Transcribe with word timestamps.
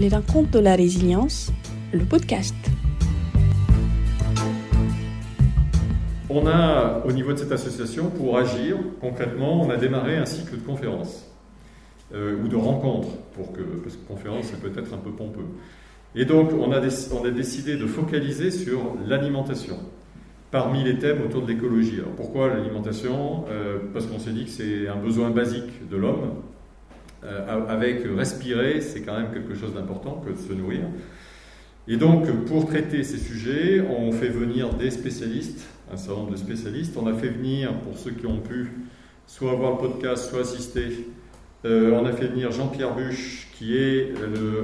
Les 0.00 0.08
rencontres 0.08 0.50
de 0.50 0.58
la 0.58 0.74
résilience, 0.74 1.52
le 1.92 2.00
podcast. 2.00 2.56
On 6.28 6.48
a, 6.48 7.04
au 7.04 7.12
niveau 7.12 7.32
de 7.32 7.38
cette 7.38 7.52
association, 7.52 8.10
pour 8.10 8.36
agir 8.36 8.76
concrètement, 9.00 9.62
on 9.62 9.70
a 9.70 9.76
démarré 9.76 10.16
un 10.16 10.26
cycle 10.26 10.56
de 10.56 10.62
conférences 10.62 11.30
euh, 12.12 12.42
ou 12.42 12.48
de 12.48 12.56
rencontres, 12.56 13.16
pour 13.34 13.52
que, 13.52 13.62
parce 13.62 13.94
que 13.94 14.04
conférence 14.08 14.46
c'est 14.46 14.60
peut-être 14.60 14.92
un 14.92 14.98
peu 14.98 15.10
pompeux. 15.10 15.46
Et 16.16 16.24
donc 16.24 16.50
on 16.52 16.72
a, 16.72 16.80
on 16.80 17.24
a 17.24 17.30
décidé 17.30 17.76
de 17.76 17.86
focaliser 17.86 18.50
sur 18.50 18.96
l'alimentation 19.06 19.76
parmi 20.50 20.82
les 20.82 20.98
thèmes 20.98 21.22
autour 21.22 21.42
de 21.42 21.52
l'écologie. 21.52 22.00
Alors 22.00 22.14
pourquoi 22.16 22.48
l'alimentation? 22.48 23.44
Euh, 23.48 23.78
Parce 23.92 24.06
qu'on 24.06 24.18
s'est 24.18 24.32
dit 24.32 24.46
que 24.46 24.50
c'est 24.50 24.88
un 24.88 24.96
besoin 24.96 25.30
basique 25.30 25.88
de 25.88 25.96
l'homme. 25.96 26.32
Euh, 27.24 27.66
avec 27.68 28.02
respirer, 28.16 28.80
c'est 28.80 29.00
quand 29.00 29.16
même 29.18 29.32
quelque 29.32 29.54
chose 29.54 29.72
d'important 29.74 30.22
que 30.24 30.30
de 30.30 30.36
se 30.36 30.52
nourrir. 30.52 30.82
Et 31.88 31.96
donc, 31.96 32.30
pour 32.46 32.66
traiter 32.66 33.02
ces 33.02 33.18
sujets, 33.18 33.80
on 33.80 34.12
fait 34.12 34.28
venir 34.28 34.74
des 34.74 34.90
spécialistes, 34.90 35.66
un 35.92 35.96
certain 35.96 36.20
nombre 36.20 36.32
de 36.32 36.36
spécialistes. 36.36 36.96
On 36.96 37.06
a 37.06 37.14
fait 37.14 37.28
venir, 37.28 37.72
pour 37.80 37.96
ceux 37.96 38.10
qui 38.10 38.26
ont 38.26 38.40
pu, 38.40 38.70
soit 39.26 39.54
voir 39.54 39.72
le 39.72 39.78
podcast, 39.78 40.30
soit 40.30 40.40
assister, 40.40 41.06
euh, 41.64 41.92
on 41.92 42.04
a 42.04 42.12
fait 42.12 42.26
venir 42.26 42.52
Jean-Pierre 42.52 42.94
Buche, 42.94 43.48
qui 43.54 43.76
est, 43.76 44.12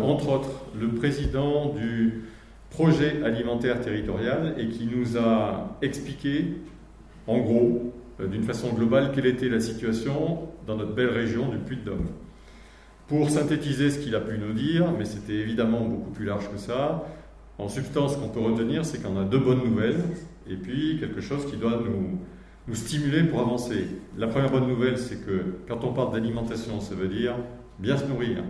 entre 0.02 0.29
autres, 0.30 0.51
le 0.79 0.88
président 0.88 1.74
du 1.74 2.24
projet 2.70 3.23
alimentaire 3.24 3.80
territorial 3.80 4.54
et 4.59 4.68
qui 4.68 4.87
nous 4.87 5.16
a 5.18 5.79
expliqué, 5.82 6.56
en 7.27 7.38
gros, 7.38 7.92
euh, 8.20 8.27
d'une 8.27 8.45
façon 8.45 8.73
globale, 8.73 9.12
quelle 9.15 9.27
était 9.27 9.48
la 9.48 9.60
situation 9.60 10.48
dans 10.66 10.77
notre 10.77 10.95
belle 10.95 11.09
région 11.09 11.48
du 11.48 11.59
Puy-de-Dôme. 11.59 12.09
Pour 13.10 13.28
synthétiser 13.28 13.91
ce 13.91 13.98
qu'il 13.98 14.14
a 14.14 14.20
pu 14.20 14.38
nous 14.38 14.52
dire, 14.52 14.92
mais 14.96 15.05
c'était 15.05 15.34
évidemment 15.34 15.80
beaucoup 15.80 16.10
plus 16.10 16.24
large 16.24 16.48
que 16.48 16.59
ça, 16.59 17.05
en 17.59 17.68
substance, 17.68 18.15
ce 18.15 18.18
qu'on 18.18 18.29
peut 18.29 18.40
retenir, 18.40 18.84
c'est 18.84 19.02
qu'on 19.02 19.21
a 19.21 19.24
deux 19.24 19.40
bonnes 19.40 19.65
nouvelles 19.65 20.01
et 20.48 20.54
puis 20.54 20.96
quelque 21.01 21.21
chose 21.21 21.45
qui 21.45 21.57
doit 21.57 21.82
nous, 21.84 22.21
nous 22.68 22.74
stimuler 22.76 23.24
pour 23.24 23.40
avancer. 23.40 23.88
La 24.16 24.29
première 24.29 24.52
bonne 24.52 24.68
nouvelle, 24.68 24.96
c'est 24.96 25.26
que 25.26 25.57
quand 25.66 25.82
on 25.82 25.93
parle 25.93 26.12
d'alimentation, 26.12 26.80
ça 26.80 26.95
veut 26.95 27.09
dire 27.09 27.34
bien 27.80 27.96
se 27.96 28.07
nourrir. 28.07 28.45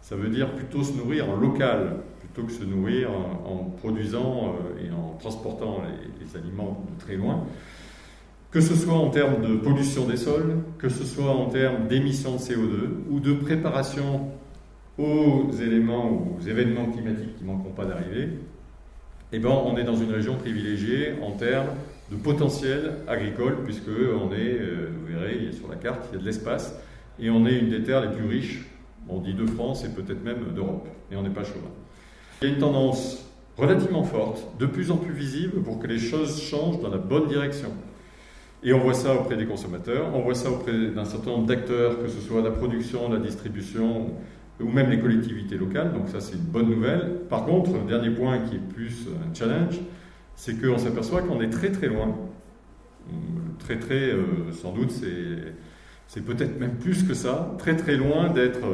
Ça 0.00 0.16
veut 0.16 0.30
dire 0.30 0.50
plutôt 0.54 0.82
se 0.82 0.94
nourrir 0.94 1.28
en 1.28 1.36
local, 1.36 1.98
plutôt 2.20 2.44
que 2.44 2.52
se 2.52 2.64
nourrir 2.64 3.10
en, 3.10 3.64
produisant 3.64 4.54
euh, 4.54 4.86
et 4.86 4.90
en 4.90 5.18
transportant 5.18 5.82
les, 6.20 6.40
aliments 6.40 6.86
de 6.90 7.04
très 7.04 7.16
loin. 7.16 7.44
Que 8.50 8.60
ce 8.60 8.74
soit 8.74 8.94
en 8.94 9.10
termes 9.10 9.42
de 9.42 9.56
pollution 9.56 10.06
des 10.06 10.16
sols, 10.16 10.56
que 10.78 10.88
ce 10.88 11.04
soit 11.04 11.30
en 11.30 11.46
termes 11.46 11.88
d'émissions 11.88 12.36
de 12.36 12.40
CO2 12.40 12.88
ou 13.10 13.20
de 13.20 13.32
préparation 13.34 14.30
aux 14.98 15.50
éléments 15.60 16.10
ou 16.10 16.38
aux 16.38 16.46
événements 16.46 16.86
climatiques 16.86 17.36
qui 17.36 17.44
ne 17.44 17.48
manqueront 17.48 17.72
pas 17.72 17.84
d'arriver, 17.84 18.30
eh 19.32 19.38
ben, 19.38 19.50
on 19.50 19.76
est 19.76 19.84
dans 19.84 19.96
une 19.96 20.12
région 20.12 20.36
privilégiée 20.36 21.14
en 21.22 21.32
termes 21.32 21.68
de 22.10 22.16
potentiel 22.16 22.98
agricole, 23.08 23.64
puisque 23.64 23.88
on 23.88 24.32
est, 24.32 24.58
euh, 24.60 24.90
vous 24.96 25.12
verrez, 25.12 25.50
sur 25.52 25.68
la 25.68 25.76
carte, 25.76 26.06
il 26.10 26.16
y 26.16 26.18
a 26.18 26.20
de 26.20 26.24
l'espace, 26.24 26.78
et 27.18 27.30
on 27.30 27.44
est 27.46 27.58
une 27.58 27.68
des 27.68 27.82
terres 27.82 28.02
les 28.02 28.16
plus 28.16 28.26
riches, 28.26 28.64
on 29.08 29.20
dit 29.20 29.34
de 29.34 29.46
France 29.46 29.84
et 29.84 29.88
peut-être 29.88 30.24
même 30.24 30.52
d'Europe, 30.54 30.88
et 31.10 31.16
on 31.16 31.22
n'est 31.22 31.30
pas 31.30 31.44
chauvin. 31.44 31.70
Il 32.40 32.48
y 32.48 32.50
a 32.50 32.54
une 32.54 32.60
tendance 32.60 33.24
relativement 33.56 34.04
forte, 34.04 34.44
de 34.58 34.66
plus 34.66 34.90
en 34.90 34.96
plus 34.96 35.12
visible, 35.14 35.62
pour 35.62 35.78
que 35.78 35.86
les 35.86 35.98
choses 35.98 36.40
changent 36.40 36.80
dans 36.80 36.90
la 36.90 36.98
bonne 36.98 37.28
direction. 37.28 37.70
Et 38.62 38.72
on 38.72 38.80
voit 38.80 38.94
ça 38.94 39.14
auprès 39.14 39.36
des 39.36 39.46
consommateurs, 39.46 40.10
on 40.14 40.20
voit 40.20 40.34
ça 40.34 40.50
auprès 40.50 40.72
d'un 40.72 41.04
certain 41.04 41.30
nombre 41.30 41.46
d'acteurs, 41.46 42.00
que 42.00 42.08
ce 42.08 42.20
soit 42.20 42.42
la 42.42 42.50
production, 42.50 43.10
la 43.10 43.18
distribution, 43.18 44.10
ou 44.60 44.68
même 44.68 44.90
les 44.90 44.98
collectivités 44.98 45.56
locales, 45.56 45.92
donc 45.92 46.08
ça 46.08 46.20
c'est 46.20 46.34
une 46.34 46.44
bonne 46.44 46.70
nouvelle. 46.70 47.20
Par 47.28 47.44
contre, 47.44 47.72
le 47.72 47.86
dernier 47.86 48.10
point 48.10 48.38
qui 48.38 48.56
est 48.56 48.74
plus 48.74 49.06
un 49.08 49.34
challenge, 49.34 49.80
c'est 50.34 50.60
qu'on 50.60 50.78
s'aperçoit 50.78 51.22
qu'on 51.22 51.40
est 51.40 51.50
très 51.50 51.70
très 51.70 51.88
loin, 51.88 52.14
très 53.58 53.78
très, 53.78 54.10
euh, 54.12 54.52
sans 54.52 54.72
doute 54.72 54.90
c'est 56.08 56.24
peut-être 56.24 56.58
même 56.58 56.76
plus 56.76 57.02
que 57.02 57.14
ça, 57.14 57.54
très 57.58 57.76
très 57.76 57.96
loin 57.96 58.30
d'être 58.30 58.64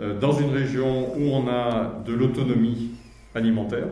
euh, 0.00 0.18
dans 0.18 0.32
une 0.32 0.50
région 0.50 1.16
où 1.16 1.30
on 1.32 1.48
a 1.48 2.02
de 2.04 2.12
l'autonomie 2.12 2.92
alimentaire, 3.34 3.88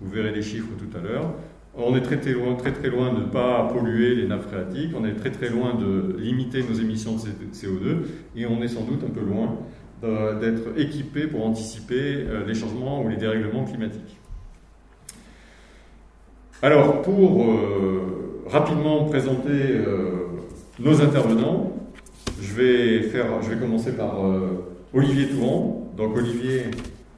vous 0.00 0.10
verrez 0.10 0.32
les 0.32 0.42
chiffres 0.42 0.72
tout 0.78 0.96
à 0.96 1.00
l'heure, 1.00 1.32
on 1.76 1.96
est 1.96 2.00
très 2.00 2.18
très 2.18 2.32
loin, 2.32 3.12
de 3.12 3.20
ne 3.20 3.26
pas 3.26 3.68
polluer 3.72 4.14
les 4.14 4.26
nappes 4.26 4.48
phréatiques, 4.48 4.92
on 4.96 5.04
est 5.04 5.14
très 5.14 5.30
très 5.30 5.48
loin 5.48 5.74
de 5.74 6.16
limiter 6.18 6.62
nos 6.62 6.74
émissions 6.74 7.12
de 7.12 7.54
CO2 7.54 8.06
et 8.36 8.46
on 8.46 8.62
est 8.62 8.68
sans 8.68 8.82
doute 8.82 9.02
un 9.04 9.10
peu 9.10 9.20
loin 9.20 9.58
d'être 10.02 10.78
équipé 10.78 11.26
pour 11.26 11.44
anticiper 11.44 11.94
euh, 11.94 12.46
les 12.46 12.54
changements 12.54 13.02
ou 13.02 13.08
les 13.08 13.16
dérèglements 13.16 13.64
climatiques. 13.64 14.18
Alors, 16.62 17.02
pour 17.02 17.50
euh, 17.50 18.42
rapidement 18.46 19.04
présenter 19.06 19.80
nos 20.78 21.00
intervenants, 21.02 21.72
je 22.40 22.54
vais, 22.54 23.02
faire, 23.02 23.42
je 23.42 23.50
vais 23.50 23.60
commencer 23.60 23.92
par 23.92 24.16
Olivier 24.94 25.28
Touran. 25.28 25.92
Donc 25.96 26.16
Olivier, 26.16 26.64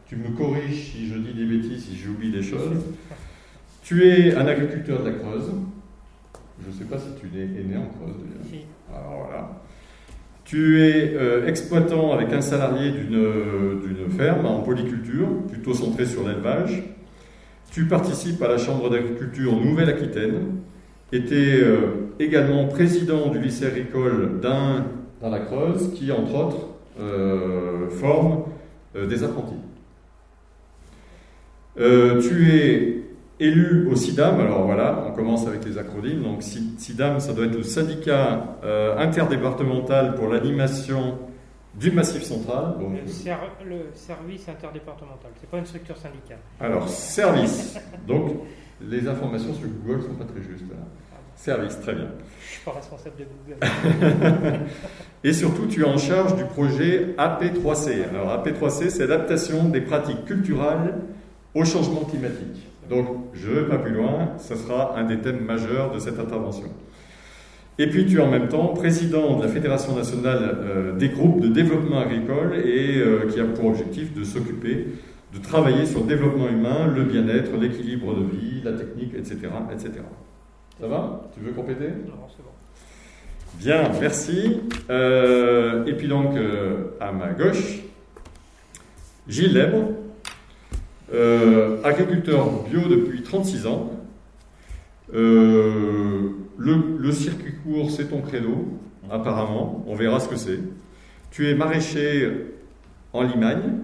tu 0.07 0.17
me 0.17 0.37
corriges 0.37 0.93
si 0.93 1.09
je 1.09 1.19
dis 1.19 1.35
des 1.35 1.45
bêtises, 1.45 1.85
si 1.85 1.97
j'oublie 1.97 2.31
des 2.31 2.43
choses. 2.43 2.81
Tu 3.89 4.07
es 4.07 4.35
un 4.35 4.47
agriculteur 4.47 5.03
de 5.03 5.09
la 5.09 5.15
Creuse. 5.15 5.51
Je 6.63 6.69
ne 6.69 6.75
sais 6.75 6.85
pas 6.85 6.99
si 6.99 7.07
tu 7.19 7.27
es 7.39 7.47
né 7.47 7.75
en 7.75 7.87
Creuse 7.87 8.17
déjà. 8.23 8.63
Alors 8.95 9.25
voilà. 9.25 9.63
Tu 10.45 10.83
es 10.83 11.15
euh, 11.15 11.47
exploitant 11.47 12.13
avec 12.13 12.31
un 12.35 12.43
salarié 12.43 12.91
d'une 12.91 14.11
ferme 14.11 14.45
en 14.45 14.61
polyculture, 14.61 15.29
plutôt 15.49 15.73
centré 15.73 16.05
sur 16.05 16.29
l'élevage. 16.29 16.83
Tu 17.71 17.87
participes 17.87 18.43
à 18.43 18.49
la 18.49 18.59
Chambre 18.59 18.91
d'agriculture 18.91 19.57
Nouvelle-Aquitaine. 19.57 20.57
Tu 21.11 21.17
es 21.17 21.63
euh, 21.63 22.11
également 22.21 22.67
président 22.67 23.31
du 23.31 23.39
lycée 23.39 23.69
agricole 23.69 24.39
d'Ain 24.43 24.85
dans 25.23 25.31
la 25.31 25.41
Creuse, 25.41 25.95
qui, 25.95 26.13
entre 26.13 26.35
autres, 26.35 26.67
euh, 27.01 27.89
forme 27.89 28.43
des 28.95 29.25
apprentis. 29.25 29.55
Tu 31.79 32.51
es 32.51 32.98
élu 33.41 33.89
au 33.91 33.97
SIDAM, 33.97 34.41
alors 34.41 34.65
voilà, 34.65 35.05
on 35.09 35.13
commence 35.13 35.47
avec 35.47 35.65
les 35.65 35.79
acronymes. 35.79 36.23
Donc 36.23 36.43
SIDAM, 36.43 37.21
ça 37.21 37.33
doit 37.33 37.47
être 37.47 37.57
le 37.57 37.63
syndicat 37.63 38.59
interdépartemental 38.99 40.15
pour 40.15 40.29
l'animation 40.29 41.19
du 41.79 41.91
Massif 41.91 42.23
central. 42.23 42.75
Donc, 42.79 42.93
le, 43.65 43.91
service 43.95 44.49
interdépartemental, 44.49 45.31
c'est 45.41 45.49
pas 45.49 45.59
une 45.59 45.67
structure 45.67 45.97
syndicale. 45.97 46.39
Alors, 46.61 46.89
service. 46.89 47.79
donc, 48.07 48.33
les 48.81 49.07
informations 49.07 49.55
sur 49.55 49.69
Google 49.69 50.03
sont 50.03 50.15
pas 50.15 50.25
très 50.25 50.43
justes. 50.43 50.65
Service, 51.37 51.79
très 51.81 51.95
bien. 51.95 52.09
Je 52.41 52.53
suis 52.55 52.65
pas 52.65 52.73
responsable 52.73 53.15
de 53.17 53.25
Google. 53.25 54.61
Et 55.25 55.33
surtout, 55.33 55.67
tu 55.67 55.83
es 55.83 55.85
en 55.85 55.97
charge 55.97 56.35
du 56.35 56.45
projet 56.45 57.15
AP3C. 57.17 58.09
Alors, 58.11 58.45
AP3C, 58.45 58.91
c'est 58.91 59.07
l'adaptation 59.07 59.69
des 59.69 59.81
pratiques 59.81 60.25
culturelles 60.25 60.95
au 61.55 61.65
changement 61.65 62.05
climatique. 62.05 62.68
Donc, 62.89 63.07
je 63.35 63.51
ne 63.51 63.55
vais 63.61 63.69
pas 63.69 63.79
plus 63.79 63.93
loin, 63.93 64.31
ce 64.39 64.55
sera 64.55 64.99
un 64.99 65.05
des 65.05 65.19
thèmes 65.19 65.45
majeurs 65.45 65.93
de 65.93 65.99
cette 65.99 66.19
intervention. 66.19 66.69
Et 67.79 67.87
puis, 67.87 68.07
tu 68.07 68.17
es 68.17 68.21
en 68.21 68.31
même 68.31 68.49
temps 68.49 68.69
président 68.69 69.37
de 69.37 69.45
la 69.45 69.49
Fédération 69.49 69.95
nationale 69.95 70.59
euh, 70.61 70.97
des 70.97 71.11
groupes 71.11 71.41
de 71.41 71.49
développement 71.49 72.01
agricole 72.01 72.57
et 72.65 72.99
euh, 72.99 73.29
qui 73.31 73.39
a 73.39 73.45
pour 73.45 73.67
objectif 73.67 74.13
de 74.15 74.25
s'occuper, 74.25 74.87
de 75.33 75.39
travailler 75.39 75.87
sur 75.87 76.01
le 76.01 76.07
développement 76.07 76.49
humain, 76.49 76.93
le 76.93 77.05
bien-être, 77.05 77.57
l'équilibre 77.57 78.15
de 78.15 78.25
vie, 78.25 78.63
la 78.65 78.73
technique, 78.73 79.15
etc. 79.15 79.37
etc. 79.73 79.91
Ça 80.81 80.89
va? 80.89 81.31
Tu 81.35 81.41
veux 81.41 81.53
compléter? 81.53 81.89
Non, 81.89 82.27
c'est 82.37 82.43
bon. 82.43 82.51
Bien, 83.61 83.91
merci. 84.01 84.61
Euh, 84.91 85.85
et 85.87 85.93
puis 85.93 86.09
donc, 86.09 86.35
à 87.01 87.13
ma 87.13 87.29
gauche, 87.29 87.81
Gilles 89.29 89.55
Lèbre, 89.55 89.91
euh, 91.13 91.83
agriculteur 91.85 92.65
bio 92.65 92.81
depuis 92.89 93.23
36 93.23 93.67
ans. 93.67 93.93
Le, 95.13 96.35
le, 96.99 97.13
circuit 97.13 97.55
court, 97.63 97.91
c'est 97.91 98.07
ton 98.07 98.21
credo, 98.21 98.67
apparemment. 99.11 99.85
On 99.87 99.95
verra 99.95 100.21
ce 100.21 100.29
que 100.29 100.37
c'est. 100.37 100.59
Tu 101.31 101.49
es 101.49 101.55
maraîcher 101.55 102.31
en 103.13 103.23
Limagne. 103.23 103.79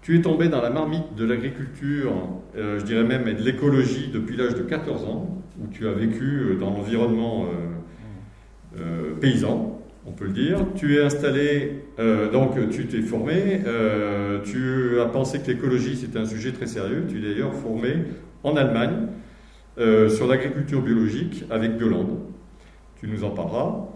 Tu 0.00 0.16
es 0.16 0.22
tombé 0.22 0.48
dans 0.48 0.62
la 0.62 0.70
marmite 0.70 1.14
de 1.14 1.26
l'agriculture, 1.26 2.12
je 2.56 2.82
dirais 2.82 3.04
même, 3.04 3.28
et 3.28 3.34
de 3.34 3.42
l'écologie 3.42 4.08
depuis 4.12 4.36
l'âge 4.36 4.54
de 4.54 4.62
14 4.62 5.04
ans 5.04 5.40
où 5.60 5.66
tu 5.68 5.86
as 5.86 5.92
vécu 5.92 6.24
euh, 6.24 6.54
dans 6.56 6.70
l'environnement 6.70 7.44
euh, 7.44 8.80
euh, 8.80 9.14
paysan, 9.20 9.79
on 10.06 10.12
peut 10.12 10.26
le 10.26 10.32
dire. 10.32 10.58
Tu 10.76 10.96
es 10.96 11.02
installé, 11.02 11.82
donc 12.32 12.52
tu 12.70 12.86
t'es 12.86 13.02
formé, 13.02 13.60
tu 14.44 15.00
as 15.00 15.06
pensé 15.06 15.40
que 15.40 15.46
l'écologie 15.48 15.96
c'était 15.96 16.18
un 16.18 16.26
sujet 16.26 16.52
très 16.52 16.66
sérieux. 16.66 17.04
Tu 17.08 17.18
es 17.18 17.20
d'ailleurs 17.20 17.54
formé 17.54 17.94
en 18.42 18.56
Allemagne 18.56 19.08
sur 19.76 20.26
l'agriculture 20.26 20.82
biologique 20.82 21.44
avec 21.50 21.76
Biolande. 21.76 22.18
Tu 23.00 23.08
nous 23.08 23.24
en 23.24 23.30
parleras. 23.30 23.90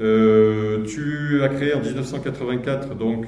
Euh, 0.00 0.84
tu 0.84 1.42
as 1.42 1.48
créé 1.48 1.74
en 1.74 1.80
1984 1.80 2.94
donc 2.94 3.26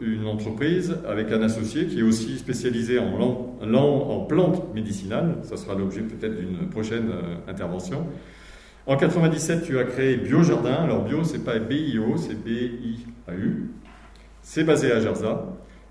une 0.00 0.26
entreprise 0.26 0.96
avec 1.06 1.30
un 1.32 1.42
associé 1.42 1.86
qui 1.86 1.98
est 1.98 2.02
aussi 2.02 2.38
spécialisé 2.38 2.98
en, 2.98 3.20
en 3.20 4.20
plantes 4.20 4.74
médicinales. 4.74 5.36
Ça 5.42 5.56
sera 5.56 5.74
l'objet 5.74 6.00
peut-être 6.00 6.36
d'une 6.36 6.68
prochaine 6.70 7.10
intervention. 7.46 8.06
En 8.88 8.96
97, 8.96 9.64
tu 9.64 9.78
as 9.78 9.84
créé 9.84 10.16
Biojardin. 10.16 10.72
Alors 10.72 11.04
bio, 11.04 11.22
c'est 11.22 11.44
pas 11.44 11.58
BIO, 11.58 12.16
c'est 12.16 12.42
B-I-A-U. 12.42 13.70
C'est 14.40 14.64
basé 14.64 14.90
à 14.90 14.98
Jarza. 14.98 15.44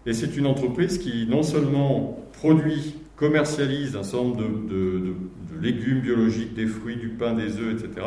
Et 0.07 0.13
c'est 0.13 0.35
une 0.35 0.47
entreprise 0.47 0.97
qui 0.97 1.27
non 1.29 1.43
seulement 1.43 2.17
produit, 2.33 2.95
commercialise 3.15 3.95
un 3.95 4.01
certain 4.01 4.29
nombre 4.29 4.37
de, 4.37 5.13
légumes 5.61 6.01
biologiques, 6.01 6.55
des 6.55 6.65
fruits, 6.65 6.95
du 6.95 7.09
pain, 7.09 7.33
des 7.33 7.59
œufs, 7.59 7.83
etc. 7.83 8.05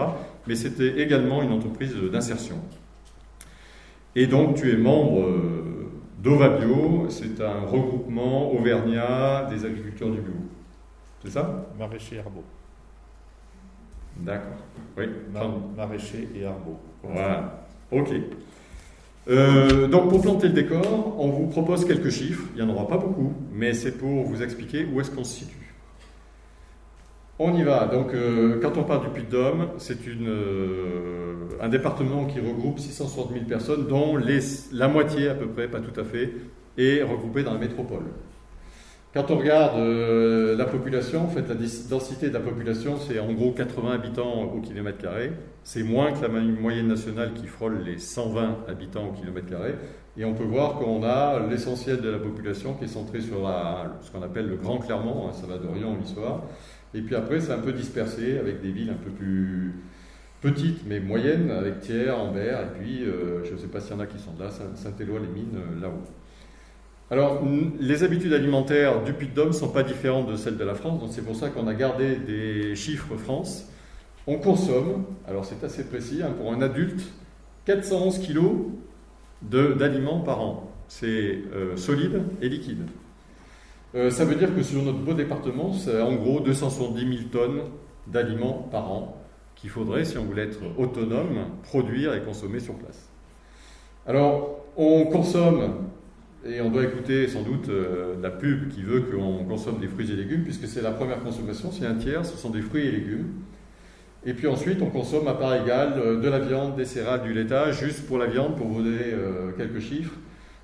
Mais 0.48 0.56
c'était 0.56 1.00
également 1.00 1.40
une 1.42 1.52
entreprise 1.52 1.94
d'insertion. 1.94 2.56
Et 4.16 4.26
donc 4.26 4.56
tu 4.56 4.72
es 4.72 4.76
membre 4.76 5.20
euh, 5.20 5.92
d'Ovabio, 6.20 7.06
c'est 7.10 7.40
un 7.40 7.60
regroupement 7.60 8.52
auvergnat 8.52 9.48
des 9.50 9.64
agriculteurs 9.64 10.10
du 10.10 10.20
bio. 10.20 10.34
C'est 11.22 11.30
ça? 11.30 11.68
Maraîcher 11.78 12.16
Herbeau. 12.16 12.42
D'accord. 14.16 14.58
Oui. 14.96 15.04
maraîcher 15.76 16.28
et 16.34 16.44
arbot. 16.44 16.78
Voilà. 17.02 17.66
OK. 17.90 18.10
Euh, 19.28 19.86
donc 19.86 20.08
pour 20.08 20.22
planter 20.22 20.48
le 20.48 20.54
décor, 20.54 21.16
on 21.18 21.28
vous 21.28 21.46
propose 21.46 21.84
quelques 21.84 22.10
chiffres. 22.10 22.44
Il 22.54 22.64
n'y 22.64 22.70
en 22.70 22.74
aura 22.74 22.88
pas 22.88 22.96
beaucoup, 22.96 23.32
mais 23.52 23.74
c'est 23.74 23.92
pour 23.92 24.24
vous 24.24 24.42
expliquer 24.42 24.86
où 24.86 25.00
est-ce 25.00 25.10
qu'on 25.10 25.24
se 25.24 25.40
situe. 25.40 25.74
On 27.38 27.54
y 27.54 27.62
va. 27.62 27.86
Donc 27.86 28.12
euh, 28.12 28.58
quand 28.60 28.76
on 28.76 28.84
parle 28.84 29.02
du 29.02 29.08
Puy-de-Dôme, 29.10 29.68
c'est 29.78 29.98
euh, 30.06 31.34
un 31.60 31.68
département 31.68 32.26
qui 32.26 32.40
regroupe 32.40 32.78
660 32.78 33.32
000 33.32 33.44
personnes, 33.46 33.86
dont 33.86 34.18
la 34.72 34.88
moitié 34.88 35.28
à 35.28 35.34
peu 35.34 35.46
près, 35.46 35.68
pas 35.68 35.80
tout 35.80 35.98
à 35.98 36.04
fait, 36.04 36.32
est 36.76 37.02
regroupée 37.02 37.42
dans 37.42 37.54
la 37.54 37.58
métropole. 37.58 38.04
Quand 39.12 39.28
on 39.32 39.38
regarde 39.38 39.76
euh, 39.76 40.56
la 40.56 40.66
population, 40.66 41.24
en 41.24 41.28
fait, 41.28 41.48
la 41.48 41.56
densité 41.56 42.28
de 42.28 42.34
la 42.34 42.38
population, 42.38 42.96
c'est 42.96 43.18
en 43.18 43.32
gros 43.32 43.50
80 43.50 43.90
habitants 43.90 44.44
au 44.44 44.60
kilomètre 44.60 44.98
carré. 44.98 45.32
C'est 45.64 45.82
moins 45.82 46.12
que 46.12 46.22
la 46.22 46.28
moyenne 46.28 46.86
nationale 46.86 47.32
qui 47.34 47.48
frôle 47.48 47.82
les 47.84 47.98
120 47.98 48.66
habitants 48.68 49.08
au 49.08 49.12
kilomètre 49.12 49.48
carré. 49.48 49.74
Et 50.16 50.24
on 50.24 50.34
peut 50.34 50.44
voir 50.44 50.74
qu'on 50.74 51.02
a 51.02 51.44
l'essentiel 51.48 52.00
de 52.00 52.08
la 52.08 52.18
population 52.18 52.74
qui 52.74 52.84
est 52.84 52.88
centrée 52.88 53.20
sur 53.20 53.38
ce 54.00 54.12
qu'on 54.12 54.22
appelle 54.22 54.48
le 54.48 54.56
Grand 54.56 54.78
Clermont, 54.78 55.26
hein, 55.28 55.32
ça 55.32 55.48
va 55.48 55.58
d'Orient 55.58 55.90
en 55.90 56.00
histoire. 56.00 56.42
Et 56.94 57.00
puis 57.00 57.16
après, 57.16 57.40
c'est 57.40 57.52
un 57.52 57.58
peu 57.58 57.72
dispersé 57.72 58.38
avec 58.38 58.60
des 58.60 58.70
villes 58.70 58.90
un 58.90 59.04
peu 59.04 59.10
plus 59.10 59.74
petites 60.40 60.86
mais 60.86 61.00
moyennes, 61.00 61.50
avec 61.50 61.80
Thiers, 61.80 62.10
Ambert, 62.10 62.60
et 62.60 62.78
puis 62.78 63.04
euh, 63.04 63.44
je 63.44 63.54
ne 63.54 63.58
sais 63.58 63.66
pas 63.66 63.80
s'il 63.80 63.92
y 63.92 63.96
en 63.96 64.00
a 64.00 64.06
qui 64.06 64.18
sont 64.18 64.34
là, 64.38 64.50
Saint-Éloi-les-Mines, 64.50 65.56
euh, 65.56 65.80
là-haut. 65.80 66.02
Alors, 67.12 67.42
les 67.80 68.04
habitudes 68.04 68.32
alimentaires 68.32 69.02
du 69.02 69.12
Puy-de-Dôme 69.12 69.48
ne 69.48 69.52
sont 69.52 69.70
pas 69.70 69.82
différentes 69.82 70.30
de 70.30 70.36
celles 70.36 70.56
de 70.56 70.62
la 70.62 70.76
France, 70.76 71.00
donc 71.00 71.08
c'est 71.10 71.24
pour 71.24 71.34
ça 71.34 71.48
qu'on 71.48 71.66
a 71.66 71.74
gardé 71.74 72.14
des 72.14 72.76
chiffres 72.76 73.16
France. 73.16 73.68
On 74.28 74.38
consomme, 74.38 75.04
alors 75.26 75.44
c'est 75.44 75.64
assez 75.64 75.82
précis, 75.82 76.22
hein, 76.22 76.32
pour 76.38 76.52
un 76.52 76.62
adulte, 76.62 77.02
411 77.64 78.20
kg 78.20 78.42
d'aliments 79.42 80.20
par 80.20 80.40
an. 80.40 80.70
C'est 80.86 81.40
euh, 81.52 81.76
solide 81.76 82.22
et 82.42 82.48
liquide. 82.48 82.86
Euh, 83.96 84.10
ça 84.10 84.24
veut 84.24 84.36
dire 84.36 84.54
que 84.54 84.62
sur 84.62 84.80
notre 84.80 84.98
beau 84.98 85.14
département, 85.14 85.72
c'est 85.72 86.00
en 86.00 86.14
gros 86.14 86.38
270 86.38 87.00
000 87.00 87.28
tonnes 87.32 87.62
d'aliments 88.06 88.68
par 88.70 88.88
an 88.92 89.16
qu'il 89.56 89.70
faudrait, 89.70 90.04
si 90.04 90.16
on 90.16 90.24
voulait 90.26 90.44
être 90.44 90.60
autonome, 90.78 91.46
produire 91.64 92.14
et 92.14 92.22
consommer 92.22 92.60
sur 92.60 92.74
place. 92.74 93.08
Alors, 94.06 94.60
on 94.76 95.06
consomme 95.06 95.90
et 96.44 96.60
on 96.62 96.70
doit 96.70 96.84
écouter 96.84 97.28
sans 97.28 97.42
doute 97.42 97.68
euh, 97.68 98.14
la 98.22 98.30
pub 98.30 98.68
qui 98.68 98.82
veut 98.82 99.02
qu'on 99.02 99.44
consomme 99.44 99.78
des 99.78 99.88
fruits 99.88 100.10
et 100.10 100.16
légumes, 100.16 100.42
puisque 100.42 100.66
c'est 100.66 100.80
la 100.80 100.90
première 100.90 101.22
consommation, 101.22 101.70
c'est 101.70 101.84
un 101.84 101.94
tiers, 101.94 102.24
ce 102.24 102.36
sont 102.36 102.50
des 102.50 102.62
fruits 102.62 102.86
et 102.86 102.90
légumes. 102.90 103.26
Et 104.24 104.32
puis 104.32 104.46
ensuite, 104.46 104.80
on 104.80 104.86
consomme 104.86 105.28
à 105.28 105.34
part 105.34 105.54
égale 105.54 105.94
euh, 105.98 106.20
de 106.20 106.28
la 106.28 106.38
viande, 106.38 106.76
des 106.76 106.86
céréales, 106.86 107.22
du 107.22 107.34
laitage. 107.34 107.80
Juste 107.80 108.06
pour 108.06 108.16
la 108.16 108.26
viande, 108.26 108.56
pour 108.56 108.68
vous 108.68 108.82
donner 108.82 109.12
euh, 109.12 109.52
quelques 109.56 109.80
chiffres, 109.80 110.14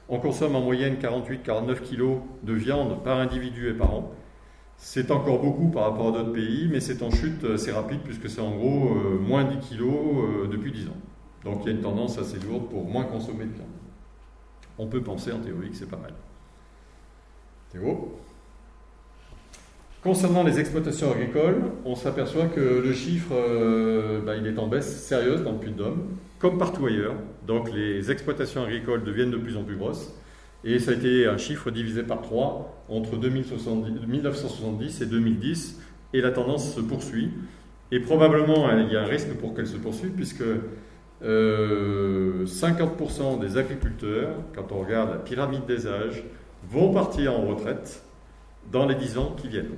on 0.09 0.19
consomme 0.19 0.57
en 0.57 0.63
moyenne 0.63 0.97
48-49 0.97 1.81
kg 1.81 2.21
de 2.43 2.53
viande 2.55 3.03
par 3.03 3.19
individu 3.19 3.69
et 3.69 3.75
par 3.75 3.93
an. 3.93 4.13
C'est 4.79 5.11
encore 5.11 5.43
beaucoup 5.43 5.69
par 5.69 5.85
rapport 5.85 6.09
à 6.09 6.19
d'autres 6.19 6.33
pays, 6.33 6.69
mais 6.71 6.81
c'est 6.81 7.03
en 7.03 7.11
chute 7.11 7.45
assez 7.45 7.73
rapide, 7.73 8.01
puisque 8.05 8.29
c'est 8.29 8.43
en 8.43 8.55
gros 8.55 8.95
moins 9.21 9.45
10 9.45 9.57
kg 9.71 10.51
depuis 10.51 10.71
10 10.71 10.89
ans. 10.89 10.97
Donc 11.45 11.63
il 11.63 11.67
y 11.67 11.69
a 11.71 11.77
une 11.77 11.83
tendance 11.83 12.19
assez 12.19 12.39
lourde 12.47 12.69
pour 12.69 12.85
moins 12.85 13.05
consommer 13.05 13.47
de 13.47 13.53
viande 13.53 13.76
on 14.79 14.87
peut 14.87 15.03
penser 15.03 15.33
en 15.33 15.39
théorie 15.39 15.71
que 15.71 15.77
c'est 15.77 15.89
pas 15.89 15.97
mal. 15.97 16.13
Théo? 17.73 18.19
Concernant 20.03 20.45
les 20.45 20.61
exploitations 20.61 21.11
agricoles, 21.11 21.63
on 21.85 21.97
s'aperçoit 21.97 22.47
que 22.47 22.61
le 22.61 22.93
chiffre 22.93 23.33
euh, 23.33 24.21
bah, 24.25 24.37
il 24.37 24.47
est 24.47 24.57
en 24.59 24.69
baisse 24.69 25.03
sérieuse 25.03 25.43
dans 25.43 25.51
le 25.53 25.59
Puy-de-Dôme, 25.59 26.05
comme 26.39 26.59
partout 26.59 26.87
ailleurs. 26.87 27.17
Donc 27.47 27.73
les 27.73 28.11
exploitations 28.11 28.63
agricoles 28.63 29.03
deviennent 29.03 29.33
de 29.33 29.37
plus 29.37 29.57
en 29.57 29.65
plus 29.65 29.75
grosses. 29.75 30.15
Et 30.65 30.79
ça 30.79 30.93
a 30.93 30.95
été 30.95 31.27
un 31.27 31.39
chiffre 31.39 31.71
divisé 31.71 32.03
par 32.03 32.23
3 32.23 32.85
entre 32.89 33.17
1970 33.17 35.01
et 35.01 35.07
2010. 35.07 35.81
Et 36.13 36.21
la 36.21 36.31
tendance 36.31 36.75
se 36.75 36.81
poursuit. 36.81 37.31
Et 37.91 37.99
probablement, 38.01 38.71
il 38.79 38.93
y 38.93 38.97
a 38.97 39.03
un 39.03 39.07
risque 39.07 39.35
pour 39.35 39.55
qu'elle 39.55 39.67
se 39.67 39.77
poursuive, 39.77 40.11
puisque 40.11 40.45
50% 41.23 41.25
euh, 41.25 42.47
des 43.41 43.57
agriculteurs, 43.57 44.31
quand 44.55 44.71
on 44.73 44.81
regarde 44.81 45.11
la 45.11 45.17
pyramide 45.17 45.65
des 45.67 45.87
âges, 45.87 46.23
vont 46.69 46.93
partir 46.93 47.33
en 47.33 47.47
retraite 47.47 48.03
dans 48.71 48.87
les 48.87 48.95
10 48.95 49.19
ans 49.19 49.35
qui 49.37 49.49
viennent. 49.49 49.77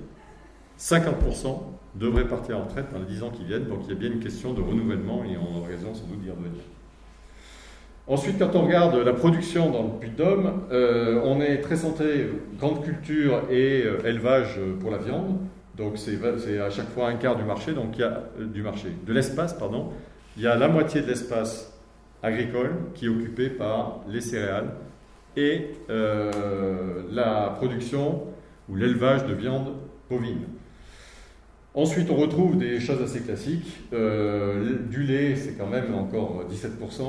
50% 0.79 1.61
devraient 1.95 2.27
partir 2.27 2.59
en 2.59 2.65
retraite 2.65 2.87
dans 2.93 2.99
les 2.99 3.07
10 3.07 3.23
ans 3.23 3.31
qui 3.31 3.45
viennent, 3.45 3.67
donc 3.67 3.81
il 3.85 3.91
y 3.91 3.93
a 3.93 3.99
bien 3.99 4.11
une 4.11 4.21
question 4.21 4.53
de 4.53 4.61
renouvellement 4.61 5.25
et 5.25 5.37
on 5.37 5.63
a 5.63 5.67
raison 5.67 5.95
sans 5.95 6.07
doute 6.07 6.21
d'y 6.21 6.31
revenir. 6.31 6.63
Ensuite, 8.07 8.39
quand 8.39 8.57
on 8.57 8.63
regarde 8.63 8.97
la 8.97 9.13
production 9.13 9.71
dans 9.71 9.83
le 9.83 9.91
Puy-de-Dôme, 10.01 10.63
euh, 10.73 11.21
on 11.25 11.43
est 11.43 11.61
très 11.61 11.77
centré 11.77 12.31
grande 12.59 12.83
culture 12.83 13.43
et 13.51 13.83
euh, 13.85 13.99
élevage 14.07 14.59
pour 14.81 14.91
la 14.91 14.97
viande. 14.97 15.37
Donc 15.77 15.99
c'est 15.99 16.59
à 16.59 16.71
chaque 16.71 16.89
fois 16.89 17.09
un 17.09 17.17
quart 17.17 17.37
du 17.37 17.45
marché, 17.45 17.73
donc 17.73 17.97
il 17.97 18.01
y 18.01 18.05
a 18.05 18.25
du 18.41 18.63
marché, 18.63 18.89
de 19.07 19.13
l'espace, 19.13 19.53
pardon 19.53 19.93
il 20.37 20.43
y 20.43 20.47
a 20.47 20.57
la 20.57 20.69
moitié 20.69 21.03
de 21.03 21.07
l'espace 21.07 21.73
agricole 22.23 22.73
qui 22.95 23.07
est 23.07 23.09
occupé 23.09 23.49
par 23.49 24.01
les 24.09 24.21
céréales 24.21 24.71
et 25.37 25.71
euh, 25.91 27.03
la 27.11 27.55
production 27.57 28.25
ou 28.69 28.77
l'élevage 28.77 29.27
de 29.27 29.35
viande 29.35 29.75
bovine. 30.11 30.45
Ensuite, 31.75 32.11
on 32.11 32.17
retrouve 32.17 32.59
des 32.59 32.81
choses 32.81 33.01
assez 33.03 33.21
classiques. 33.21 33.79
Euh, 33.93 34.79
du 34.91 35.05
lait, 35.05 35.37
c'est 35.37 35.57
quand 35.57 35.69
même 35.69 35.95
encore 35.95 36.45
17%. 36.51 37.03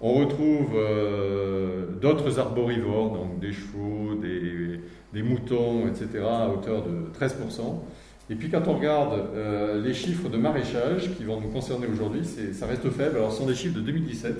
On 0.00 0.14
retrouve 0.14 0.70
euh, 0.76 1.90
d'autres 2.00 2.38
arborivores, 2.38 3.12
donc 3.12 3.40
des 3.40 3.52
chevaux, 3.52 4.14
des, 4.14 4.80
des, 5.12 5.22
moutons, 5.22 5.88
etc., 5.88 6.24
à 6.24 6.48
hauteur 6.48 6.84
de 6.84 7.10
13%. 7.18 7.82
Et 8.30 8.34
puis 8.34 8.50
quand 8.50 8.68
on 8.68 8.74
regarde 8.74 9.14
euh, 9.34 9.82
les 9.82 9.94
chiffres 9.94 10.28
de 10.28 10.36
maraîchage 10.36 11.14
qui 11.16 11.24
vont 11.24 11.40
nous 11.40 11.48
concerner 11.48 11.86
aujourd'hui, 11.86 12.24
ça 12.52 12.66
reste 12.66 12.88
faible. 12.90 13.16
Alors 13.16 13.32
ce 13.32 13.38
sont 13.38 13.46
des 13.46 13.54
chiffres 13.54 13.76
de 13.76 13.80
2017. 13.80 14.34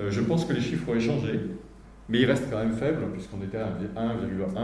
Euh, 0.00 0.10
je 0.10 0.20
pense 0.22 0.44
que 0.44 0.54
les 0.54 0.62
chiffres 0.62 0.88
ont 0.88 0.98
changé, 0.98 1.38
mais 2.08 2.20
ils 2.20 2.24
restent 2.24 2.50
quand 2.50 2.58
même 2.58 2.72
faibles 2.72 3.04
puisqu'on 3.12 3.42
était 3.42 3.58
à 3.58 3.66
1,1%. 3.66 4.56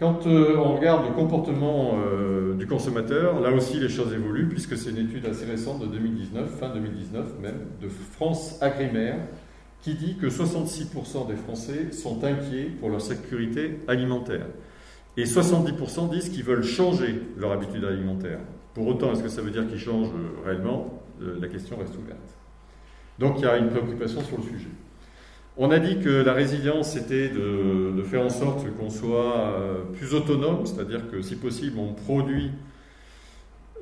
Quand 0.00 0.26
euh, 0.26 0.56
on 0.56 0.74
regarde 0.74 1.06
le 1.06 1.12
comportement 1.12 1.94
du 2.58 2.66
consommateur, 2.66 3.40
là 3.40 3.52
aussi 3.52 3.78
les 3.78 3.88
choses 3.88 4.12
évoluent 4.12 4.48
puisque 4.48 4.76
c'est 4.76 4.90
une 4.90 4.98
étude 4.98 5.26
assez 5.26 5.44
récente 5.44 5.80
de 5.80 5.86
2019, 5.86 6.58
fin 6.58 6.70
2019 6.70 7.38
même, 7.40 7.60
de 7.80 7.88
France 7.88 8.60
Agrimaire, 8.60 9.18
qui 9.82 9.94
dit 9.94 10.16
que 10.16 10.26
66% 10.26 11.28
des 11.28 11.36
Français 11.36 11.92
sont 11.92 12.24
inquiets 12.24 12.70
pour 12.80 12.90
leur 12.90 13.00
sécurité 13.00 13.78
alimentaire. 13.86 14.46
Et 15.16 15.24
70% 15.24 16.10
disent 16.10 16.30
qu'ils 16.30 16.44
veulent 16.44 16.64
changer 16.64 17.20
leur 17.36 17.52
habitude 17.52 17.84
alimentaire. 17.84 18.38
Pour 18.74 18.86
autant, 18.86 19.12
est-ce 19.12 19.22
que 19.22 19.28
ça 19.28 19.42
veut 19.42 19.50
dire 19.50 19.66
qu'ils 19.68 19.78
changent 19.78 20.08
euh, 20.08 20.46
réellement? 20.46 21.02
Euh, 21.20 21.36
La 21.40 21.48
question 21.48 21.76
reste 21.76 21.96
ouverte. 21.96 22.18
Donc 23.18 23.34
il 23.38 23.42
y 23.42 23.46
a 23.46 23.58
une 23.58 23.68
préoccupation 23.68 24.22
sur 24.22 24.38
le 24.38 24.44
sujet. 24.44 24.70
On 25.58 25.70
a 25.70 25.78
dit 25.78 25.98
que 25.98 26.08
la 26.08 26.32
résilience, 26.32 26.92
c'était 26.92 27.28
de, 27.28 28.02
faire 28.04 28.22
en 28.22 28.30
sorte 28.30 28.64
qu'on 28.78 28.88
soit 28.88 29.36
euh, 29.36 29.84
plus 29.92 30.14
autonome, 30.14 30.64
c'est-à-dire 30.64 31.10
que 31.10 31.20
si 31.20 31.36
possible, 31.36 31.78
on 31.78 31.92
produit 31.92 32.50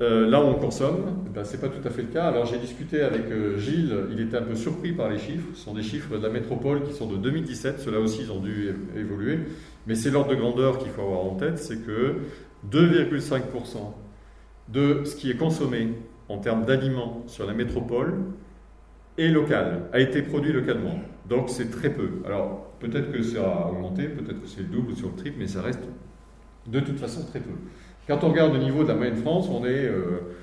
là 0.01 0.43
où 0.43 0.47
on 0.47 0.55
consomme. 0.55 1.23
Eh 1.27 1.29
ben, 1.29 1.43
Ce 1.43 1.53
n'est 1.53 1.61
pas 1.61 1.69
tout 1.69 1.87
à 1.87 1.91
fait 1.91 2.01
le 2.01 2.09
cas. 2.09 2.25
Alors 2.25 2.45
j'ai 2.45 2.57
discuté 2.57 3.01
avec 3.01 3.25
Gilles, 3.57 3.95
il 4.11 4.19
était 4.19 4.37
un 4.37 4.41
peu 4.41 4.55
surpris 4.55 4.93
par 4.93 5.09
les 5.09 5.17
chiffres. 5.17 5.47
Ce 5.53 5.61
sont 5.61 5.73
des 5.73 5.83
chiffres 5.83 6.17
de 6.17 6.23
la 6.23 6.29
métropole 6.29 6.83
qui 6.83 6.93
sont 6.93 7.07
de 7.07 7.17
2017, 7.17 7.79
ceux-là 7.79 7.99
aussi 7.99 8.21
ils 8.23 8.31
ont 8.31 8.39
dû 8.39 8.73
évoluer. 8.95 9.39
Mais 9.87 9.95
c'est 9.95 10.09
l'ordre 10.09 10.31
de 10.31 10.35
grandeur 10.35 10.77
qu'il 10.77 10.91
faut 10.91 11.01
avoir 11.01 11.25
en 11.25 11.35
tête, 11.35 11.57
c'est 11.57 11.85
que 11.85 12.15
2,5% 12.69 13.41
de 14.69 15.03
ce 15.05 15.15
qui 15.15 15.31
est 15.31 15.37
consommé 15.37 15.89
en 16.29 16.37
termes 16.37 16.65
d'aliments 16.65 17.23
sur 17.27 17.45
la 17.45 17.53
métropole 17.53 18.13
est 19.17 19.29
local, 19.29 19.89
a 19.91 19.99
été 19.99 20.21
produit 20.21 20.53
localement. 20.53 20.99
Donc 21.27 21.49
c'est 21.49 21.69
très 21.69 21.89
peu. 21.89 22.09
Alors 22.25 22.71
peut-être 22.79 23.11
que 23.11 23.21
ça 23.21 23.43
a 23.43 23.69
augmenté, 23.69 24.07
peut-être 24.07 24.41
que 24.41 24.47
c'est 24.47 24.61
le 24.61 24.67
double 24.67 24.91
ou 24.91 24.95
sur 24.95 25.09
le 25.09 25.15
triple, 25.15 25.37
mais 25.39 25.47
ça 25.47 25.61
reste 25.61 25.81
de 26.67 26.79
toute 26.79 26.99
façon 26.99 27.25
très 27.25 27.39
peu. 27.39 27.53
Quand 28.11 28.25
on 28.25 28.31
regarde 28.31 28.53
au 28.53 28.57
niveau 28.57 28.83
de 28.83 28.89
la 28.89 28.95
moyenne 28.95 29.15
France, 29.15 29.47
on 29.49 29.63
est, 29.63 29.85
euh, 29.85 30.35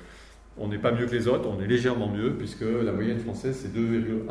on 0.57 0.69
n'est 0.69 0.79
pas 0.79 0.91
mieux 0.91 1.05
que 1.05 1.11
les 1.11 1.27
autres, 1.27 1.47
on 1.47 1.61
est 1.61 1.67
légèrement 1.67 2.09
mieux, 2.09 2.33
puisque 2.33 2.63
la 2.63 2.91
moyenne 2.91 3.19
française 3.19 3.59
c'est 3.61 3.71
2,1%. 3.71 4.25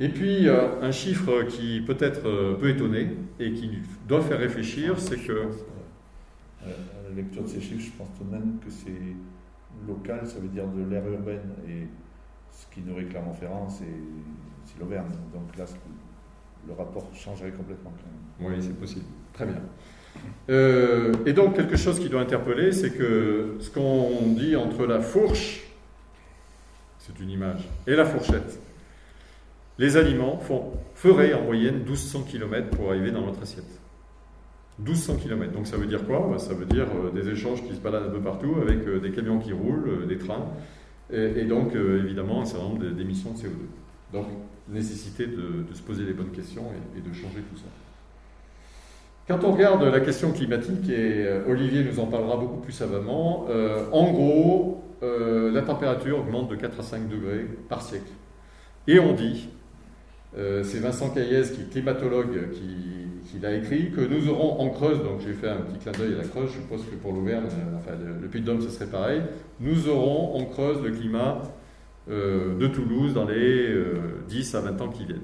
Et 0.00 0.08
puis 0.08 0.48
euh, 0.48 0.80
un 0.80 0.90
chiffre 0.90 1.42
qui 1.42 1.82
peut-être 1.82 2.26
euh, 2.26 2.54
peut 2.54 2.70
étonner 2.70 3.10
et 3.38 3.52
qui 3.52 3.72
doit 4.08 4.22
faire 4.22 4.38
réfléchir, 4.38 4.98
c'est 4.98 5.18
que 5.18 5.50
À 6.62 6.68
la 7.10 7.14
lecture 7.14 7.42
de 7.42 7.48
ces 7.48 7.60
chiffres, 7.60 7.92
je 7.92 7.98
pense 7.98 8.08
tout 8.16 8.24
de 8.24 8.30
même 8.30 8.56
que 8.64 8.70
c'est 8.70 9.14
local, 9.86 10.26
ça 10.26 10.38
veut 10.38 10.48
dire 10.48 10.66
de 10.68 10.82
l'aire 10.90 11.06
urbaine. 11.06 11.50
Et 11.68 11.88
ce 12.52 12.74
qui 12.74 12.80
nourrit 12.80 13.06
Clermont-Ferrand, 13.06 13.68
c'est 13.68 13.84
c'est 14.64 14.80
l'Auvergne. 14.80 15.12
Donc 15.34 15.54
là, 15.58 15.66
le 16.66 16.72
rapport 16.72 17.06
changerait 17.14 17.52
complètement 17.52 17.92
quand 17.98 18.46
même. 18.46 18.54
Oui, 18.54 18.62
c'est 18.62 18.80
possible. 18.80 19.04
Très 19.34 19.44
bien. 19.44 19.60
Euh, 20.48 21.12
et 21.26 21.32
donc, 21.32 21.56
quelque 21.56 21.76
chose 21.76 21.98
qui 21.98 22.08
doit 22.08 22.20
interpeller, 22.20 22.72
c'est 22.72 22.90
que 22.90 23.56
ce 23.60 23.70
qu'on 23.70 24.32
dit 24.36 24.56
entre 24.56 24.86
la 24.86 25.00
fourche, 25.00 25.64
c'est 26.98 27.18
une 27.20 27.30
image, 27.30 27.68
et 27.86 27.94
la 27.94 28.04
fourchette, 28.04 28.60
les 29.78 29.96
aliments 29.96 30.38
font, 30.38 30.72
feraient 30.94 31.34
en 31.34 31.42
moyenne 31.42 31.78
1200 31.78 32.24
km 32.28 32.70
pour 32.70 32.90
arriver 32.90 33.10
dans 33.10 33.22
notre 33.22 33.42
assiette. 33.42 33.80
1200 34.78 35.16
km. 35.16 35.52
Donc 35.52 35.66
ça 35.66 35.76
veut 35.76 35.86
dire 35.86 36.04
quoi? 36.06 36.28
Ben, 36.30 36.38
Ça 36.38 36.54
veut 36.54 36.66
dire 36.66 36.86
euh, 36.94 37.10
des 37.10 37.28
échanges 37.30 37.62
qui 37.66 37.74
se 37.74 37.80
baladent 37.80 38.08
un 38.08 38.10
peu 38.10 38.20
partout 38.20 38.56
avec 38.60 38.86
euh, 38.86 39.00
des 39.00 39.10
camions 39.10 39.38
qui 39.38 39.52
roulent, 39.52 40.06
des 40.06 40.18
trains, 40.18 40.46
et, 41.12 41.44
donc 41.44 41.72
évidemment 41.74 42.42
un 42.42 42.44
certain 42.44 42.64
nombre 42.64 42.84
d'émissions 42.84 43.30
de 43.30 43.36
CO2. 43.36 43.50
Donc 44.12 44.26
nécessité 44.68 45.26
de, 45.28 45.64
se 45.72 45.82
poser 45.82 46.04
les 46.04 46.12
bonnes 46.12 46.32
questions 46.32 46.64
et 46.96 47.00
de 47.00 47.14
changer 47.14 47.42
tout 47.48 47.56
ça. 47.56 47.85
Quand 49.28 49.42
on 49.42 49.52
regarde 49.52 49.82
la 49.82 49.98
question 49.98 50.30
climatique, 50.30 50.88
et 50.88 51.26
euh, 51.26 51.48
Olivier 51.48 51.82
nous 51.82 51.98
en 51.98 52.06
parlera 52.06 52.36
beaucoup 52.36 52.60
plus 52.60 52.72
savamment, 52.72 53.46
euh, 53.50 53.84
en 53.90 54.12
gros, 54.12 54.84
euh, 55.02 55.50
la 55.50 55.62
température 55.62 56.20
augmente 56.20 56.48
de 56.48 56.54
4 56.54 56.78
à 56.78 56.82
5 56.84 57.08
degrés 57.08 57.44
par 57.68 57.82
siècle. 57.82 58.10
Et 58.86 59.00
on 59.00 59.14
dit, 59.14 59.48
c'est 60.34 60.80
Vincent 60.80 61.10
Caillès, 61.10 61.50
qui 61.50 61.62
est 61.62 61.70
climatologue, 61.70 62.50
qui, 62.52 63.38
l'a 63.40 63.54
écrit, 63.54 63.90
que 63.90 64.02
nous 64.02 64.28
aurons 64.28 64.60
en 64.60 64.68
Creuse, 64.70 65.02
donc 65.02 65.20
j'ai 65.26 65.32
fait 65.32 65.48
un 65.48 65.56
petit 65.56 65.78
clin 65.78 65.92
d'œil 65.92 66.14
à 66.14 66.18
la 66.18 66.24
Creuse, 66.24 66.50
je 66.50 66.60
suppose 66.60 66.84
que 66.84 66.94
pour 66.94 67.12
l'Auvergne, 67.12 67.46
enfin 67.76 67.96
le, 67.98 68.20
le 68.20 68.28
Puy-de-Dôme, 68.28 68.60
ce 68.60 68.68
serait 68.68 68.86
pareil, 68.86 69.22
nous 69.60 69.88
aurons 69.88 70.36
en 70.36 70.44
Creuse 70.44 70.82
le 70.82 70.90
climat 70.90 71.42
de 72.08 72.66
Toulouse 72.68 73.14
dans 73.14 73.24
les 73.24 73.68
euh, 73.72 74.22
10 74.28 74.54
à 74.54 74.60
20 74.60 74.80
ans 74.80 74.88
qui 74.88 75.04
viennent. 75.04 75.20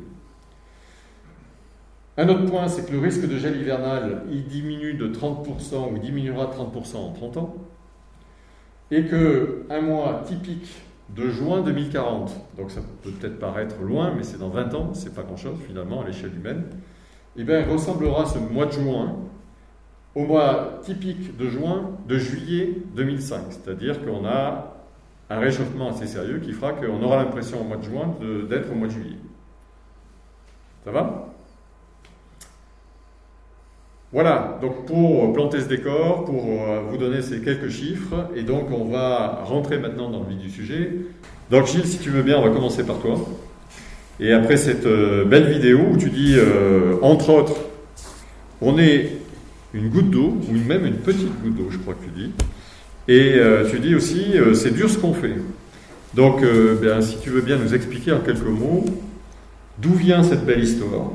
Un 2.22 2.28
autre 2.28 2.46
point, 2.46 2.68
c'est 2.68 2.86
que 2.86 2.92
le 2.92 3.00
risque 3.00 3.26
de 3.26 3.36
gel 3.36 3.60
hivernal, 3.60 4.22
il 4.30 4.44
diminue 4.44 4.94
de 4.94 5.08
30% 5.08 5.92
ou 5.92 5.98
diminuera 5.98 6.46
de 6.46 6.52
30% 6.52 6.96
en 6.98 7.10
30 7.10 7.36
ans. 7.38 7.56
Et 8.92 9.06
que 9.06 9.66
un 9.68 9.80
mois 9.80 10.22
typique 10.24 10.68
de 11.16 11.28
juin 11.30 11.62
2040, 11.62 12.30
donc 12.56 12.70
ça 12.70 12.80
peut 12.80 13.10
peut-être 13.10 13.40
paraître 13.40 13.74
loin, 13.82 14.14
mais 14.16 14.22
c'est 14.22 14.38
dans 14.38 14.50
20 14.50 14.74
ans, 14.74 14.94
c'est 14.94 15.12
pas 15.12 15.24
grand-chose 15.24 15.58
finalement 15.66 16.02
à 16.02 16.06
l'échelle 16.06 16.32
humaine, 16.36 16.66
eh 17.36 17.42
bien, 17.42 17.66
ressemblera 17.68 18.24
ce 18.24 18.38
mois 18.38 18.66
de 18.66 18.72
juin 18.72 19.16
au 20.14 20.24
mois 20.24 20.78
typique 20.84 21.36
de 21.36 21.48
juin 21.48 21.90
de 22.06 22.18
juillet 22.18 22.84
2005. 22.94 23.46
C'est-à-dire 23.50 24.00
qu'on 24.04 24.24
a 24.26 24.76
un 25.28 25.40
réchauffement 25.40 25.90
assez 25.90 26.06
sérieux 26.06 26.38
qui 26.38 26.52
fera 26.52 26.72
qu'on 26.72 27.02
aura 27.02 27.16
l'impression 27.16 27.62
au 27.62 27.64
mois 27.64 27.78
de 27.78 27.82
juin 27.82 28.14
d'être 28.48 28.70
au 28.70 28.76
mois 28.76 28.86
de 28.86 28.92
juillet. 28.92 29.18
Ça 30.84 30.92
va? 30.92 31.31
Voilà, 34.12 34.58
donc 34.60 34.84
pour 34.84 35.32
planter 35.32 35.60
ce 35.60 35.68
décor, 35.68 36.26
pour 36.26 36.44
euh, 36.44 36.80
vous 36.86 36.98
donner 36.98 37.22
ces 37.22 37.40
quelques 37.40 37.70
chiffres, 37.70 38.28
et 38.36 38.42
donc 38.42 38.70
on 38.70 38.84
va 38.84 39.42
rentrer 39.46 39.78
maintenant 39.78 40.10
dans 40.10 40.20
le 40.20 40.26
vif 40.28 40.38
du 40.38 40.50
sujet. 40.50 40.90
Donc 41.50 41.66
Gilles, 41.66 41.86
si 41.86 41.96
tu 41.96 42.10
veux 42.10 42.22
bien, 42.22 42.36
on 42.38 42.42
va 42.42 42.50
commencer 42.50 42.84
par 42.84 42.98
toi. 42.98 43.18
Et 44.20 44.34
après 44.34 44.58
cette 44.58 44.84
euh, 44.84 45.24
belle 45.24 45.50
vidéo 45.50 45.78
où 45.92 45.96
tu 45.96 46.10
dis, 46.10 46.34
euh, 46.36 46.96
entre 47.00 47.30
autres, 47.30 47.56
on 48.60 48.78
est 48.78 49.12
une 49.72 49.88
goutte 49.88 50.10
d'eau, 50.10 50.36
ou 50.46 50.68
même 50.68 50.84
une 50.84 50.98
petite 50.98 51.32
goutte 51.42 51.56
d'eau, 51.56 51.68
je 51.70 51.78
crois 51.78 51.94
que 51.94 52.04
tu 52.04 52.10
dis. 52.10 52.32
Et 53.08 53.40
tu 53.68 53.80
dis 53.80 53.96
aussi, 53.96 54.34
c'est 54.54 54.72
dur 54.72 54.88
ce 54.88 54.96
qu'on 54.96 55.12
fait. 55.12 55.34
Donc, 56.14 56.44
bien, 56.80 57.00
si 57.00 57.18
tu 57.18 57.30
veux 57.30 57.40
bien 57.40 57.56
nous 57.56 57.74
expliquer 57.74 58.12
en 58.12 58.20
quelques 58.20 58.42
mots 58.42 58.84
d'où 59.78 59.92
vient 59.94 60.22
cette 60.22 60.44
belle 60.44 60.62
histoire 60.62 61.10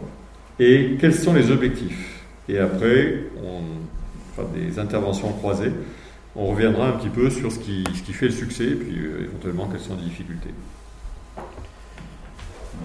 et 0.60 0.98
quels 1.00 1.14
sont 1.14 1.34
les 1.34 1.50
objectifs? 1.50 2.17
Et 2.50 2.60
après, 2.60 3.24
on 3.44 3.62
des 4.44 4.80
interventions 4.80 5.32
croisées. 5.34 5.72
On 6.36 6.48
reviendra 6.48 6.90
un 6.90 6.92
petit 6.94 7.10
peu 7.10 7.30
sur 7.30 7.52
ce 7.52 7.60
qui, 7.60 7.84
ce 7.96 8.04
qui 8.04 8.14
fait 8.14 8.28
le 8.28 8.32
succès 8.32 8.66
et 8.66 8.76
puis 8.76 8.96
euh, 8.96 9.26
éventuellement 9.26 9.68
quelles 9.68 9.82
sont 9.82 9.96
les 9.96 10.04
difficultés. 10.04 10.54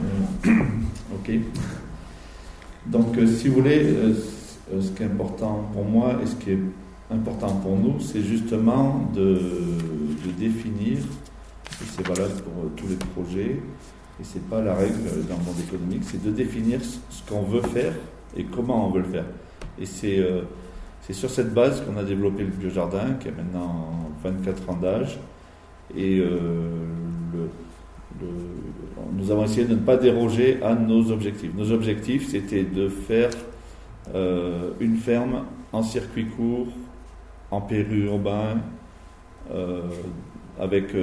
Euh, 0.01 0.51
ok. 1.15 1.33
Donc, 2.87 3.17
euh, 3.19 3.27
si 3.27 3.49
vous 3.49 3.57
voulez, 3.57 3.95
ce 4.81 4.91
qui 4.91 5.03
est 5.03 5.07
important 5.07 5.71
pour 5.73 5.85
moi 5.85 6.19
et 6.23 6.27
ce 6.27 6.35
qui 6.37 6.53
est 6.53 6.59
important 7.11 7.55
pour 7.57 7.77
nous, 7.77 8.01
c'est 8.01 8.23
justement 8.23 9.11
de, 9.15 9.23
de 9.35 10.31
définir, 10.39 10.99
c'est 11.91 12.07
valable 12.07 12.35
pour 12.43 12.71
tous 12.75 12.89
les 12.89 12.97
projets, 12.97 13.61
et 14.21 14.25
c'est 14.25 14.49
pas 14.49 14.63
la 14.63 14.75
règle 14.75 15.27
dans 15.29 15.37
le 15.37 15.45
monde 15.45 15.61
économique, 15.69 16.03
c'est 16.05 16.23
de 16.23 16.31
définir 16.31 16.81
ce 16.83 17.31
qu'on 17.31 17.43
veut 17.43 17.61
faire 17.61 17.93
et 18.35 18.45
comment 18.45 18.89
on 18.89 18.91
veut 18.91 19.03
le 19.03 19.09
faire. 19.09 19.25
Et 19.81 19.87
c'est 19.87 20.19
euh, 20.19 20.43
c'est 21.01 21.13
sur 21.13 21.31
cette 21.31 21.53
base 21.53 21.83
qu'on 21.85 21.97
a 21.97 22.05
développé 22.05 22.45
le 22.45 22.51
biojardin, 22.51 23.15
qui 23.21 23.29
a 23.29 23.33
maintenant 23.33 23.91
24 24.23 24.71
ans 24.71 24.77
d'âge, 24.77 25.19
et 25.97 26.19
euh, 26.21 26.29
nous 29.17 29.31
avons 29.31 29.45
essayé 29.45 29.67
de 29.67 29.75
ne 29.75 29.81
pas 29.81 29.97
déroger 29.97 30.63
à 30.63 30.75
nos 30.75 31.11
objectifs. 31.11 31.51
Nos 31.57 31.73
objectifs, 31.73 32.29
c'était 32.29 32.63
de 32.63 32.89
faire 32.89 33.31
euh, 34.15 34.71
une 34.81 34.97
ferme 34.97 35.45
en 35.73 35.83
circuit 35.83 36.27
court, 36.27 36.69
en 37.51 37.61
périurbain, 37.61 38.59
avec, 40.59 40.95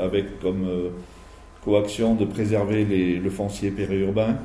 avec 0.00 0.40
comme 0.40 0.66
coaction 1.64 2.14
de 2.14 2.24
préserver 2.24 2.84
les- 2.84 3.18
le 3.18 3.30
foncier 3.30 3.70
périurbain. 3.70 4.36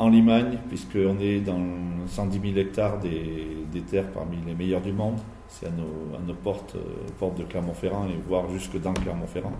En 0.00 0.08
Limagne, 0.08 0.56
puisqu'on 0.70 1.18
est 1.20 1.40
dans 1.40 1.60
110 2.06 2.40
000 2.40 2.56
hectares 2.58 2.98
des, 3.00 3.80
terres 3.82 4.10
parmi 4.14 4.38
les 4.46 4.54
meilleures 4.54 4.80
du 4.80 4.92
monde, 4.92 5.18
c'est 5.46 5.66
à 5.66 5.70
nos, 5.70 6.16
à 6.16 6.20
nos 6.26 6.32
portes, 6.32 6.74
euh, 6.74 7.06
portes 7.18 7.36
de 7.38 7.44
Clermont-Ferrand 7.44 8.06
et 8.06 8.16
voire 8.26 8.44
jusque 8.50 8.80
dans 8.80 8.94
Clermont-Ferrand. 8.94 9.52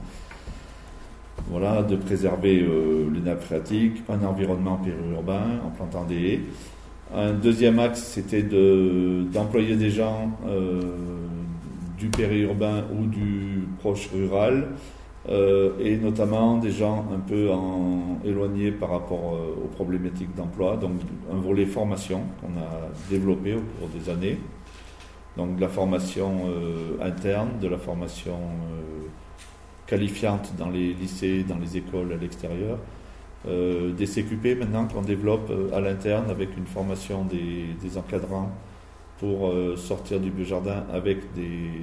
Voilà, 1.51 1.83
de 1.83 1.95
préserver 1.97 2.63
euh, 2.63 3.11
les 3.13 3.21
nappes 3.21 3.43
phréatiques, 3.43 4.03
un 4.09 4.25
environnement 4.25 4.79
périurbain 4.79 5.61
en 5.63 5.69
plantant 5.71 6.05
des 6.05 6.23
haies. 6.27 6.41
Un 7.15 7.33
deuxième 7.35 7.79
axe, 7.79 8.03
c'était 8.03 8.43
de- 8.43 9.27
d'employer 9.31 9.77
des 9.77 9.91
gens 9.91 10.31
euh, 10.47 10.81
du 11.99 12.07
périurbain 12.09 12.85
ou 12.99 13.05
du 13.05 13.65
proche 13.81 14.09
rural, 14.15 14.69
euh, 15.29 15.73
et 15.79 15.99
notamment 15.99 16.57
des 16.57 16.71
gens 16.71 17.05
un 17.15 17.19
peu 17.19 17.51
en, 17.53 18.19
éloignés 18.25 18.73
par 18.73 18.91
rapport 18.91 19.35
euh, 19.35 19.65
aux 19.65 19.69
problématiques 19.69 20.35
d'emploi. 20.35 20.77
Donc 20.77 20.93
un 21.31 21.37
volet 21.37 21.67
formation 21.67 22.23
qu'on 22.41 22.59
a 22.59 22.89
développé 23.11 23.55
au 23.55 23.61
cours 23.61 23.89
des 23.89 24.11
années. 24.11 24.39
Donc 25.37 25.57
de 25.57 25.61
la 25.61 25.69
formation 25.69 26.47
euh, 26.49 26.97
interne, 27.03 27.59
de 27.61 27.69
la 27.69 27.79
formation 27.79 28.39
qualifiante 29.87 30.53
dans 30.57 30.71
les 30.71 30.95
lycées, 30.95 31.45
dans 31.47 31.59
les 31.59 31.77
écoles 31.77 32.13
à 32.13 32.17
l'extérieur. 32.17 32.79
Des 33.47 34.07
CQP 34.07 34.59
maintenant 34.59 34.87
qu'on 34.87 35.01
développe 35.03 35.51
à 35.73 35.81
l'interne 35.81 36.31
avec 36.31 36.57
une 36.59 36.67
formation 36.67 37.25
des, 37.25 37.97
encadrants 37.99 38.51
pour 39.19 39.53
sortir 39.77 40.21
du 40.21 40.31
biojardin 40.31 40.85
avec 40.93 41.33
des- 41.35 41.81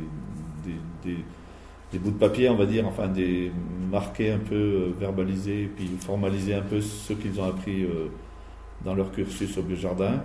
des 1.92 2.00
bouts 2.00 2.12
de 2.12 2.18
papier, 2.18 2.50
on 2.50 2.56
va 2.56 2.66
dire, 2.66 2.86
enfin 2.88 3.08
des 3.08 3.52
marqués 3.92 4.32
un 4.32 4.40
peu 4.40 4.56
euh, 4.56 4.90
verbalisés 5.00 5.64
et 5.64 5.68
puis 5.68 5.88
formaliser 6.00 6.54
un 6.54 6.62
peu 6.62 6.82
ce 6.82 7.14
qu'ils 7.14 7.40
ont 7.40 7.46
appris 7.46 7.84
euh, 7.84 8.08
dans 8.84 8.94
leur 8.94 9.12
cursus 9.12 9.58
au 9.58 9.62
biojardin. 9.64 10.22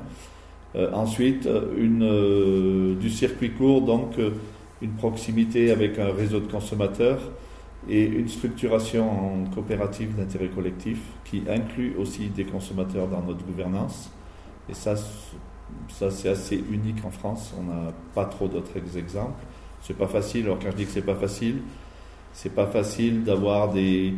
Euh, 0.75 0.90
ensuite, 0.92 1.47
euh, 1.47 2.95
du 2.97 3.11
circuit 3.11 3.52
court, 3.52 3.83
donc 3.83 4.14
une 4.81 4.92
proximité 4.92 5.71
avec 5.71 5.99
un 5.99 6.12
réseau 6.12 6.40
de 6.40 6.50
consommateurs 6.50 7.21
et 7.88 8.04
une 8.04 8.28
structuration 8.28 9.11
en 9.11 9.45
coopérative 9.50 10.16
d'intérêt 10.16 10.49
collectif 10.49 10.99
qui 11.25 11.42
inclut 11.49 11.95
aussi 11.99 12.28
des 12.28 12.45
consommateurs 12.45 13.09
dans 13.09 13.23
notre 13.23 13.45
gouvernance. 13.45 14.11
Et 14.69 14.75
ça, 14.75 14.95
ça 15.88 16.11
c'est 16.11 16.28
assez 16.28 16.62
unique 16.71 17.04
en 17.04 17.11
France. 17.11 17.54
On 17.59 17.64
n'a 17.64 17.92
pas 18.14 18.25
trop 18.25 18.49
d'autres 18.49 18.76
ex- 18.76 18.97
exemples. 18.97 19.45
C'est 19.83 19.97
pas 19.97 20.07
facile. 20.07 20.45
Alors 20.45 20.59
quand 20.59 20.71
je 20.71 20.77
dis 20.77 20.85
que 20.85 20.93
c'est 20.93 21.03
pas 21.03 21.15
facile, 21.15 21.57
c'est 22.33 22.55
pas 22.55 22.67
facile 22.67 23.25
d'avoir 23.25 23.73
des, 23.73 24.15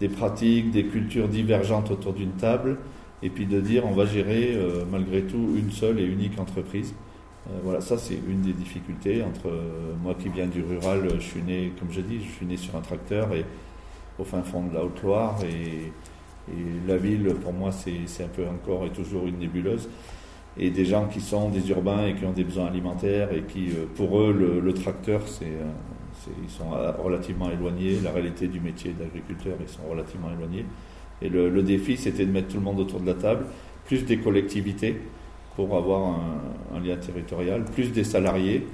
des 0.00 0.08
pratiques, 0.08 0.70
des 0.70 0.84
cultures 0.84 1.28
divergentes 1.28 1.90
autour 1.90 2.12
d'une 2.12 2.32
table, 2.32 2.78
et 3.22 3.30
puis 3.30 3.46
de 3.46 3.60
dire 3.60 3.84
on 3.84 3.92
va 3.92 4.06
gérer 4.06 4.54
euh, 4.54 4.84
malgré 4.90 5.22
tout 5.22 5.54
une 5.56 5.70
seule 5.70 5.98
et 6.00 6.04
unique 6.04 6.38
entreprise. 6.38 6.94
Euh, 7.48 7.58
voilà, 7.64 7.80
ça 7.80 7.98
c'est 7.98 8.18
une 8.28 8.42
des 8.42 8.52
difficultés 8.52 9.22
entre 9.22 9.48
euh, 9.48 9.94
moi 10.02 10.14
qui 10.14 10.28
viens 10.28 10.46
du 10.46 10.62
rural, 10.62 11.08
je 11.16 11.24
suis 11.24 11.42
né, 11.42 11.72
comme 11.78 11.90
je 11.90 12.00
dis, 12.00 12.20
je 12.24 12.30
suis 12.30 12.46
né 12.46 12.56
sur 12.56 12.76
un 12.76 12.80
tracteur 12.80 13.34
et 13.34 13.44
au 14.18 14.24
fin 14.24 14.42
fond 14.42 14.64
de 14.64 14.74
la 14.74 14.84
Haute-Loire 14.84 15.36
et, 15.44 15.92
et, 16.52 16.64
la 16.86 16.96
ville 16.96 17.34
pour 17.42 17.52
moi 17.52 17.70
c'est 17.72 18.24
un 18.24 18.28
peu 18.28 18.46
encore 18.46 18.84
et 18.86 18.90
toujours 18.90 19.26
une 19.26 19.38
nébuleuse. 19.38 19.88
Et 20.58 20.70
des 20.70 20.84
gens 20.84 21.06
qui 21.06 21.20
sont 21.20 21.50
des 21.50 21.70
urbains 21.70 22.06
et 22.06 22.14
qui 22.14 22.24
ont 22.24 22.32
des 22.32 22.44
besoins 22.44 22.66
alimentaires 22.66 23.32
et 23.32 23.42
qui, 23.42 23.68
pour 23.94 24.20
eux, 24.20 24.60
le, 24.62 24.72
tracteur, 24.74 25.22
c'est 25.26 25.52
ils 26.42 26.50
sont 26.50 26.70
relativement 27.02 27.50
éloignés. 27.50 27.98
La 28.02 28.10
réalité 28.10 28.48
du 28.48 28.60
métier 28.60 28.92
d'agriculteur, 28.92 29.56
ils 29.60 29.68
sont 29.68 29.88
relativement 29.88 30.30
éloignés. 30.32 30.64
Et 31.22 31.28
le, 31.28 31.62
défi, 31.62 31.96
c'était 31.96 32.26
de 32.26 32.30
mettre 32.30 32.48
tout 32.48 32.58
le 32.58 32.62
monde 32.62 32.80
autour 32.80 33.00
de 33.00 33.06
la 33.06 33.14
table, 33.14 33.46
plus 33.86 34.04
des 34.04 34.18
collectivités 34.18 35.00
pour 35.56 35.76
avoir 35.76 36.20
un, 36.74 36.80
lien 36.80 36.96
territorial, 36.96 37.64
plus 37.64 37.90
des 37.90 38.04
salariés 38.04 38.66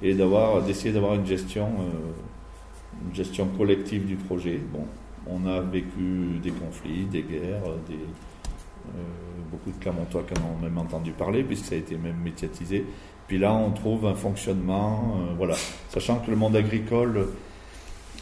et 0.00 0.14
d'avoir, 0.14 0.62
d'essayer 0.62 0.92
d'avoir 0.92 1.14
une 1.14 1.26
gestion, 1.26 1.68
euh, 3.14 3.44
collective 3.58 4.06
du 4.06 4.16
projet. 4.16 4.58
Bon, 4.72 4.86
on 5.26 5.46
a 5.46 5.60
vécu 5.60 6.38
des 6.42 6.50
conflits, 6.50 7.04
des 7.04 7.22
guerres, 7.22 7.62
des, 7.86 7.94
euh, 7.94 8.31
beaucoup 9.52 9.70
de 9.70 9.80
Clermontois 9.80 10.24
en 10.40 10.56
ont 10.56 10.62
même 10.62 10.78
entendu 10.78 11.12
parler, 11.12 11.44
puisque 11.44 11.66
ça 11.66 11.74
a 11.74 11.78
été 11.78 11.96
même 11.96 12.16
médiatisé. 12.24 12.84
Puis 13.28 13.38
là, 13.38 13.52
on 13.52 13.70
trouve 13.70 14.06
un 14.06 14.14
fonctionnement, 14.14 15.16
euh, 15.18 15.34
voilà. 15.36 15.54
Sachant 15.90 16.18
que 16.18 16.30
le 16.30 16.36
monde 16.36 16.56
agricole 16.56 17.28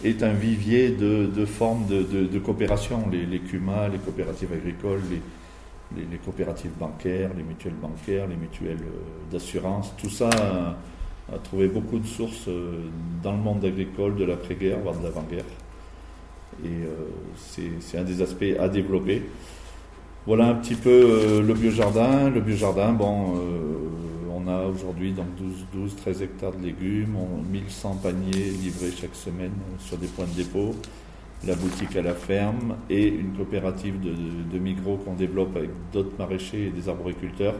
est 0.05 0.23
un 0.23 0.33
vivier 0.33 0.91
de, 0.91 1.45
formes 1.45 1.87
de, 1.87 2.39
coopération. 2.39 3.09
Les, 3.11 3.27
les 3.27 3.41
CUMA, 3.41 3.89
les 3.89 3.99
coopératives 3.99 4.53
agricoles, 4.53 5.03
les, 5.97 6.19
coopératives 6.19 6.73
bancaires, 6.79 7.31
les 7.37 7.43
mutuelles 7.43 7.75
bancaires, 7.75 8.27
les 8.29 8.37
mutuelles 8.37 8.83
euh, 8.83 9.33
d'assurance, 9.33 9.93
tout 9.97 10.11
ça 10.11 10.31
a, 10.31 11.39
trouvé 11.39 11.69
beaucoup 11.69 11.99
de 11.99 12.07
sources 12.07 12.49
euh, 12.49 12.89
dans 13.23 13.33
le 13.33 13.39
monde 13.39 13.65
agricole 13.65 14.17
de 14.17 14.25
l'après-guerre, 14.25 14.79
voire 14.79 14.97
de 14.97 15.05
l'avant-guerre. 15.05 15.45
Et 16.65 16.85
c'est 17.37 17.97
un 17.97 18.03
des 18.03 18.21
aspects 18.21 18.57
à 18.59 18.69
développer. 18.69 19.23
Voilà 20.27 20.49
un 20.49 20.55
petit 20.55 20.75
peu 20.75 21.41
le 21.41 21.55
biojardin. 21.55 22.31
Le 22.31 22.41
biojardin, 22.41 22.93
bon, 22.93 23.41
on 24.35 24.49
a 24.49 24.65
aujourd'hui 24.67 25.13
donc 25.13 25.35
12, 25.37 25.67
12, 25.73 25.97
13 25.97 26.23
hectares 26.23 26.53
de 26.53 26.65
légumes, 26.67 27.17
1100 27.51 27.97
paniers 28.03 28.51
livrés 28.63 28.91
chaque 28.91 29.15
semaine 29.15 29.53
sur 29.79 29.97
des 29.97 30.07
points 30.07 30.27
de 30.27 30.43
dépôt, 30.43 30.75
la 31.47 31.55
boutique 31.55 31.97
à 31.97 32.03
la 32.03 32.15
ferme 32.15 32.77
et 32.91 33.09
une 33.09 33.33
coopérative 33.33 33.99
de, 34.01 34.13
de, 34.53 34.59
micro 34.59 34.97
qu'on 34.99 35.15
développe 35.15 35.57
avec 35.57 35.71
d'autres 35.93 36.17
maraîchers 36.19 36.67
et 36.67 36.71
des 36.71 36.89
arboriculteurs 36.89 37.55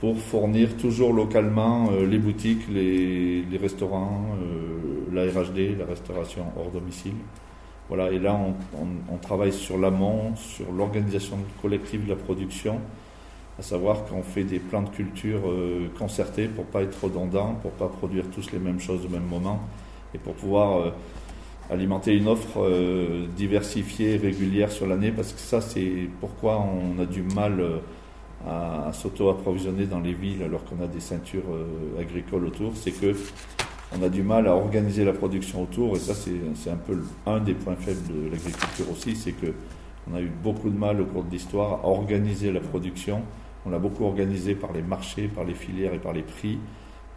pour 0.00 0.18
fournir 0.18 0.76
toujours 0.76 1.12
localement 1.12 1.88
euh, 1.92 2.06
les 2.06 2.18
boutiques, 2.18 2.68
les, 2.68 3.44
restaurants, 3.60 4.36
euh, 4.42 5.14
la 5.14 5.22
RHD, 5.24 5.78
la 5.78 5.86
restauration 5.86 6.44
hors 6.56 6.70
domicile. 6.70 7.14
Voilà, 7.88 8.10
et 8.10 8.18
là 8.18 8.38
on 9.10 9.16
travaille 9.18 9.52
sur 9.52 9.76
l'amont, 9.76 10.34
sur 10.36 10.72
l'organisation 10.72 11.36
collective 11.60 12.04
de 12.04 12.10
la 12.10 12.16
production 12.16 12.80
à 13.58 13.62
savoir 13.62 14.04
qu'on 14.04 14.22
fait 14.22 14.44
des 14.44 14.58
plans 14.58 14.82
de 14.82 14.88
culture 14.88 15.40
euh, 15.46 15.88
concertés 15.98 16.48
pour 16.48 16.64
pas 16.64 16.82
être 16.82 17.04
redondant, 17.04 17.54
pour 17.62 17.70
pas 17.72 17.88
produire 17.88 18.24
tous 18.34 18.50
les 18.52 18.58
mêmes 18.58 18.80
choses 18.80 19.06
au 19.06 19.08
même 19.08 19.26
moment 19.26 19.60
et 20.12 20.18
pour 20.18 20.34
pouvoir 20.34 20.78
euh, 20.78 20.90
alimenter 21.70 22.16
une 22.16 22.26
offre 22.26 22.58
euh, 22.58 23.26
diversifiée, 23.36 24.16
régulière 24.16 24.72
sur 24.72 24.86
l'année, 24.86 25.12
parce 25.12 25.32
que 25.32 25.40
ça 25.40 25.60
c'est 25.60 26.08
pourquoi 26.20 26.60
on 26.60 27.00
a 27.00 27.06
du 27.06 27.22
mal 27.22 27.62
à, 28.46 28.92
s'auto-approvisionner 28.92 29.86
dans 29.86 30.00
les 30.00 30.12
villes 30.12 30.42
alors 30.42 30.64
qu'on 30.64 30.82
a 30.82 30.86
des 30.86 31.00
ceintures 31.00 31.44
agricoles 31.98 32.44
autour, 32.44 32.72
c'est 32.74 32.90
que 32.90 33.14
on 33.98 34.02
a 34.02 34.08
du 34.08 34.22
mal 34.22 34.46
à 34.46 34.54
organiser 34.54 35.04
la 35.04 35.12
production 35.12 35.62
autour, 35.62 35.96
et 35.96 36.00
ça 36.00 36.14
c'est 36.14 36.70
un 36.70 36.76
peu 36.76 37.02
un 37.26 37.40
des 37.40 37.54
points 37.54 37.76
faibles 37.76 38.02
de 38.08 38.30
l'agriculture 38.30 38.90
aussi, 38.90 39.16
c'est 39.16 39.32
que 39.32 39.52
on 40.10 40.16
a 40.16 40.20
eu 40.20 40.30
beaucoup 40.42 40.68
de 40.68 40.76
mal 40.76 41.00
au 41.00 41.06
cours 41.06 41.24
de 41.24 41.30
l'histoire 41.30 41.80
à 41.82 41.88
organiser 41.88 42.52
la 42.52 42.60
production 42.60 43.22
on 43.66 43.70
l'a 43.70 43.78
beaucoup 43.78 44.04
organisé 44.04 44.54
par 44.54 44.72
les 44.72 44.82
marchés, 44.82 45.28
par 45.28 45.44
les 45.44 45.54
filières 45.54 45.94
et 45.94 45.98
par 45.98 46.12
les 46.12 46.22
prix. 46.22 46.58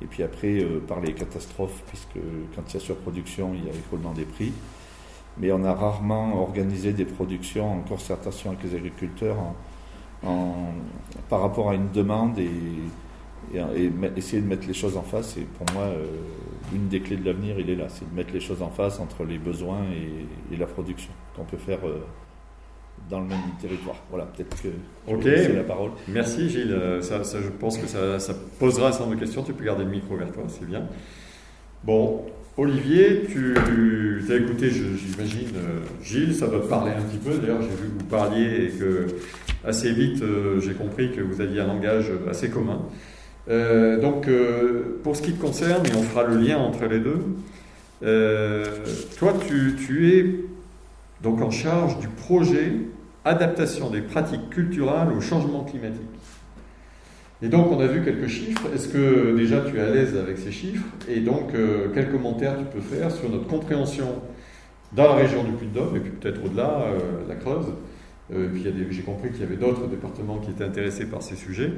Et 0.02 0.06
puis 0.06 0.24
après, 0.24 0.62
euh, 0.62 0.80
par 0.80 1.02
les 1.02 1.14
catastrophes, 1.14 1.82
puisque 1.88 2.20
quand 2.56 2.62
il 2.70 2.74
y 2.74 2.78
a 2.78 2.80
surproduction, 2.80 3.52
il 3.54 3.66
y 3.66 3.70
a 3.70 3.74
écoulement 3.74 4.14
des 4.14 4.26
prix. 4.26 4.54
Mais 5.38 5.52
on 5.52 5.64
a 5.66 5.74
rarement 5.74 6.42
organisé 6.42 6.94
des 6.94 7.06
productions 7.06 7.72
en 7.72 7.80
concertation 7.82 8.52
avec 8.52 8.64
les 8.64 8.76
agriculteurs 8.76 9.38
par 11.30 11.42
rapport 11.42 11.70
à 11.70 11.76
une 11.76 11.92
demande 11.92 12.40
et, 12.40 12.50
essayer 14.16 14.42
de 14.42 14.48
mettre 14.48 14.68
les 14.68 14.74
choses 14.74 14.98
en 14.98 15.04
face. 15.04 15.38
Et 15.38 15.48
pour 15.58 15.66
moi, 15.74 15.86
euh, 15.86 16.06
une 16.74 16.88
des 16.88 17.00
clés 17.00 17.18
de 17.18 17.26
l'avenir, 17.26 17.60
il 17.60 17.70
est 17.70 17.76
là, 17.76 17.88
c'est 17.90 18.10
de 18.10 18.16
mettre 18.16 18.34
les 18.34 18.40
choses 18.40 18.62
en 18.62 18.70
face 18.70 19.00
entre 19.00 19.24
les 19.24 19.38
besoins 19.38 19.84
et, 20.52 20.58
la 20.58 20.66
production 20.66 21.12
qu'on 21.36 21.44
peut 21.44 21.58
faire. 21.58 21.80
Euh, 21.86 22.00
dans 23.10 23.20
le 23.20 23.28
même 23.28 23.40
territoire. 23.62 23.96
Voilà, 24.10 24.26
peut-être 24.26 24.62
que 24.62 24.70
je 25.08 25.54
la 25.54 25.64
parole. 25.64 25.92
Merci 26.08 26.50
Gilles. 26.50 26.72
Euh, 26.72 27.02
ça, 27.02 27.22
je 27.24 27.50
pense 27.50 27.78
que 27.78 27.88
ça, 27.88 28.20
ça, 28.20 28.34
posera 28.60 28.90
un 28.90 28.92
certain 28.92 29.06
nombre 29.06 29.18
de 29.18 29.22
questions. 29.22 29.44
Tu 29.44 29.54
peux 29.54 29.64
garder 29.64 29.84
le 29.84 29.92
micro 29.92 30.16
vers 30.16 30.32
toi, 30.32 30.44
c'est 30.48 30.66
bien. 30.66 30.84
Bon, 31.84 32.26
Olivier, 32.58 33.28
tu 33.30 33.56
as 33.56 34.36
écouté, 34.36 34.70
j'imagine, 34.72 35.56
euh, 35.56 35.80
Gilles, 36.02 36.36
ça 36.36 36.48
doit 36.48 36.60
te 36.60 36.68
parler 36.68 36.92
un 36.92 37.02
petit 37.02 37.18
peu. 37.18 37.38
D'ailleurs, 37.38 37.62
j'ai 37.62 37.70
vu 37.70 37.90
que 37.90 38.00
vous 38.00 38.10
parliez 38.10 38.66
et 38.66 38.70
que 38.70 39.08
assez 39.64 39.92
vite, 39.92 40.24
j'ai 40.60 40.74
compris 40.74 41.12
que 41.12 41.22
vous 41.22 41.40
aviez 41.40 41.62
un 41.62 41.68
langage 41.68 42.12
assez 42.30 42.50
commun. 42.50 42.82
Donc, 43.48 44.28
pour 45.04 45.16
ce 45.16 45.22
qui 45.22 45.34
te 45.34 45.42
concerne, 45.42 45.86
et 45.86 45.96
on 45.96 46.04
fera 46.04 46.24
le 46.24 46.38
lien 46.38 46.58
entre 46.58 46.86
les 46.86 47.00
deux, 47.00 47.20
toi, 49.18 49.34
tu, 49.48 50.10
es 50.10 50.26
donc 51.24 51.42
en 51.42 51.52
charge 51.52 52.00
du 52.00 52.08
projet 52.08 52.74
adaptation 53.28 53.90
des 53.90 54.02
pratiques 54.02 54.50
culturelles 54.50 55.10
au 55.16 55.22
changement 55.22 55.64
climatique. 55.64 56.02
Et 57.42 57.50
donc 57.50 57.72
on 57.72 57.80
a 57.80 57.86
vu 57.86 58.04
quelques 58.04 58.28
chiffres. 58.28 58.68
Est-ce 58.74 58.88
que 58.88 59.36
déjà 59.36 59.62
tu 59.62 59.78
es 59.78 59.82
à 59.82 59.90
l'aise 59.90 60.18
avec 60.18 60.38
ces 60.38 60.52
chiffres? 60.52 60.86
Et 61.08 61.20
donc 61.20 61.54
euh, 61.54 61.90
quels 61.94 62.10
commentaires 62.12 62.58
tu 62.58 62.66
peux 62.66 62.82
faire 62.82 63.12
sur 63.12 63.30
notre 63.30 63.46
compréhension 63.46 64.08
dans 64.94 65.04
la 65.04 65.16
région 65.16 65.44
du 65.44 65.52
Puy-de-Dôme 65.52 65.98
et 65.98 66.00
puis 66.00 66.12
peut-être 66.12 66.44
au-delà, 66.44 66.82
euh, 66.82 67.00
la 67.28 67.36
Creuse? 67.36 67.68
Euh, 68.34 68.50
puis 68.52 68.66
j'ai 68.90 69.02
compris 69.04 69.30
qu'il 69.30 69.42
y 69.42 69.44
avait 69.44 69.56
d'autres 69.56 69.88
départements 69.88 70.40
qui 70.40 70.50
étaient 70.50 70.64
intéressés 70.64 71.06
par 71.06 71.22
ces 71.22 71.36
sujets. 71.36 71.72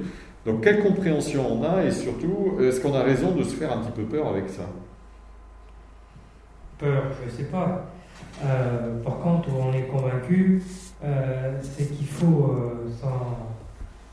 Donc 0.46 0.64
quelle 0.64 0.82
compréhension 0.82 1.46
on 1.52 1.64
a 1.64 1.84
et 1.84 1.92
surtout 1.92 2.58
est-ce 2.62 2.80
qu'on 2.82 2.94
a 2.94 3.04
raison 3.04 3.32
de 3.32 3.44
se 3.44 3.56
faire 3.56 3.72
un 3.74 3.82
petit 3.82 3.92
peu 3.92 4.04
peur 4.04 4.28
avec 4.28 4.50
ça? 4.50 4.64
Peur, 6.78 7.04
je 7.20 7.26
ne 7.26 7.38
sais 7.38 7.52
pas. 7.52 7.86
par 9.04 9.20
contre, 9.20 9.50
on 9.54 9.74
est 9.74 9.84
convaincu 9.84 10.62
euh, 11.02 11.54
c'est 11.62 11.96
qu'il 11.96 12.08
faut 12.08 12.58
euh, 12.60 12.90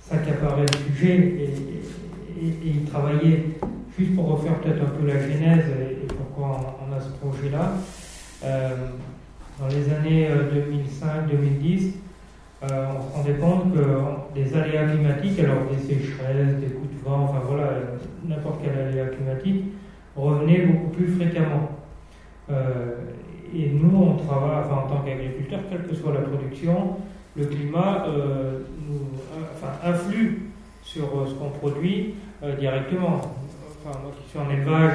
s'accaparer 0.01 0.63
le 0.63 0.95
sujet 0.95 1.17
et, 2.41 2.69
y 2.69 2.85
travailler. 2.85 3.59
Juste 3.99 4.15
pour 4.15 4.29
refaire 4.29 4.61
peut-être 4.61 4.83
un 4.83 4.91
peu 4.91 5.07
la 5.07 5.21
genèse 5.21 5.65
et, 5.69 6.07
pourquoi 6.07 6.77
on, 6.87 6.95
a 6.95 7.01
ce 7.01 7.09
projet-là. 7.27 7.73
Euh, 8.45 8.77
dans 9.59 9.69
les 9.69 9.91
années 9.93 10.29
2005-2010, 10.29 11.93
on 12.71 13.01
se 13.01 13.17
rendait 13.17 13.39
compte 13.39 13.75
que 13.75 14.35
des 14.35 14.57
aléas 14.57 14.87
climatiques, 14.87 15.39
alors 15.41 15.63
des 15.71 15.79
sécheresses, 15.79 16.57
des 16.61 16.75
coups 16.75 16.91
de 16.91 17.09
vent, 17.09 17.25
enfin 17.25 17.41
voilà, 17.47 17.71
n'importe 18.25 18.61
quel 18.63 18.79
aléa 18.79 19.07
climatique, 19.07 19.65
revenaient 20.17 20.67
beaucoup 20.67 20.91
plus 20.91 21.09
fréquemment. 21.09 21.71
Et 23.55 23.71
nous, 23.71 23.97
on 23.97 24.17
travaille, 24.17 24.65
enfin, 24.65 24.83
en 24.85 24.89
tant 24.89 25.03
qu'agriculteurs, 25.03 25.61
quelle 25.71 25.87
que 25.87 25.95
soit 25.95 26.13
la 26.13 26.21
production, 26.21 26.97
le 27.37 27.47
climat 27.47 28.07
euh, 28.09 28.61
influe 29.85 30.51
sur 30.83 31.05
euh, 31.05 31.27
ce 31.27 31.35
qu'on 31.35 31.51
produit 31.51 32.15
euh, 32.43 32.57
directement. 32.57 33.21
Enfin, 33.85 33.99
moi 34.03 34.13
qui 34.21 34.29
suis 34.29 34.39
en 34.39 34.51
élevage, 34.51 34.95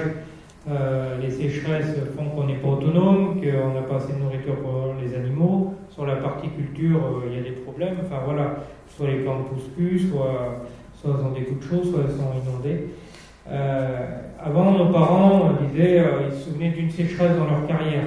les 1.22 1.32
sécheresses 1.32 1.96
font 2.16 2.26
qu'on 2.26 2.46
n'est 2.46 2.58
pas 2.58 2.68
autonome, 2.68 3.42
qu'on 3.42 3.74
n'a 3.74 3.82
pas 3.82 3.96
assez 3.96 4.14
de 4.14 4.20
nourriture 4.20 4.56
pour 4.58 4.94
les 5.02 5.16
animaux. 5.16 5.74
Sur 5.94 6.06
la 6.06 6.16
partie 6.16 6.50
culture, 6.50 7.24
il 7.28 7.36
y 7.36 7.40
a 7.40 7.44
des 7.44 7.52
problèmes. 7.52 7.98
Enfin 8.04 8.22
voilà, 8.26 8.56
soit 8.88 9.08
les 9.08 9.20
plantes 9.20 9.50
poussent 9.50 9.70
plus, 9.76 10.10
soit, 10.10 10.66
soit 10.96 11.16
elles 11.18 11.26
ont 11.26 11.32
des 11.32 11.44
coups 11.44 11.66
de 11.66 11.70
chaud, 11.70 11.84
soit 11.84 12.02
elles 12.08 12.16
sont 12.16 12.32
inondées. 12.42 12.88
avant, 14.40 14.72
nos 14.72 14.92
parents 14.92 15.52
disaient, 15.68 16.04
ils 16.28 16.34
se 16.34 16.46
souvenaient 16.46 16.72
d'une 16.72 16.90
sécheresse 16.90 17.38
dans 17.38 17.46
leur 17.46 17.68
carrière. 17.68 18.06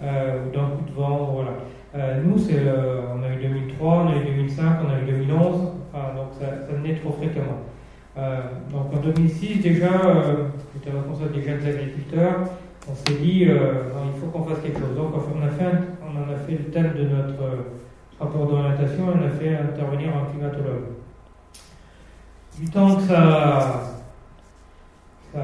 Euh, 0.00 0.46
ou 0.46 0.54
d'un 0.54 0.66
coup 0.66 0.84
de 0.88 0.94
vent. 0.94 1.30
Voilà. 1.34 1.50
Euh, 1.96 2.22
nous, 2.22 2.36
on 2.38 3.22
a 3.24 3.34
eu 3.34 3.42
2003, 3.42 3.94
on 3.94 4.08
a 4.08 4.16
eu 4.16 4.24
2005, 4.26 4.64
on 4.86 4.94
a 4.94 5.02
eu 5.02 5.12
2011, 5.12 5.72
enfin, 5.92 6.14
donc 6.14 6.28
ça, 6.38 6.46
ça 6.66 6.72
venait 6.72 6.94
trop 6.94 7.12
fréquemment. 7.12 7.62
Euh, 8.16 8.42
donc 8.70 8.94
en 8.94 9.00
2006, 9.00 9.60
déjà, 9.60 9.90
j'étais 10.72 10.96
responsable 10.96 11.32
des 11.32 11.42
jeunes 11.42 11.66
agriculteurs, 11.66 12.36
on 12.90 12.94
s'est 12.94 13.18
dit, 13.18 13.44
euh, 13.48 13.82
il 14.14 14.20
faut 14.20 14.26
qu'on 14.26 14.44
fasse 14.44 14.60
quelque 14.62 14.78
chose. 14.78 14.96
Donc 14.96 15.12
on, 15.14 15.42
a 15.42 15.50
fait 15.50 15.64
on 16.02 16.16
en 16.16 16.34
a 16.34 16.36
fait 16.36 16.52
le 16.52 16.70
thème 16.70 16.92
de 16.96 17.02
notre 17.04 17.42
euh, 17.42 17.62
rapport 18.18 18.46
d'orientation, 18.46 19.04
on 19.14 19.26
a 19.26 19.30
fait 19.30 19.56
intervenir 19.56 20.10
un 20.16 20.30
climatologue. 20.30 20.84
Du 22.58 22.68
temps 22.70 22.96
que 22.96 23.02
ça, 23.02 23.82
ça, 25.32 25.40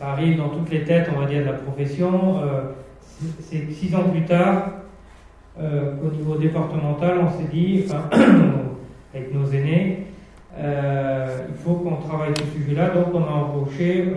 arrive 0.00 0.38
dans 0.38 0.48
toutes 0.48 0.70
les 0.70 0.84
têtes, 0.84 1.10
on 1.14 1.20
va 1.20 1.26
dire, 1.26 1.40
de 1.40 1.46
la 1.46 1.52
profession, 1.52 2.40
euh, 2.42 2.62
c'est 3.40 3.70
six 3.70 3.94
ans 3.94 4.04
plus 4.04 4.24
tard, 4.24 4.70
au 5.58 6.10
niveau 6.10 6.36
départemental, 6.36 7.18
on 7.18 7.30
s'est 7.38 7.48
dit, 7.52 7.84
avec 9.14 9.34
nos 9.34 9.44
aînés, 9.46 10.06
il 10.56 11.54
faut 11.62 11.74
qu'on 11.74 11.96
travaille 11.96 12.32
ce 12.34 12.58
sujet-là. 12.58 12.88
Donc 12.90 13.08
on 13.12 13.24
a 13.24 13.30
embauché 13.30 14.14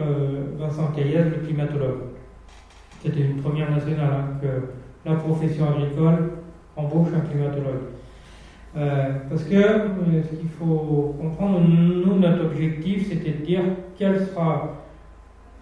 Vincent 0.57 0.87
Caillez, 0.95 1.17
le 1.17 1.45
climatologue. 1.45 2.12
C'était 3.03 3.19
une 3.19 3.41
première 3.41 3.69
nationale 3.69 4.11
hein, 4.13 4.39
que 4.41 5.09
la 5.09 5.17
profession 5.17 5.67
agricole 5.67 6.31
embauche 6.77 7.09
un 7.13 7.19
climatologue. 7.19 7.81
Euh, 8.77 9.11
parce 9.29 9.43
que 9.43 9.55
euh, 9.55 10.23
ce 10.23 10.35
qu'il 10.37 10.47
faut 10.49 11.13
comprendre, 11.19 11.59
nous, 11.59 12.17
notre 12.17 12.45
objectif, 12.45 13.09
c'était 13.09 13.39
de 13.39 13.45
dire 13.45 13.61
quel 13.97 14.25
sera 14.25 14.85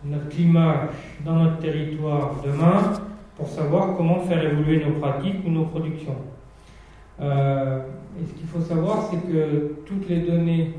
notre 0.06 0.30
climat 0.30 0.90
dans 1.26 1.36
notre 1.36 1.58
territoire 1.58 2.36
demain 2.46 2.94
pour 3.36 3.48
savoir 3.48 3.98
comment 3.98 4.20
faire 4.20 4.44
évoluer 4.44 4.86
nos 4.86 5.00
pratiques 5.00 5.38
ou 5.46 5.50
nos 5.50 5.66
productions. 5.66 6.18
Euh, 7.22 7.80
et 8.22 8.26
ce 8.26 8.34
qu'il 8.34 8.48
faut 8.48 8.62
savoir, 8.62 9.10
c'est 9.10 9.32
que 9.32 9.78
toutes 9.88 10.08
les 10.08 10.20
données 10.20 10.74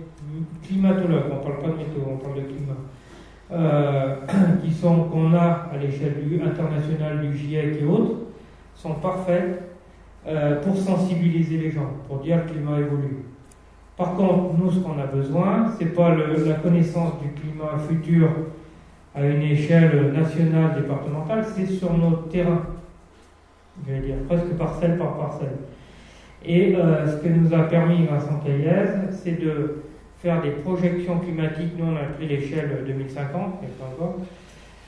climatologues, 0.63 1.25
on 1.33 1.39
ne 1.39 1.43
parle 1.43 1.59
pas 1.59 1.69
de 1.69 1.79
météo, 1.79 2.03
on 2.09 2.19
parle 2.19 2.37
de 2.37 2.43
climat, 2.43 2.79
euh, 3.53 4.17
qui 4.63 4.73
sont 4.73 5.05
qu'on 5.05 5.35
a 5.35 5.69
à 5.73 5.77
l'échelle 5.81 6.15
internationale 6.45 7.21
du 7.21 7.37
GIEC 7.37 7.83
et 7.83 7.85
autres, 7.85 8.17
sont 8.75 8.95
parfaites 8.95 9.63
euh, 10.27 10.61
pour 10.63 10.77
sensibiliser 10.77 11.59
les 11.59 11.71
gens, 11.71 11.91
pour 12.09 12.19
dire 12.19 12.45
que 12.45 12.49
le 12.49 12.55
climat 12.55 12.79
évolue. 12.79 13.25
Par 13.97 14.15
contre, 14.15 14.55
nous, 14.59 14.71
ce 14.71 14.81
qu'on 14.81 14.99
a 14.99 15.07
besoin, 15.07 15.71
c'est 15.79 15.95
pas 15.95 16.15
la 16.15 16.55
connaissance 16.55 17.13
du 17.21 17.31
climat 17.41 17.79
futur 17.89 18.29
à 19.15 19.27
une 19.27 19.43
échelle 19.43 20.13
nationale, 20.13 20.75
départementale, 20.75 21.45
c'est 21.55 21.67
sur 21.67 21.93
nos 21.93 22.17
terrains. 22.31 22.63
Je 23.87 23.93
vais 23.93 24.01
dire 24.01 24.17
presque 24.27 24.55
parcelle 24.57 24.97
par 24.97 25.17
parcelle. 25.17 25.59
Et 26.45 26.75
euh, 26.75 27.07
ce 27.07 27.23
que 27.23 27.29
nous 27.29 27.55
a 27.55 27.65
permis 27.65 28.07
Vincent 28.07 28.41
Caillez, 28.45 28.87
c'est 29.11 29.41
de 29.41 29.83
faire 30.23 30.41
des 30.41 30.51
projections 30.51 31.19
climatiques. 31.19 31.73
Nous, 31.77 31.85
on 31.85 31.97
a 31.97 32.05
pris 32.15 32.29
l'échelle 32.29 32.85
2050, 32.87 33.59
mais 33.61 33.69
pas 33.69 33.87
encore, 33.87 34.19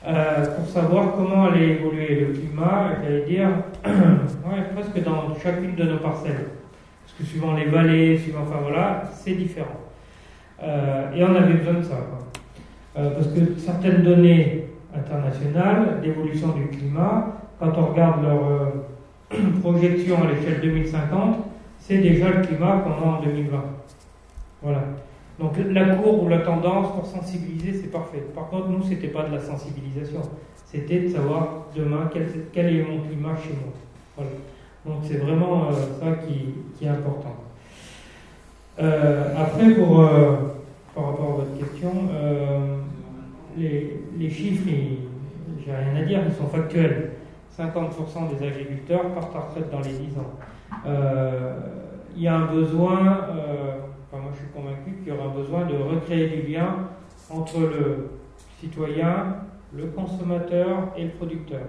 euh, 0.07 0.55
pour 0.55 0.67
savoir 0.67 1.13
comment 1.15 1.45
allait 1.45 1.71
évoluer 1.71 2.21
le 2.21 2.33
climat, 2.33 2.91
j'allais 3.03 3.25
dire, 3.25 3.49
presque 3.83 5.03
dans 5.03 5.35
chacune 5.43 5.75
de 5.75 5.83
nos 5.83 5.97
parcelles. 5.97 6.45
Parce 7.03 7.17
que 7.19 7.25
suivant 7.25 7.53
les 7.53 7.65
vallées, 7.65 8.17
suivant, 8.17 8.41
enfin 8.43 8.59
voilà, 8.61 9.03
c'est 9.13 9.33
différent. 9.33 9.81
Euh, 10.63 11.11
et 11.13 11.23
on 11.23 11.35
avait 11.35 11.53
besoin 11.53 11.73
de 11.73 11.83
ça. 11.83 11.97
Euh, 12.97 13.09
parce 13.11 13.27
que 13.27 13.39
certaines 13.57 14.03
données 14.03 14.67
internationales 14.95 15.99
d'évolution 16.01 16.49
du 16.49 16.67
climat, 16.67 17.35
quand 17.59 17.73
on 17.77 17.87
regarde 17.87 18.23
leur 18.23 18.71
projection 19.61 20.17
à 20.23 20.31
l'échelle 20.31 20.61
2050, 20.61 21.37
c'est 21.79 21.97
déjà 21.97 22.29
le 22.29 22.41
climat 22.41 22.77
qu'on 22.77 22.91
a 22.91 23.17
en 23.17 23.21
2020. 23.21 23.63
Voilà. 24.61 24.81
Donc 25.39 25.53
la 25.57 25.95
courbe 25.95 26.23
ou 26.23 26.29
la 26.29 26.39
tendance 26.39 26.93
pour 26.93 27.05
sensibiliser, 27.05 27.73
c'est 27.73 27.91
parfait. 27.91 28.23
Par 28.33 28.47
contre, 28.47 28.69
nous, 28.69 28.83
c'était 28.83 29.09
pas 29.09 29.23
de 29.23 29.35
la 29.35 29.41
sensibilisation. 29.41 30.21
C'était 30.65 31.01
de 31.01 31.09
savoir 31.09 31.65
demain 31.75 32.09
quel, 32.11 32.75
est 32.75 32.83
mon 32.83 33.01
climat 33.01 33.35
chez 33.35 33.53
moi. 33.53 33.73
Voilà. 34.15 34.31
Donc 34.85 35.03
c'est 35.03 35.17
vraiment 35.17 35.65
euh, 35.65 35.73
ça 35.99 36.17
qui, 36.23 36.85
est 36.85 36.89
important. 36.89 37.35
Euh, 38.79 39.33
après, 39.37 39.71
pour, 39.71 40.01
euh, 40.01 40.35
par 40.93 41.07
rapport 41.07 41.31
à 41.31 41.35
votre 41.43 41.57
question, 41.57 41.91
les, 43.57 44.29
chiffres, 44.29 44.67
j'ai 44.67 45.71
rien 45.71 45.95
à 46.01 46.05
dire, 46.05 46.21
ils 46.27 46.33
sont 46.33 46.47
factuels. 46.47 47.11
50% 47.57 48.37
des 48.37 48.47
agriculteurs 48.47 49.13
partent 49.13 49.35
à 49.35 49.39
retraite 49.39 49.71
dans 49.71 49.79
les 49.79 49.93
10 49.93 50.17
ans. 50.17 50.33
Il 52.15 52.23
y 52.23 52.27
a 52.27 52.35
un 52.35 52.45
besoin 52.53 53.19
moi 54.21 54.31
je 54.33 54.39
suis 54.39 54.51
convaincu 54.53 54.97
qu'il 55.03 55.13
y 55.13 55.17
aura 55.17 55.29
besoin 55.29 55.65
de 55.65 55.75
recréer 55.75 56.27
du 56.29 56.51
lien 56.51 56.87
entre 57.29 57.59
le 57.59 58.09
citoyen, 58.59 59.37
le 59.73 59.87
consommateur 59.87 60.93
et 60.95 61.05
le 61.05 61.09
producteur, 61.11 61.61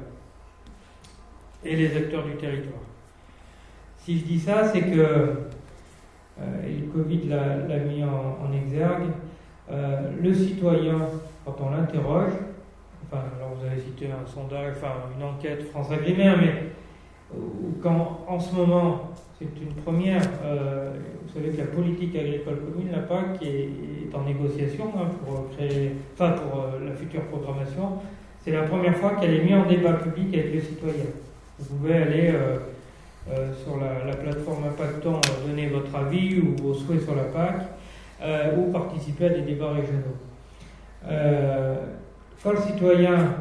et 1.64 1.76
les 1.76 1.96
acteurs 1.96 2.24
du 2.24 2.36
territoire. 2.36 2.80
Si 3.98 4.18
je 4.18 4.24
dis 4.24 4.38
ça, 4.38 4.68
c'est 4.68 4.82
que, 4.82 5.00
euh, 5.00 6.66
et 6.66 6.74
le 6.74 6.86
Covid 6.86 7.28
l'a 7.28 7.78
mis 7.78 8.04
en, 8.04 8.52
exergue, 8.52 9.10
euh, 9.70 10.10
le 10.20 10.32
citoyen, 10.32 10.98
quand 11.44 11.56
on 11.60 11.70
l'interroge, 11.70 12.32
enfin, 13.04 13.22
alors 13.36 13.54
vous 13.56 13.66
avez 13.66 13.80
cité 13.80 14.06
un 14.06 14.26
sondage, 14.26 14.74
enfin 14.76 14.92
une 15.16 15.24
enquête 15.24 15.68
France 15.70 15.90
Agrimaire, 15.90 16.38
mais 16.38 16.54
quand 17.82 18.24
en 18.28 18.38
ce 18.38 18.54
moment 18.54 19.10
c'est 19.38 19.44
une 19.60 19.74
première. 19.82 20.22
Euh, 20.44 20.92
savez 21.36 21.50
que 21.50 21.58
la 21.58 21.66
politique 21.66 22.16
agricole 22.16 22.56
commune, 22.60 22.92
la 22.92 23.00
PAC, 23.00 23.42
est, 23.42 24.14
en 24.14 24.22
négociation 24.22 24.86
hein, 24.96 25.08
pour 25.24 25.50
créer, 25.50 25.92
enfin 26.14 26.30
pour 26.30 26.60
euh, 26.60 26.88
la 26.88 26.94
future 26.94 27.22
programmation. 27.22 27.98
C'est 28.42 28.52
la 28.52 28.62
première 28.62 28.96
fois 28.96 29.16
qu'elle 29.16 29.34
est 29.34 29.44
mise 29.44 29.54
en 29.54 29.66
débat 29.66 29.94
public 29.94 30.32
avec 30.32 30.52
les 30.52 30.60
citoyens. 30.60 31.12
Vous 31.58 31.76
pouvez 31.76 31.94
aller 31.94 32.32
euh, 32.32 33.52
sur 33.62 33.76
la, 33.78 34.14
plateforme 34.14 34.64
Impactant, 34.64 35.20
donner 35.46 35.66
votre 35.66 35.94
avis 35.94 36.40
ou 36.40 36.62
vos 36.62 36.74
souhaits 36.74 37.02
sur 37.02 37.14
la 37.14 37.24
PAC, 37.24 37.66
ou 38.56 38.70
participer 38.70 39.26
à 39.26 39.28
des 39.30 39.42
débats 39.42 39.72
régionaux. 39.72 40.16
quand 42.42 42.52
le 42.52 42.60
citoyen 42.60 43.34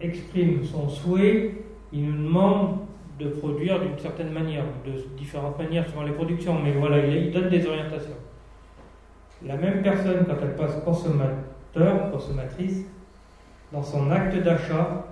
exprime 0.00 0.64
son 0.64 0.88
souhait, 0.88 1.56
il 1.92 2.06
nous 2.06 2.24
demande 2.24 2.83
de 3.18 3.28
produire 3.28 3.80
d'une 3.80 3.98
certaine 3.98 4.30
manière, 4.30 4.64
de 4.84 4.92
différentes 5.16 5.58
manières 5.58 5.88
selon 5.88 6.02
les 6.02 6.12
productions, 6.12 6.58
mais 6.62 6.72
voilà, 6.72 6.98
il, 7.06 7.30
donne 7.30 7.48
des 7.48 7.64
orientations. 7.66 8.16
La 9.46 9.56
même 9.56 9.82
personne, 9.82 10.24
quand 10.26 10.36
elle 10.42 10.56
passe 10.56 10.82
consommateur, 10.84 12.10
consommatrice, 12.10 12.86
dans 13.72 13.82
son 13.82 14.10
acte 14.10 14.36
d'achat, 14.42 15.06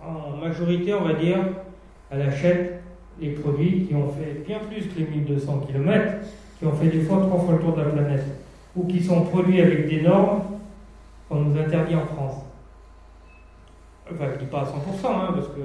en 0.00 0.36
majorité, 0.36 0.94
on 0.94 1.04
va 1.04 1.14
dire, 1.14 1.38
elle 2.10 2.22
achète 2.22 2.82
les 3.20 3.30
produits 3.30 3.86
qui 3.86 3.94
ont 3.94 4.10
fait 4.10 4.42
bien 4.46 4.58
plus 4.58 4.86
que 4.88 4.98
les 4.98 5.06
1200 5.06 5.60
km, 5.66 6.16
qui 6.58 6.66
ont 6.66 6.72
fait 6.72 6.88
des 6.88 7.00
fois 7.00 7.18
trois 7.18 7.38
fois 7.38 7.54
le 7.54 7.60
tour 7.60 7.74
de 7.74 7.82
la 7.82 7.90
planète, 7.90 8.24
ou 8.76 8.86
qui 8.86 9.02
sont 9.02 9.22
produits 9.24 9.60
avec 9.60 9.88
des 9.88 10.02
normes 10.02 10.42
qu'on 11.28 11.40
nous 11.40 11.58
interdit 11.58 11.94
en 11.94 12.06
France. 12.06 12.44
Enfin, 14.12 14.24
je 14.30 14.34
ne 14.34 14.38
dis 14.38 14.46
pas 14.46 14.60
à 14.60 14.64
100%, 14.64 14.68
hein, 15.06 15.32
parce 15.34 15.48
que 15.48 15.60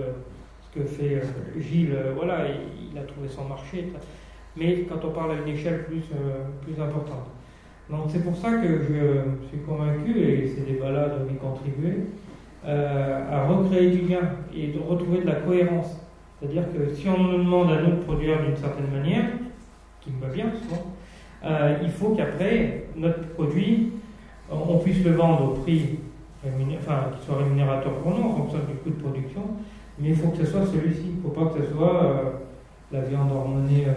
que 0.76 0.84
fait 0.84 1.16
euh, 1.16 1.60
Gilles, 1.60 1.94
euh, 1.94 2.14
voilà, 2.16 2.46
il, 2.48 2.98
a 2.98 3.04
trouvé 3.04 3.30
son 3.30 3.46
marché. 3.46 3.88
Mais 4.58 4.86
quand 4.90 5.04
on 5.06 5.12
parle 5.12 5.32
à 5.32 5.36
une 5.36 5.54
échelle 5.54 5.86
plus, 5.86 6.04
euh, 6.14 6.46
plus 6.62 6.82
importante. 6.82 7.28
Donc 7.90 8.06
c'est 8.10 8.24
pour 8.24 8.36
ça 8.36 8.52
que 8.52 8.82
je 8.82 9.48
suis 9.48 9.60
convaincu, 9.60 10.18
et 10.20 10.48
ces 10.48 10.62
débats-là 10.62 11.10
doivent 11.10 11.32
y 11.32 11.36
contribuer, 11.36 11.98
à 12.66 13.46
recréer 13.46 13.92
du 13.92 14.08
lien 14.08 14.22
et 14.56 14.70
de 14.70 14.80
retrouver 14.80 15.20
de 15.20 15.28
la 15.28 15.36
cohérence. 15.36 16.02
C'est-à-dire 16.40 16.64
que 16.74 16.92
si 16.96 17.08
on 17.08 17.18
nous 17.20 17.38
demande 17.38 17.72
à 17.72 17.82
nous 17.84 17.92
de 17.92 18.02
produire 18.02 18.42
d'une 18.42 18.56
certaine 18.56 18.90
manière, 18.92 19.26
qui 20.02 20.10
me 20.10 20.20
va 20.20 20.34
bien 20.34 20.46
souvent, 20.64 20.96
il 21.84 21.92
faut 21.92 22.16
qu'après, 22.16 22.86
notre 22.96 23.22
produit, 23.36 23.92
on 24.50 24.80
puisse 24.80 25.04
le 25.04 25.12
vendre 25.12 25.44
au 25.44 25.62
prix 25.62 26.00
enfin, 26.80 27.12
qui 27.16 27.24
soit 27.24 27.38
rémunérateur 27.38 27.94
pour 28.00 28.18
nous 28.18 28.24
en 28.24 28.36
fonction 28.36 28.60
du 28.68 28.74
coût 28.78 28.90
de 28.90 29.02
production, 29.04 29.44
mais 30.00 30.10
il 30.10 30.16
faut 30.16 30.30
que 30.30 30.38
ce 30.38 30.46
soit 30.46 30.66
celui-ci. 30.66 31.06
Il 31.06 31.18
ne 31.18 31.22
faut 31.22 31.30
pas 31.30 31.52
que 31.54 31.64
ce 31.64 31.72
soit 31.72 32.04
euh, 32.04 32.24
la 32.92 33.02
viande 33.02 33.32
hormonée 33.32 33.86
euh, 33.88 33.92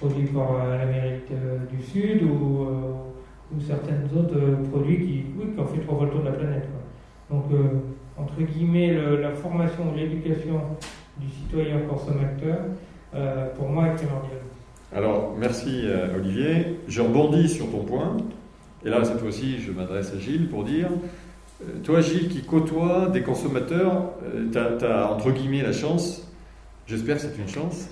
produite 0.00 0.32
par 0.32 0.50
euh, 0.52 0.78
l'Amérique 0.78 1.30
du 1.70 1.82
Sud 1.82 2.22
ou, 2.22 2.66
ou 3.54 3.60
certains 3.60 4.02
autres 4.16 4.38
produits 4.70 4.98
qui, 4.98 5.24
oui, 5.38 5.52
qui 5.54 5.60
ont 5.60 5.66
fait 5.66 5.80
trois 5.80 5.96
fois 5.96 6.06
le 6.06 6.12
tour 6.12 6.20
de 6.20 6.26
la 6.26 6.32
planète. 6.32 6.68
Donc, 7.30 7.44
entre 8.16 8.40
guillemets, 8.40 8.94
la 9.20 9.32
formation 9.32 9.92
l'éducation 9.94 10.60
du 11.18 11.28
citoyen 11.28 11.80
consommateur, 11.88 12.58
pour 13.56 13.68
moi, 13.68 13.88
est 13.88 13.94
primordiale. 13.94 14.42
Alors, 14.94 15.34
merci 15.36 15.82
Olivier. 16.14 16.78
Je 16.86 17.00
rebondis 17.00 17.48
sur 17.48 17.68
ton 17.68 17.82
point. 17.82 18.16
Et 18.84 18.90
là, 18.90 19.02
cette 19.04 19.18
fois-ci, 19.18 19.58
je 19.58 19.72
m'adresse 19.72 20.14
à 20.14 20.20
Gilles 20.20 20.48
pour 20.48 20.62
dire 20.62 20.88
toi, 21.84 22.00
Gilles, 22.00 22.28
qui 22.28 22.42
côtoie 22.42 23.08
des 23.12 23.22
consommateurs, 23.22 24.10
euh, 24.24 24.50
tu 24.50 24.84
as, 24.84 25.10
entre 25.10 25.30
guillemets 25.30 25.62
la 25.62 25.72
chance, 25.72 26.30
j'espère 26.86 27.16
que 27.16 27.22
c'est 27.22 27.38
une 27.38 27.48
chance, 27.48 27.88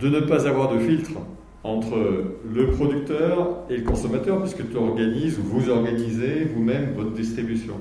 de 0.00 0.08
ne 0.08 0.20
pas 0.20 0.46
avoir 0.46 0.72
de 0.72 0.78
filtre 0.78 1.10
entre 1.64 1.96
le 2.52 2.70
producteur 2.70 3.64
et 3.70 3.76
le 3.76 3.84
consommateur, 3.84 4.40
puisque 4.40 4.68
tu 4.70 4.76
organises 4.76 5.38
ou 5.38 5.42
vous 5.42 5.70
organisez 5.70 6.44
vous-même 6.44 6.94
votre 6.96 7.12
distribution. 7.12 7.74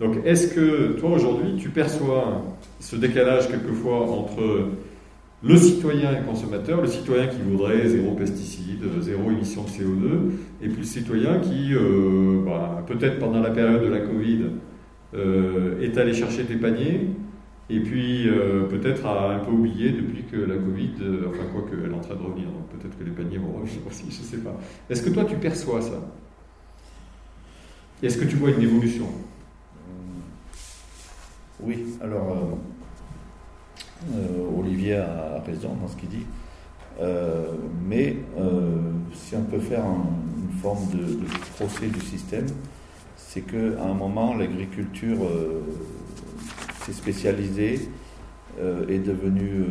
Donc, 0.00 0.16
est-ce 0.24 0.54
que 0.54 0.92
toi 0.98 1.10
aujourd'hui, 1.10 1.56
tu 1.56 1.68
perçois 1.68 2.42
ce 2.78 2.96
décalage 2.96 3.48
quelquefois 3.48 4.02
entre 4.10 4.68
le 5.42 5.56
citoyen 5.56 6.12
et 6.12 6.24
consommateur, 6.24 6.82
le 6.82 6.86
citoyen 6.86 7.26
qui 7.26 7.40
voudrait 7.40 7.88
zéro 7.88 8.14
pesticide, 8.14 8.82
zéro 9.00 9.30
émission 9.30 9.64
de 9.64 9.68
CO2, 9.68 10.30
et 10.62 10.68
puis 10.68 10.78
le 10.78 10.84
citoyen 10.84 11.38
qui, 11.38 11.74
euh, 11.74 12.42
bah, 12.44 12.84
peut-être 12.86 13.18
pendant 13.18 13.40
la 13.40 13.50
période 13.50 13.82
de 13.82 13.88
la 13.88 14.00
Covid, 14.00 14.44
euh, 15.14 15.80
est 15.80 15.96
allé 15.96 16.12
chercher 16.12 16.44
tes 16.44 16.56
paniers, 16.56 17.08
et 17.70 17.80
puis 17.80 18.28
euh, 18.28 18.64
peut-être 18.64 19.06
a 19.06 19.34
un 19.34 19.38
peu 19.38 19.50
oublié 19.52 19.90
depuis 19.92 20.24
que 20.24 20.36
la 20.36 20.56
Covid, 20.56 20.92
enfin 21.28 21.44
quoi 21.52 21.64
qu'elle 21.68 21.90
est 21.90 21.94
en 21.94 22.00
train 22.00 22.16
de 22.16 22.22
revenir, 22.22 22.48
donc 22.48 22.68
peut-être 22.78 22.98
que 22.98 23.04
les 23.04 23.10
paniers 23.10 23.38
vont 23.38 23.52
revenir 23.52 23.80
aussi, 23.88 24.04
je 24.10 24.20
ne 24.20 24.26
sais 24.26 24.38
pas. 24.38 24.58
Est-ce 24.90 25.02
que 25.02 25.10
toi 25.10 25.24
tu 25.24 25.36
perçois 25.36 25.80
ça? 25.80 26.12
Est-ce 28.02 28.18
que 28.18 28.24
tu 28.24 28.36
vois 28.36 28.50
une 28.50 28.62
évolution? 28.62 29.06
Oui, 31.62 31.84
alors 32.00 32.58
Olivier 34.58 34.96
a 34.96 35.42
raison 35.46 35.74
dans 35.80 35.88
ce 35.88 35.96
qu'il 35.96 36.08
dit. 36.08 36.26
Euh, 37.00 37.46
mais 37.86 38.16
euh, 38.38 38.76
si 39.12 39.34
on 39.36 39.42
peut 39.42 39.60
faire 39.60 39.84
une 39.84 40.58
forme 40.60 40.86
de, 40.90 41.24
procès 41.56 41.86
du 41.86 42.00
système, 42.00 42.46
c'est 43.16 43.42
qu'à 43.42 43.84
un 43.84 43.94
moment, 43.94 44.34
l'agriculture 44.34 45.18
s'est 46.82 46.92
spécialisée, 46.92 47.88
est 48.58 48.98
devenue 48.98 49.66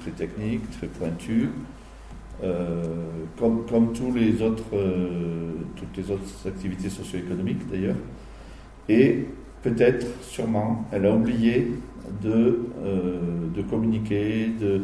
très 0.00 0.10
technique, 0.10 0.68
très 0.72 0.88
pointue. 0.88 1.50
comme, 3.38 3.64
comme 3.66 3.92
les 4.16 4.42
autres, 4.42 4.64
toutes 5.76 5.96
les 5.96 6.10
autres 6.10 6.48
activités 6.48 6.90
socio-économiques 6.90 7.70
d'ailleurs. 7.70 7.96
Et 8.88 9.26
peut-être, 9.62 10.06
sûrement, 10.22 10.84
elle 10.90 11.06
a 11.06 11.14
oublié 11.14 11.70
de, 12.22 12.60
euh, 12.84 13.18
de 13.54 13.62
communiquer, 13.62 14.48
de, 14.60 14.82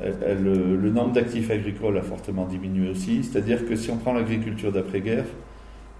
le 0.00 0.90
nombre 0.90 1.12
d'actifs 1.12 1.50
agricoles 1.50 1.98
a 1.98 2.02
fortement 2.02 2.46
diminué 2.46 2.90
aussi. 2.90 3.24
C'est-à-dire 3.24 3.66
que 3.66 3.74
si 3.74 3.90
on 3.90 3.96
prend 3.96 4.12
l'agriculture 4.12 4.70
d'après-guerre, 4.70 5.24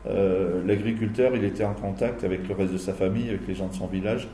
euh, 0.07 0.63
l'agriculteur, 0.65 1.33
il 1.35 1.45
était 1.45 1.65
en 1.65 1.75
contact 1.75 2.23
avec 2.23 2.47
le 2.49 2.55
reste 2.55 2.73
de 2.73 2.79
sa 2.79 2.93
famille, 2.93 3.29
avec 3.29 3.47
les 3.49 3.55
gens 3.55 3.67
de 3.67 3.75
son 3.75 3.89
village. 3.89 4.29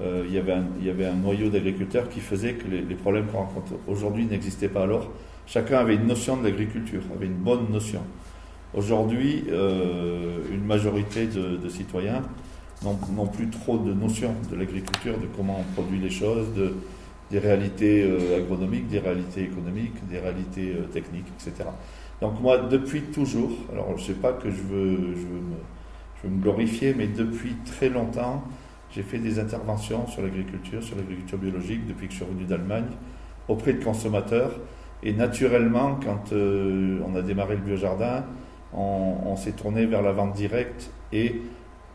Euh, 0.00 0.24
il, 0.26 0.34
y 0.34 0.38
avait 0.38 0.52
un, 0.52 0.64
il 0.80 0.86
y 0.86 0.90
avait 0.90 1.06
un 1.06 1.14
noyau 1.14 1.48
d'agriculteurs 1.48 2.08
qui 2.08 2.18
faisait 2.18 2.54
que 2.54 2.66
les, 2.66 2.94
problèmes 2.96 3.26
qu'on 3.26 3.38
rencontre 3.38 3.74
aujourd'hui 3.86 4.24
n'existaient 4.24 4.68
pas 4.68 4.82
alors. 4.82 5.12
Chacun 5.46 5.78
avait 5.78 5.94
une 5.94 6.06
notion 6.06 6.36
de 6.36 6.42
l'agriculture, 6.42 7.02
avait 7.14 7.26
une 7.26 7.34
bonne 7.34 7.70
notion. 7.70 8.00
Aujourd'hui, 8.74 9.44
une 9.48 10.64
majorité 10.64 11.26
de 11.26 11.68
citoyens 11.68 12.22
n'ont 12.82 13.26
plus 13.26 13.48
trop 13.48 13.78
de 13.78 13.92
notions 13.92 14.34
de 14.50 14.56
l'agriculture, 14.56 15.18
de 15.18 15.26
comment 15.36 15.60
on 15.60 15.72
produit 15.72 15.98
les 15.98 16.10
choses, 16.10 16.52
de, 16.54 16.74
des 17.30 17.38
réalités 17.38 18.02
euh, 18.02 18.38
agronomiques, 18.38 18.88
des 18.88 18.98
réalités 18.98 19.42
économiques, 19.42 20.06
des 20.08 20.18
réalités 20.18 20.74
euh, 20.76 20.84
techniques, 20.92 21.26
etc. 21.36 21.68
Donc 22.20 22.40
moi, 22.40 22.58
depuis 22.58 23.02
toujours, 23.02 23.50
alors 23.72 23.96
je 23.96 24.02
ne 24.02 24.06
sais 24.06 24.20
pas 24.20 24.32
que 24.32 24.50
je 24.50 24.62
veux, 24.62 24.96
je 25.14 25.26
veux, 25.26 25.40
me, 25.40 25.56
je 26.16 26.28
veux 26.28 26.34
me 26.34 26.42
glorifier, 26.42 26.94
mais 26.94 27.06
depuis 27.06 27.56
très 27.64 27.88
longtemps, 27.88 28.44
j'ai 28.90 29.02
fait 29.02 29.18
des 29.18 29.38
interventions 29.38 30.06
sur 30.06 30.22
l'agriculture, 30.22 30.82
sur 30.82 30.96
l'agriculture 30.96 31.38
biologique, 31.38 31.86
depuis 31.86 32.06
que 32.06 32.12
je 32.12 32.18
suis 32.18 32.24
revenu 32.24 32.44
d'Allemagne, 32.44 32.86
auprès 33.48 33.72
de 33.72 33.82
consommateurs. 33.82 34.52
Et 35.02 35.12
naturellement, 35.12 35.98
quand 36.02 36.32
euh, 36.32 37.00
on 37.06 37.16
a 37.16 37.22
démarré 37.22 37.56
le 37.56 37.62
biojardin, 37.62 38.24
on, 38.72 39.16
on 39.26 39.36
s'est 39.36 39.52
tourné 39.52 39.86
vers 39.86 40.02
la 40.02 40.12
vente 40.12 40.34
directe 40.34 40.90
et 41.12 41.42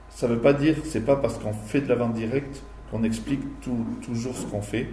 ça 0.10 0.28
ne 0.28 0.34
veut 0.34 0.39
pas 0.39 0.54
dire, 0.54 0.76
c'est 0.86 1.06
pas 1.06 1.15
parce 1.15 1.38
qu'on 1.38 1.54
fait 1.54 1.82
de 1.82 1.88
la 1.88 1.95
vente 1.95 2.13
directe 2.13 2.63
qu'on 2.91 3.04
explique 3.04 3.41
toujours 3.62 4.36
ce 4.36 4.45
qu'on 4.45 4.62
fait. 4.62 4.88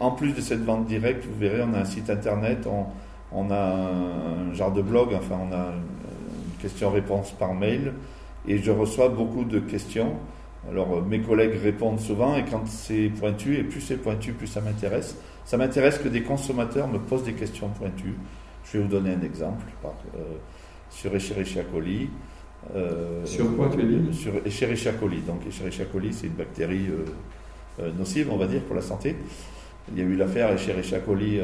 En 0.00 0.10
plus 0.10 0.32
de 0.32 0.40
cette 0.40 0.64
vente 0.64 0.86
directe, 0.86 1.24
vous 1.24 1.38
verrez, 1.38 1.62
on 1.62 1.74
a 1.74 1.80
un 1.80 1.84
site 1.84 2.10
internet, 2.10 2.66
on, 3.32 3.50
a 3.50 3.56
un, 3.56 4.54
genre 4.54 4.72
de 4.72 4.82
blog, 4.82 5.14
enfin 5.14 5.38
on 5.48 5.52
a 5.52 5.72
une 5.72 6.60
question-réponse 6.60 7.32
par 7.32 7.54
mail, 7.54 7.92
et 8.46 8.58
je 8.58 8.70
reçois 8.70 9.08
beaucoup 9.08 9.44
de 9.44 9.58
questions. 9.58 10.14
Alors 10.68 11.02
mes 11.02 11.20
collègues 11.20 11.58
répondent 11.62 12.00
souvent, 12.00 12.36
et 12.36 12.44
quand 12.44 12.66
c'est 12.66 13.10
pointu, 13.18 13.56
et 13.56 13.64
plus 13.64 13.80
c'est 13.80 13.96
pointu, 13.96 14.32
plus 14.32 14.46
ça 14.46 14.60
m'intéresse. 14.60 15.16
Ça 15.44 15.56
m'intéresse 15.56 15.98
que 15.98 16.08
des 16.08 16.22
consommateurs 16.22 16.88
me 16.88 16.98
posent 16.98 17.24
des 17.24 17.32
questions 17.32 17.68
pointues. 17.68 18.16
Je 18.64 18.78
vais 18.78 18.84
vous 18.84 18.90
donner 18.90 19.14
un 19.14 19.22
exemple 19.22 19.64
par, 19.80 19.94
euh, 20.16 20.36
sur 20.90 21.14
Escherichia 21.14 21.64
coli. 21.64 22.10
Euh, 22.74 23.24
sur 23.24 23.56
quoi 23.56 23.70
tu 23.70 23.82
dit 23.82 24.14
Sur 24.14 24.34
Escherichia 24.44 24.92
coli. 24.92 25.20
Donc 25.20 25.46
Escherichia 25.46 25.86
coli, 25.86 26.12
c'est 26.12 26.26
une 26.26 26.34
bactérie 26.34 26.86
euh, 26.90 27.04
euh, 27.82 27.90
nocive, 27.96 28.28
on 28.30 28.36
va 28.36 28.46
dire, 28.46 28.62
pour 28.62 28.76
la 28.76 28.82
santé. 28.82 29.16
Il 29.90 29.98
y 29.98 30.02
a 30.02 30.04
eu 30.04 30.16
l'affaire 30.16 30.50
Escherichia 30.52 31.00
coli 31.00 31.40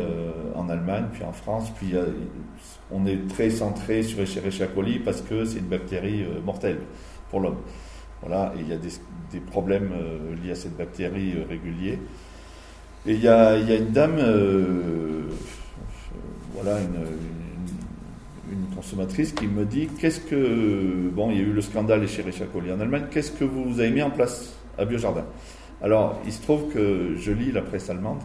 en 0.54 0.68
Allemagne, 0.68 1.06
puis 1.10 1.24
en 1.24 1.32
France, 1.32 1.72
puis 1.78 1.94
on 2.90 3.06
est 3.06 3.26
très 3.26 3.48
centré 3.48 4.02
sur 4.02 4.20
Escherichia 4.20 4.66
coli 4.66 4.98
parce 4.98 5.22
que 5.22 5.46
c'est 5.46 5.60
une 5.60 5.68
bactérie 5.68 6.26
mortelle 6.44 6.80
pour 7.30 7.40
l'homme. 7.40 7.56
Voilà, 8.20 8.52
et 8.54 8.60
il 8.60 8.68
y 8.68 8.74
a 8.74 8.76
des, 8.76 9.40
problèmes 9.40 9.92
liés 10.42 10.50
à 10.50 10.54
cette 10.56 10.76
bactérie 10.76 11.42
réguliers. 11.48 11.98
Et 13.06 13.14
il 13.14 13.20
y 13.22 13.28
a, 13.28 13.56
il 13.56 13.66
y 13.66 13.72
a 13.72 13.76
une 13.76 13.92
dame, 13.92 14.18
voilà, 16.54 16.80
une 16.80 16.98
une 17.00 17.43
consommatrice 18.74 19.32
qui 19.32 19.46
me 19.46 19.64
dit 19.64 19.88
qu'est-ce 19.98 20.20
que. 20.20 21.10
Bon, 21.12 21.30
il 21.30 21.36
y 21.36 21.40
a 21.40 21.42
eu 21.42 21.52
le 21.52 21.60
scandale 21.60 22.06
chez 22.08 22.22
Coli 22.52 22.72
en 22.72 22.80
Allemagne, 22.80 23.06
qu'est-ce 23.10 23.32
que 23.32 23.44
vous 23.44 23.80
avez 23.80 23.90
mis 23.90 24.02
en 24.02 24.10
place 24.10 24.54
à 24.78 24.84
Biojardin? 24.84 25.24
Alors, 25.82 26.20
il 26.24 26.32
se 26.32 26.40
trouve 26.40 26.72
que 26.72 27.14
je 27.16 27.32
lis 27.32 27.52
la 27.52 27.62
presse 27.62 27.90
allemande, 27.90 28.22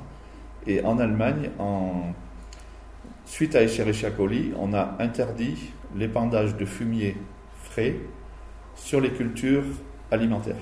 et 0.66 0.84
en 0.84 0.98
Allemagne, 1.00 1.50
suite 3.26 3.56
à 3.56 3.64
Escherichia 3.64 4.12
coli, 4.12 4.54
on 4.58 4.74
a 4.74 4.96
interdit 5.00 5.72
l'épandage 5.96 6.56
de 6.56 6.66
fumier 6.66 7.18
frais 7.64 7.96
sur 8.76 9.02
les 9.02 9.10
cultures 9.10 9.66
alimentaires, 10.12 10.56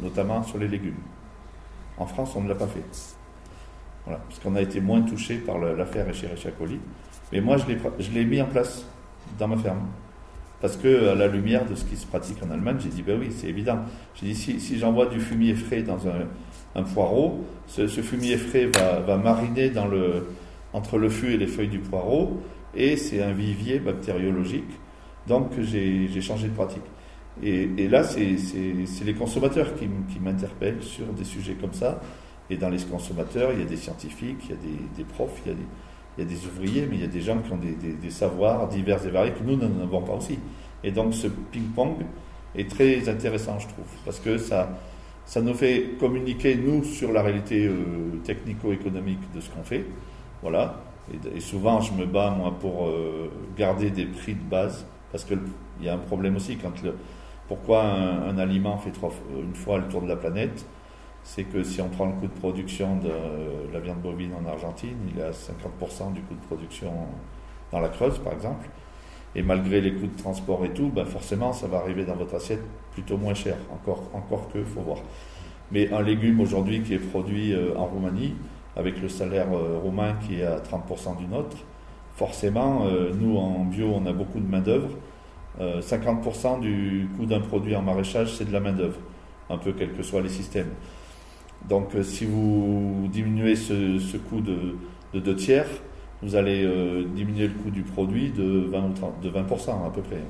notamment 0.00 0.42
sur 0.42 0.58
les 0.58 0.68
légumes. 0.68 1.00
En 1.98 2.06
France, 2.06 2.34
on 2.34 2.40
ne 2.40 2.48
l'a 2.48 2.54
pas 2.54 2.66
fait. 2.66 2.82
Voilà, 4.04 4.20
parce 4.20 4.38
qu'on 4.40 4.56
a 4.56 4.62
été 4.62 4.80
moins 4.80 5.02
touché 5.02 5.36
par 5.36 5.58
l'affaire 5.58 6.08
Escherichia 6.08 6.50
coli. 6.52 6.80
Mais 7.32 7.40
moi, 7.40 7.56
je 7.56 8.10
l'ai 8.10 8.24
mis 8.24 8.40
en 8.40 8.46
place 8.46 8.86
dans 9.38 9.48
ma 9.48 9.56
ferme. 9.56 9.86
Parce 10.60 10.76
que, 10.76 11.08
à 11.08 11.14
la 11.16 11.26
lumière 11.26 11.66
de 11.66 11.74
ce 11.74 11.84
qui 11.84 11.96
se 11.96 12.06
pratique 12.06 12.36
en 12.46 12.50
Allemagne, 12.50 12.76
j'ai 12.78 12.88
dit, 12.88 13.02
ben 13.02 13.18
oui, 13.18 13.30
c'est 13.36 13.48
évident. 13.48 13.80
J'ai 14.14 14.26
dit, 14.26 14.34
si, 14.34 14.60
si 14.60 14.78
j'envoie 14.78 15.06
du 15.06 15.18
fumier 15.18 15.54
frais 15.54 15.82
dans 15.82 16.06
un, 16.06 16.28
un 16.76 16.82
poireau, 16.84 17.44
ce, 17.66 17.88
fumier 17.88 18.36
frais 18.36 18.66
va, 18.66 19.00
va, 19.00 19.16
mariner 19.16 19.70
dans 19.70 19.88
le, 19.88 20.28
entre 20.72 20.98
le 20.98 21.08
fût 21.08 21.32
et 21.32 21.36
les 21.36 21.48
feuilles 21.48 21.68
du 21.68 21.80
poireau, 21.80 22.40
et 22.76 22.96
c'est 22.96 23.22
un 23.22 23.32
vivier 23.32 23.80
bactériologique. 23.80 24.70
Donc, 25.26 25.50
j'ai 25.60 26.20
changé 26.20 26.48
de 26.48 26.54
pratique. 26.54 26.82
Et, 27.42 27.68
et 27.78 27.88
là, 27.88 28.04
c'est 28.04 28.36
les 29.04 29.14
consommateurs 29.14 29.74
qui, 29.74 29.88
qui 30.12 30.20
m'interpellent 30.20 30.82
sur 30.82 31.06
des 31.06 31.24
sujets 31.24 31.54
comme 31.54 31.72
ça. 31.72 32.00
Et 32.50 32.56
dans 32.56 32.68
les 32.68 32.78
consommateurs, 32.78 33.50
il 33.52 33.60
y 33.60 33.62
a 33.62 33.66
des 33.66 33.76
scientifiques, 33.76 34.44
il 34.44 34.50
y 34.50 34.52
a 34.52 34.56
des, 34.56 34.96
des 34.96 35.04
profs, 35.04 35.40
il 35.44 35.48
y 35.48 35.52
a 35.52 35.56
des, 35.56 35.66
il 36.16 36.24
y 36.24 36.26
a 36.26 36.30
des 36.30 36.46
ouvriers, 36.46 36.86
mais 36.88 36.96
il 36.96 37.00
y 37.00 37.04
a 37.04 37.08
des 37.08 37.20
gens 37.20 37.38
qui 37.38 37.52
ont 37.52 37.58
des, 37.58 38.10
savoirs 38.10 38.68
divers 38.68 39.04
et 39.06 39.10
variés 39.10 39.32
que 39.32 39.42
nous 39.44 39.56
n'en 39.56 39.82
avons 39.82 40.02
pas 40.02 40.14
aussi. 40.14 40.38
Et 40.84 40.90
donc 40.90 41.14
ce 41.14 41.26
ping-pong 41.26 42.04
est 42.54 42.68
très 42.68 43.08
intéressant, 43.08 43.58
je 43.58 43.68
trouve, 43.68 43.86
parce 44.04 44.20
que 44.20 44.36
ça, 44.36 44.78
ça 45.24 45.40
nous 45.40 45.54
fait 45.54 45.96
communiquer, 45.98 46.56
nous, 46.56 46.84
sur 46.84 47.12
la 47.12 47.22
réalité 47.22 47.66
euh, 47.66 48.18
technico-économique 48.24 49.20
de 49.34 49.40
ce 49.40 49.50
qu'on 49.50 49.62
fait. 49.62 49.86
Voilà. 50.42 50.82
Et, 51.34 51.40
souvent, 51.40 51.80
je 51.80 51.92
me 51.94 52.04
bats, 52.04 52.30
moi, 52.30 52.54
pour 52.60 52.86
euh, 52.86 53.30
garder 53.56 53.90
des 53.90 54.04
prix 54.04 54.34
de 54.34 54.42
base, 54.42 54.86
parce 55.10 55.24
qu'il 55.24 55.38
y 55.80 55.88
a 55.88 55.94
un 55.94 55.98
problème 55.98 56.36
aussi 56.36 56.56
quand 56.56 56.82
le, 56.82 56.94
pourquoi 57.48 57.82
un, 57.82 58.28
un 58.28 58.38
aliment 58.38 58.76
fait 58.78 58.90
trois, 58.90 59.12
une 59.36 59.54
fois 59.54 59.78
le 59.78 59.88
tour 59.88 60.02
de 60.02 60.08
la 60.08 60.16
planète 60.16 60.66
c'est 61.24 61.44
que 61.44 61.62
si 61.62 61.80
on 61.80 61.88
prend 61.88 62.06
le 62.06 62.12
coût 62.12 62.26
de 62.26 62.38
production 62.38 62.96
de 62.96 63.72
la 63.72 63.80
viande 63.80 64.00
bovine 64.00 64.32
en 64.34 64.48
Argentine, 64.48 64.96
il 65.12 65.20
est 65.20 65.24
à 65.24 65.30
50% 65.30 66.12
du 66.12 66.20
coût 66.22 66.34
de 66.34 66.46
production 66.46 66.92
dans 67.70 67.80
la 67.80 67.88
Creuse, 67.88 68.18
par 68.18 68.32
exemple. 68.32 68.68
Et 69.34 69.42
malgré 69.42 69.80
les 69.80 69.94
coûts 69.94 70.06
de 70.06 70.16
transport 70.16 70.64
et 70.64 70.70
tout, 70.70 70.90
ben 70.94 71.04
forcément, 71.04 71.52
ça 71.52 71.66
va 71.66 71.78
arriver 71.78 72.04
dans 72.04 72.16
votre 72.16 72.34
assiette 72.34 72.62
plutôt 72.92 73.16
moins 73.16 73.34
cher. 73.34 73.56
Encore, 73.72 74.02
encore 74.12 74.48
que, 74.52 74.62
faut 74.62 74.82
voir. 74.82 74.98
Mais 75.70 75.90
un 75.90 76.02
légume 76.02 76.40
aujourd'hui 76.40 76.82
qui 76.82 76.94
est 76.94 76.98
produit 76.98 77.54
euh, 77.54 77.74
en 77.76 77.86
Roumanie, 77.86 78.34
avec 78.76 79.00
le 79.00 79.08
salaire 79.08 79.48
euh, 79.52 79.78
roumain 79.82 80.14
qui 80.26 80.40
est 80.40 80.44
à 80.44 80.58
30% 80.58 81.16
du 81.16 81.26
nôtre, 81.26 81.56
forcément, 82.14 82.84
euh, 82.86 83.10
nous 83.18 83.38
en 83.38 83.64
bio, 83.64 83.90
on 83.94 84.04
a 84.06 84.12
beaucoup 84.12 84.38
de 84.38 84.48
main-d'œuvre. 84.48 84.90
50% 85.60 86.60
du 86.60 87.08
coût 87.14 87.26
d'un 87.26 87.40
produit 87.40 87.76
en 87.76 87.82
maraîchage, 87.82 88.32
c'est 88.34 88.46
de 88.46 88.52
la 88.52 88.58
main-d'œuvre, 88.58 88.96
un 89.50 89.58
peu 89.58 89.72
quels 89.72 89.92
que 89.92 90.02
soient 90.02 90.22
les 90.22 90.30
systèmes. 90.30 90.70
Donc 91.68 91.94
euh, 91.94 92.02
si 92.02 92.24
vous 92.24 93.08
diminuez 93.12 93.56
ce, 93.56 94.16
coût 94.16 94.40
de, 94.40 94.76
de, 95.14 95.20
deux 95.20 95.36
tiers, 95.36 95.66
vous 96.22 96.36
allez 96.36 96.64
euh, 96.64 97.04
diminuer 97.04 97.48
le 97.48 97.54
coût 97.54 97.70
du 97.70 97.82
produit 97.82 98.30
de 98.30 98.68
20, 98.70 99.22
de 99.22 99.30
20% 99.30 99.86
à 99.86 99.90
peu 99.90 100.02
près. 100.02 100.22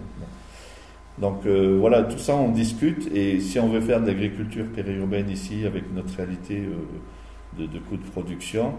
Donc 1.19 1.45
euh, 1.47 1.77
voilà, 1.79 2.05
tout 2.05 2.19
ça 2.19 2.35
on 2.35 2.51
discute 2.51 3.11
et 3.15 3.41
si 3.41 3.59
on 3.59 3.69
veut 3.69 3.81
faire 3.81 4.01
de 4.01 4.07
l'agriculture 4.07 4.67
périurbaine 4.67 5.29
ici 5.29 5.67
avec 5.67 5.93
notre 5.93 6.17
réalité 6.17 6.63
de, 7.59 7.79
coûts 7.79 7.99
de 7.99 8.11
production, 8.11 8.75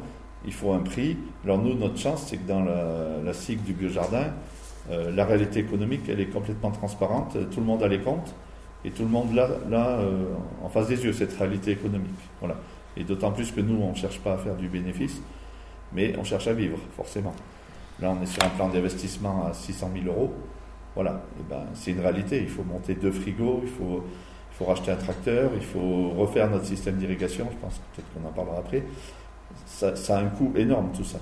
il 0.45 0.53
faut 0.53 0.73
un 0.73 0.79
prix. 0.79 1.17
Alors 1.43 1.59
nous, 1.59 1.75
notre 1.75 1.97
chance, 1.97 2.25
c'est 2.27 2.37
que 2.37 2.47
dans 2.47 2.63
la, 2.63 3.21
la 3.23 3.33
cycle 3.33 3.63
du 3.63 3.73
biojardin, 3.73 4.33
euh, 4.91 5.11
la 5.15 5.25
réalité 5.25 5.61
économique, 5.61 6.01
elle 6.09 6.19
est 6.19 6.27
complètement 6.27 6.71
transparente, 6.71 7.37
tout 7.51 7.59
le 7.59 7.65
monde 7.65 7.83
a 7.83 7.87
les 7.87 7.99
comptes 7.99 8.35
et 8.85 8.91
tout 8.91 9.03
le 9.03 9.09
monde 9.09 9.33
là, 9.33 9.49
euh, 9.71 10.25
en 10.63 10.69
face 10.69 10.87
des 10.87 11.03
yeux, 11.03 11.13
cette 11.13 11.33
réalité 11.33 11.71
économique. 11.71 12.11
Voilà. 12.39 12.55
Et 12.97 13.03
d'autant 13.03 13.31
plus 13.31 13.51
que 13.51 13.61
nous, 13.61 13.81
on 13.81 13.91
ne 13.91 13.95
cherche 13.95 14.19
pas 14.19 14.33
à 14.33 14.37
faire 14.37 14.55
du 14.55 14.67
bénéfice, 14.67 15.21
mais 15.93 16.15
on 16.17 16.23
cherche 16.23 16.47
à 16.47 16.53
vivre, 16.53 16.77
forcément. 16.95 17.33
Là, 17.99 18.15
on 18.17 18.21
est 18.21 18.27
sur 18.27 18.43
un 18.43 18.49
plan 18.49 18.69
d'investissement 18.69 19.45
à 19.45 19.53
600 19.53 19.91
000 20.03 20.05
euros. 20.07 20.33
Voilà, 20.95 21.23
et 21.39 21.43
ben, 21.49 21.63
c'est 21.73 21.91
une 21.91 22.01
réalité. 22.01 22.41
Il 22.41 22.49
faut 22.49 22.63
monter 22.63 22.95
deux 22.95 23.11
frigos, 23.11 23.61
il 23.63 23.69
faut, 23.69 24.03
il 24.51 24.55
faut 24.55 24.65
racheter 24.65 24.91
un 24.91 24.95
tracteur, 24.95 25.51
il 25.55 25.63
faut 25.63 26.09
refaire 26.09 26.49
notre 26.49 26.65
système 26.65 26.97
d'irrigation. 26.97 27.47
Je 27.51 27.57
pense 27.57 27.81
peut-être 27.95 28.07
qu'on 28.13 28.27
en 28.27 28.31
parlera 28.31 28.57
après. 28.59 28.83
Ça, 29.65 29.93
a 30.09 30.19
un 30.19 30.29
coût 30.29 30.51
énorme, 30.55 30.91
tout 30.95 31.03
ça. 31.03 31.19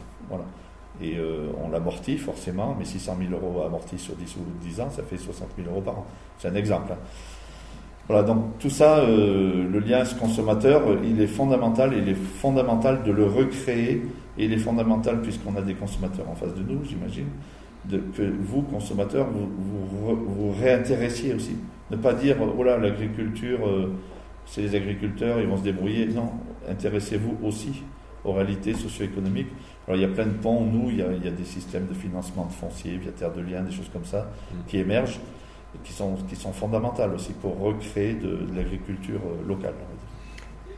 Et 1.01 1.17
euh, 1.17 1.47
on 1.63 1.69
l'amortit 1.69 2.17
forcément, 2.17 2.75
mais 2.77 2.85
600 2.85 3.17
000 3.29 3.31
euros 3.33 3.63
amortis 3.63 3.97
sur 3.97 4.15
10 4.15 4.35
ou 4.37 4.39
10 4.61 4.81
ans, 4.81 4.89
ça 4.89 5.03
fait 5.03 5.17
60 5.17 5.49
000 5.57 5.69
euros 5.69 5.81
par 5.81 5.99
an. 5.99 6.05
C'est 6.37 6.49
un 6.49 6.55
exemple. 6.55 6.91
Hein. 6.93 6.97
Voilà, 8.11 8.27
donc 8.27 8.59
tout 8.59 8.69
ça, 8.69 8.97
euh, 8.97 9.63
le 9.71 9.79
lien 9.79 10.03
consommateur, 10.19 10.81
il 11.01 11.21
est 11.21 11.27
fondamental, 11.27 11.93
il 11.97 12.09
est 12.09 12.13
fondamental 12.13 13.03
de 13.03 13.11
le 13.13 13.23
recréer, 13.23 14.01
et 14.37 14.43
il 14.43 14.51
est 14.51 14.57
fondamental, 14.57 15.21
puisqu'on 15.21 15.55
a 15.55 15.61
des 15.61 15.75
consommateurs 15.75 16.29
en 16.29 16.35
face 16.35 16.53
de 16.53 16.61
nous, 16.61 16.83
j'imagine, 16.83 17.27
que 17.89 18.23
vous, 18.41 18.63
consommateurs, 18.63 19.27
vous 19.31 19.47
vous, 19.47 20.15
vous 20.27 20.53
réintéressiez 20.61 21.33
aussi. 21.33 21.55
Ne 21.89 21.95
pas 21.95 22.11
dire, 22.11 22.35
oh 22.41 22.61
là, 22.63 22.77
l'agriculture, 22.77 23.65
euh, 23.65 23.93
c'est 24.45 24.59
les 24.59 24.75
agriculteurs, 24.75 25.39
ils 25.39 25.47
vont 25.47 25.55
se 25.55 25.63
débrouiller. 25.63 26.07
Non, 26.07 26.31
intéressez-vous 26.69 27.37
aussi 27.47 27.81
aux 28.25 28.33
réalités 28.33 28.73
socio-économiques. 28.73 29.47
Alors 29.87 29.97
il 29.97 30.01
y 30.01 30.05
a 30.05 30.13
plein 30.13 30.25
de 30.25 30.33
ponts, 30.33 30.65
nous, 30.65 30.89
il 30.89 30.97
y, 30.97 31.01
a, 31.01 31.13
il 31.13 31.23
y 31.23 31.29
a 31.29 31.31
des 31.31 31.45
systèmes 31.45 31.87
de 31.87 31.93
financement 31.93 32.45
de 32.45 32.51
foncier 32.51 32.97
via 32.97 33.11
Terre 33.13 33.31
de 33.31 33.39
Liens, 33.39 33.61
des 33.61 33.71
choses 33.71 33.89
comme 33.93 34.03
ça, 34.03 34.23
mmh. 34.27 34.55
qui 34.67 34.79
émergent 34.79 35.21
qui 35.83 35.93
sont, 35.93 36.15
qui 36.29 36.35
sont 36.35 36.53
fondamentales 36.53 37.13
aussi 37.13 37.33
pour 37.33 37.59
recréer 37.59 38.13
de, 38.13 38.51
de 38.51 38.55
l'agriculture 38.55 39.21
euh, 39.25 39.47
locale. 39.47 39.73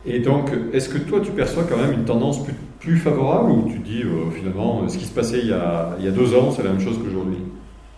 Et 0.06 0.20
donc, 0.20 0.52
est-ce 0.74 0.90
que 0.90 0.98
toi, 0.98 1.22
tu 1.22 1.32
perçois 1.32 1.64
quand 1.64 1.78
même 1.78 1.94
une 1.94 2.04
tendance 2.04 2.44
plus, 2.44 2.56
plus 2.80 2.98
favorable 2.98 3.52
ou 3.52 3.70
tu 3.70 3.80
dis 3.80 4.04
euh, 4.04 4.30
finalement 4.32 4.88
ce 4.90 4.98
qui 4.98 5.06
se 5.06 5.14
passait 5.14 5.40
il 5.40 5.48
y 5.48 5.54
a, 5.54 5.96
il 5.98 6.06
y 6.06 6.08
a 6.08 6.12
deux 6.12 6.36
ans, 6.36 6.52
c'est 6.52 6.64
la 6.64 6.72
même 6.72 6.82
chose 6.82 7.00
qu'aujourd'hui? 7.02 7.38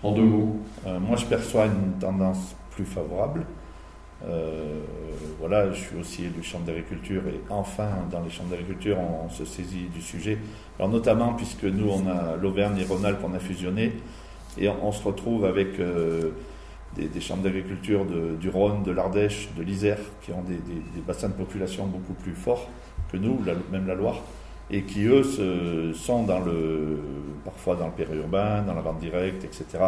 En 0.03 0.11
deux 0.11 0.21
mots 0.21 0.57
euh, 0.85 0.99
Moi, 0.99 1.17
je 1.17 1.25
perçois 1.25 1.65
une 1.65 1.99
tendance 1.99 2.55
plus 2.69 2.85
favorable. 2.85 3.45
Euh, 4.27 4.81
voilà, 5.39 5.71
je 5.71 5.81
suis 5.81 5.97
aussi 5.99 6.25
élu 6.25 6.43
chambre 6.43 6.65
d'agriculture 6.65 7.23
et 7.27 7.41
enfin, 7.49 7.89
dans 8.11 8.21
les 8.21 8.29
chambres 8.29 8.51
d'agriculture, 8.51 8.97
on, 8.99 9.25
on, 9.25 9.29
se 9.29 9.43
saisit 9.43 9.87
du 9.93 10.01
sujet. 10.01 10.37
Alors, 10.77 10.91
notamment 10.91 11.33
puisque 11.33 11.63
nous, 11.63 11.89
on 11.89 12.07
a 12.07 12.35
l'Auvergne 12.39 12.77
et 12.79 12.85
Rhône-Alpes, 12.85 13.21
on 13.23 13.33
a 13.33 13.39
fusionné 13.39 13.93
et 14.59 14.69
on, 14.69 14.87
on 14.87 14.91
se 14.91 15.03
retrouve 15.03 15.43
avec. 15.43 15.79
Des, 16.95 17.19
chambres 17.19 17.43
d'agriculture 17.43 18.05
du 18.39 18.49
Rhône, 18.49 18.83
de 18.83 18.91
l'Ardèche, 18.91 19.49
de 19.57 19.63
l'Isère, 19.63 19.99
qui 20.21 20.31
ont 20.31 20.43
des, 20.43 20.59
bassins 21.05 21.27
de 21.27 21.33
population 21.33 21.85
beaucoup 21.85 22.13
plus 22.13 22.33
forts 22.33 22.69
que 23.11 23.17
nous, 23.17 23.39
même 23.71 23.85
la 23.85 23.95
Loire, 23.95 24.21
et 24.71 24.83
qui, 24.83 25.03
eux, 25.03 25.23
se, 25.23 25.91
sont 25.93 26.25
parfois 27.43 27.75
dans 27.75 27.87
le 27.87 27.91
périurbain, 27.91 28.63
dans 28.63 28.73
la 28.73 28.81
vente 28.81 28.99
directe, 28.99 29.43
etc. 29.43 29.83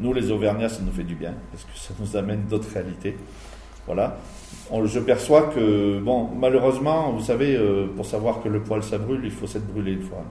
Nous, 0.00 0.12
les 0.12 0.30
Auvergnats, 0.30 0.68
ça 0.68 0.80
nous 0.82 0.92
fait 0.92 1.04
du 1.04 1.16
bien, 1.16 1.34
parce 1.52 1.64
que 1.64 1.76
ça 1.76 1.92
nous 1.98 2.16
amène 2.16 2.44
d'autres 2.48 2.72
réalités. 2.72 3.16
Voilà. 3.86 4.18
Je 4.84 5.00
perçois 5.00 5.44
que, 5.54 5.98
bon, 5.98 6.28
malheureusement, 6.38 7.10
vous 7.12 7.24
savez, 7.24 7.56
euh, 7.56 7.86
pour 7.96 8.04
savoir 8.04 8.42
que 8.42 8.48
le 8.48 8.60
poil 8.60 8.82
ça 8.82 8.98
brûle, 8.98 9.22
il 9.24 9.30
faut 9.30 9.46
s'être 9.46 9.66
brûlé 9.66 9.92
une 9.92 10.02
fois. 10.02 10.22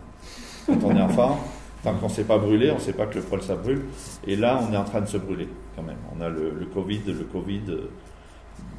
Quand 0.68 0.78
on 0.84 0.96
est 0.96 1.02
enfant, 1.02 1.40
Tant 1.84 1.94
qu'on 1.96 2.08
ne 2.08 2.12
s'est 2.12 2.24
pas 2.24 2.38
brûlé, 2.38 2.72
on 2.72 2.76
ne 2.76 2.80
sait 2.80 2.94
pas 2.94 3.06
que 3.06 3.16
le 3.16 3.22
poil 3.22 3.42
ça 3.42 3.56
brûle. 3.56 3.84
Et 4.26 4.36
là, 4.36 4.60
on 4.68 4.74
est 4.74 4.78
en 4.78 4.84
train 4.84 5.02
de 5.02 5.06
se 5.06 5.18
brûler 5.18 5.48
quand 5.76 5.84
même. 5.84 5.98
On 6.16 6.22
a 6.22 6.30
le, 6.30 6.68
Covid, 6.74 7.02
le 7.08 7.24
Covid. 7.26 7.62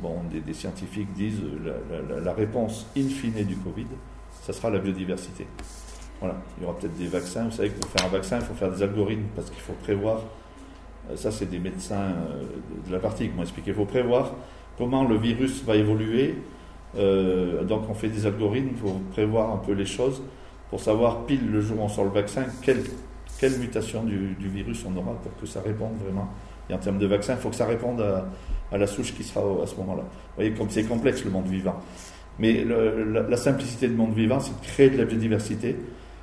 Bon, 0.01 0.23
des, 0.31 0.55
scientifiques 0.55 1.13
disent 1.13 1.41
la, 1.65 2.17
la, 2.17 2.21
la, 2.21 2.33
réponse 2.33 2.87
in 2.97 3.09
fine 3.09 3.45
du 3.45 3.57
Covid, 3.57 3.87
ça 4.43 4.53
sera 4.53 4.71
la 4.71 4.79
biodiversité. 4.79 5.47
Voilà. 6.21 6.37
Il 6.57 6.65
y 6.65 6.67
aura 6.67 6.77
peut-être 6.77 6.97
des 6.97 7.07
vaccins. 7.07 7.45
Vous 7.45 7.53
savez 7.53 7.71
que 7.71 7.79
pour 7.79 7.91
faire 7.91 8.07
un 8.07 8.11
vaccin, 8.11 8.39
il 8.39 8.45
faut 8.45 8.55
faire 8.55 8.71
des 8.71 8.83
algorithmes 8.83 9.27
parce 9.35 9.51
qu'il 9.51 9.61
faut 9.61 9.75
prévoir. 9.85 10.23
Euh, 11.11 11.17
ça, 11.17 11.31
c'est 11.31 11.49
des 11.49 11.59
médecins 11.59 11.95
euh, 11.97 12.43
de 12.87 12.93
la 12.93 12.99
partie 12.99 13.29
qui 13.29 13.35
m'ont 13.35 13.43
expliqué. 13.43 13.71
Il 13.71 13.77
faut 13.77 13.85
prévoir 13.85 14.33
comment 14.77 15.05
le 15.05 15.17
virus 15.17 15.63
va 15.65 15.77
évoluer. 15.77 16.37
Euh, 16.97 17.63
donc, 17.65 17.89
on 17.89 17.95
fait 17.95 18.09
des 18.09 18.27
algorithmes 18.27 18.75
pour 18.77 19.01
prévoir 19.13 19.53
un 19.53 19.59
peu 19.59 19.73
les 19.73 19.87
choses 19.87 20.23
pour 20.71 20.81
savoir 20.81 21.25
pile 21.27 21.51
le 21.51 21.61
jour 21.61 21.81
où 21.81 21.83
on 21.83 21.89
sort 21.89 22.05
le 22.05 22.11
vaccin, 22.11 22.45
quelle, 22.63 22.83
quelle 23.39 23.59
mutation 23.59 24.03
du, 24.05 24.35
du, 24.35 24.49
virus 24.49 24.85
on 24.87 24.97
aura 24.97 25.15
pour 25.15 25.37
que 25.41 25.47
ça 25.47 25.61
réponde 25.61 25.97
vraiment. 26.03 26.29
Et 26.69 26.75
en 26.75 26.79
termes 26.79 26.99
de 26.99 27.07
vaccin, 27.07 27.35
il 27.35 27.41
faut 27.41 27.49
que 27.49 27.57
ça 27.57 27.67
réponde 27.67 28.01
à, 28.01 28.29
à 28.71 28.79
la 28.79 28.87
souche 28.87 29.15
qui 29.15 29.25
sera 29.25 29.41
à 29.63 29.67
ce 29.67 29.75
moment-là. 29.77 30.03
Vous 30.03 30.35
voyez, 30.37 30.53
comme 30.53 30.69
c'est 30.71 30.85
complexe 30.85 31.25
le 31.25 31.31
monde 31.31 31.47
vivant. 31.47 31.77
Mais 32.39 32.65
la, 32.65 33.37
simplicité 33.37 33.89
du 33.89 33.95
monde 33.95 34.15
vivant, 34.15 34.39
c'est 34.41 34.59
de 34.61 34.65
créer 34.65 34.91
de 34.91 34.99
la 34.99 35.05
biodiversité, 35.05 35.77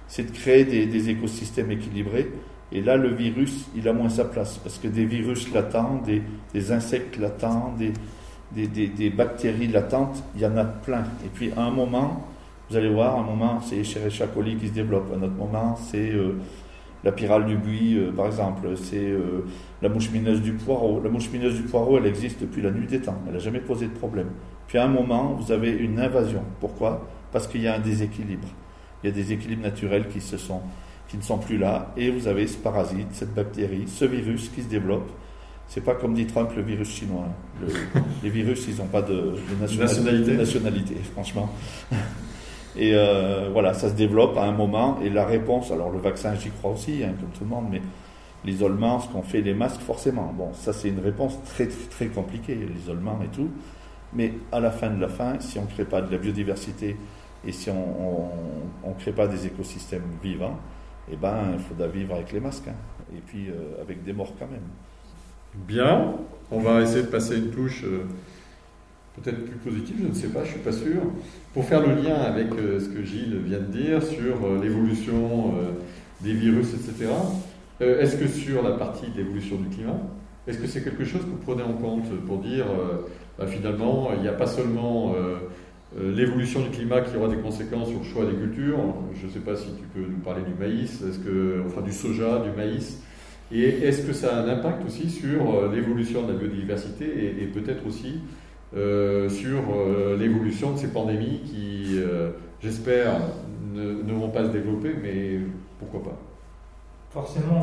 c'est 0.07 0.31
de 0.31 0.31
créer 0.31 0.63
des, 0.63 0.85
des, 0.85 1.09
écosystèmes 1.09 1.71
équilibrés. 1.71 2.31
Et 2.71 2.81
là, 2.81 2.95
le 2.95 3.09
virus, 3.09 3.65
il 3.75 3.87
a 3.87 3.93
moins 3.93 4.09
sa 4.09 4.25
place, 4.25 4.57
parce 4.57 4.77
que 4.77 4.87
des 4.87 5.05
virus 5.05 5.51
latents, 5.53 6.01
des, 6.05 6.21
des 6.53 6.71
insectes 6.71 7.17
latents, 7.17 7.73
des, 7.77 7.91
des, 8.67 9.09
bactéries 9.09 9.67
latentes, 9.67 10.23
il 10.35 10.41
y 10.41 10.45
en 10.45 10.55
a 10.57 10.63
plein. 10.63 11.03
Et 11.25 11.29
puis, 11.33 11.51
à 11.55 11.63
un 11.63 11.71
moment, 11.71 12.25
vous 12.69 12.75
allez 12.75 12.89
voir, 12.89 13.19
un 13.19 13.23
moment, 13.23 13.59
c'est 13.61 13.77
Escherichia 13.77 14.27
coli 14.27 14.55
qui 14.55 14.69
se 14.69 14.73
développe. 14.73 15.11
Un 15.15 15.21
autre 15.21 15.35
moment, 15.35 15.75
c'est 15.75 16.11
euh, 16.11 16.39
la 17.03 17.11
pyrale 17.11 17.45
du 17.45 17.57
buis, 17.57 17.97
euh, 17.97 18.11
par 18.11 18.25
exemple. 18.25 18.69
C'est 18.75 19.07
euh, 19.07 19.45
la 19.83 19.89
mouche 19.89 20.09
mineuse 20.11 20.41
du 20.41 20.53
poireau. 20.53 20.99
La 21.03 21.09
mouche 21.09 21.29
mineuse 21.31 21.55
du 21.55 21.63
poireau, 21.63 21.97
elle 21.97 22.07
existe 22.07 22.41
depuis 22.41 22.63
la 22.63 22.71
nuit 22.71 22.87
des 22.87 23.01
temps. 23.01 23.17
Elle 23.27 23.33
n'a 23.33 23.39
jamais 23.39 23.59
posé 23.59 23.85
de 23.85 23.93
problème. 23.93 24.29
Puis 24.67 24.79
à 24.79 24.85
un 24.85 24.87
moment, 24.87 25.33
vous 25.39 25.51
avez 25.51 25.71
une 25.71 25.99
invasion. 25.99 26.41
Pourquoi? 26.59 27.07
Parce 27.31 27.45
qu'il 27.45 27.61
y 27.61 27.67
a 27.67 27.75
un 27.75 27.79
déséquilibre. 27.79 28.47
Il 29.03 29.09
y 29.09 29.09
a 29.11 29.15
des 29.15 29.31
équilibres 29.31 29.61
naturels 29.61 30.07
qui, 30.07 30.19
se 30.19 30.37
sont, 30.37 30.61
qui 31.07 31.17
ne 31.17 31.21
sont 31.21 31.37
plus 31.37 31.59
là. 31.59 31.93
Et 31.97 32.09
vous 32.09 32.27
avez 32.27 32.47
ce 32.47 32.57
parasite, 32.57 33.09
cette 33.11 33.35
bactérie, 33.35 33.83
ce 33.85 34.05
virus 34.05 34.49
qui 34.49 34.63
se 34.63 34.69
développe. 34.69 35.11
C'est 35.67 35.83
pas 35.83 35.93
comme 35.93 36.15
dit 36.15 36.25
Trump, 36.25 36.49
le 36.55 36.63
virus 36.63 36.89
chinois. 36.89 37.27
Le, 37.61 37.67
les 38.23 38.29
virus, 38.29 38.65
ils 38.67 38.77
n'ont 38.77 38.87
pas 38.87 39.03
de, 39.03 39.13
de 39.13 39.61
nationalité. 39.61 40.35
nationalité, 40.35 40.95
franchement. 41.13 41.51
Et 42.77 42.91
euh, 42.93 43.49
voilà, 43.51 43.73
ça 43.73 43.89
se 43.89 43.95
développe 43.95 44.37
à 44.37 44.43
un 44.43 44.51
moment. 44.51 44.99
Et 45.03 45.09
la 45.09 45.25
réponse, 45.25 45.71
alors 45.71 45.91
le 45.91 45.99
vaccin, 45.99 46.35
j'y 46.35 46.49
crois 46.49 46.71
aussi, 46.71 47.03
hein, 47.03 47.13
comme 47.19 47.29
tout 47.29 47.43
le 47.43 47.49
monde, 47.49 47.67
mais 47.71 47.81
l'isolement, 48.43 48.99
ce 48.99 49.07
qu'on 49.09 49.21
fait, 49.21 49.41
les 49.41 49.53
masques, 49.53 49.81
forcément. 49.81 50.33
Bon, 50.37 50.53
ça 50.53 50.73
c'est 50.73 50.89
une 50.89 50.99
réponse 50.99 51.41
très, 51.45 51.67
très, 51.67 51.87
très 51.89 52.07
compliquée, 52.07 52.55
l'isolement 52.55 53.19
et 53.23 53.27
tout. 53.27 53.49
Mais 54.13 54.33
à 54.51 54.59
la 54.59 54.71
fin 54.71 54.89
de 54.89 54.99
la 54.99 55.09
fin, 55.09 55.39
si 55.39 55.57
on 55.59 55.63
ne 55.63 55.67
crée 55.67 55.85
pas 55.85 56.01
de 56.01 56.11
la 56.11 56.17
biodiversité 56.17 56.95
et 57.45 57.51
si 57.51 57.69
on 57.69 58.89
ne 58.89 58.93
crée 58.99 59.11
pas 59.11 59.27
des 59.27 59.45
écosystèmes 59.45 60.03
vivants, 60.21 60.57
eh 61.11 61.15
ben, 61.15 61.37
il 61.53 61.59
faudra 61.59 61.87
vivre 61.87 62.15
avec 62.15 62.31
les 62.31 62.39
masques. 62.39 62.67
Hein, 62.67 62.75
et 63.15 63.21
puis 63.25 63.49
euh, 63.49 63.81
avec 63.81 64.03
des 64.03 64.13
morts 64.13 64.33
quand 64.39 64.47
même. 64.47 64.67
Bien, 65.67 66.13
on 66.51 66.59
va 66.59 66.81
essayer 66.81 67.03
de 67.03 67.07
passer 67.07 67.37
une 67.37 67.51
touche. 67.51 67.83
Euh 67.85 68.05
peut-être 69.21 69.45
plus 69.45 69.71
positif, 69.71 69.95
je 70.01 70.07
ne 70.07 70.13
sais 70.13 70.27
pas, 70.27 70.43
je 70.43 70.49
ne 70.49 70.53
suis 70.53 70.59
pas 70.59 70.71
sûr, 70.71 71.01
pour 71.53 71.65
faire 71.65 71.85
le 71.85 71.95
lien 71.95 72.15
avec 72.15 72.47
euh, 72.53 72.79
ce 72.79 72.89
que 72.89 73.03
Gilles 73.03 73.37
vient 73.45 73.59
de 73.59 73.71
dire 73.71 74.03
sur 74.03 74.45
euh, 74.45 74.61
l'évolution 74.61 75.53
euh, 75.57 75.71
des 76.21 76.33
virus, 76.33 76.67
etc. 76.73 77.11
Est-ce 77.79 78.15
que 78.15 78.27
sur 78.27 78.63
la 78.63 78.71
partie 78.71 79.09
de 79.11 79.17
l'évolution 79.17 79.57
du 79.57 79.67
climat, 79.67 79.99
est-ce 80.47 80.59
que 80.59 80.67
c'est 80.67 80.81
quelque 80.81 81.03
chose 81.03 81.21
que 81.21 81.27
vous 81.27 81.43
prenez 81.45 81.63
en 81.63 81.73
compte 81.73 82.09
pour 82.25 82.37
dire 82.37 82.65
bah, 83.37 83.47
finalement 83.47 84.11
il 84.15 84.21
n'y 84.21 84.29
a 84.29 84.33
pas 84.33 84.47
seulement 84.47 85.13
l'évolution 85.99 86.61
du 86.61 86.69
climat 86.69 87.01
qui 87.01 87.17
aura 87.17 87.27
des 87.27 87.35
conséquences 87.35 87.89
sur 87.89 87.99
le 87.99 88.05
choix 88.05 88.25
des 88.25 88.37
cultures 88.37 88.79
Je 89.19 89.27
ne 89.27 89.31
sais 89.31 89.39
pas 89.39 89.57
si 89.57 89.65
tu 89.73 89.83
peux 89.93 90.07
nous 90.09 90.19
parler 90.19 90.43
du 90.43 90.57
maïs, 90.57 91.01
est-ce 91.01 91.19
que, 91.19 91.63
enfin 91.67 91.81
du 91.81 91.91
soja, 91.91 92.39
du 92.39 92.55
maïs. 92.55 93.01
Et 93.51 93.63
est-ce 93.63 94.07
que 94.07 94.13
ça 94.13 94.37
a 94.37 94.41
un 94.41 94.47
impact 94.47 94.85
aussi 94.85 95.09
sur 95.09 95.69
l'évolution 95.69 96.25
de 96.25 96.31
la 96.31 96.39
biodiversité 96.39 97.35
et, 97.41 97.45
peut-être 97.47 97.85
aussi 97.85 98.21
sur 98.75 99.61
euh, 99.73 100.17
l'évolution 100.17 100.73
de 100.73 100.77
ces 100.77 100.89
pandémies 100.89 101.41
qui, 101.45 101.95
euh, 101.97 102.31
j'espère, 102.61 103.13
ne, 103.73 104.13
vont 104.13 104.29
pas 104.29 104.45
se 104.45 104.49
développer, 104.49 104.93
mais 105.01 105.39
pourquoi 105.79 106.03
pas 106.03 106.17
Forcément, 107.11 107.61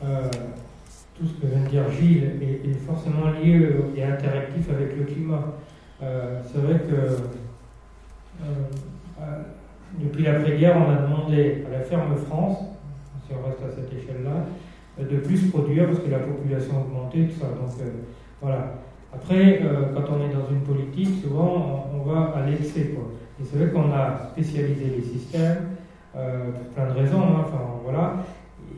tout 0.00 1.26
ce 1.26 1.32
que 1.40 1.46
vient 1.46 1.62
de 1.64 1.68
dire 1.68 1.90
Gilles 1.90 2.24
est, 2.40 2.68
est 2.68 2.74
forcément 2.86 3.30
lié 3.30 3.68
et 3.96 4.04
interactif 4.04 4.70
avec 4.70 4.96
le 4.96 5.04
climat. 5.04 5.44
C'est 6.00 6.58
vrai 6.58 6.80
que 6.80 7.16
depuis 9.98 10.24
l'après-guerre, 10.24 10.76
on 10.76 10.90
a 10.92 11.06
demandé 11.06 11.64
à 11.66 11.78
la 11.78 11.80
ferme 11.80 12.14
France, 12.16 12.58
si 13.26 13.34
on 13.34 13.46
reste 13.46 13.62
à 13.62 13.74
cette 13.74 13.92
échelle-là, 13.92 15.04
de 15.04 15.16
plus 15.18 15.48
produire 15.48 15.86
parce 15.86 16.00
que 16.00 16.10
la 16.10 16.18
population 16.20 16.76
a 16.76 16.80
augmenté, 16.80 17.26
tout 17.26 17.40
ça. 17.40 17.46
Donc, 17.46 17.70
Voilà. 18.40 18.74
Après, 19.14 19.60
euh, 19.62 19.92
quand 19.94 20.14
on 20.14 20.24
est 20.24 20.32
dans 20.32 20.48
une 20.50 20.62
politique, 20.62 21.22
souvent 21.22 21.90
on, 21.94 22.10
va 22.10 22.32
à 22.34 22.46
l'excès. 22.46 22.80
Et 22.80 23.44
c'est 23.44 23.58
vrai 23.58 23.68
qu'on 23.70 23.92
a 23.92 24.30
spécialisé 24.32 24.96
les 24.96 25.02
systèmes 25.02 25.68
euh, 26.16 26.50
pour 26.50 26.66
plein 26.74 26.86
de 26.86 26.98
raisons. 26.98 27.20
Hein, 27.20 27.44
enfin, 27.46 27.60
voilà. 27.84 28.16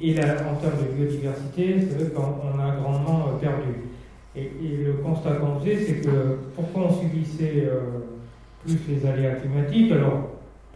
Et 0.02 0.14
là, 0.14 0.24
en 0.50 0.56
termes 0.56 0.78
de 0.82 0.92
biodiversité, 0.92 1.76
c'est 1.80 1.96
vrai 1.96 2.10
qu'on 2.10 2.58
a 2.58 2.76
grandement 2.76 3.26
euh, 3.28 3.40
perdu. 3.40 3.74
Et, 4.36 4.50
le 4.84 4.94
constat 4.94 5.36
qu'on 5.36 5.60
faisait, 5.60 5.76
c'est 5.76 6.00
que 6.00 6.38
pourquoi 6.56 6.88
on 6.88 6.92
subissait 6.92 7.68
plus 8.64 8.80
les 8.88 9.06
aléas 9.06 9.36
climatiques? 9.36 9.92
Alors, 9.92 10.30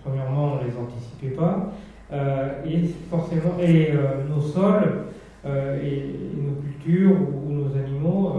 premièrement, 0.04 0.52
on 0.54 0.62
ne 0.62 0.70
les 0.70 0.76
anticipait 0.76 1.36
pas. 1.36 1.72
et 2.64 2.84
forcément, 3.10 3.58
et 3.60 3.92
nos 4.30 4.40
sols 4.40 5.06
et, 5.44 6.04
nos 6.36 6.62
cultures 6.62 7.10
ou, 7.10 7.52
nos 7.52 7.76
animaux, 7.76 8.36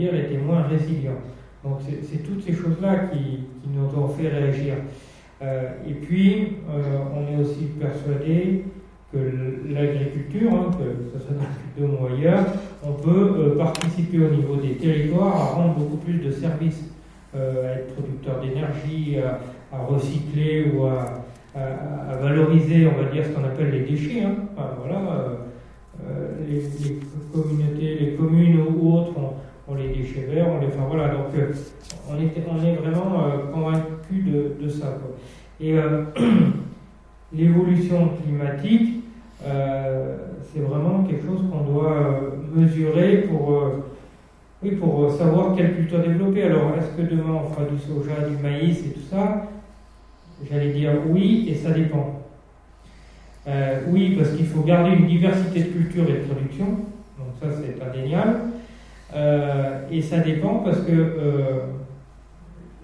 dire, 0.00 0.14
étaient 0.14 0.38
moins 0.38 0.62
résilients. 0.62 1.20
Donc 1.62 1.80
c'est 1.84 2.22
toutes 2.22 2.42
ces 2.44 2.54
choses-là 2.54 3.10
qui, 3.12 3.40
nous 3.72 4.02
ont 4.02 4.08
fait 4.08 4.28
réagir. 4.28 4.74
et 5.42 5.92
puis, 5.92 6.56
on 6.66 7.32
est 7.32 7.40
aussi 7.40 7.66
persuadé 7.78 8.64
que 9.12 9.18
l'agriculture, 9.72 10.52
hein, 10.52 10.70
que 10.72 11.18
ce 11.18 11.24
soit 11.24 11.36
dans 11.36 11.86
le 11.86 11.92
ou 11.92 12.14
ailleurs, 12.14 12.46
on 12.82 12.92
peut 12.92 13.54
participer 13.56 14.18
au 14.18 14.30
niveau 14.30 14.56
des 14.56 14.74
territoires 14.74 15.36
à 15.36 15.44
rendre 15.54 15.74
beaucoup 15.74 15.98
plus 15.98 16.18
de 16.18 16.30
services, 16.30 16.84
à 17.34 17.38
être 17.38 17.94
producteur 17.94 18.40
d'énergie, 18.40 19.18
à, 19.18 19.78
recycler 19.84 20.72
ou 20.74 20.84
à, 20.86 21.24
valoriser, 22.20 22.88
on 22.88 23.02
va 23.02 23.10
dire, 23.10 23.24
ce 23.24 23.30
qu'on 23.30 23.44
appelle 23.44 23.70
les 23.70 23.80
déchets. 23.80 24.22
Hein. 24.22 24.34
voilà, 24.82 25.38
euh, 26.08 26.28
les, 26.48 26.62
communautés, 27.32 27.98
les 28.00 28.14
communes 28.14 28.60
ou 28.60 28.96
autres 28.96 29.18
ont, 29.18 29.34
les 29.74 29.88
déchets 29.88 30.26
verts, 30.30 30.48
on 30.48 30.60
les, 30.60 30.68
enfin 30.68 30.86
voilà, 30.88 31.08
donc 31.08 31.26
euh, 31.36 31.52
on, 32.08 32.16
est, 32.16 32.32
on 32.48 32.64
est 32.64 32.74
vraiment 32.74 33.24
euh, 33.24 33.52
convaincu 33.52 34.24
de, 34.60 34.68
ça. 34.68 34.98
Et 35.60 35.74
l'évolution 37.32 38.10
climatique, 38.22 39.04
c'est 39.42 40.60
vraiment 40.60 41.04
quelque 41.04 41.26
chose 41.26 41.44
qu'on 41.50 41.70
doit 41.70 42.20
mesurer 42.54 43.18
pour, 43.28 43.62
oui, 44.62 44.70
pour 44.72 45.10
savoir 45.10 45.54
quelle 45.54 45.74
culture 45.74 46.00
développer. 46.00 46.44
Alors, 46.44 46.72
est-ce 46.78 46.96
que 46.96 47.10
demain 47.10 47.40
on 47.44 47.50
fera 47.50 47.66
du 47.66 47.78
soja, 47.78 48.26
du 48.26 48.42
maïs 48.42 48.78
et 48.86 48.92
tout 48.92 49.06
ça? 49.10 49.48
J'allais 50.50 50.72
dire 50.72 50.92
oui, 51.10 51.48
et 51.50 51.54
ça 51.54 51.72
dépend. 51.72 52.20
Euh, 53.46 53.80
oui, 53.88 54.16
parce 54.16 54.30
qu'il 54.32 54.46
faut 54.46 54.62
garder 54.62 54.96
une 54.96 55.06
diversité 55.06 55.60
de 55.60 55.70
culture 55.70 56.04
et 56.08 56.12
de 56.12 56.32
production, 56.32 56.66
donc 56.66 57.28
ça 57.40 57.48
c'est 57.50 57.82
indéniable. 57.82 58.38
Euh, 59.14 59.80
et 59.90 60.00
ça 60.00 60.18
dépend 60.18 60.56
parce 60.56 60.80
que 60.80 60.92
euh, 60.92 61.60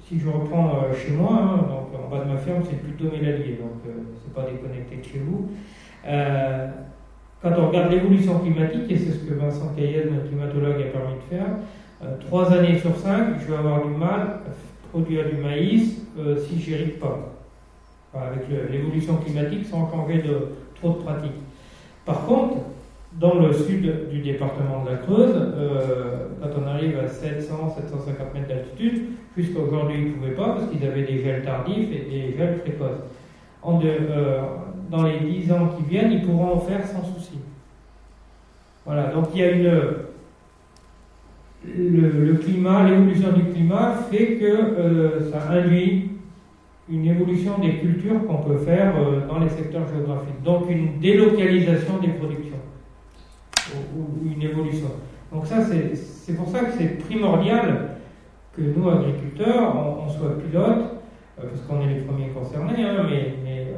si 0.06 0.18
je 0.18 0.28
reprends 0.28 0.82
chez 0.92 1.12
moi, 1.12 1.32
hein, 1.32 1.66
en 1.94 2.08
bas 2.08 2.24
de 2.24 2.30
ma 2.30 2.36
ferme 2.36 2.62
c'est 2.68 2.80
plutôt 2.82 3.10
mélalier, 3.10 3.58
donc 3.60 3.92
c'est 4.22 4.32
pas 4.32 4.48
déconnecté 4.50 4.96
de 4.96 5.04
chez 5.04 5.18
vous. 5.18 5.50
quand 7.42 7.52
on 7.58 7.68
regarde 7.68 7.90
l'évolution 7.90 8.38
climatique, 8.38 8.90
et 8.90 8.96
c'est 8.96 9.12
ce 9.12 9.24
que 9.24 9.34
Vincent 9.34 9.72
Caillez, 9.76 10.04
notre 10.10 10.28
climatologue, 10.28 10.80
a 10.80 10.98
permis 10.98 11.14
de 11.14 11.36
faire, 11.36 11.46
trois 12.20 12.52
années 12.52 12.78
sur 12.78 12.96
cinq, 12.96 13.40
je 13.40 13.50
vais 13.50 13.58
avoir 13.58 13.84
du 13.84 13.90
mal 13.90 14.20
à 14.20 14.90
produire 14.90 15.28
du 15.28 15.36
maïs 15.36 16.06
si 16.46 16.60
j'irrigue 16.60 16.98
pas 16.98 17.32
avec 18.14 18.46
l'évolution 18.70 19.16
climatique 19.16 19.66
sans 19.66 19.90
changer 19.90 20.22
de 20.22 20.52
trop 20.76 20.90
de 20.90 21.02
pratiques. 21.02 21.32
Par 22.04 22.24
contre, 22.24 22.58
dans 23.18 23.34
le 23.34 23.52
sud 23.52 24.10
du 24.10 24.20
département 24.20 24.84
de 24.84 24.90
la 24.90 24.96
Creuse, 24.96 25.34
euh, 25.34 26.26
quand 26.42 26.60
on 26.62 26.66
arrive 26.66 26.98
à 26.98 27.06
700-750 27.06 28.34
mètres 28.34 28.48
d'altitude, 28.48 29.04
puisqu'aujourd'hui 29.34 29.96
ils 29.98 30.08
ne 30.08 30.12
pouvaient 30.14 30.34
pas 30.34 30.50
parce 30.50 30.70
qu'ils 30.70 30.86
avaient 30.86 31.02
des 31.02 31.22
gels 31.22 31.42
tardifs 31.42 31.88
et 31.92 32.10
des 32.10 32.36
gels 32.36 32.58
précoces. 32.58 33.00
Euh, 33.66 34.40
dans 34.90 35.02
les 35.02 35.18
10 35.18 35.52
ans 35.52 35.68
qui 35.76 35.90
viennent, 35.90 36.12
ils 36.12 36.22
pourront 36.22 36.54
en 36.54 36.60
faire 36.60 36.86
sans 36.86 37.02
souci. 37.04 37.38
Voilà, 38.84 39.08
donc 39.08 39.28
il 39.34 39.40
y 39.40 39.44
a 39.44 39.50
une. 39.50 39.80
Le, 41.66 42.34
climat, 42.34 42.88
l'évolution 42.88 43.32
du 43.32 43.42
climat 43.52 43.94
fait 44.08 44.36
que 44.36 44.44
euh, 44.44 45.30
ça 45.32 45.50
induit 45.50 46.10
une 46.88 47.06
évolution 47.06 47.58
des 47.58 47.78
cultures 47.78 48.24
qu'on 48.24 48.36
peut 48.36 48.58
faire 48.58 48.94
dans 49.26 49.40
les 49.40 49.48
secteurs 49.48 49.88
géographiques. 49.88 50.40
Donc 50.44 50.70
une 50.70 51.00
délocalisation 51.00 51.98
des 52.00 52.10
productions, 52.10 52.55
une 54.24 54.42
évolution. 54.42 54.88
Donc 55.32 55.46
ça, 55.46 55.56
c'est 55.62 56.34
pour 56.34 56.48
ça 56.48 56.60
que 56.60 56.72
c'est 56.78 56.98
primordial 56.98 57.90
que 58.56 58.62
nous, 58.62 58.88
agriculteurs, 58.88 59.74
on, 59.76 60.08
soit 60.08 60.38
pilotes, 60.38 61.02
euh, 61.38 61.42
parce 61.50 61.60
qu'on 61.68 61.80
est 61.82 61.94
les 61.94 62.00
premiers 62.00 62.28
concernés, 62.28 62.84
hein, 62.84 63.06
mais, 63.08 63.74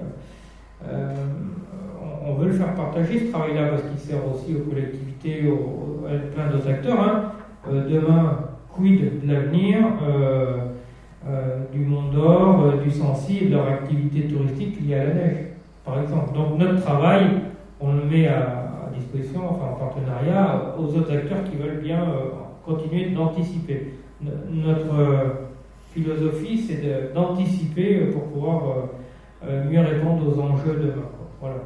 euh, 0.89 1.15
on, 2.25 2.35
veut 2.35 2.47
le 2.47 2.53
faire 2.53 2.75
partager 2.75 3.19
ce 3.19 3.33
travail-là, 3.33 3.69
parce 3.69 3.83
qu'il 3.83 3.99
sert 3.99 4.21
aussi 4.33 4.55
aux 4.55 4.69
collectivités, 4.69 5.49
aux, 5.49 6.07
à 6.07 6.11
plein 6.33 6.51
d'autres 6.51 6.69
acteurs. 6.69 7.01
Hein. 7.01 7.33
demain, 7.67 8.39
quid 8.73 9.23
de 9.23 9.33
l'avenir 9.33 9.79
euh, 11.29 11.65
du 11.73 11.81
Mont 11.81 12.11
d'Or, 12.11 12.65
euh, 12.65 12.83
du 12.83 13.47
de 13.47 13.51
leur 13.51 13.67
activité 13.67 14.29
touristique 14.29 14.81
liée 14.81 14.95
à 14.95 15.05
la 15.05 15.15
neige, 15.15 15.37
par 15.85 16.01
exemple. 16.01 16.33
Donc 16.33 16.57
notre 16.59 16.81
travail, 16.81 17.27
on 17.81 17.93
le 17.93 18.05
met 18.05 18.29
à, 18.29 18.68
enfin 19.37 19.67
en 19.73 19.75
partenariat, 19.75 20.75
aux 20.79 20.97
autres 20.97 21.13
acteurs 21.13 21.45
qui 21.45 21.57
veulent 21.57 21.81
bien 21.83 22.03
euh, 22.03 22.31
continuer 22.65 23.11
d'anticiper. 23.11 23.95
notre 24.51 25.39
philosophie, 25.93 26.59
c'est 26.59 27.15
d'anticiper 27.15 28.07
pour 28.13 28.25
pouvoir 28.25 28.89
mieux 29.71 29.81
répondre 29.81 30.27
aux 30.29 30.41
enjeux 30.41 30.75
de 30.75 30.83
demain. 30.89 31.09
Voilà. 31.41 31.57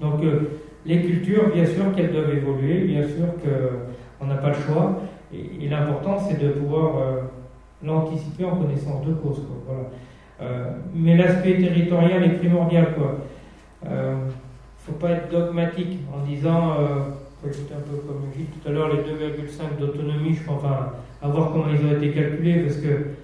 Donc 0.00 0.20
les 0.84 1.02
cultures, 1.02 1.50
bien 1.54 1.64
sûr 1.64 1.94
qu'elles 1.94 2.12
doivent 2.12 2.34
évoluer, 2.34 2.80
bien 2.80 3.04
sûr 3.04 3.26
qu'on 3.42 4.26
n'a 4.26 4.36
pas 4.36 4.48
le 4.48 4.54
choix, 4.54 5.00
et 5.32 5.68
l'important 5.68 6.18
c'est 6.18 6.38
de 6.38 6.50
pouvoir 6.50 6.92
l'anticiper 7.82 8.44
en 8.44 8.56
connaissance 8.56 9.06
de 9.06 9.12
cause. 9.14 9.42
voilà. 9.66 9.84
Euh, 10.40 10.70
mais 10.94 11.16
l'aspect 11.16 11.58
territorial 11.58 12.22
est 12.24 12.38
primordial. 12.38 12.94
Il 13.84 13.88
ne 14.88 14.94
faut 14.94 15.00
pas 15.00 15.10
être 15.10 15.30
dogmatique 15.30 15.98
en 16.14 16.26
disant, 16.26 16.72
euh, 16.80 16.98
un 17.44 17.80
peu 17.80 17.96
comme 18.06 18.22
je 18.32 18.38
dis 18.38 18.46
tout 18.46 18.68
à 18.68 18.72
l'heure, 18.72 18.88
les 18.88 19.02
2,5 19.02 19.78
d'autonomie, 19.78 20.34
je 20.34 20.44
pense, 20.44 20.62
enfin, 20.64 20.92
à 21.22 21.28
voir 21.28 21.52
comment 21.52 21.66
ils 21.72 21.84
ont 21.86 21.96
été 21.96 22.10
calculés, 22.10 22.60
parce 22.60 22.76
que 22.76 23.14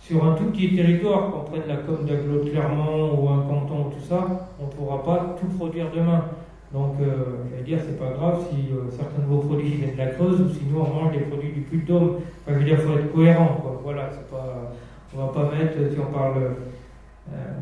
sur 0.00 0.24
un 0.24 0.34
tout 0.34 0.44
petit 0.44 0.74
territoire, 0.74 1.30
qu'on 1.30 1.50
prenne 1.50 1.68
la 1.68 1.76
côte 1.76 2.06
d'Aglo 2.06 2.44
Clermont 2.44 3.20
ou 3.20 3.28
un 3.28 3.42
canton, 3.42 3.90
tout 3.90 4.06
ça, 4.08 4.48
on 4.60 4.66
ne 4.66 4.70
pourra 4.70 5.02
pas 5.02 5.36
tout 5.40 5.46
produire 5.56 5.86
demain. 5.94 6.24
Donc, 6.72 6.96
euh, 7.00 7.44
je 7.50 7.56
vais 7.56 7.62
dire, 7.62 7.78
c'est 7.84 7.98
pas 7.98 8.10
grave 8.12 8.44
si 8.50 8.72
euh, 8.72 8.90
certains 8.90 9.22
de 9.22 9.26
vos 9.26 9.38
produits 9.38 9.70
viennent 9.70 9.92
de 9.92 9.98
la 9.98 10.06
Creuse 10.08 10.40
ou 10.40 10.48
si 10.50 10.60
nous 10.70 10.80
on 10.80 11.02
mange 11.02 11.12
des 11.12 11.20
produits 11.20 11.52
du 11.52 11.60
Puy-de-Dôme. 11.62 12.16
Enfin, 12.16 12.54
je 12.54 12.58
veux 12.58 12.64
dire, 12.64 12.78
il 12.78 12.86
faut 12.86 12.98
être 12.98 13.12
cohérent. 13.12 13.58
Quoi. 13.62 13.80
Voilà, 13.82 14.10
c'est 14.12 14.30
pas, 14.30 14.72
on 15.16 15.26
va 15.26 15.32
pas 15.32 15.56
mettre, 15.56 15.76
si 15.90 15.98
on 15.98 16.12
parle 16.12 16.34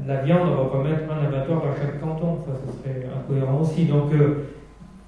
la 0.07 0.23
viande, 0.23 0.49
on 0.49 0.64
va 0.64 0.71
pas 0.71 0.83
mettre 0.83 1.12
un 1.12 1.27
abattoir 1.27 1.62
dans 1.62 1.75
chaque 1.75 2.01
canton. 2.01 2.39
Ça 2.47 2.53
serait 2.83 3.07
incohérent 3.07 3.61
aussi. 3.61 3.85
Donc, 3.85 4.12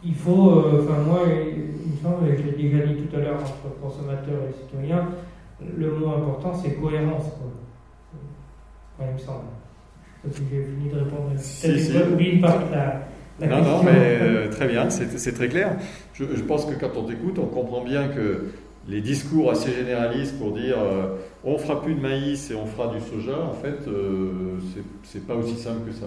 il 0.04 0.14
faut, 0.14 0.64
enfin, 0.80 1.00
moi, 1.06 1.20
il 1.28 1.92
me 1.92 1.96
semble, 2.02 2.28
et 2.28 2.36
je 2.36 2.42
l'ai 2.42 2.68
déjà 2.68 2.86
dit 2.86 3.02
tout 3.02 3.16
à 3.16 3.20
l'heure 3.20 3.40
entre 3.40 3.74
consommateurs 3.80 4.40
et 4.48 4.52
citoyens, 4.52 5.08
le 5.76 5.90
mot 5.92 6.08
important 6.14 6.54
c'est 6.54 6.74
cohérence. 6.74 7.24
Quoi. 7.24 9.06
il 9.06 9.14
me 9.14 9.18
semble. 9.18 9.44
Je 10.24 10.32
si 10.32 10.42
j'ai 10.50 10.64
fini 10.64 10.90
de 10.90 10.98
répondre. 10.98 11.30
Peut-être 11.34 12.12
oublié 12.12 12.32
une 12.34 12.40
partie 12.40 12.64
non, 13.40 13.62
non, 13.62 13.82
mais 13.84 14.18
euh, 14.20 14.48
très 14.50 14.66
bien, 14.66 14.90
c'est 14.90 15.32
très 15.32 15.48
clair. 15.48 15.76
Je, 16.12 16.24
pense 16.42 16.64
que 16.64 16.74
quand 16.74 16.96
on 16.96 17.04
t'écoute, 17.04 17.38
on 17.38 17.46
comprend 17.46 17.84
bien 17.84 18.08
que 18.08 18.46
les 18.88 19.00
discours 19.02 19.50
assez 19.50 19.70
généralistes 19.70 20.38
pour 20.38 20.52
dire 20.52 20.76
euh, 20.78 21.16
on 21.44 21.58
fera 21.58 21.82
plus 21.82 21.94
de 21.94 22.00
maïs 22.00 22.50
et 22.50 22.54
on 22.54 22.66
fera 22.66 22.92
du 22.92 23.00
soja, 23.00 23.38
en 23.38 23.52
fait, 23.52 23.86
euh, 23.86 24.58
c'est 25.04 25.26
pas 25.26 25.34
aussi 25.34 25.56
simple 25.56 25.86
que 25.86 25.92
ça. 25.92 26.06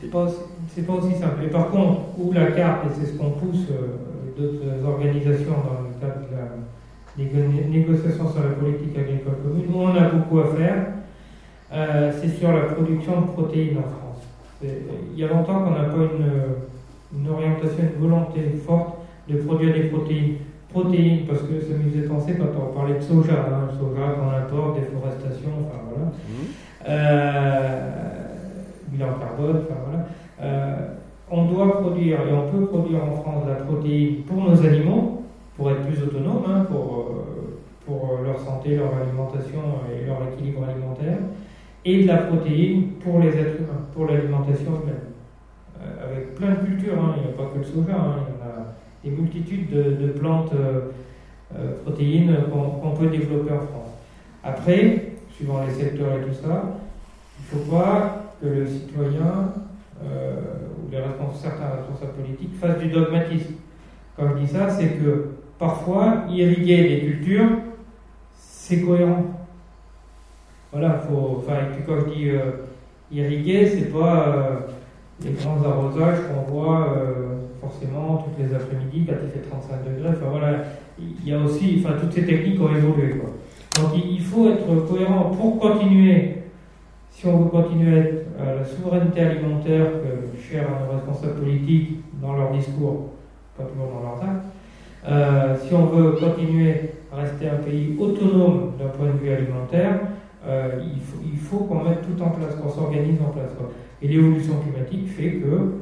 C'est 0.00 0.10
pas, 0.10 0.26
pas 0.26 0.92
aussi 0.92 1.14
simple. 1.14 1.44
Et 1.44 1.48
par 1.48 1.70
contre, 1.70 2.00
où 2.18 2.32
la 2.32 2.50
carte, 2.52 2.86
et 2.86 2.88
c'est 3.00 3.12
ce 3.12 3.18
qu'on 3.18 3.30
pousse 3.30 3.66
d'autres 4.36 4.86
organisations 4.86 5.50
dans 5.50 5.88
le 5.88 6.00
cadre 6.00 6.26
des 7.16 7.64
négociations 7.64 8.30
sur 8.30 8.42
la 8.42 8.50
politique 8.50 8.96
agricole 8.96 9.34
commune, 9.42 9.74
où 9.74 9.80
on 9.80 9.96
a 9.96 10.08
beaucoup 10.08 10.38
à 10.38 10.54
faire, 10.54 10.86
c'est 12.20 12.38
sur 12.38 12.52
la 12.52 12.60
production 12.60 13.22
de 13.22 13.26
protéines 13.26 13.78
en 13.78 13.82
France. 13.82 14.22
Il 14.62 15.18
y 15.18 15.24
a 15.24 15.28
longtemps 15.28 15.64
qu'on 15.64 15.70
n'a 15.70 15.88
pas 15.88 15.96
une, 17.16 17.28
orientation, 17.28 17.82
une 17.82 18.00
volonté 18.00 18.40
forte 18.64 18.98
de 19.28 19.38
produire 19.38 19.74
des 19.74 19.84
protéines. 19.84 20.36
Protéines, 20.78 21.26
parce 21.26 21.40
que 21.40 21.60
ça 21.60 21.74
me 21.74 21.90
faisait 21.90 22.06
penser 22.06 22.34
quand 22.38 22.46
on 22.56 22.72
parlait 22.72 22.94
de 22.94 23.00
soja, 23.00 23.32
hein, 23.32 23.68
le 23.68 23.76
soja 23.76 24.12
qu'on 24.12 24.30
apporte, 24.30 24.78
déforestation, 24.78 25.50
enfin 25.66 25.80
voilà. 25.88 26.06
Mmh. 26.06 26.68
Euh, 26.88 27.90
bilan 28.86 29.06
carbone, 29.18 29.62
enfin 29.64 29.80
voilà. 29.84 30.06
Euh, 30.40 30.76
on 31.32 31.46
doit 31.46 31.80
produire, 31.80 32.20
et 32.20 32.32
on 32.32 32.48
peut 32.48 32.66
produire 32.66 33.02
en 33.02 33.10
France 33.10 33.44
de 33.44 33.50
la 33.50 33.56
protéine 33.56 34.22
pour 34.22 34.36
nos 34.36 34.64
animaux, 34.64 35.24
pour 35.56 35.68
être 35.72 35.84
plus 35.84 36.00
autonome, 36.00 36.44
hein, 36.46 36.64
pour, 36.70 37.08
euh, 37.10 37.58
pour 37.84 38.20
leur 38.24 38.38
santé, 38.38 38.76
leur 38.76 38.94
alimentation 38.94 39.58
et 39.90 40.06
leur 40.06 40.18
équilibre 40.32 40.62
alimentaire, 40.62 41.18
et 41.84 42.02
de 42.02 42.06
la 42.06 42.18
protéine 42.18 42.92
pour 43.02 43.18
les 43.18 43.30
êtres 43.30 43.58
humains, 43.58 43.82
pour 43.92 44.06
l'alimentation 44.06 44.70
humaine. 44.80 44.94
avec 46.04 46.36
plein 46.36 46.50
de 46.50 46.66
cultures, 46.66 46.98
hein. 47.02 47.14
il 47.16 47.22
n'y 47.22 47.28
a 47.28 47.36
pas 47.36 47.50
que 47.52 47.58
le 47.58 47.64
soja, 47.64 47.94
il 47.94 48.30
y 48.30 48.38
en 48.38 48.46
a 48.46 48.78
des 49.04 49.10
multitudes 49.10 49.70
de, 49.70 50.08
plantes 50.08 50.52
protéines 51.84 52.36
qu'on 52.52 52.90
peut 52.90 53.06
développer 53.06 53.52
en 53.52 53.60
France. 53.60 53.88
Après, 54.44 55.12
suivant 55.34 55.64
les 55.64 55.72
secteurs 55.72 56.18
et 56.18 56.22
tout 56.22 56.34
ça, 56.34 56.64
il 57.38 57.58
ne 57.58 57.64
faut 57.64 57.70
pas 57.70 58.34
que 58.40 58.46
le 58.46 58.66
citoyen 58.66 59.52
euh, 60.02 60.40
ou 60.78 60.90
les 60.90 60.98
responsables, 60.98 61.34
certains 61.40 61.76
responsables 61.76 62.12
politiques 62.12 62.56
fassent 62.60 62.78
du 62.78 62.88
dogmatisme. 62.88 63.54
Quand 64.16 64.28
je 64.30 64.44
dis 64.44 64.48
ça, 64.48 64.70
c'est 64.70 64.88
que 64.88 65.30
parfois, 65.58 66.24
irriguer 66.28 66.88
des 66.88 67.00
cultures, 67.00 67.50
c'est 68.36 68.82
cohérent. 68.82 69.24
Voilà, 70.72 70.98
faut, 70.98 71.38
enfin, 71.38 71.56
quand 71.86 72.00
je 72.00 72.14
dis 72.14 72.30
euh, 72.30 72.50
irriguer, 73.10 73.66
c'est 73.66 73.92
pas 73.92 74.28
euh, 74.28 74.56
les 75.24 75.32
grands 75.32 75.62
arrosages 75.62 76.18
qu'on 76.28 76.52
voit 76.52 76.96
forcément 77.68 78.24
toutes 78.24 78.44
les 78.44 78.54
après-midi 78.54 79.04
quand 79.06 79.14
il 79.22 79.30
fait 79.30 79.48
35 79.48 79.84
degrés. 79.84 80.10
Enfin 80.10 80.30
voilà, 80.30 80.64
il 80.98 81.28
y 81.28 81.32
a 81.32 81.38
aussi, 81.38 81.82
enfin, 81.84 81.94
toutes 82.00 82.12
ces 82.12 82.24
techniques 82.24 82.60
ont 82.60 82.74
évolué. 82.74 83.18
Quoi. 83.18 83.30
Donc 83.82 84.02
il 84.04 84.20
faut 84.20 84.50
être 84.50 84.86
cohérent 84.88 85.30
pour 85.30 85.58
continuer 85.58 86.34
si 87.10 87.26
on 87.26 87.38
veut 87.38 87.50
continuer 87.50 88.26
à 88.38 88.54
la 88.54 88.64
souveraineté 88.64 89.20
alimentaire 89.20 89.86
que 89.86 90.40
chère 90.40 90.66
à 90.68 90.84
nos 90.84 90.92
responsables 90.92 91.40
politiques 91.40 92.00
dans 92.22 92.36
leur 92.36 92.52
discours, 92.52 93.10
pas 93.56 93.64
toujours 93.64 93.88
dans 93.92 94.02
leurs 94.02 94.22
actes, 94.22 94.46
euh, 95.08 95.56
si 95.60 95.74
on 95.74 95.86
veut 95.86 96.12
continuer 96.12 96.90
à 97.12 97.22
rester 97.22 97.48
un 97.48 97.56
pays 97.56 97.96
autonome 97.98 98.74
d'un 98.78 98.88
point 98.88 99.06
de 99.06 99.18
vue 99.18 99.32
alimentaire, 99.32 99.98
euh, 100.46 100.80
il 100.84 101.38
faut, 101.38 101.58
qu'on 101.64 101.82
mette 101.82 102.02
tout 102.02 102.22
en 102.22 102.30
place, 102.30 102.54
qu'on 102.54 102.68
s'organise 102.68 103.20
en 103.20 103.32
place. 103.32 103.50
Et 104.00 104.06
l'évolution 104.06 104.54
climatique 104.60 105.08
fait 105.08 105.32
que, 105.32 105.72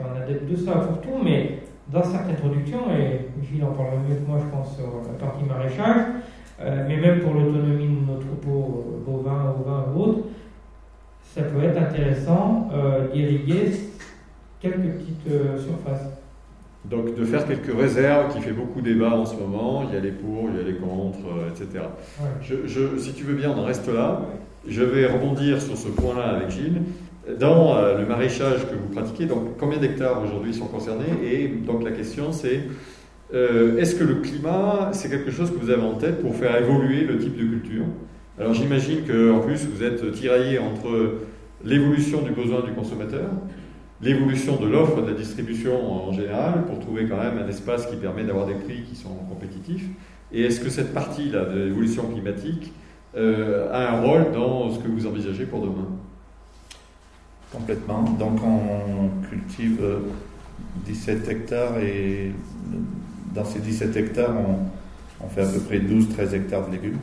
un 0.00 0.22
adepte 0.22 0.50
de 0.50 0.56
ça 0.56 0.72
pour 0.72 1.00
tout, 1.00 1.22
mais 1.22 1.60
dans 1.88 2.02
certaines 2.02 2.36
productions, 2.36 2.90
et 2.90 3.28
Gilles 3.44 3.64
en 3.64 3.72
parlera 3.72 3.96
mieux 3.96 4.16
que 4.16 4.26
moi, 4.26 4.38
je 4.40 4.56
pense, 4.56 4.76
sur 4.76 4.86
la 4.86 5.18
partie 5.18 5.44
maraîchage, 5.44 6.06
euh, 6.60 6.84
mais 6.88 6.96
même 6.96 7.20
pour 7.20 7.34
l'autonomie 7.34 7.88
de 7.88 8.06
nos 8.06 8.18
troupeaux 8.18 9.02
bovins, 9.06 9.54
ovins 9.58 9.86
ou 9.94 10.00
autres, 10.00 10.24
ça 11.34 11.42
peut 11.42 11.62
être 11.62 11.78
intéressant 11.78 12.68
euh, 12.72 13.08
d'irriguer 13.08 13.70
quelques 14.60 14.98
petites 14.98 15.30
euh, 15.30 15.58
surfaces. 15.58 16.10
Donc 16.84 17.14
de 17.14 17.24
faire 17.24 17.46
quelques 17.46 17.76
réserves 17.76 18.34
qui 18.34 18.40
fait 18.40 18.52
beaucoup 18.52 18.80
débat 18.80 19.10
en 19.10 19.26
ce 19.26 19.36
moment, 19.36 19.84
il 19.86 19.94
y 19.94 19.98
a 19.98 20.00
les 20.00 20.12
pour, 20.12 20.48
il 20.50 20.56
y 20.56 20.60
a 20.60 20.66
les 20.66 20.76
contre, 20.76 21.18
euh, 21.26 21.50
etc. 21.50 21.84
Je, 22.42 22.98
si 22.98 23.12
tu 23.12 23.24
veux 23.24 23.34
bien, 23.34 23.50
on 23.50 23.64
reste 23.64 23.88
là. 23.88 24.22
Je 24.66 24.82
vais 24.82 25.06
rebondir 25.06 25.60
sur 25.60 25.76
ce 25.76 25.88
point-là 25.88 26.36
avec 26.36 26.50
Gilles. 26.50 26.82
Dans 27.38 27.76
le 27.98 28.06
maraîchage 28.06 28.66
que 28.66 28.74
vous 28.74 28.88
pratiquez, 28.92 29.28
combien 29.58 29.78
d'hectares 29.78 30.22
aujourd'hui 30.24 30.54
sont 30.54 30.66
concernés? 30.66 31.04
Et 31.22 31.48
donc 31.48 31.84
la 31.84 31.92
question 31.92 32.32
c'est 32.32 32.62
est-ce 33.32 33.94
que 33.94 34.04
le 34.04 34.16
climat, 34.16 34.90
c'est 34.92 35.08
quelque 35.08 35.30
chose 35.30 35.50
que 35.50 35.56
vous 35.56 35.70
avez 35.70 35.82
en 35.82 35.94
tête 35.94 36.20
pour 36.22 36.34
faire 36.34 36.56
évoluer 36.56 37.02
le 37.02 37.18
type 37.18 37.36
de 37.36 37.44
culture? 37.44 37.84
Alors 38.38 38.54
j'imagine 38.54 39.00
qu'en 39.06 39.40
plus, 39.40 39.66
vous 39.66 39.82
êtes 39.84 40.12
tiraillé 40.12 40.58
entre 40.58 41.18
l'évolution 41.62 42.22
du 42.22 42.30
besoin 42.30 42.62
du 42.62 42.72
consommateur, 42.72 43.28
l'évolution 44.00 44.56
de 44.56 44.66
l'offre 44.66 45.02
de 45.02 45.10
la 45.10 45.16
distribution 45.16 46.08
en 46.08 46.12
général, 46.12 46.64
pour 46.64 46.78
trouver 46.78 47.06
quand 47.06 47.18
même 47.18 47.38
un 47.38 47.48
espace 47.48 47.86
qui 47.86 47.96
permet 47.96 48.24
d'avoir 48.24 48.46
des 48.46 48.54
prix 48.54 48.82
qui 48.88 48.96
sont 48.96 49.14
compétitifs. 49.28 49.86
Et 50.32 50.42
est-ce 50.42 50.60
que 50.60 50.70
cette 50.70 50.94
partie-là 50.94 51.44
de 51.44 51.64
l'évolution 51.64 52.04
climatique 52.04 52.72
euh, 53.14 53.70
a 53.72 53.92
un 53.92 54.00
rôle 54.00 54.32
dans 54.32 54.70
ce 54.70 54.78
que 54.78 54.88
vous 54.88 55.06
envisagez 55.06 55.44
pour 55.44 55.60
demain? 55.60 55.88
Complètement. 57.52 58.02
Donc 58.02 58.38
on 58.44 59.26
cultive 59.28 59.82
17 60.86 61.28
hectares 61.28 61.78
et 61.78 62.32
dans 63.34 63.44
ces 63.44 63.58
17 63.60 63.96
hectares, 63.96 64.34
on, 64.36 65.24
on 65.24 65.28
fait 65.28 65.42
à 65.42 65.46
peu 65.46 65.60
près 65.60 65.78
12-13 65.78 66.34
hectares 66.34 66.66
de 66.68 66.72
légumes. 66.72 66.98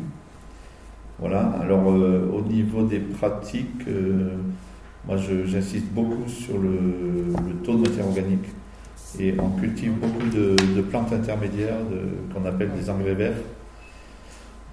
Voilà, 1.20 1.42
alors 1.62 1.92
euh, 1.92 2.30
au 2.32 2.42
niveau 2.42 2.84
des 2.84 3.00
pratiques, 3.00 3.88
euh, 3.88 4.36
moi 5.08 5.18
j'insiste 5.18 5.88
beaucoup 5.88 6.30
sur 6.30 6.60
le, 6.60 7.34
taux 7.64 7.76
de 7.76 7.90
matière 7.90 8.06
organique 8.06 8.46
et 9.20 9.34
on 9.40 9.50
cultive 9.60 9.94
beaucoup 9.94 10.28
de, 10.30 10.82
plantes 10.82 11.12
intermédiaires 11.12 11.80
qu'on 12.34 12.46
appelle 12.46 12.70
des 12.80 12.90
engrais 12.90 13.16
verts. 13.16 13.38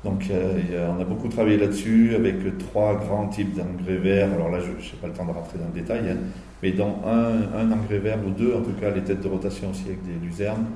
Donc 0.05 0.31
on 0.31 1.01
a 1.01 1.05
beaucoup 1.05 1.29
travaillé 1.29 1.57
là-dessus 1.57 2.15
avec 2.15 2.37
trois 2.59 2.95
grands 2.95 3.29
types 3.29 3.55
d'engrais 3.55 3.97
verts. 3.97 4.33
Alors 4.35 4.51
là, 4.51 4.59
je 4.61 4.71
n'ai 4.71 5.01
pas 5.01 5.07
le 5.07 5.15
temps 5.15 5.25
de 5.25 5.31
rentrer 5.31 5.59
dans 5.59 5.67
le 5.67 5.81
détail, 5.81 6.11
hein, 6.11 6.17
mais 6.63 6.73
dans 6.73 7.01
un, 7.07 7.73
engrais 7.73 7.99
vert 7.99 8.19
ou 8.27 8.31
deux, 8.31 8.55
en 8.55 8.61
tout 8.61 8.79
cas 8.79 8.91
les 8.91 9.03
têtes 9.03 9.23
de 9.23 9.29
rotation 9.29 9.71
aussi 9.71 9.85
avec 9.87 10.03
des 10.03 10.25
luzernes 10.25 10.67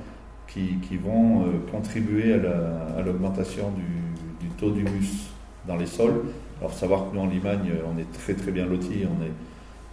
qui, 0.47 0.97
vont 0.97 1.43
euh, 1.43 1.45
contribuer 1.71 2.33
à 2.33 3.03
l'augmentation 3.03 3.71
du, 3.71 4.47
du 4.47 4.53
taux 4.55 4.71
d'humus 4.71 5.29
dans 5.67 5.77
les 5.77 5.87
sols. 5.87 6.23
Alors, 6.61 6.73
savoir 6.73 7.09
que 7.09 7.15
nous, 7.15 7.23
en 7.23 7.27
Limagne, 7.27 7.71
on 7.87 7.99
est 7.99 8.11
très 8.13 8.35
très 8.35 8.51
bien 8.51 8.67
lotis. 8.67 9.05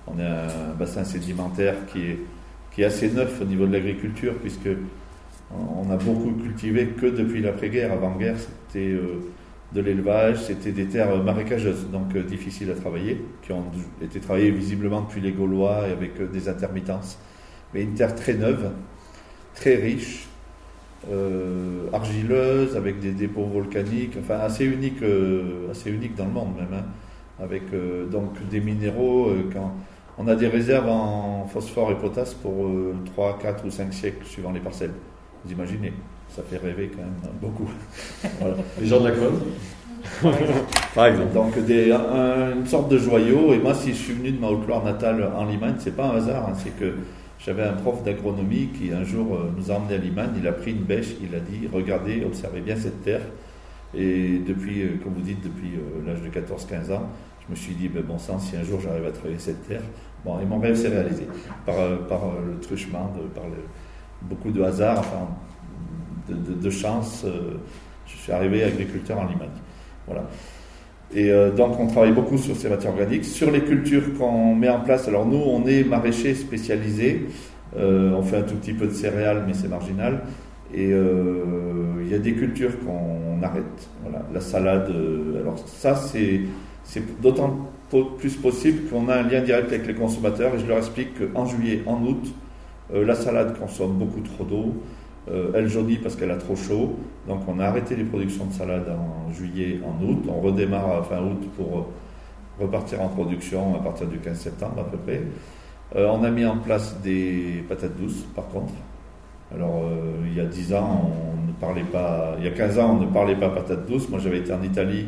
On 0.07 0.19
est, 0.19 0.23
a 0.23 0.45
un 0.45 0.73
bassin 0.77 1.03
sédimentaire 1.03 1.75
qui 1.91 2.81
est 2.81 2.85
assez 2.85 3.09
neuf 3.11 3.41
au 3.41 3.45
niveau 3.45 3.67
de 3.67 3.73
l'agriculture, 3.73 4.33
puisque 4.41 4.69
on 5.51 5.89
a 5.89 5.97
beaucoup 5.97 6.31
cultivé 6.31 6.87
que 6.87 7.05
depuis 7.05 7.41
l'après-guerre. 7.41 7.91
Avant-guerre, 7.91 8.35
c'était 8.37 8.87
euh, 8.87 9.19
de 9.73 9.81
l'élevage, 9.81 10.43
c'était 10.43 10.71
des 10.71 10.85
terres 10.85 11.23
marécageuses, 11.23 11.89
donc 11.91 12.15
euh, 12.15 12.23
difficiles 12.23 12.71
à 12.71 12.75
travailler, 12.75 13.23
qui 13.41 13.51
ont 13.51 13.65
été 14.01 14.19
travaillées 14.19 14.51
visiblement 14.51 15.01
depuis 15.01 15.21
les 15.21 15.31
Gaulois 15.31 15.87
et 15.87 15.91
avec 15.91 16.19
euh, 16.19 16.27
des 16.27 16.49
intermittences. 16.49 17.19
Mais 17.73 17.83
une 17.83 17.93
terre 17.93 18.15
très 18.15 18.33
neuve, 18.33 18.71
très 19.53 19.75
riche, 19.75 20.27
euh, 21.11 21.87
argileuse, 21.93 22.75
avec 22.75 22.99
des 22.99 23.11
dépôts 23.11 23.45
volcaniques, 23.45 24.17
enfin 24.19 24.39
assez 24.39 24.65
unique, 24.65 25.03
euh, 25.03 25.69
assez 25.69 25.91
unique 25.91 26.15
dans 26.15 26.25
le 26.25 26.31
monde 26.31 26.55
même, 26.55 26.73
hein. 26.73 26.85
avec 27.39 27.61
euh, 27.73 28.07
donc 28.07 28.31
des 28.49 28.59
minéraux. 28.59 29.31
on 30.17 30.27
a 30.27 30.35
des 30.35 30.47
réserves 30.47 30.89
en 30.89 31.45
phosphore 31.45 31.91
et 31.91 31.95
potasse 31.95 32.33
pour 32.33 32.71
3, 33.05 33.37
4 33.39 33.65
ou 33.65 33.69
5 33.69 33.93
siècles 33.93 34.25
suivant 34.25 34.51
les 34.51 34.59
parcelles. 34.59 34.93
Vous 35.45 35.51
imaginez, 35.51 35.93
ça 36.29 36.41
fait 36.41 36.57
rêver 36.57 36.89
quand 36.95 37.03
même 37.03 37.33
beaucoup. 37.39 37.69
Les 38.81 38.87
gens 38.87 38.99
de 38.99 39.09
la 39.09 39.11
Creuse 39.11 39.41
Par 40.95 41.05
exemple. 41.07 41.33
Donc 41.33 41.65
des, 41.65 41.91
une 41.91 42.65
sorte 42.65 42.89
de 42.89 42.97
joyau. 42.97 43.53
Et 43.53 43.59
moi, 43.59 43.73
si 43.73 43.89
je 43.89 43.97
suis 43.97 44.13
venu 44.13 44.31
de 44.31 44.39
ma 44.39 44.47
Haute-Loire 44.47 44.83
natale 44.83 45.29
en 45.37 45.45
Limagne, 45.45 45.75
c'est 45.77 45.95
pas 45.95 46.07
un 46.07 46.17
hasard, 46.17 46.49
hein. 46.49 46.53
c'est 46.55 46.77
que 46.77 46.95
j'avais 47.39 47.63
un 47.63 47.73
prof 47.73 48.03
d'agronomie 48.03 48.69
qui 48.69 48.91
un 48.91 49.03
jour 49.03 49.35
euh, 49.35 49.51
nous 49.55 49.69
a 49.69 49.75
emmenés 49.75 49.95
à 49.95 49.97
Liman, 49.97 50.29
il 50.35 50.47
a 50.47 50.51
pris 50.51 50.71
une 50.71 50.83
bêche, 50.83 51.09
il 51.21 51.35
a 51.35 51.39
dit 51.39 51.67
regardez, 51.71 52.23
observez 52.25 52.61
bien 52.61 52.75
cette 52.75 53.03
terre. 53.03 53.21
Et 53.93 54.39
depuis, 54.39 54.81
euh, 54.81 54.87
comme 55.03 55.13
vous 55.13 55.21
dites, 55.21 55.43
depuis 55.43 55.75
euh, 55.75 56.07
l'âge 56.07 56.21
de 56.23 56.29
14-15 56.29 56.91
ans, 56.93 57.03
je 57.45 57.51
me 57.51 57.55
suis 57.55 57.75
dit, 57.75 57.87
ben, 57.87 58.01
bon 58.01 58.17
sang, 58.17 58.39
si 58.39 58.55
un 58.55 58.63
jour 58.63 58.79
j'arrive 58.81 59.05
à 59.05 59.11
travailler 59.11 59.37
cette 59.37 59.67
terre, 59.67 59.83
bon, 60.25 60.39
et 60.39 60.45
mon 60.45 60.57
rêve 60.57 60.75
s'est 60.75 60.87
réalisé 60.87 61.27
par, 61.67 61.75
par 62.09 62.21
le 62.43 62.59
truchement, 62.59 63.13
par 63.35 63.43
beaucoup 64.29 64.51
de 64.51 64.61
hasard, 64.61 65.03
de, 66.29 66.69
chance. 66.69 67.25
je 68.05 68.15
suis 68.17 68.31
arrivé 68.31 68.63
agriculteur 68.63 69.19
en 69.19 69.25
Limagne. 69.25 69.49
Voilà. 70.07 70.23
Et 71.13 71.31
euh, 71.31 71.51
donc 71.51 71.79
on 71.79 71.87
travaille 71.87 72.11
beaucoup 72.11 72.37
sur 72.37 72.55
ces 72.55 72.69
matières 72.69 72.93
organiques. 72.93 73.25
Sur 73.25 73.51
les 73.51 73.61
cultures 73.61 74.17
qu'on 74.17 74.55
met 74.55 74.69
en 74.69 74.79
place, 74.79 75.07
alors 75.07 75.25
nous 75.25 75.37
on 75.37 75.65
est 75.65 75.83
maraîchers 75.83 76.33
spécialisés, 76.33 77.27
euh, 77.77 78.11
on 78.11 78.23
fait 78.23 78.37
un 78.37 78.41
tout 78.43 78.55
petit 78.55 78.73
peu 78.73 78.87
de 78.87 78.93
céréales 78.93 79.43
mais 79.47 79.53
c'est 79.53 79.67
marginal. 79.67 80.21
Et 80.73 80.91
euh, 80.91 81.43
il 82.01 82.11
y 82.11 82.15
a 82.15 82.19
des 82.19 82.33
cultures 82.33 82.71
qu'on 82.79 83.41
arrête. 83.43 83.89
Voilà, 84.01 84.25
la 84.33 84.41
salade, 84.41 84.91
alors 85.39 85.57
ça 85.67 85.95
c'est 85.95 86.41
d'autant 87.21 87.69
plus 88.17 88.35
possible 88.35 88.89
qu'on 88.89 89.07
a 89.07 89.15
un 89.15 89.23
lien 89.23 89.41
direct 89.41 89.67
avec 89.67 89.87
les 89.87 89.93
consommateurs 89.93 90.55
et 90.55 90.59
je 90.59 90.65
leur 90.65 90.79
explique 90.79 91.33
qu'en 91.33 91.45
juillet, 91.45 91.81
en 91.85 92.01
août, 92.03 92.25
la 92.93 93.15
salade 93.15 93.57
consomme 93.57 93.97
beaucoup 93.97 94.21
trop 94.21 94.43
d'eau. 94.43 94.75
Euh, 95.27 95.51
elle 95.55 95.67
jaunit 95.67 95.97
parce 95.97 96.15
qu'elle 96.15 96.31
a 96.31 96.37
trop 96.37 96.55
chaud. 96.55 96.97
Donc 97.27 97.41
on 97.47 97.59
a 97.59 97.65
arrêté 97.65 97.95
les 97.95 98.03
productions 98.03 98.45
de 98.45 98.53
salade 98.53 98.87
en 98.89 99.31
juillet, 99.31 99.79
en 99.83 100.03
août. 100.03 100.23
On 100.27 100.39
redémarre 100.39 100.99
à 100.99 101.03
fin 101.03 101.21
août 101.21 101.41
pour 101.57 101.79
euh, 101.79 102.63
repartir 102.63 103.01
en 103.01 103.09
production 103.09 103.75
à 103.75 103.79
partir 103.79 104.07
du 104.07 104.19
15 104.19 104.37
septembre 104.37 104.79
à 104.79 104.83
peu 104.83 104.97
près. 104.97 105.23
Euh, 105.95 106.07
on 106.07 106.23
a 106.23 106.29
mis 106.29 106.45
en 106.45 106.57
place 106.57 106.99
des 107.01 107.63
patates 107.67 107.97
douces 107.97 108.23
par 108.35 108.47
contre. 108.49 108.73
Alors 109.53 109.83
il 110.25 110.35
y 110.35 110.39
a 110.39 110.45
10 110.45 110.73
ans, 110.73 111.11
on 111.11 111.47
ne 111.47 111.53
parlait 111.53 111.83
pas, 111.83 112.35
il 112.39 112.45
y 112.45 112.47
a 112.47 112.51
15 112.51 112.79
ans, 112.79 112.97
on 112.99 113.05
ne 113.05 113.11
parlait 113.11 113.35
pas 113.35 113.49
patates 113.49 113.85
douces. 113.87 114.09
Moi 114.09 114.19
j'avais 114.19 114.39
été 114.39 114.51
en 114.51 114.63
Italie, 114.63 115.07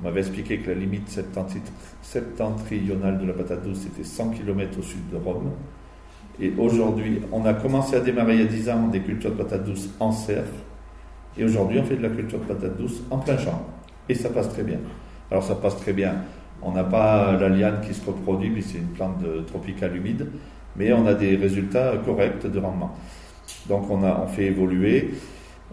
on 0.00 0.04
m'avait 0.04 0.20
expliqué 0.20 0.58
que 0.58 0.70
la 0.70 0.76
limite 0.76 1.08
septentrionale 2.02 3.18
de 3.18 3.26
la 3.26 3.32
patate 3.32 3.62
douce 3.64 3.78
c'était 3.82 4.04
100 4.04 4.30
km 4.30 4.78
au 4.80 4.82
sud 4.82 5.08
de 5.10 5.16
Rome. 5.16 5.52
Et 6.40 6.52
aujourd'hui, 6.56 7.20
on 7.32 7.44
a 7.44 7.54
commencé 7.54 7.96
à 7.96 8.00
démarrer 8.00 8.34
il 8.34 8.40
y 8.40 8.44
a 8.44 8.46
10 8.46 8.70
ans 8.70 8.88
des 8.88 9.00
cultures 9.00 9.30
de 9.32 9.36
patates 9.36 9.64
douces 9.64 9.90
en 9.98 10.12
serre. 10.12 10.44
Et 11.36 11.44
aujourd'hui, 11.44 11.78
on 11.80 11.84
fait 11.84 11.96
de 11.96 12.02
la 12.02 12.10
culture 12.10 12.38
de 12.38 12.44
patates 12.44 12.76
douces 12.76 13.02
en 13.10 13.18
plein 13.18 13.36
champ. 13.36 13.66
Et 14.08 14.14
ça 14.14 14.28
passe 14.28 14.48
très 14.48 14.62
bien. 14.62 14.78
Alors 15.30 15.42
ça 15.42 15.54
passe 15.54 15.76
très 15.76 15.92
bien. 15.92 16.14
On 16.62 16.72
n'a 16.72 16.84
pas 16.84 17.36
la 17.36 17.48
liane 17.48 17.80
qui 17.86 17.94
se 17.94 18.04
reproduit, 18.04 18.50
mais 18.50 18.62
c'est 18.62 18.78
une 18.78 18.88
plante 18.88 19.24
tropicale 19.46 19.96
humide. 19.96 20.26
Mais 20.76 20.92
on 20.92 21.06
a 21.06 21.14
des 21.14 21.36
résultats 21.36 21.94
corrects 22.04 22.46
de 22.46 22.58
rendement. 22.58 22.94
Donc 23.68 23.90
on, 23.90 24.02
a, 24.04 24.20
on 24.24 24.26
fait 24.28 24.46
évoluer. 24.46 25.10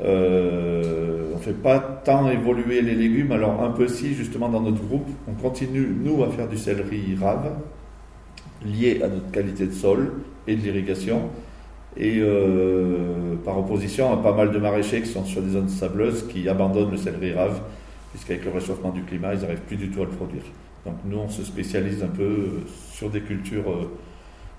Euh, 0.04 1.32
on 1.34 1.38
ne 1.38 1.42
fait 1.42 1.54
pas 1.54 1.80
tant 1.80 2.30
évoluer 2.30 2.82
les 2.82 2.96
légumes, 2.96 3.32
alors 3.32 3.64
un 3.64 3.72
peu 3.72 3.88
si 3.88 4.14
justement 4.14 4.50
dans 4.50 4.60
notre 4.60 4.84
groupe, 4.84 5.08
on 5.28 5.34
continue 5.34 5.88
nous 5.88 6.24
à 6.24 6.30
faire 6.30 6.50
du 6.50 6.58
céleri 6.58 7.16
rave, 7.20 7.52
lié 8.66 9.02
à 9.04 9.08
notre 9.08 9.32
qualité 9.32 9.68
de 9.68 9.72
sol 9.72 10.12
et 10.48 10.56
de 10.56 10.62
l'irrigation, 10.62 11.30
et 11.98 12.20
euh, 12.20 13.36
par 13.44 13.58
opposition 13.58 14.12
à 14.14 14.18
pas 14.18 14.34
mal 14.34 14.52
de 14.52 14.58
maraîchers 14.58 15.02
qui 15.02 15.10
sont 15.10 15.26
sur 15.26 15.42
des 15.42 15.52
zones 15.52 15.70
sableuses 15.70 16.28
qui 16.28 16.48
abandonnent 16.50 16.92
le 16.92 16.98
céleri 16.98 17.34
rave, 17.34 17.62
puisqu'avec 18.12 18.46
le 18.46 18.52
réchauffement 18.52 18.92
du 18.92 19.04
climat, 19.04 19.34
ils 19.34 19.42
n'arrivent 19.42 19.62
plus 19.62 19.78
du 19.78 19.90
tout 19.90 20.02
à 20.02 20.06
le 20.06 20.12
produire. 20.12 20.44
Donc 20.86 20.96
nous, 21.06 21.18
on 21.18 21.30
se 21.30 21.44
spécialise 21.44 22.04
un 22.04 22.08
peu 22.08 22.62
sur 22.92 23.10
des 23.10 23.22
cultures 23.22 23.70
euh, 23.70 23.92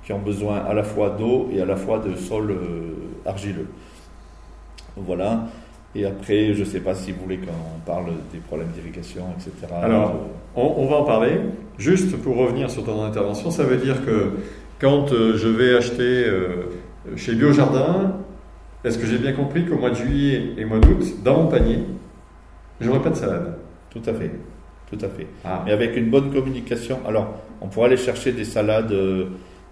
qui 0.04 0.12
ont 0.12 0.18
besoin 0.18 0.58
à 0.58 0.74
la 0.74 0.82
fois 0.82 1.10
d'eau 1.10 1.48
et 1.52 1.60
à 1.60 1.64
la 1.64 1.76
fois 1.76 1.98
de 1.98 2.14
sol 2.16 2.56
argileux. 3.24 3.66
Voilà. 4.96 5.48
Et 5.96 6.04
après, 6.04 6.52
je 6.52 6.60
ne 6.60 6.64
sais 6.64 6.80
pas 6.80 6.94
si 6.94 7.12
vous 7.12 7.22
voulez 7.22 7.38
qu'on 7.38 7.80
parle 7.86 8.12
des 8.30 8.38
problèmes 8.38 8.68
d'irrigation, 8.68 9.24
etc. 9.34 9.72
Alors, 9.82 10.14
on, 10.54 10.86
va 10.86 10.96
en 10.96 11.04
parler. 11.04 11.40
Juste 11.78 12.16
pour 12.18 12.36
revenir 12.36 12.70
sur 12.70 12.84
ton 12.84 13.02
intervention, 13.02 13.50
ça 13.50 13.64
veut 13.64 13.78
dire 13.78 14.04
que 14.04 14.32
quand 14.80 15.12
euh, 15.12 15.36
je 15.36 15.48
vais 15.48 15.76
acheter 15.76 16.24
euh, 16.26 16.66
chez 17.16 17.34
Biojardin, 17.34 18.16
est-ce 18.84 18.98
que 18.98 19.06
j'ai 19.06 19.18
bien 19.18 19.32
compris 19.32 19.66
qu'au 19.66 19.76
mois 19.76 19.90
de 19.90 19.96
juillet 19.96 20.54
et 20.56 20.64
mois 20.64 20.78
d'août, 20.78 21.04
dans 21.24 21.42
mon 21.42 21.46
panier, 21.48 21.80
j'aurai 22.80 23.00
pas 23.00 23.10
de 23.10 23.16
salade? 23.16 23.58
Tout 23.90 24.02
à 24.06 24.14
fait. 24.14 24.30
Tout 24.90 24.98
à 25.00 25.08
fait. 25.08 25.26
Ah. 25.44 25.62
Mais 25.64 25.72
avec 25.72 25.96
une 25.96 26.10
bonne 26.10 26.32
communication. 26.32 27.00
Alors, 27.06 27.34
on 27.60 27.66
pourrait 27.66 27.86
aller 27.86 27.96
chercher 27.96 28.32
des 28.32 28.44
salades 28.44 28.92
euh, 28.92 29.26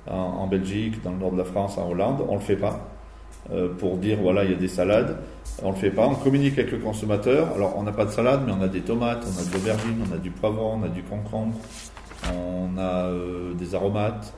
en, 0.09 0.15
en, 0.17 0.47
Belgique, 0.47 1.03
dans 1.03 1.13
le 1.13 1.19
nord 1.19 1.33
de 1.33 1.39
la 1.39 1.45
France, 1.45 1.79
en 1.79 1.89
Hollande. 1.91 2.25
On 2.29 2.35
ne 2.35 2.39
le 2.39 2.45
fait 2.45 2.57
pas. 2.57 2.91
Euh, 3.53 3.69
pour 3.75 3.99
dire 3.99 4.19
voilà, 4.23 4.43
il 4.45 4.51
y 4.51 4.55
a 4.55 4.57
des 4.57 4.69
salades. 4.69 5.19
On 5.63 5.69
ne 5.69 5.75
le 5.75 5.79
fait 5.79 5.91
pas, 5.91 6.07
on 6.07 6.15
communique 6.15 6.59
avec 6.59 6.73
le 6.73 6.79
consommateur. 6.79 7.53
Alors, 7.55 7.77
on 7.77 7.83
n'a 7.83 7.93
pas 7.93 8.07
de 8.07 8.11
salade, 8.11 8.41
mais 8.47 8.53
on 8.53 8.63
a 8.63 8.69
des 8.69 8.81
tomates, 8.81 9.25
on 9.27 9.41
a 9.41 9.45
de 9.45 9.53
l'aubergine, 9.53 10.03
on 10.11 10.15
a 10.15 10.19
du 10.19 10.31
poivron, 10.31 10.81
on 10.81 10.85
a 10.85 10.89
du 10.89 11.03
concombre, 11.03 11.55
on 12.33 12.79
a 12.79 13.07
euh, 13.09 13.53
des 13.53 13.75
aromates. 13.75 14.33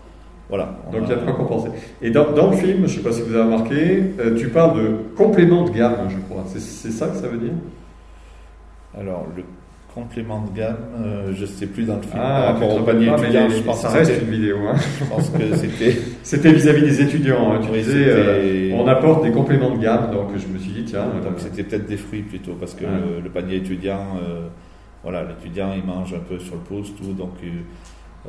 Voilà. 0.49 0.77
Donc, 0.93 1.03
il 1.05 1.09
y 1.09 1.13
a 1.13 1.17
de 1.17 1.25
quoi 1.25 1.35
compenser. 1.35 1.69
Et 2.01 2.11
dans, 2.11 2.31
dans, 2.33 2.51
le 2.51 2.57
film, 2.57 2.79
je 2.79 2.83
ne 2.83 2.87
sais 2.89 3.01
pas 3.01 3.13
si 3.13 3.23
vous 3.23 3.35
avez 3.35 3.45
remarqué, 3.45 4.03
euh, 4.21 4.37
tu 4.37 4.49
parles 4.49 4.81
de 4.81 4.97
complément 5.17 5.65
de 5.65 5.71
gamme, 5.71 6.09
je 6.09 6.19
crois. 6.19 6.45
C'est 6.47 6.91
ça 6.91 7.09
que 7.09 7.17
ça 7.17 7.27
veut 7.27 7.39
dire? 7.39 7.53
Alors, 8.97 9.27
le 9.37 9.43
complément 9.93 10.43
de 10.43 10.57
gamme, 10.57 10.77
euh, 11.01 11.33
je 11.35 11.43
ne 11.43 11.47
sais 11.47 11.67
plus 11.67 11.85
dans 11.85 11.97
le 11.97 12.03
film. 12.03 12.15
Ah, 12.17 12.19
par 12.19 12.47
rapport 12.55 12.77
au 12.77 12.85
panier 12.85 13.09
étudiant, 13.09 13.49
je 13.49 13.63
pense 13.63 13.81
ça 13.81 13.89
reste 13.89 14.13
une 14.23 14.31
vidéo. 14.31 14.59
Hein. 14.69 14.77
Je 15.01 15.05
pense 15.05 15.31
que 15.31 15.57
c'était. 15.57 15.97
c'était 16.23 16.53
vis-à-vis 16.53 16.83
des 16.83 17.03
étudiants. 17.03 17.53
Hein. 17.53 17.61
Tu 17.63 17.79
disais, 17.79 18.05
euh, 18.07 18.73
on 18.75 18.87
apporte 18.87 19.25
des 19.25 19.33
compléments 19.33 19.75
de 19.75 19.83
gamme, 19.83 20.11
donc 20.13 20.29
je 20.37 20.47
me 20.53 20.59
suis 20.59 20.73
dit, 20.73 20.85
tiens. 20.85 21.07
Donc 21.25 21.35
c'était 21.39 21.65
peut-être 21.65 21.87
des 21.87 21.97
fruits 21.97 22.23
plutôt, 22.23 22.53
parce 22.53 22.75
que 22.75 22.85
le, 22.85 23.31
panier 23.31 23.57
étudiant, 23.57 24.19
voilà, 25.03 25.25
l'étudiant 25.25 25.73
il 25.75 25.85
mange 25.85 26.15
un 26.15 26.21
peu 26.29 26.39
sur 26.39 26.55
le 26.55 26.61
pouce, 26.61 26.93
tout, 26.95 27.13
donc 27.13 27.33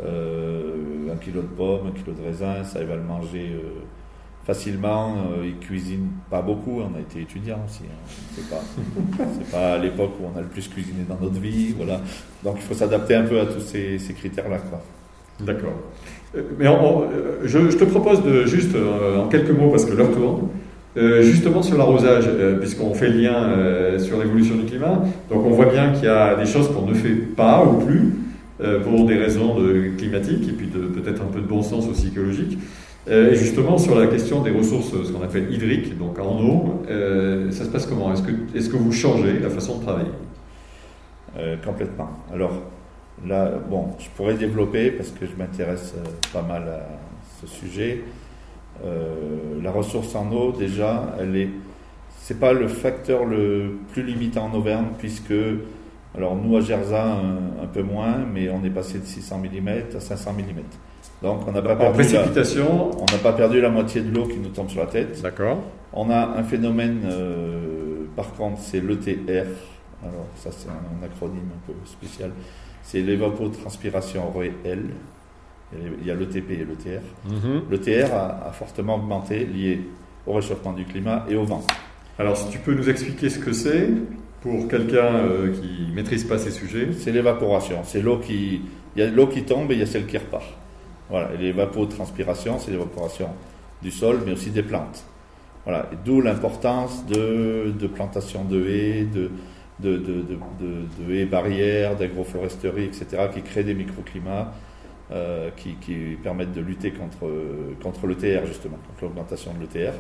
un 0.04 1.16
kilo 1.18 1.42
de 1.42 1.48
pommes, 1.48 1.88
un 1.88 1.92
kilo 1.92 2.14
de 2.14 2.24
raisin, 2.26 2.64
ça 2.64 2.82
il 2.82 2.88
va 2.88 2.96
le 2.96 3.04
manger 3.04 3.60
facilement. 4.48 5.16
Euh, 5.18 5.46
ils 5.46 5.58
cuisinent 5.58 6.10
pas 6.32 6.42
beaucoup. 6.42 6.80
On 6.80 6.98
a 6.98 7.02
été 7.02 7.22
étudiants 7.22 7.60
aussi. 7.68 7.84
Hein. 7.84 8.10
C'est 8.34 8.50
pas, 8.50 8.64
c'est 9.38 9.52
pas 9.52 9.74
à 9.74 9.78
l'époque 9.78 10.12
où 10.22 10.26
on 10.34 10.38
a 10.38 10.42
le 10.42 10.48
plus 10.48 10.68
cuisiné 10.70 11.04
dans 11.08 11.20
notre 11.22 11.40
vie. 11.40 11.74
Voilà. 11.76 12.00
Donc 12.44 12.56
il 12.56 12.64
faut 12.64 12.74
s'adapter 12.74 13.16
un 13.16 13.24
peu 13.24 13.40
à 13.40 13.46
tous 13.46 13.60
ces, 13.60 14.00
critères-là. 14.18 14.58
D'accord. 15.42 15.74
Euh, 16.36 16.42
mais 16.58 16.68
euh, 16.68 17.42
je, 17.44 17.60
te 17.78 17.84
propose 17.84 18.24
de 18.24 18.46
juste 18.46 18.76
en 18.76 19.28
quelques 19.28 19.52
mots 19.52 19.70
parce 19.70 19.86
que 19.86 19.94
l'heure 19.94 20.12
tourne. 20.12 20.48
justement 21.22 21.62
sur 21.62 21.78
l'arrosage, 21.78 22.28
puisqu'on 22.60 22.94
fait 22.96 23.10
le 23.10 23.20
lien 23.22 24.00
sur 24.00 24.20
l'évolution 24.20 24.56
du 24.56 24.66
climat, 24.66 25.04
donc 25.30 25.46
on 25.46 25.52
voit 25.52 25.68
bien 25.68 25.92
qu'il 25.92 26.06
y 26.06 26.08
a 26.08 26.36
des 26.36 26.48
choses 26.48 26.72
qu'on 26.74 26.88
ne 26.88 26.94
fait 26.96 27.18
pas 27.36 27.64
ou 27.64 27.86
plus 27.86 28.14
pour 28.84 29.06
des 29.06 29.16
raisons 29.16 29.58
climatiques 29.98 30.50
et 30.50 30.52
puis 30.52 30.68
peut-être 30.68 31.22
un 31.22 31.28
peu 31.28 31.42
de 31.42 31.48
bon 31.48 31.62
sens 31.62 31.88
aussi 31.88 32.08
écologique. 32.08 32.58
Euh, 33.10 33.32
et 33.32 33.36
justement, 33.36 33.78
sur 33.78 33.98
la 33.98 34.08
question 34.08 34.42
des 34.42 34.52
ressources, 34.52 34.92
ce 34.92 35.12
qu'on 35.12 35.24
appelle 35.24 35.52
hydriques, 35.54 35.98
donc 35.98 36.20
en 36.20 36.40
eau, 36.42 36.84
euh, 36.90 37.50
ça 37.52 37.64
se 37.64 37.70
passe 37.70 37.86
comment? 37.86 38.12
Est-ce 38.12 38.24
que, 38.24 38.32
est 38.32 38.70
que 38.70 38.76
vous 38.76 38.92
changez 38.92 39.40
la 39.40 39.50
façon 39.50 39.78
de 39.78 39.84
travailler? 39.84 40.12
Euh, 41.38 41.56
Complètement. 41.64 42.10
Alors, 42.34 42.52
là, 43.26 43.52
bon, 43.70 43.90
je 44.00 44.08
pourrais 44.16 44.34
développer 44.34 44.92
parce 44.92 45.10
que 45.10 45.26
je 45.26 45.36
m'intéresse 45.38 45.96
pas 46.34 46.42
mal 46.42 46.64
à 46.68 46.88
ce 47.40 47.48
sujet. 47.48 48.04
la 48.84 49.72
ressource 49.72 50.14
en 50.16 50.32
eau, 50.32 50.52
déjà, 50.52 51.16
elle 51.20 51.36
est. 51.36 51.50
C'est 52.20 52.40
pas 52.42 52.52
le 52.52 52.68
facteur 52.68 53.24
le 53.24 53.78
plus 53.94 54.04
limitant 54.04 54.50
en 54.52 54.54
Auvergne, 54.54 54.88
puisque. 54.98 55.34
Alors, 56.18 56.36
nous, 56.36 56.58
à 56.58 56.62
Gerza, 56.62 57.04
un, 57.04 57.64
un 57.64 57.68
peu 57.68 57.84
moins, 57.84 58.18
mais 58.34 58.50
on 58.50 58.64
est 58.64 58.70
passé 58.70 59.00
de 59.00 59.06
600 59.06 59.38
mm 59.40 59.70
à 59.96 60.00
500 60.00 60.34
mm. 60.34 60.62
Donc 61.22 61.48
on 61.48 61.52
n'a 61.52 61.62
pas 61.62 61.76
perdu 61.76 61.96
précipitation. 61.96 62.90
La, 62.90 62.98
on 62.98 63.06
n'a 63.12 63.18
pas 63.22 63.34
perdu 63.34 63.60
la 63.60 63.70
moitié 63.70 64.02
de 64.02 64.14
l'eau 64.14 64.26
qui 64.26 64.38
nous 64.38 64.50
tombe 64.50 64.70
sur 64.70 64.82
la 64.82 64.88
tête. 64.88 65.22
D'accord. 65.22 65.60
On 65.94 66.10
a 66.10 66.38
un 66.38 66.44
phénomène, 66.44 67.02
euh, 67.06 68.06
par 68.16 68.34
contre, 68.34 68.62
c'est 68.62 68.80
l'ETR. 68.80 69.48
Alors 70.04 70.28
ça 70.36 70.52
c'est 70.52 70.70
un, 70.70 71.04
acronyme 71.04 71.50
un 71.56 71.66
peu 71.66 71.74
spécial. 71.86 72.32
C'est 72.84 73.02
l'évapotranspiration 73.02 74.32
réelle. 74.32 74.92
Il 75.74 76.06
y 76.06 76.12
a 76.12 76.16
l'ETP 76.16 76.52
et 76.52 76.66
l'ETR. 76.66 77.02
Mm 77.26 77.72
L'ETR 77.72 78.14
a, 78.14 78.52
fortement 78.54 78.96
augmenté, 78.96 79.46
lié 79.46 79.82
au 80.28 80.34
réchauffement 80.34 80.74
du 80.74 80.86
climat 80.86 81.26
et 81.30 81.36
au 81.36 81.46
vent. 81.46 81.66
Alors 82.20 82.38
si 82.38 82.48
tu 82.50 82.60
peux 82.60 82.76
nous 82.76 82.90
expliquer 82.90 83.30
ce 83.30 83.40
que 83.40 83.54
c'est 83.54 83.90
pour 84.48 84.68
quelqu'un 84.68 85.16
euh, 85.16 85.52
qui 85.52 85.92
maîtrise 85.94 86.24
pas 86.24 86.38
ces 86.38 86.52
sujets. 86.52 86.90
C'est 86.98 87.12
l'évaporation. 87.12 87.82
C'est 87.84 88.02
l'eau 88.02 88.18
qui, 88.18 88.62
il 88.96 89.00
y 89.00 89.06
a 89.06 89.10
l'eau 89.10 89.28
qui 89.28 89.44
tombe 89.44 89.72
et 89.72 89.76
il 89.76 89.80
y 89.80 89.84
a 89.84 89.86
celle 89.86 90.06
qui 90.06 90.18
repart. 90.18 90.46
Voilà, 91.10 91.34
et 91.34 91.38
l'évapotranspiration, 91.38 92.60
c'est 92.60 92.72
l'évaporation 92.72 93.30
du 93.82 93.92
sol, 93.92 94.20
mais 94.26 94.34
aussi 94.34 94.50
des 94.50 94.64
plantes. 94.64 95.06
Voilà, 95.64 95.90
d'où 96.06 96.22
l'importance 96.22 97.06
de, 97.06 97.74
de, 97.78 97.88
plantation 97.88 98.46
de 98.46 98.66
haies, 98.68 99.06
de, 99.06 99.30
haies 101.10 101.26
barrières, 101.26 101.96
d'agroforesterie, 101.96 102.86
etc., 102.86 103.28
qui 103.34 103.42
créent 103.42 103.64
des 103.64 103.74
microclimats 103.74 104.54
euh, 105.12 105.50
qui, 105.56 105.76
qui, 105.76 106.18
permettent 106.22 106.54
de 106.54 106.62
lutter 106.62 106.92
contre, 106.92 107.30
contre 107.82 108.08
l'ETR, 108.08 108.46
justement, 108.46 108.78
contre 108.88 109.04
l'augmentation 109.04 109.54
de 109.54 109.60
l'ETR. 109.60 109.94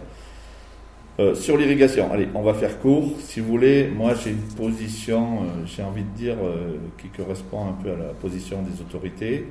Euh, 1.19 1.33
sur 1.33 1.57
l'irrigation, 1.57 2.11
allez, 2.11 2.27
on 2.35 2.43
va 2.43 2.53
faire 2.53 2.79
court. 2.79 3.15
Si 3.19 3.39
vous 3.39 3.47
voulez, 3.47 3.87
moi 3.87 4.13
j'ai 4.13 4.29
une 4.29 4.55
position, 4.55 5.41
euh, 5.41 5.65
j'ai 5.65 5.81
envie 5.81 6.03
de 6.03 6.15
dire, 6.15 6.35
euh, 6.43 6.77
qui 6.99 7.07
correspond 7.07 7.69
un 7.69 7.73
peu 7.73 7.91
à 7.91 7.95
la 7.95 8.13
position 8.13 8.61
des 8.61 8.81
autorités. 8.81 9.47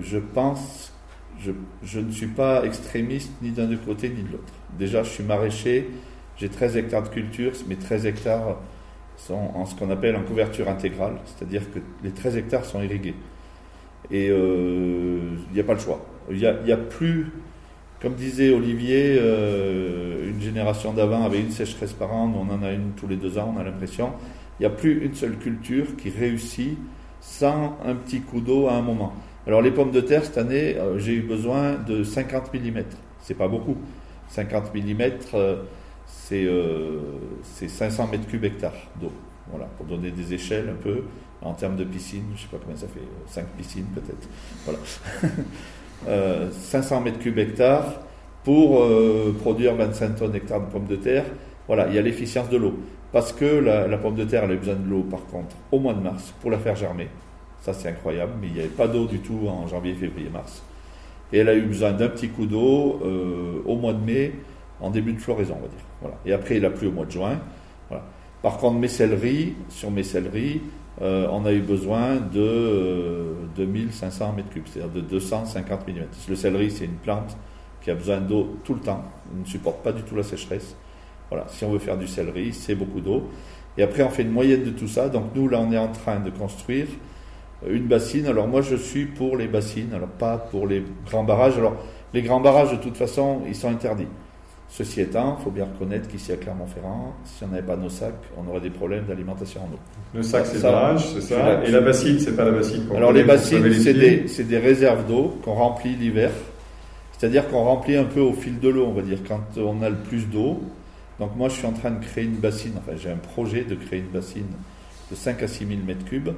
Je 0.00 0.18
pense, 0.18 0.92
je, 1.38 2.00
ne 2.00 2.10
suis 2.10 2.26
pas 2.26 2.64
extrémiste 2.64 3.32
ni 3.40 3.50
d'un 3.50 3.68
côté 3.76 4.08
ni 4.08 4.22
de 4.22 4.32
l'autre. 4.32 4.52
Déjà, 4.76 5.04
je 5.04 5.10
suis 5.10 5.24
maraîcher, 5.24 5.90
j'ai 6.36 6.48
13 6.48 6.76
hectares 6.76 7.04
de 7.04 7.08
culture, 7.08 7.52
mais 7.68 7.76
13 7.76 8.06
hectares 8.06 8.60
sont 9.16 9.50
en 9.54 9.66
ce 9.66 9.76
qu'on 9.76 9.90
appelle 9.90 10.16
en 10.16 10.22
couverture 10.22 10.68
intégrale, 10.68 11.18
c'est-à-dire 11.24 11.62
que 11.72 11.78
les 12.02 12.10
13 12.10 12.36
hectares 12.36 12.64
sont 12.64 12.82
irrigués. 12.82 13.14
Et 14.10 14.26
il 14.26 15.52
n'y 15.52 15.60
a 15.60 15.64
pas 15.64 15.74
le 15.74 15.80
choix. 15.80 16.04
Il 16.30 16.36
n'y 16.36 16.46
a, 16.46 16.74
a, 16.74 16.76
plus, 16.76 17.32
comme 18.04 18.14
disait 18.14 18.50
Olivier, 18.50 19.16
euh, 19.18 20.30
une 20.30 20.40
génération 20.40 20.92
d'avant 20.92 21.24
avait 21.24 21.40
une 21.40 21.50
sécheresse 21.50 21.94
par 21.94 22.12
an, 22.12 22.30
on 22.36 22.52
en 22.52 22.62
a 22.62 22.70
une 22.70 22.90
tous 22.96 23.08
les 23.08 23.16
deux 23.16 23.38
ans, 23.38 23.54
on 23.56 23.58
a 23.58 23.64
l'impression. 23.64 24.12
Il 24.60 24.62
n'y 24.62 24.66
a 24.66 24.70
plus 24.70 25.04
une 25.04 25.14
seule 25.14 25.38
culture 25.38 25.96
qui 25.96 26.10
réussit 26.10 26.76
sans 27.22 27.78
un 27.82 27.94
petit 27.94 28.20
coup 28.20 28.42
d'eau 28.42 28.68
à 28.68 28.74
un 28.74 28.82
moment. 28.82 29.14
Alors 29.46 29.62
les 29.62 29.70
pommes 29.70 29.90
de 29.90 30.02
terre, 30.02 30.22
cette 30.22 30.36
année, 30.36 30.76
euh, 30.76 30.98
j'ai 30.98 31.14
eu 31.14 31.22
besoin 31.22 31.76
de 31.76 32.04
50 32.04 32.52
mm. 32.52 32.82
C'est 33.22 33.34
pas 33.34 33.48
beaucoup. 33.48 33.78
50 34.28 34.74
mm, 34.74 35.02
euh, 35.32 35.62
c'est 36.06 37.68
500 37.68 38.04
euh, 38.04 38.10
mètres 38.10 38.26
cubes 38.26 38.44
hectares 38.44 38.90
d'eau. 39.00 39.12
Voilà, 39.50 39.64
pour 39.78 39.86
donner 39.86 40.10
des 40.10 40.34
échelles 40.34 40.68
un 40.68 40.82
peu. 40.82 41.04
En 41.40 41.54
termes 41.54 41.76
de 41.76 41.84
piscine, 41.84 42.24
je 42.36 42.42
sais 42.42 42.48
pas 42.48 42.56
combien 42.58 42.76
ça 42.76 42.86
fait, 42.86 43.00
5 43.26 43.46
piscines 43.56 43.86
peut-être. 43.94 44.28
Voilà. 44.64 44.78
500 46.06 47.00
mètres 47.00 47.18
cubes 47.18 47.38
hectares 47.38 48.00
pour 48.44 48.82
produire 49.40 49.74
25 49.74 50.16
tonnes 50.16 50.34
hectares 50.34 50.60
de 50.60 50.70
pommes 50.70 50.86
de 50.86 50.96
terre. 50.96 51.24
Voilà, 51.66 51.88
il 51.88 51.94
y 51.94 51.98
a 51.98 52.02
l'efficience 52.02 52.50
de 52.50 52.56
l'eau. 52.58 52.74
Parce 53.14 53.32
que 53.32 53.44
la, 53.44 53.96
pomme 53.96 54.16
de 54.16 54.24
terre, 54.24 54.42
elle 54.42 54.50
a 54.50 54.56
besoin 54.56 54.74
de 54.74 54.90
l'eau, 54.90 55.02
par 55.08 55.24
contre, 55.26 55.54
au 55.70 55.78
mois 55.78 55.94
de 55.94 56.00
mars, 56.00 56.34
pour 56.40 56.50
la 56.50 56.58
faire 56.58 56.74
germer. 56.74 57.06
Ça, 57.60 57.72
c'est 57.72 57.88
incroyable, 57.88 58.32
mais 58.40 58.48
il 58.48 58.54
n'y 58.54 58.58
avait 58.58 58.68
pas 58.68 58.88
d'eau 58.88 59.06
du 59.06 59.20
tout 59.20 59.46
en 59.48 59.68
janvier, 59.68 59.94
février, 59.94 60.28
mars. 60.28 60.64
Et 61.32 61.38
elle 61.38 61.48
a 61.48 61.54
eu 61.54 61.62
besoin 61.62 61.92
d'un 61.92 62.08
petit 62.08 62.28
coup 62.28 62.46
d'eau 62.46 63.00
euh, 63.04 63.62
au 63.66 63.76
mois 63.76 63.92
de 63.92 64.04
mai, 64.04 64.32
en 64.80 64.90
début 64.90 65.12
de 65.12 65.20
floraison, 65.20 65.54
on 65.58 65.62
va 65.62 65.68
dire. 65.68 65.84
Voilà. 66.00 66.16
Et 66.26 66.32
après, 66.32 66.56
il 66.56 66.64
a 66.64 66.70
plu 66.70 66.88
au 66.88 66.90
mois 66.90 67.06
de 67.06 67.12
juin. 67.12 67.38
Voilà. 67.88 68.04
Par 68.42 68.58
contre, 68.58 68.80
mes 68.80 68.88
céleries, 68.88 69.54
sur 69.68 69.92
mes 69.92 70.02
céleries, 70.02 70.60
euh, 71.02 71.26
on 71.30 71.44
a 71.44 71.52
eu 71.52 71.60
besoin 71.60 72.16
de 72.16 72.40
euh, 72.40 73.34
2500 73.56 74.32
mètres 74.34 74.50
cubes, 74.50 74.66
c'est-à-dire 74.66 74.92
de 74.92 75.00
250 75.00 75.88
mm. 75.88 75.92
Le 76.28 76.36
céleri, 76.36 76.70
c'est 76.70 76.84
une 76.84 76.92
plante 76.92 77.36
qui 77.80 77.90
a 77.90 77.94
besoin 77.94 78.20
d'eau 78.20 78.56
tout 78.64 78.74
le 78.74 78.80
temps, 78.80 79.04
il 79.34 79.40
ne 79.40 79.46
supporte 79.46 79.82
pas 79.82 79.92
du 79.92 80.02
tout 80.02 80.14
la 80.16 80.22
sécheresse. 80.22 80.76
Voilà, 81.30 81.46
si 81.48 81.64
on 81.64 81.70
veut 81.70 81.78
faire 81.78 81.98
du 81.98 82.06
céleri, 82.06 82.52
c'est 82.52 82.74
beaucoup 82.74 83.00
d'eau. 83.00 83.28
Et 83.76 83.82
après, 83.82 84.02
on 84.02 84.10
fait 84.10 84.22
une 84.22 84.30
moyenne 84.30 84.62
de 84.62 84.70
tout 84.70 84.86
ça. 84.86 85.08
Donc 85.08 85.34
nous, 85.34 85.48
là, 85.48 85.58
on 85.60 85.72
est 85.72 85.78
en 85.78 85.88
train 85.88 86.20
de 86.20 86.30
construire 86.30 86.86
une 87.66 87.86
bassine. 87.86 88.26
Alors 88.26 88.46
moi, 88.46 88.62
je 88.62 88.76
suis 88.76 89.06
pour 89.06 89.36
les 89.36 89.48
bassines, 89.48 89.92
alors 89.92 90.08
pas 90.08 90.38
pour 90.38 90.66
les 90.66 90.84
grands 91.06 91.24
barrages. 91.24 91.58
Alors 91.58 91.76
les 92.12 92.22
grands 92.22 92.40
barrages, 92.40 92.70
de 92.70 92.76
toute 92.76 92.96
façon, 92.96 93.42
ils 93.46 93.56
sont 93.56 93.68
interdits. 93.68 94.06
Ceci 94.68 95.02
étant, 95.02 95.36
il 95.38 95.44
faut 95.44 95.50
bien 95.50 95.66
reconnaître 95.66 96.08
qu'ici 96.08 96.32
à 96.32 96.36
Clermont-Ferrand, 96.36 97.14
si 97.24 97.44
on 97.44 97.48
n'avait 97.48 97.62
pas 97.62 97.76
nos 97.76 97.88
sacs, 97.88 98.14
on 98.36 98.50
aurait 98.50 98.60
des 98.60 98.70
problèmes 98.70 99.04
d'alimentation 99.04 99.60
en 99.62 99.66
eau. 99.66 99.78
Le 100.14 100.22
sac, 100.22 100.46
c'est 100.46 100.56
le 100.56 100.62
barrage, 100.62 101.06
c'est 101.14 101.20
ça. 101.20 101.62
Et 101.64 101.70
la 101.70 101.80
bassine, 101.80 102.18
c'est 102.18 102.34
pas 102.34 102.44
la 102.44 102.50
bassine. 102.50 102.84
Alors 102.96 103.12
les 103.12 103.22
bassines, 103.22 103.72
c'est 103.74 103.94
des, 103.94 104.44
des, 104.44 104.58
réserves 104.58 105.06
d'eau 105.06 105.38
qu'on 105.44 105.54
remplit 105.54 105.94
l'hiver. 105.94 106.30
C'est-à-dire 107.16 107.48
qu'on 107.48 107.62
remplit 107.62 107.96
un 107.96 108.04
peu 108.04 108.20
au 108.20 108.32
fil 108.32 108.58
de 108.58 108.68
l'eau, 108.68 108.86
on 108.86 108.92
va 108.92 109.02
dire, 109.02 109.18
quand 109.26 109.42
on 109.56 109.80
a 109.82 109.88
le 109.88 109.96
plus 109.96 110.28
d'eau. 110.28 110.60
Donc 111.20 111.36
moi, 111.36 111.48
je 111.48 111.54
suis 111.54 111.66
en 111.66 111.72
train 111.72 111.92
de 111.92 112.04
créer 112.04 112.24
une 112.24 112.36
bassine, 112.36 112.72
enfin 112.76 112.96
j'ai 112.96 113.10
un 113.10 113.16
projet 113.16 113.62
de 113.62 113.76
créer 113.76 114.00
une 114.00 114.08
bassine 114.08 114.48
de 115.10 115.14
5 115.14 115.40
à 115.42 115.46
6 115.46 115.66
000 115.66 115.80
m3 115.86 116.32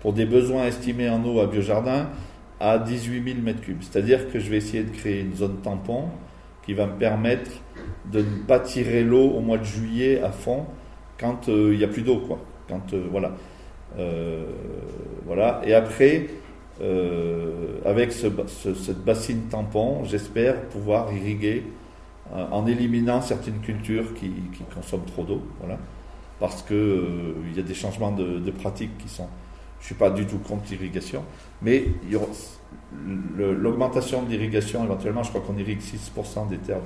pour 0.00 0.12
des 0.12 0.26
besoins 0.26 0.66
estimés 0.66 1.08
en 1.08 1.24
eau 1.24 1.40
à 1.40 1.46
Biojardin 1.46 2.06
à 2.60 2.78
18 2.78 3.24
000 3.24 3.38
m3. 3.44 3.76
C'est-à-dire 3.80 4.30
que 4.30 4.38
je 4.38 4.48
vais 4.50 4.58
essayer 4.58 4.84
de 4.84 4.90
créer 4.90 5.20
une 5.22 5.34
zone 5.34 5.56
tampon 5.62 6.04
qui 6.64 6.74
va 6.74 6.86
me 6.86 6.96
permettre 6.98 7.50
de 8.12 8.20
ne 8.20 8.42
pas 8.46 8.60
tirer 8.60 9.02
l'eau 9.02 9.30
au 9.30 9.40
mois 9.40 9.58
de 9.58 9.64
juillet 9.64 10.20
à 10.20 10.30
fond 10.30 10.66
quand 11.20 11.48
euh, 11.48 11.70
il 11.72 11.78
n'y 11.78 11.84
a 11.84 11.88
plus 11.88 12.02
d'eau, 12.02 12.18
quoi. 12.18 12.38
Quand, 12.68 12.94
euh, 12.94 13.06
voilà. 13.10 13.32
Euh, 13.98 14.44
voilà. 15.26 15.60
Et 15.64 15.74
après, 15.74 16.28
avec 17.84 18.10
ce, 18.10 18.28
cette 18.74 19.04
bassine 19.04 19.42
tampon, 19.50 20.02
j'espère 20.04 20.62
pouvoir 20.62 21.12
irriguer 21.12 21.64
en 22.32 22.66
éliminant 22.66 23.20
certaines 23.20 23.60
cultures 23.60 24.14
qui, 24.14 24.30
qui 24.56 24.62
consomment 24.74 25.04
trop 25.04 25.24
d'eau, 25.24 25.42
voilà. 25.58 25.78
Parce 26.38 26.62
que 26.62 27.34
il 27.50 27.54
y 27.54 27.60
a 27.60 27.62
des 27.62 27.74
changements 27.74 28.12
de, 28.12 28.38
de 28.38 28.50
pratiques 28.50 28.96
qui 28.96 29.10
sont. 29.10 29.28
Je 29.80 29.86
suis 29.86 29.94
pas 29.94 30.10
du 30.10 30.26
tout 30.26 30.38
contre 30.38 30.64
l'irrigation, 30.70 31.24
mais 31.62 31.84
l'augmentation 33.36 34.22
de 34.22 34.30
l'irrigation, 34.30 34.84
éventuellement, 34.84 35.22
je 35.22 35.30
crois 35.30 35.40
qu'on 35.40 35.56
irrigue 35.56 35.80
6% 35.80 36.48
des 36.48 36.58
terres 36.58 36.82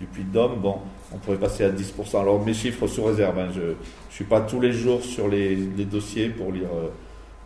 du 0.00 0.06
Puy 0.06 0.24
de 0.24 0.32
Dôme. 0.32 0.60
Bon, 0.60 0.78
on 1.12 1.18
pourrait 1.18 1.36
passer 1.38 1.64
à 1.64 1.70
10%. 1.70 2.20
Alors, 2.20 2.44
mes 2.44 2.54
chiffres 2.54 2.86
sous 2.86 3.04
réserve, 3.04 3.38
hein, 3.38 3.48
je 3.54 3.60
ne 3.60 3.74
suis 4.10 4.24
pas 4.24 4.40
tous 4.40 4.60
les 4.60 4.72
jours 4.72 5.02
sur 5.04 5.28
les, 5.28 5.56
dossiers 5.84 6.30
pour 6.30 6.50
lire, 6.52 6.68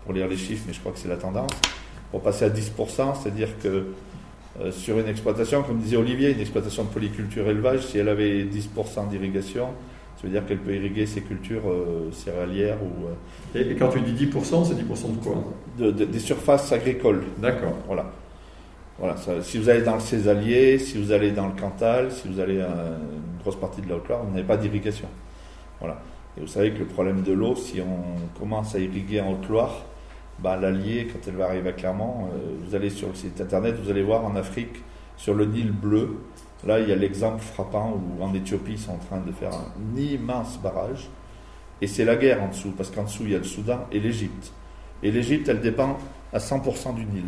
pour 0.04 0.12
lire 0.12 0.28
les 0.28 0.36
chiffres, 0.36 0.64
mais 0.66 0.72
je 0.72 0.80
crois 0.80 0.92
que 0.92 0.98
c'est 0.98 1.08
la 1.08 1.16
tendance. 1.16 1.50
Pour 2.10 2.22
passer 2.22 2.44
à 2.44 2.50
10%, 2.50 3.20
c'est-à-dire 3.20 3.48
que 3.62 3.86
euh, 4.60 4.70
sur 4.70 4.98
une 4.98 5.08
exploitation, 5.08 5.62
comme 5.62 5.78
disait 5.78 5.96
Olivier, 5.96 6.30
une 6.30 6.40
exploitation 6.40 6.84
de 6.84 6.88
polyculture 6.88 7.48
élevage, 7.48 7.86
si 7.86 7.98
elle 7.98 8.08
avait 8.08 8.44
10% 8.44 9.08
d'irrigation, 9.08 9.68
ça 10.22 10.28
veut 10.28 10.34
dire 10.34 10.46
qu'elle 10.46 10.58
peut 10.58 10.72
irriguer 10.72 11.04
ses 11.04 11.22
cultures 11.22 11.68
euh, 11.68 12.08
céréalières 12.12 12.78
ou. 12.80 13.06
Euh, 13.58 13.70
et, 13.72 13.74
quand 13.74 13.88
tu 13.88 14.00
dis 14.02 14.26
10%, 14.26 14.64
c'est 14.64 14.74
10% 14.74 15.16
de 15.16 15.24
quoi 15.24 15.44
de, 15.76 15.90
Des 15.90 16.18
surfaces 16.20 16.70
agricoles. 16.70 17.24
D'accord. 17.38 17.74
Voilà. 17.88 18.06
Voilà, 19.00 19.16
si 19.42 19.58
vous 19.58 19.68
allez 19.68 19.82
dans 19.82 19.94
le 19.94 20.00
Césalier, 20.00 20.78
si 20.78 20.96
vous 20.96 21.10
allez 21.10 21.32
dans 21.32 21.48
le 21.48 21.54
Cantal, 21.54 22.12
si 22.12 22.28
vous 22.28 22.38
allez 22.38 22.60
à 22.60 22.68
une 22.68 23.42
grosse 23.42 23.56
partie 23.56 23.80
de 23.80 23.88
la 23.88 23.96
Haute-Loire, 23.96 24.22
vous 24.22 24.30
n'avez 24.30 24.46
pas 24.46 24.56
d'irrigation. 24.56 25.08
Voilà. 25.80 26.00
Et 26.36 26.40
vous 26.40 26.46
savez 26.46 26.70
que 26.70 26.78
le 26.78 26.84
problème 26.84 27.22
de 27.22 27.32
l'eau, 27.32 27.56
si 27.56 27.80
on 27.80 28.38
commence 28.38 28.76
à 28.76 28.78
irriguer 28.78 29.20
en 29.20 29.32
Haute-Loire, 29.32 29.86
bah, 30.38 30.56
l'Allier, 30.56 31.08
quand 31.12 31.18
elle 31.26 31.34
va 31.34 31.46
arriver 31.46 31.70
à 31.70 31.72
Clermont, 31.72 32.28
euh, 32.32 32.54
vous 32.64 32.76
allez 32.76 32.90
sur 32.90 33.08
le 33.08 33.14
site 33.14 33.40
internet, 33.40 33.74
vous 33.82 33.90
allez 33.90 34.04
voir 34.04 34.24
en 34.24 34.36
Afrique, 34.36 34.84
sur 35.16 35.34
le 35.34 35.46
Nil 35.46 35.72
bleu, 35.72 36.18
Là, 36.66 36.78
il 36.78 36.88
y 36.88 36.92
a 36.92 36.96
l'exemple 36.96 37.42
frappant 37.42 37.98
où 37.98 38.22
en 38.22 38.32
Éthiopie, 38.34 38.72
ils 38.72 38.78
sont 38.78 38.92
en 38.92 38.98
train 38.98 39.20
de 39.20 39.32
faire 39.32 39.50
un 39.52 39.98
immense 39.98 40.58
barrage. 40.62 41.08
Et 41.80 41.88
c'est 41.88 42.04
la 42.04 42.14
guerre 42.14 42.42
en 42.42 42.48
dessous, 42.48 42.72
parce 42.76 42.90
qu'en 42.90 43.02
dessous, 43.04 43.24
il 43.24 43.32
y 43.32 43.34
a 43.34 43.38
le 43.38 43.44
Soudan 43.44 43.86
et 43.90 43.98
l'Égypte. 43.98 44.52
Et 45.02 45.10
l'Égypte, 45.10 45.48
elle 45.48 45.60
dépend 45.60 45.98
à 46.32 46.38
100% 46.38 46.94
du 46.94 47.04
Nil. 47.04 47.24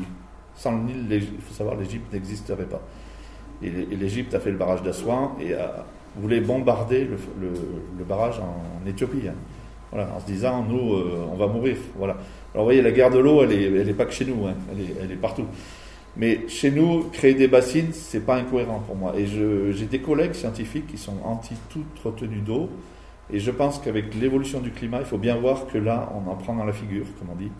Sans 0.54 0.72
le 0.72 0.84
Nil, 0.84 1.06
il 1.10 1.40
faut 1.40 1.52
savoir, 1.52 1.74
l'Égypte 1.76 2.12
n'existerait 2.12 2.66
pas. 2.66 2.80
Et 3.62 3.70
l'Égypte 3.70 4.34
a 4.34 4.40
fait 4.40 4.52
le 4.52 4.56
barrage 4.56 4.82
d'Assouan 4.82 5.36
et 5.40 5.54
a, 5.54 5.84
voulait 6.16 6.40
bombarder 6.40 7.04
le, 7.04 8.04
barrage 8.04 8.38
en, 8.38 8.88
Éthiopie. 8.88 9.28
Hein. 9.28 9.34
Voilà, 9.90 10.10
en 10.14 10.20
se 10.20 10.26
disant, 10.26 10.62
nous, 10.62 10.94
euh, 10.94 11.26
on 11.32 11.36
va 11.36 11.46
mourir. 11.46 11.76
Voilà. 11.96 12.14
Alors, 12.52 12.64
vous 12.64 12.64
voyez, 12.64 12.82
la 12.82 12.90
guerre 12.90 13.10
de 13.10 13.18
l'eau, 13.18 13.42
elle 13.42 13.50
n'est 13.50 13.80
elle 13.80 13.88
est 13.88 13.94
pas 13.94 14.04
que 14.04 14.12
chez 14.12 14.24
nous, 14.24 14.46
hein. 14.46 14.54
elle, 14.70 14.80
est, 14.80 14.94
elle 15.02 15.12
est 15.12 15.16
partout. 15.16 15.46
Mais 16.16 16.48
chez 16.48 16.70
nous, 16.70 17.04
créer 17.12 17.34
des 17.34 17.48
bassines, 17.48 17.92
c'est 17.92 18.24
pas 18.24 18.36
incohérent 18.36 18.80
pour 18.86 18.94
moi. 18.94 19.14
Et 19.16 19.26
j'ai 19.26 19.86
des 19.86 20.00
collègues 20.00 20.34
scientifiques 20.34 20.86
qui 20.86 20.98
sont 20.98 21.16
anti 21.24 21.54
toute 21.70 21.98
retenue 22.04 22.40
d'eau. 22.40 22.70
Et 23.32 23.40
je 23.40 23.50
pense 23.50 23.78
qu'avec 23.78 24.14
l'évolution 24.14 24.60
du 24.60 24.70
climat, 24.70 25.00
il 25.00 25.06
faut 25.06 25.18
bien 25.18 25.36
voir 25.36 25.66
que 25.66 25.78
là, 25.78 26.12
on 26.14 26.30
en 26.30 26.36
prend 26.36 26.54
dans 26.54 26.64
la 26.64 26.72
figure, 26.72 27.06
comme 27.18 27.30
on 27.30 27.36
dit. 27.36 27.50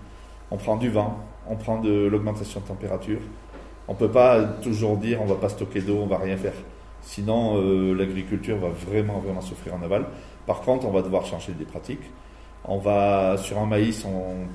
On 0.50 0.56
prend 0.56 0.76
du 0.76 0.88
vent, 0.88 1.18
on 1.48 1.56
prend 1.56 1.80
de 1.80 2.06
l'augmentation 2.06 2.60
de 2.60 2.66
température. 2.66 3.18
On 3.88 3.94
peut 3.94 4.10
pas 4.10 4.42
toujours 4.42 4.96
dire 4.96 5.20
on 5.20 5.26
va 5.26 5.34
pas 5.34 5.48
stocker 5.48 5.80
d'eau, 5.80 5.98
on 6.02 6.06
va 6.06 6.18
rien 6.18 6.36
faire. 6.36 6.54
Sinon, 7.02 7.56
euh, 7.56 7.94
l'agriculture 7.94 8.56
va 8.56 8.68
vraiment, 8.68 9.18
vraiment 9.18 9.40
souffrir 9.40 9.74
en 9.74 9.82
aval. 9.82 10.06
Par 10.46 10.60
contre, 10.60 10.86
on 10.86 10.90
va 10.90 11.02
devoir 11.02 11.26
changer 11.26 11.52
des 11.52 11.64
pratiques. 11.64 12.04
On 12.66 12.78
va, 12.78 13.36
sur 13.36 13.58
un 13.58 13.66
maïs, 13.66 14.06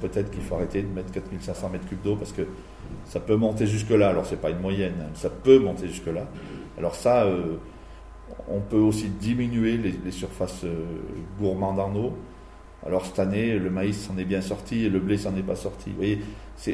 peut-être 0.01 0.31
qu'il 0.31 0.41
faut 0.41 0.55
arrêter 0.55 0.81
de 0.81 0.87
mettre 0.87 1.11
4500 1.11 1.69
mètres 1.69 1.87
cubes 1.87 2.01
d'eau 2.03 2.15
parce 2.15 2.31
que 2.31 2.41
ça 3.05 3.19
peut 3.19 3.35
monter 3.35 3.67
jusque-là. 3.67 4.09
Alors, 4.09 4.25
c'est 4.25 4.41
pas 4.41 4.49
une 4.49 4.59
moyenne, 4.59 4.95
hein, 4.99 5.09
ça 5.13 5.29
peut 5.29 5.59
monter 5.59 5.87
jusque-là. 5.87 6.25
Alors, 6.79 6.95
ça, 6.95 7.23
euh, 7.23 7.57
on 8.47 8.61
peut 8.61 8.77
aussi 8.77 9.09
diminuer 9.09 9.77
les, 9.77 10.11
surfaces 10.11 10.63
euh, 10.63 10.85
gourmandes 11.39 11.79
en 11.79 11.95
eau. 11.95 12.17
Alors, 12.83 13.05
cette 13.05 13.19
année, 13.19 13.59
le 13.59 13.69
maïs 13.69 14.07
s'en 14.07 14.17
est 14.17 14.25
bien 14.25 14.41
sorti 14.41 14.85
et 14.85 14.89
le 14.89 14.99
blé 14.99 15.17
s'en 15.17 15.35
est 15.35 15.43
pas 15.43 15.55
sorti. 15.55 15.91
Vous 15.91 15.97
voyez, 15.97 16.19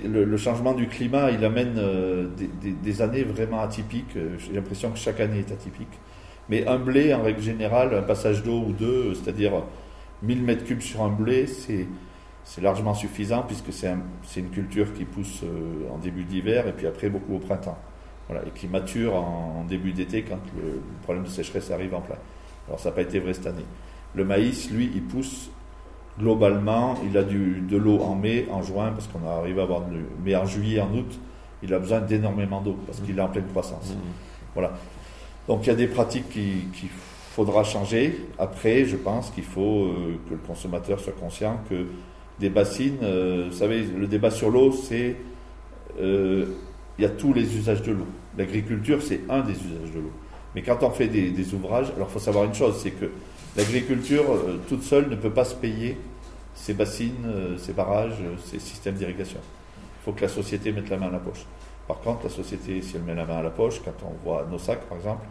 le, 0.05 0.37
changement 0.37 0.73
du 0.73 0.87
climat, 0.87 1.31
il 1.31 1.43
amène 1.43 1.75
euh, 1.77 2.27
des, 2.61 3.01
années 3.01 3.23
vraiment 3.23 3.59
atypiques. 3.59 4.15
J'ai 4.37 4.53
l'impression 4.53 4.89
que 4.89 4.97
chaque 4.97 5.19
année 5.19 5.39
est 5.39 5.51
atypique. 5.51 5.99
Mais 6.47 6.65
un 6.65 6.77
blé, 6.77 7.13
en 7.13 7.23
règle 7.23 7.41
générale, 7.41 7.93
un 7.93 8.03
passage 8.03 8.41
d'eau 8.43 8.63
ou 8.67 8.71
deux, 8.71 9.15
c'est-à-dire 9.15 9.63
1000 10.25 10.43
mètres 10.43 10.65
cubes 10.65 10.81
sur 10.81 11.03
un 11.03 11.09
blé, 11.09 11.47
c'est 11.47 11.87
c'est 12.45 12.61
largement 12.61 12.93
suffisant 12.93 13.41
puisque 13.41 13.73
c'est 13.73 13.89
une 14.39 14.49
culture 14.51 14.93
qui 14.93 15.03
pousse 15.03 15.41
euh, 15.43 15.91
en 15.91 15.97
début 15.97 16.23
d'hiver 16.23 16.67
et 16.67 16.73
puis 16.73 16.85
après 16.87 17.09
beaucoup 17.09 17.35
au 17.35 17.39
printemps. 17.39 17.77
Voilà, 18.29 18.45
et 18.47 18.51
qui 18.51 18.67
mature 18.67 19.15
en, 19.15 19.65
début 19.67 19.91
d'été 19.91 20.23
quand 20.23 20.39
le, 20.55 20.81
problème 21.03 21.25
de 21.25 21.29
sécheresse 21.29 21.69
arrive 21.71 21.93
en 21.93 22.01
plein. 22.01 22.15
Alors 22.67 22.79
ça 22.79 22.89
n'a 22.89 22.95
pas 22.95 23.01
été 23.01 23.19
vrai 23.19 23.33
cette 23.33 23.47
année. 23.47 23.65
Le 24.13 24.23
maïs, 24.23 24.71
lui, 24.71 24.89
il 24.95 25.03
pousse 25.03 25.49
globalement, 26.19 26.95
il 27.03 27.17
a 27.17 27.23
du, 27.23 27.61
de 27.61 27.77
l'eau 27.77 27.99
en 27.99 28.15
mai, 28.15 28.47
en 28.51 28.61
juin, 28.63 28.91
parce 28.91 29.07
qu'on 29.07 29.27
arrive 29.27 29.59
à 29.59 29.63
avoir 29.63 29.81
de 29.81 29.97
Mais 30.23 30.35
en 30.35 30.45
juillet, 30.45 30.79
en 30.79 30.91
août, 30.93 31.19
il 31.61 31.73
a 31.73 31.79
besoin 31.79 31.99
d'énormément 31.99 32.61
d'eau 32.61 32.77
parce 32.85 32.99
qu'il 32.99 33.17
est 33.17 33.21
en 33.21 33.27
pleine 33.27 33.47
croissance. 33.47 33.91
Mmh. 33.91 33.99
Voilà. 34.53 34.73
Donc 35.47 35.65
il 35.65 35.67
y 35.67 35.71
a 35.71 35.75
des 35.75 35.87
pratiques 35.87 36.29
qui, 36.29 36.67
qui 36.73 36.89
faudra 37.35 37.65
changer. 37.65 38.17
Après, 38.39 38.85
je 38.85 38.95
pense 38.95 39.29
qu'il 39.29 39.43
faut 39.43 39.83
euh, 39.83 40.17
que 40.25 40.35
le 40.35 40.39
consommateur 40.47 41.01
soit 41.01 41.13
conscient 41.19 41.59
que 41.69 41.85
des 42.39 42.49
bassines. 42.49 42.99
Euh, 43.03 43.47
vous 43.49 43.57
savez, 43.57 43.83
le 43.83 44.07
débat 44.07 44.31
sur 44.31 44.49
l'eau, 44.49 44.71
c'est. 44.71 45.17
Euh, 45.99 46.45
il 46.97 47.01
y 47.01 47.05
a 47.05 47.09
tous 47.09 47.33
les 47.33 47.57
usages 47.57 47.81
de 47.81 47.91
l'eau. 47.91 48.07
L'agriculture, 48.37 49.01
c'est 49.01 49.19
un 49.29 49.41
des 49.41 49.51
usages 49.51 49.91
de 49.93 49.99
l'eau. 49.99 50.11
Mais 50.55 50.61
quand 50.61 50.81
on 50.81 50.91
fait 50.91 51.07
des, 51.07 51.53
ouvrages, 51.53 51.91
alors 51.93 52.07
il 52.09 52.13
faut 52.13 52.19
savoir 52.19 52.45
une 52.45 52.53
chose, 52.53 52.79
c'est 52.81 52.91
que 52.91 53.11
l'agriculture 53.57 54.23
toute 54.69 54.83
seule 54.83 55.09
ne 55.09 55.17
peut 55.17 55.29
pas 55.29 55.43
se 55.43 55.55
payer 55.55 55.97
ses 56.53 56.73
bassines, 56.73 57.57
ses 57.57 57.73
barrages, 57.73 58.23
ses 58.45 58.59
systèmes 58.59 58.95
d'irrigation. 58.95 59.39
Il 59.75 60.05
faut 60.05 60.13
que 60.13 60.21
la 60.21 60.29
société 60.29 60.71
mette 60.71 60.89
la 60.89 60.95
main 60.95 61.07
à 61.07 61.11
la 61.11 61.19
poche. 61.19 61.45
Par 61.85 61.99
contre, 61.99 62.23
la 62.23 62.29
société, 62.29 62.81
si 62.81 62.95
elle 62.95 63.03
met 63.03 63.13
la 63.13 63.25
main 63.25 63.39
à 63.39 63.43
la 63.43 63.49
poche, 63.49 63.81
quand 63.83 63.95
on 64.05 64.13
voit 64.23 64.47
nos 64.49 64.57
sacs, 64.57 64.85
par 64.87 64.97
exemple, 64.97 65.25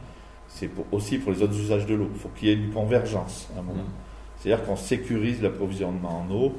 c'est 0.55 0.71
aussi 0.93 1.19
pour 1.19 1.33
les 1.33 1.43
autres 1.43 1.59
usages 1.59 1.85
de 1.85 1.95
l'eau. 1.95 2.09
Il 2.15 2.21
faut 2.21 2.31
qu'il 2.37 2.49
y 2.49 2.51
ait 2.53 2.55
une 2.55 2.71
convergence 2.71 3.49
à 3.57 3.59
un 3.59 3.63
moment. 3.63 3.83
Mmh. 3.83 4.39
C'est-à-dire 4.39 4.65
qu'on 4.65 4.77
sécurise 4.77 5.43
l'approvisionnement 5.43 6.25
en 6.29 6.33
eau, 6.33 6.53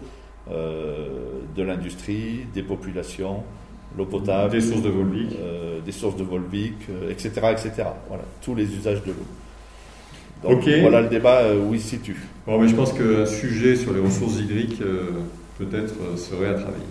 euh, 0.52 1.40
de 1.56 1.64
l'industrie, 1.64 2.46
des 2.54 2.62
populations, 2.62 3.44
l'eau 3.98 4.06
potable, 4.06 4.52
des 4.52 4.62
sources 4.62 4.82
de 4.82 4.90
Volvic, 4.90 5.32
euh, 5.40 5.80
des 5.80 5.92
sources 5.92 6.18
de 6.18 6.24
Volvic, 6.24 6.76
etc., 7.10 7.32
euh, 7.44 7.52
etc. 7.54 7.72
Voilà, 8.10 8.24
tous 8.42 8.54
les 8.54 8.66
usages 8.76 9.02
de 9.04 9.12
l'eau. 9.12 10.50
Donc 10.50 10.68
voilà 10.82 11.02
le 11.02 11.08
débat 11.08 11.56
où 11.56 11.74
il 11.74 11.80
se 11.80 11.90
situe. 11.90 12.22
Bon, 12.46 12.60
mais 12.60 12.68
je 12.68 12.76
pense 12.76 12.92
qu'un 12.92 13.26
sujet 13.26 13.76
sur 13.76 13.94
les 13.94 14.02
ressources 14.02 14.40
hydriques 14.40 14.82
peut-être 15.58 15.96
serait 16.18 16.50
à 16.50 16.54
travailler. 16.56 16.84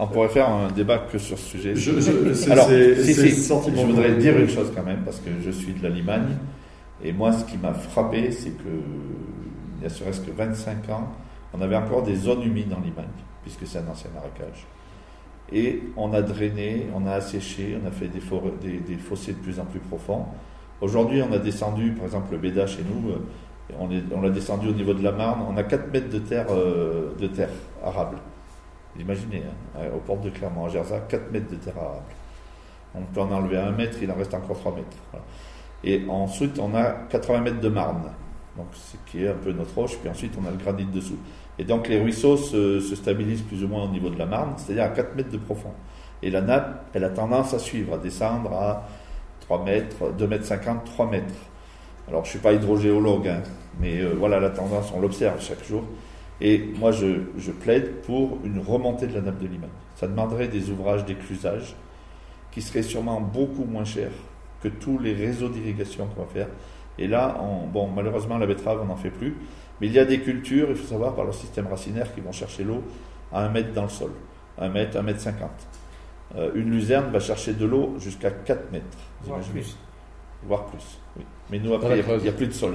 On 0.00 0.06
pourrait 0.06 0.28
faire 0.28 0.48
un 0.48 0.70
débat 0.70 0.98
que 0.98 1.18
sur 1.18 1.38
ce 1.38 1.44
sujet. 1.44 1.74
Je, 1.74 2.00
je, 2.00 2.50
Alors, 2.50 2.68
je 2.70 3.84
voudrais 3.84 4.14
dire 4.14 4.38
une 4.38 4.48
chose 4.48 4.72
quand 4.74 4.84
même, 4.84 5.02
parce 5.04 5.18
que 5.18 5.30
je 5.44 5.50
suis 5.50 5.72
de 5.72 5.82
la 5.82 5.88
Limagne, 5.88 6.36
et 7.02 7.12
moi, 7.12 7.32
ce 7.32 7.44
qui 7.44 7.58
m'a 7.58 7.74
frappé, 7.74 8.30
c'est 8.30 8.50
que 8.50 8.68
il 9.78 9.84
y 9.84 9.86
a 9.86 9.88
serait-ce 9.88 10.20
que 10.20 10.30
25 10.30 10.90
ans, 10.90 11.08
on 11.54 11.60
avait 11.60 11.76
encore 11.76 12.02
des 12.02 12.16
zones 12.16 12.42
humides 12.42 12.72
en 12.72 12.80
Limagne, 12.80 13.06
puisque 13.42 13.66
c'est 13.66 13.78
un 13.78 13.88
ancien 13.88 14.10
marécage. 14.14 14.66
Et 15.52 15.82
on 15.96 16.12
a 16.12 16.20
drainé, 16.20 16.86
on 16.94 17.06
a 17.06 17.12
asséché, 17.12 17.78
on 17.82 17.86
a 17.86 17.90
fait 17.90 18.08
des, 18.08 18.20
des, 18.80 18.96
fossés 18.96 19.32
de 19.32 19.38
plus 19.38 19.58
en 19.58 19.64
plus 19.64 19.80
profonds. 19.80 20.26
Aujourd'hui, 20.80 21.22
on 21.22 21.32
a 21.32 21.38
descendu, 21.38 21.92
par 21.92 22.06
exemple, 22.06 22.32
le 22.32 22.38
Béda 22.38 22.66
chez 22.66 22.82
nous, 22.82 23.10
euh, 23.10 24.04
on 24.14 24.20
l'a 24.20 24.30
descendu 24.30 24.68
au 24.68 24.72
niveau 24.72 24.94
de 24.94 25.02
la 25.02 25.12
Marne, 25.12 25.40
on 25.48 25.56
a 25.56 25.62
4 25.62 25.92
mètres 25.92 26.10
de 26.10 26.18
terre, 26.18 26.46
euh, 26.50 27.14
de 27.18 27.26
terre 27.28 27.50
arable. 27.82 28.18
Imaginez, 28.98 29.42
hein, 29.76 29.80
au 29.94 29.98
port 29.98 30.18
de 30.18 30.30
Clermont, 30.30 30.66
à 30.66 30.68
Gerza, 30.68 31.00
4 31.00 31.30
mètres 31.30 31.50
de 31.50 31.56
terre 31.56 31.76
arable. 31.76 32.02
On 32.94 33.02
peut 33.02 33.20
en 33.20 33.30
enlever 33.30 33.58
un 33.58 33.70
mètre, 33.70 33.98
il 34.02 34.10
en 34.10 34.14
reste 34.14 34.34
encore 34.34 34.58
3 34.58 34.74
mètres. 34.74 34.96
Et 35.84 36.04
ensuite, 36.08 36.58
on 36.58 36.74
a 36.74 36.90
80 37.10 37.40
mètres 37.40 37.60
de 37.60 37.68
marne, 37.68 38.10
donc 38.56 38.66
ce 38.72 38.96
qui 39.10 39.24
est 39.24 39.28
un 39.28 39.34
peu 39.34 39.52
notre 39.52 39.74
roche, 39.74 39.96
puis 39.98 40.08
ensuite 40.08 40.32
on 40.42 40.46
a 40.46 40.50
le 40.50 40.56
granit 40.56 40.84
dessous. 40.84 41.18
Et 41.58 41.64
donc 41.64 41.88
les 41.88 42.00
ruisseaux 42.00 42.36
se, 42.36 42.80
stabilisent 42.80 43.42
plus 43.42 43.62
ou 43.64 43.68
moins 43.68 43.84
au 43.84 43.88
niveau 43.88 44.10
de 44.10 44.18
la 44.18 44.26
marne, 44.26 44.54
c'est-à-dire 44.56 44.84
à 44.84 44.88
4 44.88 45.14
mètres 45.14 45.30
de 45.30 45.38
profond. 45.38 45.72
Et 46.22 46.30
la 46.30 46.40
nappe, 46.40 46.86
elle 46.92 47.04
a 47.04 47.10
tendance 47.10 47.54
à 47.54 47.60
suivre, 47.60 47.94
à 47.94 47.98
descendre 47.98 48.52
à 48.52 48.88
3 49.42 49.64
mètres, 49.64 50.12
2 50.18 50.26
mètres 50.26 50.44
50, 50.44 50.84
3 50.84 51.10
mètres. 51.10 51.34
Alors 52.08 52.24
je 52.24 52.28
ne 52.28 52.30
suis 52.30 52.38
pas 52.40 52.52
hydrogéologue, 52.52 53.28
hein, 53.28 53.42
mais 53.80 54.00
euh, 54.00 54.14
voilà 54.18 54.40
la 54.40 54.50
tendance, 54.50 54.92
on 54.94 55.00
l'observe 55.00 55.40
chaque 55.40 55.64
jour. 55.64 55.84
Et 56.40 56.58
moi 56.78 56.92
je, 56.92 57.22
je, 57.36 57.50
plaide 57.50 58.02
pour 58.02 58.38
une 58.44 58.60
remontée 58.60 59.06
de 59.06 59.14
la 59.14 59.20
nappe 59.20 59.38
de 59.38 59.46
Limagne. 59.46 59.70
Ça 59.96 60.06
demanderait 60.06 60.48
des 60.48 60.70
ouvrages 60.70 61.04
d'éclusage 61.04 61.74
qui 62.52 62.62
seraient 62.62 62.82
sûrement 62.82 63.20
beaucoup 63.20 63.64
moins 63.64 63.84
chers 63.84 64.12
que 64.62 64.68
tous 64.68 64.98
les 64.98 65.14
réseaux 65.14 65.48
d'irrigation 65.48 66.06
qu'on 66.06 66.22
va 66.22 66.28
faire. 66.28 66.48
Et 66.98 67.06
là, 67.06 67.36
bon, 67.72 67.88
malheureusement, 67.88 68.38
la 68.38 68.46
betterave, 68.46 68.80
on 68.82 68.86
n'en 68.86 68.96
fait 68.96 69.10
plus. 69.10 69.36
Mais 69.80 69.86
il 69.86 69.92
y 69.92 69.98
a 69.98 70.04
des 70.04 70.20
cultures, 70.20 70.66
il 70.70 70.76
faut 70.76 70.88
savoir, 70.88 71.14
par 71.14 71.24
leur 71.24 71.34
système 71.34 71.68
racinaire, 71.68 72.12
qui 72.12 72.20
vont 72.20 72.32
chercher 72.32 72.64
l'eau 72.64 72.82
à 73.32 73.44
un 73.44 73.48
mètre 73.48 73.72
dans 73.72 73.84
le 73.84 73.88
sol. 73.88 74.10
Un 74.58 74.68
mètre, 74.68 74.96
un 74.96 75.02
mètre 75.02 75.20
cinquante. 75.20 75.68
Euh, 76.36 76.50
une 76.54 76.70
luzerne 76.70 77.10
va 77.12 77.20
chercher 77.20 77.54
de 77.54 77.64
l'eau 77.64 77.94
jusqu'à 77.98 78.30
4 78.30 78.72
mètres. 78.72 78.84
Voire 79.22 79.40
plus. 79.40 79.76
Voire 80.42 80.66
plus, 80.66 80.98
oui. 81.16 81.24
Mais 81.50 81.58
nous, 81.58 81.74
après, 81.74 81.98
il 81.98 82.22
n'y 82.22 82.28
a, 82.28 82.32
plus 82.32 82.46
de 82.46 82.52
sol. 82.52 82.74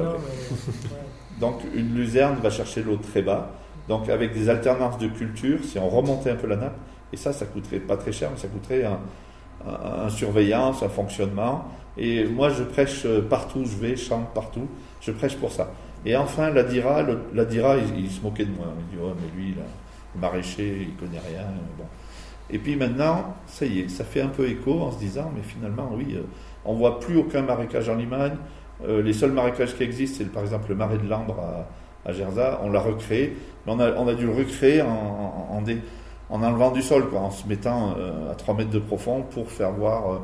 Donc, 1.44 1.60
une 1.76 1.94
luzerne 1.94 2.38
va 2.42 2.50
chercher 2.50 2.84
l'eau 2.84 2.96
très 2.96 3.22
bas. 3.22 3.52
Donc, 3.90 4.08
avec 4.08 4.34
des 4.34 4.48
alternances 4.48 4.98
de 4.98 5.10
cultures, 5.10 5.60
si 5.62 5.78
on 5.78 5.90
remontait 5.90 6.30
un 6.30 6.38
peu 6.38 6.48
la 6.48 6.56
nappe, 6.56 6.78
et 7.12 7.18
ça, 7.18 7.34
ça 7.34 7.46
coûterait 7.46 7.82
pas 7.82 7.98
très 7.98 8.14
cher, 8.14 8.30
mais 8.32 8.40
ça 8.40 8.48
coûterait 8.48 8.86
un, 8.86 10.08
surveillance, 10.08 10.82
un 10.84 10.88
fonctionnement. 10.88 11.66
Et 11.98 12.24
moi, 12.24 12.48
je 12.48 12.64
prêche 12.64 13.06
partout 13.30 13.60
où 13.60 13.66
je 13.66 13.76
vais, 13.76 13.98
je 13.98 14.06
chante 14.06 14.34
partout, 14.34 14.70
je 15.02 15.12
prêche 15.12 15.36
pour 15.36 15.52
ça. 15.52 15.70
Et 16.06 16.16
enfin, 16.16 16.50
la 16.50 16.64
Dira, 16.64 17.04
la 17.34 17.44
Dira 17.44 17.76
il, 17.76 18.10
se 18.10 18.22
moquait 18.22 18.46
de 18.46 18.56
moi. 18.56 18.68
Il 18.80 18.98
dit, 18.98 19.04
oh, 19.04 19.12
mais 19.14 19.38
lui, 19.38 19.50
là, 19.52 19.64
le 20.16 20.22
maraîcher, 20.22 20.88
il 20.88 20.96
connaît 20.96 21.20
rien. 21.20 21.44
Et 22.50 22.58
puis 22.58 22.78
maintenant, 22.78 23.36
ça 23.48 23.66
y 23.66 23.82
est, 23.82 23.90
ça 23.90 24.06
fait 24.06 24.22
un 24.22 24.30
peu 24.30 24.48
écho 24.48 24.80
en 24.80 24.94
se 24.94 24.98
disant, 24.98 25.30
mais 25.36 25.44
finalement, 25.44 25.92
oui, 25.94 26.16
euh, 26.16 26.22
on 26.64 26.74
voit 26.76 27.02
plus 27.02 27.18
aucun 27.18 27.42
marécage 27.42 27.90
en 27.90 27.96
Limagne. 27.96 28.38
Euh, 28.86 29.02
les 29.02 29.14
seuls 29.14 29.32
marécages 29.32 29.76
qui 29.76 29.84
existent, 29.84 30.18
c'est 30.20 30.32
par 30.32 30.44
exemple 30.44 30.70
le 30.70 30.76
marais 30.76 30.98
de 30.98 31.08
Lambre 31.08 31.40
à, 31.40 32.10
à 32.10 32.14
Gerza. 32.14 32.60
On 32.64 32.70
l'a 32.70 32.82
recréé, 32.82 33.38
mais 33.66 33.74
on 33.74 34.08
a, 34.08 34.14
dû 34.14 34.26
le 34.26 34.34
recréer 34.34 34.82
en, 34.82 35.64
enlevant 36.30 36.72
du 36.72 36.82
sol, 36.82 37.06
en 37.16 37.32
se 37.32 37.48
mettant 37.48 37.96
euh, 37.98 38.32
à 38.32 38.36
3 38.36 38.56
mètres 38.56 38.72
de 38.72 38.80
profond 38.80 39.22
pour 39.22 39.52
faire 39.52 39.72
voir 39.72 40.12
euh, 40.12 40.18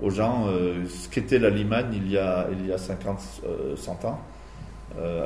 aux 0.00 0.10
gens 0.10 0.46
ce 0.86 1.08
qu'était 1.08 1.40
la 1.40 1.50
Limagne 1.50 1.88
il 1.92 2.08
y 2.08 2.16
a, 2.16 2.46
il 2.52 2.68
y 2.68 2.72
a 2.72 2.78
50, 2.78 3.18
100 3.74 4.04
ans, 4.04 4.20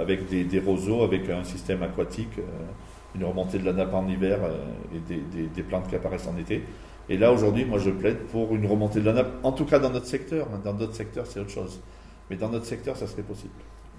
avec 0.00 0.30
des, 0.30 0.60
roseaux, 0.60 1.02
avec 1.02 1.28
un 1.28 1.44
système 1.44 1.82
aquatique, 1.82 2.40
une 3.14 3.22
remontée 3.22 3.58
de 3.58 3.66
la 3.66 3.74
nappe 3.74 3.92
en 3.92 4.08
hiver 4.08 4.38
et 4.94 4.98
des, 5.00 5.42
des, 5.54 5.62
plantes 5.62 5.88
qui 5.88 5.94
apparaissent 5.94 6.26
en 6.26 6.38
été. 6.38 6.64
Et 7.10 7.18
là, 7.18 7.32
aujourd'hui, 7.32 7.66
moi, 7.66 7.78
je 7.78 7.90
plaide 7.90 8.20
pour 8.32 8.54
une 8.54 8.64
remontée 8.64 9.00
de 9.00 9.04
la 9.04 9.12
nappe, 9.12 9.32
en 9.42 9.52
tout 9.52 9.66
cas 9.66 9.78
dans 9.78 9.90
notre 9.90 10.06
secteur. 10.06 10.46
Dans 10.64 10.72
d'autres 10.72 10.94
secteurs, 10.94 11.26
c'est 11.26 11.40
autre 11.40 11.50
chose. 11.50 11.78
Mais 12.32 12.38
dans 12.38 12.48
notre 12.48 12.64
secteur, 12.64 12.96
ça 12.96 13.06
serait 13.06 13.20
possible. 13.20 13.52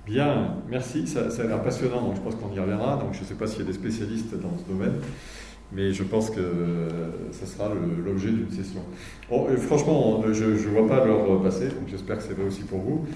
Bien, 0.07 0.55
merci. 0.67 1.05
Ça, 1.05 1.29
ça 1.29 1.43
a 1.43 1.45
l'air 1.45 1.61
passionnant, 1.61 2.01
donc 2.01 2.15
je 2.15 2.21
pense 2.21 2.33
qu'on 2.33 2.51
y 2.51 2.59
reviendra. 2.59 2.97
Donc 2.97 3.13
je 3.13 3.19
ne 3.19 3.25
sais 3.25 3.35
pas 3.35 3.45
s'il 3.45 3.59
y 3.59 3.61
a 3.61 3.65
des 3.65 3.73
spécialistes 3.73 4.33
dans 4.33 4.57
ce 4.57 4.67
domaine 4.67 4.99
mais 5.75 5.91
je 5.91 6.03
pense 6.03 6.29
que 6.29 6.41
ce 7.31 7.45
sera 7.47 7.71
l'objet 8.05 8.29
d'une 8.29 8.51
session. 8.51 8.81
franchement, 9.57 10.23
je 10.31 10.45
ne 10.45 10.69
vois 10.69 10.87
pas 10.87 11.03
l'heure 11.03 11.41
passer, 11.41 11.65
donc 11.65 11.87
j'espère 11.87 12.17
que 12.17 12.23
c'est 12.23 12.33
vrai 12.33 12.45
aussi 12.45 12.61
pour 12.61 12.79
vous. 12.79 13.07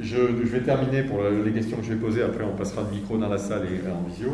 Je, 0.00 0.16
vais 0.16 0.60
terminer 0.60 1.02
pour 1.02 1.20
les 1.22 1.52
questions 1.52 1.76
que 1.76 1.84
je 1.84 1.92
vais 1.92 2.00
poser, 2.00 2.22
après 2.22 2.42
on 2.42 2.56
passera 2.56 2.82
le 2.82 2.96
micro 2.96 3.16
dans 3.16 3.28
la 3.28 3.38
salle 3.38 3.66
et 3.66 3.88
en 3.88 4.08
visio. 4.08 4.30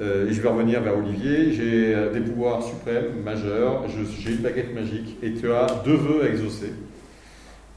Euh, 0.00 0.28
et 0.28 0.32
je 0.32 0.40
vais 0.40 0.48
revenir 0.48 0.80
vers 0.80 0.96
Olivier. 0.96 1.52
J'ai 1.52 1.92
euh, 1.92 2.12
des 2.12 2.20
pouvoirs 2.20 2.62
suprêmes, 2.62 3.22
majeurs, 3.24 3.84
j'ai 3.88 4.30
une 4.30 4.38
baguette 4.42 4.72
magique 4.72 5.16
et 5.22 5.34
tu 5.34 5.50
as 5.50 5.66
deux 5.84 5.96
vœux 5.96 6.22
à 6.22 6.28
exaucer. 6.28 6.72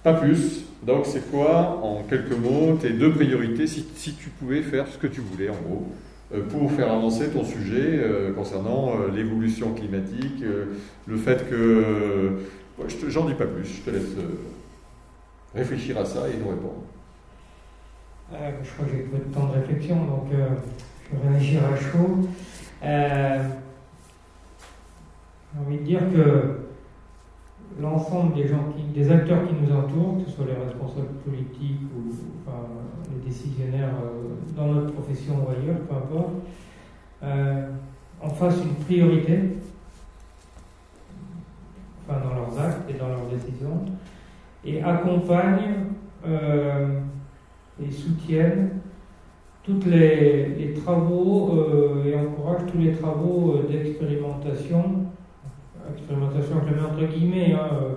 Pas 0.04 0.14
plus. 0.14 0.66
Donc 0.84 1.06
c'est 1.06 1.30
quoi, 1.30 1.80
en 1.84 2.04
quelques 2.10 2.32
mots, 2.32 2.76
tes 2.82 2.90
deux 2.90 3.12
priorités 3.12 3.68
si, 3.68 3.86
tu 3.86 4.30
pouvais 4.30 4.64
faire 4.64 4.88
ce 4.88 4.98
que 4.98 5.06
tu 5.06 5.22
voulais 5.22 5.50
en 5.50 5.56
gros 5.68 5.88
euh, 6.34 6.42
pour 6.50 6.72
faire 6.72 6.92
avancer 6.92 7.30
ton 7.30 7.44
sujet 7.44 8.00
euh, 8.00 8.34
concernant 8.34 8.94
euh, 8.96 9.12
l'évolution 9.14 9.74
climatique, 9.74 10.44
le 11.06 11.18
fait 11.18 11.48
que... 11.50 12.40
J'en 13.10 13.26
dis 13.26 13.36
pas 13.36 13.46
plus, 13.46 13.66
je 13.66 13.82
te 13.82 13.92
laisse 13.92 14.16
réfléchir 15.54 16.00
à 16.00 16.06
ça 16.06 16.22
et 16.30 16.38
nous 16.38 16.50
répondre. 16.50 16.82
je 18.32 18.72
crois 18.72 18.86
que 18.86 18.92
j'ai 18.92 19.04
peu 19.04 19.18
de 19.18 19.32
temps 19.32 19.50
de 19.50 19.60
réflexion, 19.60 19.98
donc 19.98 20.30
je 20.32 21.16
vais 21.16 21.30
réagir 21.30 21.62
à 21.64 21.76
chaud. 21.76 22.28
j'ai 25.54 25.60
envie 25.60 25.78
de 25.78 25.84
dire 25.84 26.00
que 26.12 26.61
l'ensemble 27.80 28.36
des 28.36 28.48
gens 28.48 28.66
qui, 28.76 28.84
des 28.98 29.12
acteurs 29.12 29.48
qui 29.48 29.54
nous 29.54 29.76
entourent, 29.76 30.18
que 30.24 30.30
ce 30.30 30.36
soit 30.36 30.46
les 30.46 30.54
responsables 30.54 31.16
politiques 31.26 31.82
ou 31.96 32.12
les 33.14 33.30
décisionnaires 33.30 33.94
euh, 34.04 34.56
dans 34.56 34.68
notre 34.68 34.94
profession 34.94 35.36
ou 35.36 35.50
ailleurs, 35.50 35.80
peu 35.88 35.96
importe, 35.96 36.34
euh, 37.24 37.70
en 38.22 38.30
fassent 38.30 38.64
une 38.64 38.84
priorité, 38.86 39.40
enfin 42.08 42.20
dans 42.20 42.36
leurs 42.36 42.60
actes 42.60 42.90
et 42.90 42.94
dans 42.94 43.08
leurs 43.08 43.26
décisions, 43.28 43.86
et 44.64 44.82
accompagnent 44.82 45.86
euh, 46.28 47.00
et 47.82 47.92
soutiennent 47.92 48.82
tous 49.64 49.86
les, 49.86 50.74
travaux 50.84 51.52
et 52.04 52.16
encouragent 52.16 52.66
tous 52.72 52.80
les 52.80 52.94
travaux 52.94 53.60
d'expérimentation 53.70 55.06
expérimentation, 55.90 56.56
je 56.68 56.74
mets 56.74 56.82
entre 56.82 57.14
guillemets, 57.14 57.54
hein, 57.54 57.70
euh, 57.74 57.90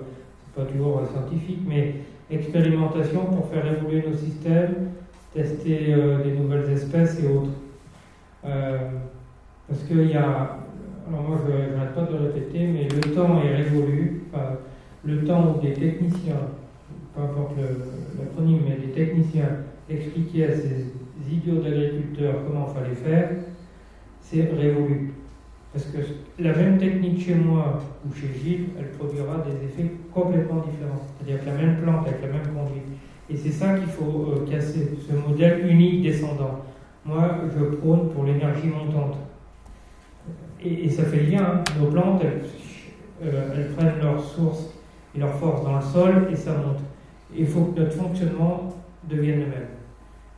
c'est 0.43 0.63
pas 0.63 0.69
toujours 0.69 1.01
scientifique, 1.11 1.61
mais 1.67 1.95
expérimentation 2.29 3.25
pour 3.25 3.47
faire 3.49 3.65
évoluer 3.65 4.03
nos 4.07 4.15
systèmes, 4.15 4.91
tester 5.33 5.93
euh, 5.93 6.23
des 6.23 6.31
nouvelles 6.31 6.69
espèces 6.71 7.21
et 7.23 7.27
autres. 7.27 7.51
Euh, 8.45 8.77
parce 9.67 9.83
qu'il 9.83 10.09
y 10.09 10.15
a, 10.15 10.59
alors 11.07 11.21
moi 11.27 11.37
je 11.45 11.75
n'arrête 11.75 11.95
pas 11.95 12.03
de 12.03 12.17
le 12.17 12.23
répéter, 12.25 12.67
mais 12.67 12.87
le 12.87 13.13
temps 13.13 13.41
est 13.43 13.55
révolu, 13.55 14.23
le 15.03 15.23
temps 15.23 15.55
où 15.55 15.61
des 15.61 15.73
techniciens, 15.73 16.41
peu 17.15 17.21
importe 17.21 17.53
l'acronyme, 18.19 18.61
mais 18.67 18.75
des 18.75 18.91
techniciens 18.91 19.49
expliquaient 19.89 20.45
à 20.45 20.55
ces 20.55 20.93
idiots 21.31 21.61
d'agriculteurs 21.61 22.35
comment 22.45 22.67
il 22.69 22.73
fallait 22.73 22.95
faire, 22.95 23.29
c'est 24.21 24.51
révolu. 24.51 25.13
Parce 25.75 25.87
que 25.87 25.97
la 26.41 26.53
même 26.55 26.77
technique 26.77 27.25
chez 27.25 27.35
moi 27.35 27.81
ou 28.07 28.15
chez 28.15 28.29
Gilles, 28.41 28.67
elle 28.79 28.91
produira 28.91 29.39
des 29.39 29.65
effets 29.65 29.91
complètement 30.13 30.61
différents. 30.61 31.01
C'est-à-dire 31.19 31.43
que 31.43 31.49
la 31.49 31.55
même 31.57 31.81
plante 31.81 32.07
avec 32.07 32.21
la 32.21 32.27
même 32.29 32.47
conduite. 32.55 32.85
Et 33.29 33.35
c'est 33.35 33.51
ça 33.51 33.77
qu'il 33.77 33.89
faut 33.89 34.31
euh, 34.31 34.49
casser, 34.49 34.91
ce 35.05 35.13
modèle 35.13 35.69
unique 35.69 36.01
descendant. 36.01 36.61
Moi, 37.03 37.29
je 37.53 37.65
prône 37.75 38.09
pour 38.11 38.23
l'énergie 38.23 38.67
montante. 38.67 39.17
Et, 40.63 40.89
ça 40.89 41.03
fait 41.03 41.23
lien. 41.23 41.43
Hein. 41.43 41.63
Nos 41.77 41.87
plantes, 41.87 42.21
elles, 42.23 42.43
euh, 43.27 43.53
elles, 43.53 43.75
prennent 43.75 43.99
leur 44.01 44.23
source 44.23 44.69
et 45.13 45.19
leur 45.19 45.33
force 45.33 45.61
dans 45.65 45.75
le 45.75 45.81
sol 45.81 46.29
et 46.31 46.35
ça 46.37 46.51
monte. 46.53 46.79
il 47.35 47.47
faut 47.47 47.65
que 47.65 47.81
notre 47.81 47.97
fonctionnement 47.97 48.73
devienne 49.09 49.41
le 49.41 49.47
même. 49.47 49.74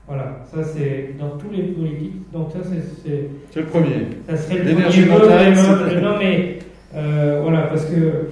Voilà, 0.08 0.38
ça 0.45 0.64
c'est 0.64 1.16
dans 1.20 1.32
tous 1.32 1.49
les 1.51 1.64
politiques. 1.64 2.32
Donc 2.32 2.51
ça 2.51 2.60
c'est. 2.64 3.30
C'est 3.51 3.60
le 3.60 3.66
premier. 3.66 4.08
Ça 4.30 4.38
serait 4.38 4.64
le 4.64 4.74
premier. 4.74 6.01
Non 6.01 6.18
mais 6.18 6.60
euh, 6.95 7.41
voilà, 7.43 7.64
parce 7.64 7.86
que 7.86 8.30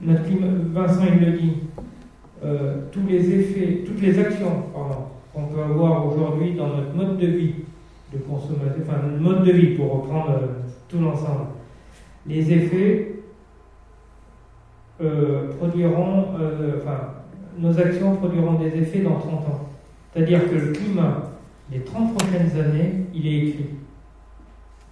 notre 0.00 0.22
Vincent 0.72 1.02
il 1.12 1.26
le 1.26 1.32
dit, 1.32 1.52
euh, 2.42 2.76
tous 2.90 3.06
les 3.06 3.34
effets, 3.34 3.84
toutes 3.86 4.00
les 4.00 4.18
actions 4.18 4.64
qu'on 5.34 5.42
peut 5.44 5.62
avoir 5.62 6.06
aujourd'hui 6.06 6.54
dans 6.54 6.68
notre 6.68 6.94
mode 6.94 7.18
de 7.18 7.26
vie 7.26 7.54
de 8.12 8.18
consommation, 8.18 8.82
enfin 8.82 8.98
notre 9.06 9.22
mode 9.22 9.44
de 9.44 9.52
vie 9.52 9.74
pour 9.76 9.92
reprendre 9.92 10.30
euh, 10.30 10.46
tout 10.88 10.98
l'ensemble, 11.00 11.48
les 12.26 12.50
effets 12.50 13.08
produiront, 15.58 16.26
enfin 16.78 17.14
nos 17.58 17.76
actions 17.76 18.14
produiront 18.16 18.54
des 18.54 18.68
effets 18.68 19.00
dans 19.00 19.16
30 19.18 19.32
ans. 19.32 19.71
C'est-à-dire 20.14 20.48
que 20.50 20.54
le 20.54 20.72
climat 20.72 21.28
les 21.70 21.80
30 21.80 22.14
prochaines 22.16 22.50
années, 22.60 22.92
il 23.14 23.26
est 23.26 23.36
écrit. 23.48 23.66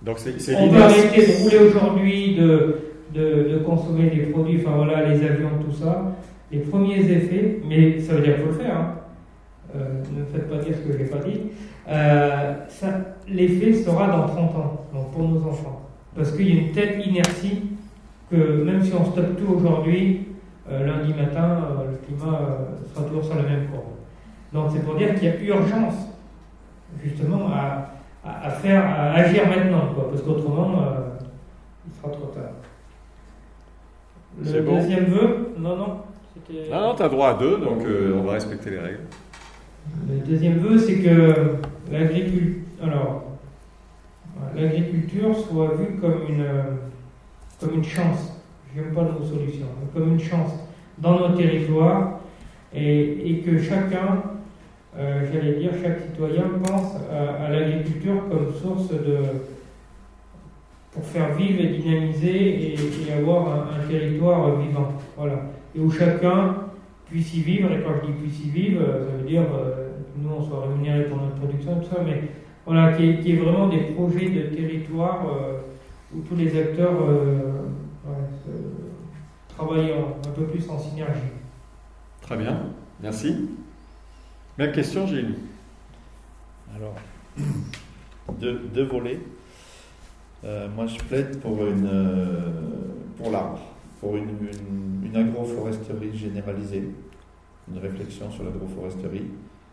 Donc 0.02 0.18
c'est, 0.18 0.40
c'est 0.40 0.56
On 0.56 0.70
peut 0.70 0.76
arrêter 0.82 1.26
de 1.26 1.42
rouler 1.42 1.58
aujourd'hui, 1.68 2.36
de, 2.36 2.76
de, 3.14 3.48
de 3.52 3.58
consommer 3.58 4.08
des 4.08 4.22
produits, 4.26 4.60
enfin 4.64 4.76
voilà, 4.76 5.08
les 5.08 5.22
avions, 5.26 5.50
tout 5.62 5.72
ça. 5.76 6.16
Les 6.50 6.60
premiers 6.60 7.00
effets, 7.00 7.60
mais 7.68 8.00
ça 8.00 8.14
veut 8.14 8.22
dire 8.22 8.34
qu'il 8.36 8.44
faut 8.44 8.50
le 8.50 8.64
faire. 8.64 8.76
hein. 8.76 8.94
Euh, 9.76 10.02
ne 10.16 10.20
me 10.20 10.24
faites 10.26 10.48
pas 10.48 10.56
dire 10.56 10.74
ce 10.74 10.80
que 10.88 10.92
je 10.94 10.98
n'ai 11.02 11.08
pas 11.08 11.18
dit. 11.18 11.40
Euh, 11.88 12.54
ça- 12.68 13.16
L'effet 13.28 13.72
sera 13.74 14.08
dans 14.08 14.26
30 14.26 14.56
ans, 14.56 14.86
donc 14.92 15.12
pour 15.12 15.28
nos 15.28 15.40
enfants. 15.46 15.82
Parce 16.16 16.32
qu'il 16.32 16.48
y 16.52 16.58
a 16.58 16.62
une 16.62 16.72
telle 16.72 17.06
inertie 17.06 17.62
que 18.30 18.64
même 18.64 18.82
si 18.82 18.92
on 18.94 19.04
stoppe 19.04 19.36
tout 19.36 19.52
aujourd'hui, 19.54 20.22
euh, 20.68 20.84
lundi 20.86 21.12
matin, 21.14 21.60
le 21.90 21.96
climat 22.06 22.58
sera 22.92 23.04
toujours 23.06 23.24
sur 23.24 23.36
la 23.36 23.42
même 23.42 23.66
courbe. 23.70 23.84
Donc 24.52 24.70
c'est 24.72 24.84
pour 24.84 24.96
dire 24.96 25.14
qu'il 25.14 25.24
y 25.24 25.30
a 25.30 25.40
urgence, 25.56 25.94
justement, 27.02 27.48
à, 27.52 27.90
à, 28.24 28.46
à 28.46 28.50
faire, 28.50 28.84
à 28.84 29.12
agir 29.12 29.46
maintenant, 29.48 29.92
quoi, 29.94 30.10
parce 30.10 30.22
qu'autrement, 30.22 30.82
euh, 30.82 31.00
il 31.86 31.94
sera 31.94 32.08
trop 32.10 32.26
tard. 32.26 32.50
Le 34.42 34.62
bon 34.62 34.76
deuxième 34.80 35.04
vœu, 35.04 35.52
non, 35.58 35.76
non. 35.76 35.96
Non, 36.70 36.80
non, 36.80 36.94
tu 36.96 37.02
as 37.02 37.08
droit 37.08 37.28
à 37.30 37.34
deux, 37.34 37.58
donc 37.58 37.84
euh, 37.84 38.16
on 38.18 38.22
va 38.22 38.32
respecter 38.32 38.70
les 38.70 38.78
règles. 38.78 39.00
Le 40.08 40.18
deuxième 40.18 40.58
vœu, 40.58 40.78
c'est 40.78 40.96
que 40.98 41.56
l'agriculture, 41.90 42.62
alors, 42.82 43.24
l'agriculture 44.56 45.36
soit 45.36 45.74
vue 45.76 45.96
comme 46.00 46.22
une, 46.28 46.46
comme 47.60 47.74
une 47.74 47.84
chance. 47.84 48.32
Je 48.74 48.80
n'aime 48.80 48.92
pas 48.92 49.02
le 49.02 49.12
mot 49.12 49.22
solution, 49.24 49.66
mais 49.80 50.00
comme 50.00 50.12
une 50.12 50.20
chance 50.20 50.52
dans 50.98 51.18
nos 51.18 51.36
territoires 51.36 52.20
et, 52.72 53.30
et 53.30 53.40
que 53.40 53.60
chacun, 53.60 54.22
euh, 54.98 55.24
j'allais 55.32 55.58
dire, 55.58 55.70
chaque 55.80 56.00
citoyen 56.00 56.44
pense 56.64 56.96
à, 57.10 57.48
l'agriculture 57.48 58.28
comme 58.28 58.52
source 58.52 58.90
de 58.90 59.18
pour 60.92 61.04
faire 61.04 61.34
vivre 61.34 61.60
et 61.60 61.68
dynamiser 61.78 62.74
et, 62.74 63.12
avoir 63.12 63.68
un, 63.72 63.88
territoire 63.88 64.56
vivant. 64.58 64.92
Voilà. 65.16 65.42
Et 65.76 65.80
où 65.80 65.90
chacun 65.90 66.56
puisse 67.06 67.34
y 67.34 67.42
vivre, 67.42 67.70
et 67.72 67.82
quand 67.82 67.90
je 68.02 68.06
dis 68.10 68.18
puisse 68.18 68.46
y 68.46 68.50
vivre, 68.50 68.82
euh, 68.82 69.04
ça 69.06 69.16
veut 69.16 69.28
dire 69.28 69.42
euh, 69.42 69.90
nous 70.16 70.30
on 70.30 70.42
soit 70.42 70.62
rémunérés 70.66 71.04
pour 71.04 71.18
notre 71.18 71.36
production, 71.36 71.76
tout 71.80 71.88
ça, 71.94 72.02
mais 72.04 72.22
voilà, 72.66 72.92
qui 72.92 73.04
est, 73.08 73.36
vraiment 73.36 73.68
des 73.68 73.82
projets 73.94 74.28
de 74.28 74.54
territoire 74.54 75.26
euh, 75.28 75.58
où 76.14 76.20
tous 76.22 76.36
les 76.36 76.58
acteurs 76.58 76.92
travaillent 79.48 79.92
en- 79.92 80.28
un 80.28 80.32
peu 80.32 80.44
plus 80.44 80.68
en 80.68 80.78
synergie. 80.78 81.20
Très 82.20 82.36
bien, 82.36 82.66
merci. 83.00 83.48
Même 84.60 84.72
question, 84.72 85.06
Gilles. 85.06 85.36
Alors, 86.76 86.94
deux, 88.38 88.58
deux 88.74 88.84
volets. 88.84 89.18
Euh, 90.44 90.68
moi, 90.76 90.84
je 90.86 90.98
plaide 90.98 91.40
pour, 91.40 91.66
une, 91.66 91.88
euh, 91.90 92.50
pour 93.16 93.30
l'arbre, 93.30 93.58
pour 94.00 94.16
une, 94.16 94.28
une, 94.28 95.06
une 95.06 95.16
agroforesterie 95.16 96.14
généralisée, 96.14 96.90
une 97.72 97.78
réflexion 97.78 98.30
sur 98.30 98.44
l'agroforesterie, 98.44 99.30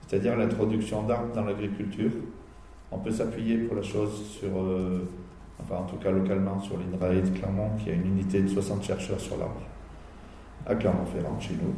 c'est-à-dire 0.08 0.38
l'introduction 0.38 1.04
d'arbres 1.04 1.36
dans 1.36 1.44
l'agriculture. 1.44 2.12
On 2.90 3.00
peut 3.00 3.12
s'appuyer 3.12 3.58
pour 3.58 3.76
la 3.76 3.84
chose 3.84 4.26
sur, 4.40 4.58
euh, 4.58 5.06
enfin 5.62 5.82
en 5.82 5.86
tout 5.86 5.98
cas 5.98 6.12
localement, 6.12 6.62
sur 6.62 6.78
l'INRAE 6.78 7.24
de 7.24 7.38
Clermont, 7.38 7.72
qui 7.84 7.90
a 7.90 7.94
une 7.94 8.08
unité 8.08 8.42
de 8.42 8.48
60 8.48 8.86
chercheurs 8.86 9.20
sur 9.20 9.36
l'arbre, 9.36 9.64
à 10.66 10.76
Clermont-Ferrand, 10.76 11.38
chez 11.42 11.56
nous, 11.56 11.74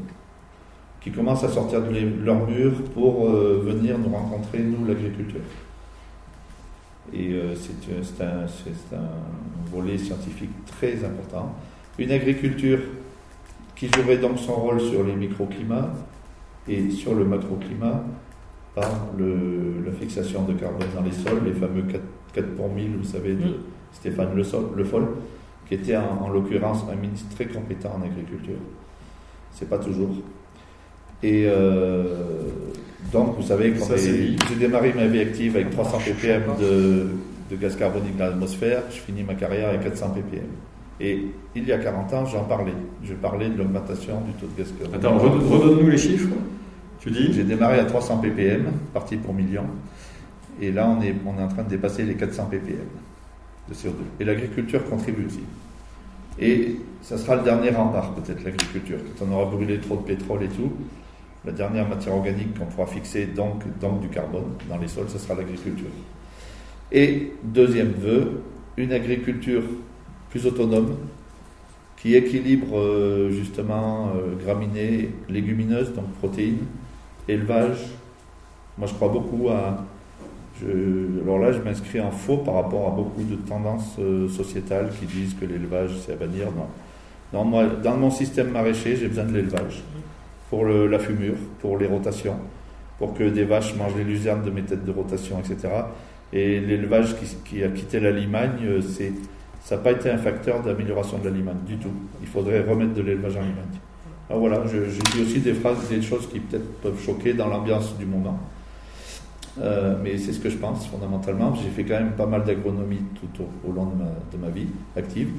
qui 1.02 1.12
commencent 1.12 1.44
à 1.44 1.50
sortir 1.50 1.82
de 1.82 2.24
leurs 2.26 2.48
murs 2.48 2.84
pour 2.94 3.28
euh, 3.30 3.62
venir 3.66 3.98
nous 3.98 4.10
rencontrer, 4.10 4.60
nous, 4.60 4.86
l'agriculture. 4.86 5.42
Et 7.14 7.34
euh, 7.34 7.56
c'est 7.56 7.92
euh, 7.92 8.02
c'est 8.04 8.24
un, 8.24 8.48
c'est 8.48 8.96
un 8.96 9.10
volet 9.72 9.98
scientifique 9.98 10.52
très 10.66 11.04
important. 11.04 11.54
Une 11.98 12.12
agriculture 12.12 12.80
qui 13.76 13.88
jouerait 13.88 14.18
donc 14.18 14.38
son 14.38 14.54
rôle 14.56 14.80
sur 14.82 15.04
les 15.04 15.16
microclimats 15.16 15.92
et 16.68 16.90
sur 16.92 17.16
le 17.16 17.26
macroclimat 17.26 18.04
par 18.76 18.92
le- 19.18 19.82
la 19.86 19.92
fixation 19.92 20.44
de 20.44 20.54
carbone 20.54 20.88
dans 20.96 21.02
les 21.02 21.12
sols, 21.12 21.42
les 21.46 21.54
fameux 21.54 21.82
4, 21.84 22.02
4 22.34 22.56
pour 22.56 22.70
1000, 22.70 22.98
vous 22.98 23.04
savez, 23.04 23.34
de. 23.36 23.56
Stéphane 23.92 24.36
Le, 24.36 24.44
Sol, 24.44 24.66
le 24.76 24.84
Foll, 24.84 25.08
qui 25.68 25.74
était 25.74 25.98
en, 25.98 26.26
en 26.26 26.30
l'occurrence 26.30 26.86
un 26.92 26.96
ministre 26.96 27.34
très 27.34 27.48
compétent 27.48 27.90
en 28.00 28.04
agriculture. 28.06 28.60
C'est 29.52 29.68
pas 29.68 29.80
toujours. 29.80 30.10
Et 31.24 31.46
euh, 31.48 32.04
donc, 33.12 33.36
vous 33.38 33.44
savez, 33.44 33.72
quand 33.72 33.86
j'ai 34.50 34.56
démarré 34.56 34.94
ma 34.94 35.08
vie 35.08 35.20
active 35.20 35.56
avec 35.56 35.72
300 35.72 35.98
ppm 36.06 36.44
de, 36.60 37.08
de 37.52 37.56
gaz 37.56 37.76
carbonique 37.76 38.16
dans 38.18 38.26
l'atmosphère, 38.26 38.84
je 38.90 38.98
finis 39.00 39.24
ma 39.24 39.34
carrière 39.36 39.70
avec 39.70 39.84
400 39.84 40.10
ppm. 40.16 40.44
Et 41.02 41.26
il 41.56 41.64
y 41.66 41.72
a 41.72 41.78
40 41.78 42.14
ans, 42.14 42.26
j'en 42.26 42.44
parlais. 42.44 42.74
Je 43.04 43.14
parlais 43.14 43.50
de 43.50 43.58
l'augmentation 43.58 44.22
du 44.22 44.32
taux 44.34 44.48
de 44.48 44.58
gaz 44.62 44.72
carbonique. 44.80 44.96
Attends, 45.06 45.18
redonne- 45.18 45.48
redonne-nous 45.48 45.90
les 45.90 45.98
chiffres. 45.98 46.30
Tu 47.00 47.10
dis 47.12 47.32
J'ai 47.34 47.44
démarré 47.44 47.80
à 47.80 47.86
300 47.86 48.18
ppm, 48.18 48.66
parti 48.94 49.16
pour 49.18 49.34
million. 49.34 49.64
Et 50.62 50.72
là, 50.72 50.90
on 50.90 51.02
est, 51.02 51.16
on 51.26 51.40
est 51.40 51.44
en 51.44 51.48
train 51.48 51.64
de 51.64 51.70
dépasser 51.70 52.04
les 52.04 52.16
400 52.16 52.48
ppm 52.52 52.78
de 53.70 53.74
CO2. 53.74 53.92
Et 54.20 54.26
l'agriculture 54.26 54.84
contribue 54.90 55.26
aussi. 55.28 55.40
Et 56.38 56.76
ça 57.02 57.18
sera 57.18 57.38
le 57.38 57.44
dernier 57.44 57.70
rempart, 57.70 58.14
peut-être, 58.16 58.44
l'agriculture. 58.44 58.98
Quand 59.18 59.26
on 59.30 59.34
aura 59.36 59.46
brûlé 59.46 59.78
trop 59.80 59.96
de 59.96 60.02
pétrole 60.02 60.44
et 60.44 60.48
tout, 60.48 60.72
la 61.46 61.52
dernière 61.52 61.88
matière 61.88 62.16
organique 62.16 62.58
qu'on 62.58 62.66
pourra 62.66 62.88
fixer, 62.88 63.28
donc, 63.28 63.64
donc 63.80 64.02
du 64.02 64.10
carbone 64.10 64.56
dans 64.68 64.78
les 64.78 64.88
sols, 64.88 65.10
ce 65.10 65.18
sera 65.18 65.36
l'agriculture. 65.36 65.90
Et 66.92 67.34
deuxième 67.44 67.92
vœu, 67.92 68.42
une 68.78 68.92
agriculture 68.92 69.64
plus 70.30 70.46
autonome, 70.46 70.96
qui 71.98 72.16
équilibre 72.16 72.78
euh, 72.78 73.30
justement 73.30 74.10
euh, 74.16 74.36
graminées, 74.42 75.12
légumineuses, 75.28 75.94
donc 75.94 76.12
protéines, 76.20 76.66
élevage. 77.28 77.78
Moi, 78.78 78.88
je 78.88 78.94
crois 78.94 79.10
beaucoup 79.10 79.50
à. 79.50 79.86
alors 80.64 81.40
là, 81.40 81.52
je 81.52 81.60
m'inscris 81.60 82.00
en 82.00 82.12
faux 82.12 82.38
par 82.38 82.56
rapport 82.56 82.88
à 82.88 82.92
beaucoup 82.92 83.24
de 83.24 83.36
tendances 83.36 83.98
euh, 84.00 84.30
sociétales 84.30 84.92
qui 84.98 85.06
disent 85.06 85.34
que 85.34 85.46
l'élevage, 85.46 85.92
c'est 86.06 86.14
à 86.14 86.16
bannir. 86.16 86.48
Non. 87.34 87.44
Moi, 87.44 87.66
dans 87.84 87.98
mon 87.98 88.10
système 88.10 88.50
maraîcher, 88.52 88.96
j'ai 88.96 89.08
besoin 89.08 89.26
de 89.26 89.34
l'élevage 89.34 89.84
pour 90.50 90.66
la 90.66 91.00
fumure, 91.00 91.36
pour 91.60 91.78
les 91.78 91.86
rotations, 91.86 92.36
pour 92.98 93.14
que 93.14 93.24
des 93.24 93.44
vaches 93.44 93.76
mangent 93.76 93.96
les 93.96 94.04
luzernes 94.04 94.44
de 94.44 94.52
mes 94.52 94.64
têtes 94.64 94.84
de 94.84 94.92
rotation, 94.92 95.40
etc. 95.40 95.70
Et 96.34 96.60
l'élevage 96.60 97.16
qui, 97.46 97.64
a 97.64 97.70
quitté 97.70 98.00
la 98.00 98.12
Limagne, 98.12 98.60
euh, 98.66 98.82
ça 99.62 99.76
n'a 99.76 99.82
pas 99.82 99.92
été 99.92 100.10
un 100.10 100.18
facteur 100.18 100.62
d'amélioration 100.62 101.18
de 101.18 101.26
la 101.26 101.36
Limagne 101.36 101.58
du 101.66 101.78
tout. 101.78 101.92
Il 102.22 102.28
faudrait 102.28 102.62
remettre 102.62 102.94
de 102.94 103.02
l'élevage 103.02 103.38
en 103.38 103.42
Limagne. 103.42 103.80
Alors 104.30 104.42
voilà, 104.42 104.64
je, 104.68 104.78
dis 105.12 105.22
aussi 105.24 105.40
des 105.40 105.54
phrases, 105.54 105.90
des 105.90 106.02
choses 106.02 106.28
qui 106.28 106.40
peut-être 106.40 106.82
peuvent 106.82 107.02
choquer 107.04 107.34
dans 107.34 107.48
l'ambiance 107.48 107.98
du 107.98 108.06
moment. 108.06 108.40
Euh, 109.60 109.96
mais 110.04 110.18
c'est 110.18 110.34
ce 110.34 110.40
que 110.40 110.50
je 110.50 110.58
pense 110.58 110.86
fondamentalement. 110.88 111.56
J'ai 111.56 111.70
fait 111.70 111.84
quand 111.84 112.00
même 112.00 112.12
pas 112.12 112.28
mal 112.28 112.44
d'agronomie 112.44 113.02
tout 113.16 113.44
au, 113.68 113.72
long 113.72 113.88
de 114.32 114.38
ma, 114.38 114.50
vie 114.50 114.68
active. 114.96 115.30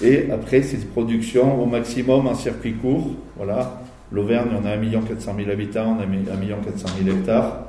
Et 0.00 0.30
après, 0.32 0.62
c'est 0.62 0.78
des 0.78 0.86
productions 0.86 1.62
au 1.62 1.66
maximum 1.66 2.26
en 2.26 2.34
circuit 2.34 2.74
court. 2.74 3.10
Voilà. 3.36 3.81
L'Auvergne, 4.12 4.50
on 4.62 4.66
a 4.66 4.76
1 4.76 5.02
400 5.02 5.34
000 5.36 5.50
habitants, 5.50 5.96
on 5.98 6.00
a 6.00 6.04
1 6.04 6.62
400 6.62 6.88
000 7.02 7.16
hectares. 7.16 7.64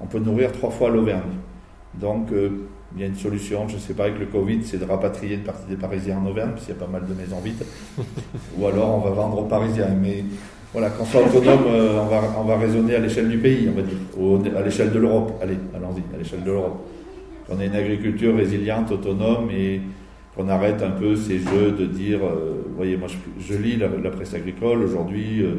On 0.00 0.06
peut 0.06 0.18
nourrir 0.18 0.52
trois 0.52 0.70
fois 0.70 0.90
l'Auvergne. 0.90 1.38
Donc, 1.94 2.30
euh, 2.32 2.68
il 2.94 3.00
y 3.00 3.04
a 3.04 3.06
une 3.06 3.16
solution, 3.16 3.66
je 3.68 3.74
ne 3.74 3.80
sais 3.80 3.94
pas, 3.94 4.04
avec 4.04 4.18
le 4.18 4.26
Covid, 4.26 4.62
c'est 4.62 4.78
de 4.78 4.84
rapatrier 4.84 5.36
une 5.36 5.42
partie 5.42 5.66
des 5.68 5.76
Parisiens 5.76 6.18
en 6.18 6.26
Auvergne, 6.26 6.50
parce 6.50 6.66
qu'il 6.66 6.74
y 6.74 6.78
a 6.78 6.80
pas 6.80 6.90
mal 6.90 7.06
de 7.06 7.14
maisons 7.14 7.40
vides. 7.40 7.64
Ou 8.58 8.66
alors, 8.66 8.96
on 8.96 9.08
va 9.08 9.10
vendre 9.10 9.38
aux 9.38 9.46
Parisiens. 9.46 9.88
Mais 10.00 10.24
voilà, 10.72 10.90
qu'on 10.90 11.04
soit 11.04 11.22
autonome, 11.22 11.64
euh, 11.66 11.98
on, 12.00 12.06
va, 12.06 12.20
on 12.38 12.44
va 12.44 12.58
raisonner 12.58 12.94
à 12.94 12.98
l'échelle 12.98 13.28
du 13.28 13.38
pays, 13.38 13.68
on 13.70 13.76
va 13.76 13.82
dire, 13.82 13.98
ou 14.16 14.38
à 14.56 14.62
l'échelle 14.62 14.92
de 14.92 14.98
l'Europe. 14.98 15.32
Allez, 15.42 15.56
allons-y, 15.74 16.14
à 16.14 16.18
l'échelle 16.18 16.42
de 16.42 16.50
l'Europe. 16.50 16.86
Qu'on 17.46 17.58
ait 17.60 17.66
une 17.66 17.74
agriculture 17.76 18.36
résiliente, 18.36 18.90
autonome, 18.92 19.50
et 19.50 19.80
qu'on 20.38 20.48
arrête 20.48 20.82
un 20.82 20.90
peu 20.90 21.16
ces 21.16 21.40
jeux 21.40 21.72
de 21.72 21.84
dire, 21.84 22.20
euh, 22.24 22.62
vous 22.68 22.76
voyez, 22.76 22.96
moi 22.96 23.08
je, 23.08 23.16
je 23.44 23.58
lis 23.58 23.76
la, 23.76 23.88
la 23.88 24.10
presse 24.10 24.34
agricole 24.34 24.82
aujourd'hui, 24.84 25.42
euh, 25.42 25.56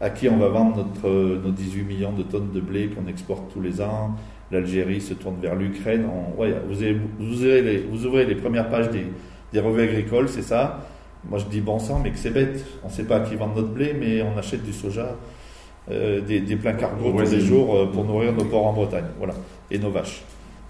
à 0.00 0.10
qui 0.10 0.28
on 0.28 0.36
va 0.36 0.48
vendre 0.48 0.76
notre, 0.76 1.08
euh, 1.08 1.40
nos 1.44 1.50
18 1.50 1.82
millions 1.82 2.12
de 2.12 2.22
tonnes 2.22 2.50
de 2.54 2.60
blé 2.60 2.88
qu'on 2.88 3.08
exporte 3.08 3.52
tous 3.52 3.60
les 3.60 3.80
ans. 3.80 4.14
L'Algérie 4.52 5.00
se 5.00 5.14
tourne 5.14 5.36
vers 5.42 5.56
l'Ukraine. 5.56 6.06
Ouais, 6.38 6.54
vous, 6.68 6.82
avez- 6.82 6.96
vous, 7.18 7.32
ouvrez 7.42 7.62
les, 7.62 7.78
vous 7.78 8.06
ouvrez 8.06 8.24
les 8.24 8.36
premières 8.36 8.68
pages 8.68 8.90
des, 8.90 9.06
des 9.52 9.58
revues 9.60 9.82
agricoles, 9.82 10.28
c'est 10.28 10.42
ça. 10.42 10.86
Moi 11.28 11.38
je 11.40 11.46
dis 11.46 11.60
bon 11.60 11.80
sang, 11.80 12.00
mais 12.02 12.10
que 12.12 12.18
c'est 12.18 12.30
bête. 12.32 12.64
On 12.84 12.88
ne 12.88 12.92
sait 12.92 13.04
pas 13.04 13.16
à 13.16 13.20
qui 13.20 13.34
vendre 13.34 13.56
notre 13.56 13.68
blé, 13.70 13.92
mais 13.98 14.22
on 14.22 14.36
achète 14.38 14.62
du 14.62 14.72
soja, 14.72 15.16
des, 15.88 16.40
des 16.40 16.56
pleins 16.56 16.72
cargos 16.74 17.10
tous 17.12 17.30
les 17.32 17.40
jours 17.40 17.90
pour 17.92 18.04
nourrir 18.04 18.32
nos 18.32 18.44
porcs 18.44 18.66
en 18.66 18.72
Bretagne. 18.72 19.04
Voilà. 19.18 19.34
Et 19.70 19.78
nos 19.78 19.90
vaches. 19.90 20.22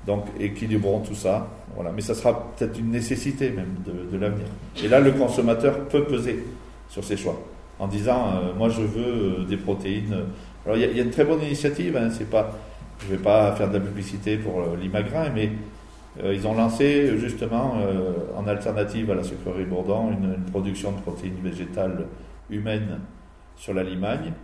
Donc 0.06 0.24
équilibrons 0.40 1.00
tout 1.00 1.14
ça. 1.14 1.48
Voilà. 1.74 1.90
Mais 1.92 2.02
ça 2.02 2.14
sera 2.14 2.52
peut-être 2.54 2.78
une 2.78 2.90
nécessité 2.90 3.50
même 3.50 3.76
de, 3.86 4.16
l'avenir. 4.16 4.46
Et 4.82 4.88
là, 4.88 5.00
le 5.00 5.12
consommateur 5.12 5.80
peut 5.88 6.04
peser 6.04 6.44
sur 6.88 7.04
ses 7.04 7.16
choix 7.16 7.40
en 7.78 7.86
disant 7.88 8.28
euh, 8.34 8.52
moi 8.56 8.68
je 8.68 8.82
veux 8.82 9.40
euh, 9.40 9.44
des 9.44 9.56
protéines. 9.56 10.16
Alors 10.64 10.76
il 10.76 10.96
y, 10.96 11.00
a- 11.00 11.02
une 11.02 11.10
très 11.10 11.24
bonne 11.24 11.42
initiative. 11.42 11.96
Hein, 11.96 12.10
c'est 12.10 12.28
pas 12.28 12.52
je 13.00 13.06
vais 13.16 13.22
pas 13.22 13.52
faire 13.56 13.68
de 13.68 13.74
la 13.74 13.80
publicité 13.80 14.36
pour 14.36 14.60
euh, 14.60 14.76
l'imagrin, 14.80 15.30
mais 15.34 15.50
ils 16.22 16.46
ont 16.46 16.54
lancé 16.54 17.16
justement 17.16 17.76
en 18.36 18.46
alternative 18.46 19.10
à 19.10 19.14
la 19.14 19.22
sucrerie 19.22 19.64
Bourdon 19.64 20.10
une, 20.10 20.34
une 20.34 20.50
production 20.50 20.92
de 20.92 20.98
protéines 21.00 21.40
végétales 21.42 22.04
humaines 22.50 23.00
sur 23.56 23.72
la 23.72 23.82
limagne. 23.82 24.34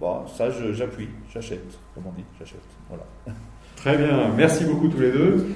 Bon, 0.00 0.26
ça 0.26 0.48
j'appuie, 0.72 1.10
j'achète, 1.30 1.78
comme 1.94 2.04
on 2.06 2.12
dit, 2.12 2.24
j'achète. 2.38 2.62
Voilà. 2.88 3.04
Très 3.76 3.98
bien, 3.98 4.30
merci 4.34 4.64
beaucoup 4.64 4.88
tous 4.88 4.98
les 5.00 5.12
deux. 5.12 5.46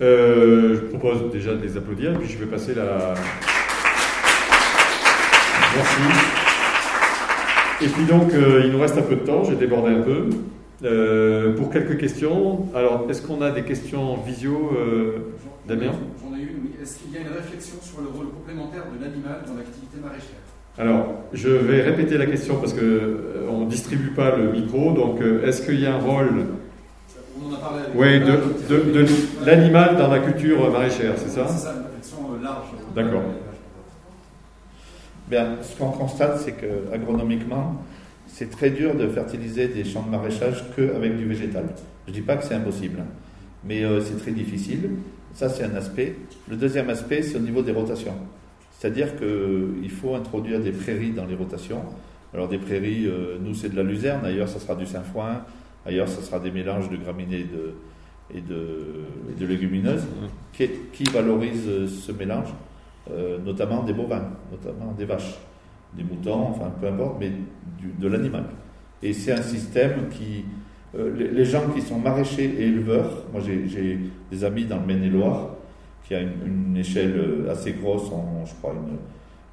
Euh, 0.00 0.76
je 0.76 0.80
propose 0.96 1.32
déjà 1.32 1.54
de 1.54 1.62
les 1.62 1.76
applaudir, 1.76 2.12
et 2.12 2.18
puis 2.18 2.28
je 2.28 2.38
vais 2.38 2.46
passer 2.46 2.74
la. 2.74 3.14
Merci. 5.74 6.00
Et 7.80 7.88
puis 7.88 8.04
donc, 8.04 8.32
euh, 8.32 8.62
il 8.64 8.72
nous 8.72 8.80
reste 8.80 8.96
un 8.96 9.02
peu 9.02 9.16
de 9.16 9.20
temps, 9.20 9.42
j'ai 9.44 9.56
débordé 9.56 9.92
un 9.92 10.02
peu. 10.02 10.26
Euh, 10.84 11.56
pour 11.56 11.70
quelques 11.70 11.98
questions, 11.98 12.68
alors 12.74 13.06
est-ce 13.10 13.22
qu'on 13.22 13.42
a 13.42 13.50
des 13.50 13.62
questions 13.62 14.16
visio, 14.24 14.70
Damien? 15.66 15.90
J'en 16.22 16.36
ai 16.36 16.42
une, 16.42 16.62
oui. 16.62 16.70
Est-ce 16.80 16.98
qu'il 16.98 17.12
y 17.12 17.16
a 17.16 17.20
une 17.22 17.34
réflexion 17.36 17.78
sur 17.82 18.00
le 18.00 18.08
rôle 18.08 18.28
complémentaire 18.30 18.84
de 18.96 19.04
l'animal 19.04 19.42
dans 19.46 19.54
l'activité 19.54 19.98
maraîchère? 20.00 20.38
Alors, 20.78 21.24
je 21.32 21.48
vais 21.48 21.82
répéter 21.82 22.16
la 22.16 22.26
question 22.26 22.56
parce 22.60 22.72
euh, 22.78 23.48
on 23.50 23.64
distribue 23.64 24.10
pas 24.10 24.36
le 24.36 24.52
micro, 24.52 24.92
donc 24.92 25.20
est-ce 25.44 25.62
qu'il 25.62 25.80
y 25.80 25.86
a 25.86 25.96
un 25.96 25.98
rôle 25.98 26.46
On 27.40 27.50
en 27.50 27.54
a 27.54 27.58
parlé 27.58 27.80
avec 27.84 27.94
ouais, 27.94 28.18
Nicolas, 28.20 28.36
de, 28.68 28.76
de- 28.92 29.02
de 29.02 29.08
l'animal 29.46 29.96
dans 29.96 30.08
la 30.08 30.18
culture 30.20 30.70
maraîchère, 30.70 31.14
c'est 31.16 31.28
ça 31.28 31.46
C'est 31.48 31.58
ça, 31.64 31.74
une 31.76 31.84
réflexion 31.84 32.18
euh, 32.38 32.42
large. 32.42 32.66
D'accord. 32.94 33.22
Bien, 35.28 35.56
ce 35.62 35.76
qu'on 35.76 35.90
constate, 35.90 36.38
c'est 36.40 36.52
que 36.52 36.92
agronomiquement, 36.92 37.82
c'est 38.26 38.50
très 38.50 38.70
dur 38.70 38.94
de 38.94 39.06
fertiliser 39.08 39.68
des 39.68 39.84
champs 39.84 40.02
de 40.02 40.10
maraîchage 40.10 40.64
qu'avec 40.74 41.16
du 41.16 41.26
végétal. 41.26 41.64
Je 42.06 42.12
ne 42.12 42.16
dis 42.16 42.22
pas 42.22 42.36
que 42.36 42.44
c'est 42.44 42.54
impossible, 42.54 43.02
mais 43.64 43.84
euh, 43.84 44.00
c'est 44.00 44.16
très 44.18 44.30
difficile. 44.32 44.90
Ça, 45.34 45.48
c'est 45.48 45.64
un 45.64 45.74
aspect. 45.74 46.16
Le 46.48 46.56
deuxième 46.56 46.88
aspect, 46.88 47.22
c'est 47.22 47.36
au 47.36 47.40
niveau 47.40 47.62
des 47.62 47.72
rotations. 47.72 48.14
C'est-à-dire 48.78 49.16
qu'il 49.16 49.90
faut 49.90 50.14
introduire 50.14 50.60
des 50.60 50.72
prairies 50.72 51.10
dans 51.10 51.26
les 51.26 51.34
rotations. 51.34 51.82
Alors, 52.32 52.48
des 52.48 52.58
prairies, 52.58 53.06
euh, 53.06 53.36
nous, 53.42 53.54
c'est 53.54 53.68
de 53.68 53.76
la 53.76 53.82
luzerne, 53.82 54.24
ailleurs, 54.24 54.48
ça 54.48 54.58
sera 54.60 54.74
du 54.74 54.86
sainfoin, 54.86 55.42
ailleurs, 55.88 56.08
ça 56.08 56.22
sera 56.22 56.38
des 56.40 56.50
mélanges 56.50 56.88
de 56.90 56.96
graminées 56.96 57.40
et 57.40 57.44
de, 57.44 57.74
et 58.34 58.40
de, 58.40 59.04
et 59.30 59.40
de 59.40 59.46
légumineuses 59.46 60.04
qui, 60.52 60.68
qui 60.92 61.04
valorisent 61.04 61.68
euh, 61.68 61.86
ce 61.86 62.12
mélange? 62.12 62.48
Euh, 63.10 63.38
notamment 63.38 63.82
des 63.84 63.94
bovins, 63.94 64.28
notamment 64.52 64.92
des 64.92 65.06
vaches, 65.06 65.38
des 65.94 66.04
moutons, 66.04 66.48
enfin 66.50 66.70
peu 66.78 66.88
importe, 66.88 67.16
mais 67.18 67.30
du- 67.78 67.92
de 67.98 68.06
l'animal. 68.06 68.44
Et 69.02 69.14
c'est 69.14 69.32
un 69.32 69.40
système 69.42 70.08
qui. 70.10 70.44
euh, 70.94 71.14
les, 71.16 71.28
les 71.28 71.44
gens 71.46 71.70
qui 71.74 71.80
sont 71.80 71.98
maraîchers 71.98 72.44
et 72.58 72.66
éleveurs, 72.66 73.24
moi 73.32 73.40
j'ai 73.40 73.98
des 74.30 74.44
amis 74.44 74.66
dans 74.66 74.78
le 74.78 74.84
Maine-et-Loire 74.86 75.54
qui 76.06 76.14
a 76.14 76.20
une, 76.20 76.32
une 76.46 76.76
échelle 76.76 77.46
assez 77.50 77.72
grosse, 77.72 78.10
en, 78.12 78.44
je 78.44 78.54
crois 78.56 78.74
une, 78.74 78.98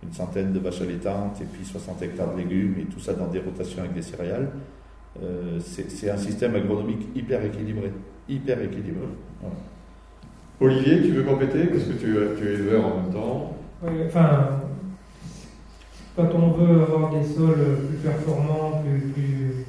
une 0.08 0.14
centaine 0.14 0.52
de 0.52 0.60
vaches 0.60 0.82
allaitantes 0.82 1.40
et 1.42 1.46
puis 1.46 1.64
60 1.66 2.02
hectares 2.02 2.34
de 2.34 2.40
légumes 2.40 2.76
et 2.80 2.86
tout 2.86 3.00
ça 3.00 3.14
dans 3.14 3.28
des 3.28 3.40
rotations 3.40 3.80
avec 3.80 3.94
des 3.94 4.02
céréales. 4.02 4.50
Euh, 5.24 5.60
c'est 5.62 6.10
un 6.10 6.18
système 6.18 6.56
agronomique 6.56 7.08
hyper 7.16 7.44
équilibré, 7.46 7.92
hyper 8.28 8.62
équilibré. 8.62 9.08
Voilà. 9.42 9.56
Olivier, 10.60 11.02
tu 11.02 11.12
veux 11.12 11.24
compléter? 11.24 11.66
Parce 11.68 11.84
que 11.84 11.94
tu, 11.94 12.16
tu 12.38 12.48
es 12.48 12.54
éleveur 12.54 12.86
en 12.86 13.02
même 13.02 13.14
temps. 13.14 13.54
Oui, 13.84 13.92
enfin, 14.08 14.48
quand 16.16 16.30
on 16.34 16.52
veut 16.52 16.82
avoir 16.82 17.12
des 17.14 17.24
sols 17.24 17.78
plus 17.90 17.98
performants, 17.98 18.82
plus, 18.84 19.00
plus, 19.12 19.66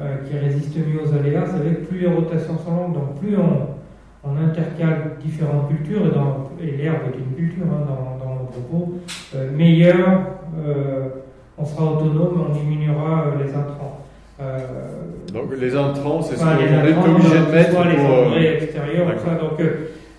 euh, 0.00 0.16
qui 0.28 0.36
résistent 0.38 0.76
mieux 0.76 1.02
aux 1.02 1.14
aléas, 1.14 1.44
c'est 1.46 1.58
vrai 1.58 1.74
que 1.76 1.84
plus 1.86 1.98
les 2.00 2.08
rotations 2.08 2.58
sont 2.58 2.76
longues, 2.76 2.94
donc 2.94 3.18
plus 3.20 3.36
on, 3.36 3.68
on 4.24 4.36
intercale 4.36 5.16
différentes 5.24 5.68
cultures, 5.68 6.06
et, 6.06 6.10
dans- 6.10 6.50
et 6.60 6.76
l'herbe 6.76 7.02
est 7.14 7.18
une 7.18 7.34
culture 7.34 7.64
hein, 7.64 7.86
dans, 7.86 8.24
dans 8.24 8.34
nos 8.36 8.44
propos, 8.46 8.94
euh, 9.34 9.50
meilleur 9.52 10.20
euh, 10.58 11.08
on 11.58 11.64
sera 11.64 11.92
autonome, 11.92 12.46
on 12.50 12.52
diminuera 12.54 13.26
euh, 13.28 13.42
les 13.44 13.50
intrants. 13.54 13.95
Euh, 14.40 14.58
Donc 15.32 15.56
les 15.58 15.74
intrants, 15.74 16.20
c'est 16.22 16.36
ce 16.36 16.42
Enfin, 16.42 16.56
qu'on 16.56 16.62
les 16.62 16.90
est 16.90 16.96
obligé 16.98 17.38
de 17.38 17.44
ce 17.46 17.50
mettre 17.52 17.70
soit 17.72 17.84
les 17.86 17.96
pour. 17.96 18.04
euh, 18.10 18.28
ça. 19.24 19.30
Donc, 19.42 19.60
euh, 19.60 19.70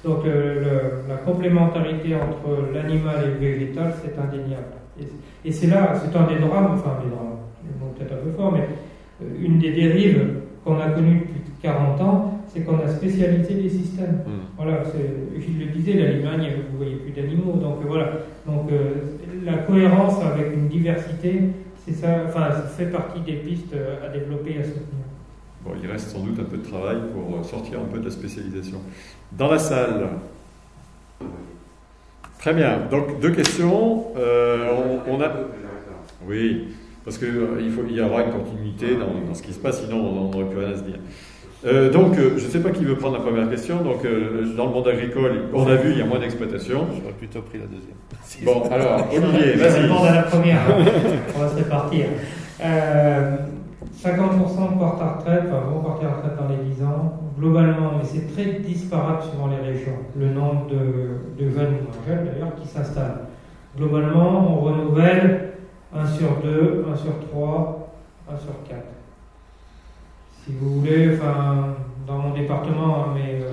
donc 0.04 0.26
le- 0.26 1.08
la 1.10 1.16
complémentarité 1.18 2.16
entre 2.16 2.74
l'animal 2.74 3.16
et 3.24 3.28
le 3.28 3.48
végétal, 3.54 3.94
c'est 4.04 4.18
indéniable. 4.20 4.74
Et, 5.00 5.48
et 5.48 5.52
c'est 5.52 5.68
là, 5.68 5.94
c'est 5.96 6.16
un 6.18 6.24
des 6.28 6.40
drames, 6.40 6.72
enfin 6.74 6.98
des 7.04 7.10
drames, 7.10 7.38
mot 7.80 7.94
peut-être 7.98 8.14
un 8.14 8.24
peu 8.24 8.32
fort, 8.36 8.54
mais 8.54 8.68
une 9.40 9.60
des 9.60 9.72
dérives 9.72 10.26
qu'on 10.66 10.80
a 10.80 10.90
connues 10.90 11.28
depuis 11.36 11.52
40 11.62 12.02
ans, 12.02 12.34
c'est 12.48 12.62
qu'on 12.62 12.80
a 12.80 12.88
spécialisé 12.88 13.54
les 13.54 13.70
systèmes. 13.70 14.22
Hmm. 14.26 14.46
Voilà, 14.58 14.84
Gilles 15.40 15.60
le 15.60 15.66
disait, 15.68 15.94
la 15.94 16.12
Limagne, 16.12 16.48
vous 16.72 16.78
voyez 16.78 16.96
plus 16.96 17.12
d'animaux, 17.12 17.54
donc 17.54 17.78
voilà. 17.88 18.14
Donc 18.48 18.72
euh, 18.72 18.94
la 19.46 19.58
cohérence 19.60 20.16
avec 20.24 20.54
une 20.56 20.68
diversité, 20.68 21.42
c'est 21.88 21.94
ça, 21.94 22.24
enfin, 22.28 22.52
ça 22.52 22.64
fait 22.64 22.88
partie 22.88 23.22
des 23.22 23.38
pistes 23.38 23.74
euh, 23.74 24.06
à 24.06 24.10
développer 24.10 24.56
et 24.56 24.60
à 24.60 24.64
soutenir. 24.64 25.06
Bon, 25.64 25.72
il 25.82 25.90
reste 25.90 26.10
sans 26.10 26.20
doute 26.20 26.38
un 26.40 26.44
peu 26.44 26.58
de 26.58 26.66
travail 26.66 26.98
pour 27.14 27.44
sortir 27.46 27.80
un 27.80 27.86
peu 27.86 28.00
de 28.00 28.06
la 28.06 28.12
spécialisation. 28.12 28.82
Dans 29.32 29.50
la 29.50 29.58
salle. 29.58 30.10
Très 32.40 32.54
bien. 32.54 32.82
Donc 32.92 33.20
deux 33.20 33.32
questions. 33.32 34.08
Euh, 34.18 35.00
on 35.08 35.22
a. 35.22 35.32
Oui, 36.28 36.76
parce 37.04 37.18
qu'il 37.18 37.34
il 37.90 37.96
y 37.96 38.02
aura 38.02 38.24
une 38.24 38.32
continuité 38.32 38.96
dans, 38.96 39.26
dans 39.26 39.34
ce 39.34 39.42
qui 39.42 39.54
se 39.54 39.60
passe, 39.60 39.84
sinon 39.84 39.98
on 39.98 40.30
n'aurait 40.30 40.50
plus 40.50 40.60
rien 40.60 40.74
à 40.74 40.78
se 40.78 40.84
dire. 40.84 41.00
Euh, 41.66 41.90
donc, 41.92 42.18
euh, 42.18 42.38
je 42.38 42.46
ne 42.46 42.50
sais 42.52 42.60
pas 42.60 42.70
qui 42.70 42.86
veut 42.86 42.96
prendre 42.96 43.18
la 43.18 43.24
première 43.24 43.50
question. 43.50 43.78
Donc, 43.84 44.06
euh, 44.06 44.54
dans 44.56 44.66
le 44.68 44.72
monde 44.72 44.88
agricole, 44.88 45.46
on 45.54 45.66
a 45.68 45.76
vu, 45.76 45.92
il 45.92 45.98
y 45.98 46.02
a 46.02 46.06
moins 46.06 46.20
d'exploitation. 46.20 46.86
J'aurais 47.00 47.14
plutôt 47.14 47.42
pris 47.42 47.58
la 47.60 47.66
deuxième. 47.66 47.96
Bon, 48.46 48.70
alors, 48.70 49.08
Olivier, 49.12 49.54
Je 49.54 49.58
vais 49.60 49.68
vas-y. 49.70 49.82
répondre 49.84 50.06
à 50.06 50.16
la 50.16 50.24
première. 50.24 50.60
On 51.36 51.40
va 51.40 51.50
se 51.50 51.56
répartir. 51.56 52.06
Euh, 52.64 53.38
50% 54.04 54.78
partent 54.80 55.02
à 55.02 55.14
retraite, 55.18 55.44
enfin 55.48 55.70
vont 55.74 55.82
partir 55.82 56.10
à 56.10 56.14
retraite 56.18 56.38
dans 56.38 56.50
les 56.50 56.70
10 56.76 56.84
ans, 56.84 57.14
globalement, 57.40 57.94
mais 57.98 58.04
c'est 58.04 58.32
très 58.34 58.60
disparate 58.60 59.24
suivant 59.24 59.48
les 59.48 59.66
régions, 59.72 59.98
le 60.16 60.28
nombre 60.30 60.68
de, 60.70 61.44
de 61.44 61.50
jeunes 61.50 61.76
ou 61.80 61.84
moins 61.84 61.98
jeunes 62.08 62.26
d'ailleurs 62.26 62.54
qui 62.62 62.68
s'installent. 62.68 63.22
Globalement, 63.78 64.58
on 64.60 64.62
renouvelle 64.62 65.54
1 65.96 66.06
sur 66.08 66.28
2, 66.44 66.86
1 66.94 66.96
sur 66.98 67.20
3, 67.32 67.90
1 68.32 68.38
sur 68.38 68.54
4. 68.70 68.80
Si 70.48 70.54
vous 70.54 70.80
voulez, 70.80 71.14
enfin, 71.14 71.76
dans 72.08 72.20
mon 72.20 72.34
département, 72.34 73.04
hein, 73.04 73.08
mais 73.14 73.42
euh, 73.42 73.52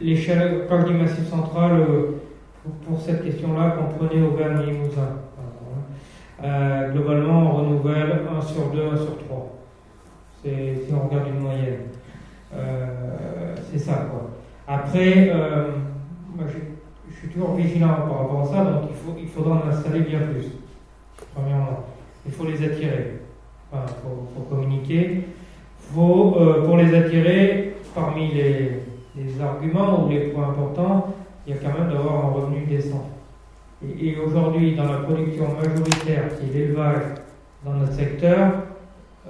l'échelle, 0.00 0.68
dis 0.86 0.92
massif 0.94 1.28
central, 1.28 1.72
euh, 1.80 2.20
pour, 2.86 3.00
cette 3.00 3.24
question-là, 3.24 3.76
comprenez 3.76 4.22
Auvergne 4.22 4.60
et 4.62 4.70
Limousin. 4.70 5.16
Euh, 6.44 6.92
globalement, 6.92 7.50
on 7.50 7.56
renouvelle 7.56 8.20
1 8.38 8.40
sur 8.40 8.68
2, 8.68 8.82
1 8.92 8.96
sur 8.98 9.18
3. 9.18 9.58
C'est, 10.44 10.84
si 10.86 10.94
on 10.94 11.08
regarde 11.08 11.26
une 11.26 11.40
moyenne. 11.40 11.80
C'est 13.72 13.78
ça, 13.80 14.08
quoi. 14.08 14.30
Après, 14.68 15.32
je, 16.38 17.16
suis 17.18 17.28
toujours 17.30 17.54
vigilant 17.54 17.94
par 17.94 18.18
rapport 18.20 18.42
à 18.42 18.44
ça, 18.44 18.64
donc 18.70 18.90
il, 18.90 18.96
faut, 18.96 19.18
il 19.20 19.28
faudra 19.28 19.64
en 19.64 19.68
installer 19.68 20.00
bien 20.00 20.20
plus. 20.20 20.52
Premièrement, 21.34 21.84
il 22.24 22.30
faut 22.30 22.44
les 22.44 22.64
attirer. 22.64 23.22
Enfin, 23.72 23.92
faut 24.02 24.42
communiquer. 24.42 25.24
Euh, 25.94 26.64
pour 26.64 26.78
les 26.78 26.94
attirer, 26.94 27.74
parmi 27.94 28.32
les, 28.32 28.80
arguments 29.42 30.04
ou 30.04 30.08
les 30.08 30.20
points 30.28 30.48
importants, 30.48 31.14
il 31.46 31.54
y 31.54 31.56
a 31.56 31.60
quand 31.60 31.78
même 31.78 31.92
d'avoir 31.92 32.24
un 32.24 32.28
revenu 32.28 32.64
décent. 32.64 33.10
Et, 34.00 34.16
aujourd'hui, 34.16 34.74
dans 34.74 34.90
la 34.90 34.98
production 34.98 35.48
majoritaire, 35.54 36.30
qui 36.38 36.48
est 36.48 36.60
l'élevage 36.60 37.02
dans 37.64 37.74
notre 37.74 37.92
secteur, 37.92 38.52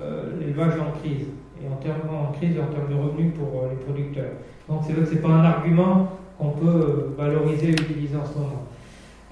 euh, 0.01 0.39
l'élevage 0.41 0.75
en 0.75 0.99
crise. 1.01 1.27
Et 1.61 1.69
en 1.69 1.77
termes 1.77 2.09
en 2.11 2.33
crise 2.33 2.57
en 2.59 2.73
termes 2.73 2.91
de 2.91 2.95
revenus 2.95 3.33
pour 3.35 3.63
euh, 3.63 3.69
les 3.71 3.85
producteurs. 3.85 4.33
Donc 4.69 4.83
c'est 4.87 4.93
vrai 4.93 5.03
que 5.03 5.09
ce 5.09 5.15
n'est 5.15 5.21
pas 5.21 5.29
un 5.29 5.45
argument 5.45 6.09
qu'on 6.39 6.51
peut 6.51 7.15
valoriser 7.17 7.69
et 7.69 7.73
utiliser 7.73 8.17
en 8.17 8.27
ce 8.27 8.39
moment. 8.39 8.65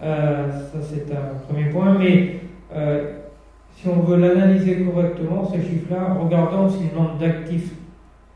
Euh, 0.02 0.50
ça 0.72 0.78
c'est 0.80 1.12
un 1.12 1.38
premier 1.48 1.70
point. 1.70 1.96
Mais 1.98 2.40
si 3.80 3.88
on 3.88 4.00
veut 4.00 4.16
l'analyser 4.18 4.84
correctement, 4.84 5.48
ces 5.50 5.62
chiffres-là, 5.62 6.14
regardons 6.20 6.66
aussi 6.66 6.90
le 6.92 6.98
nombre 6.98 7.16
d'actifs. 7.18 7.72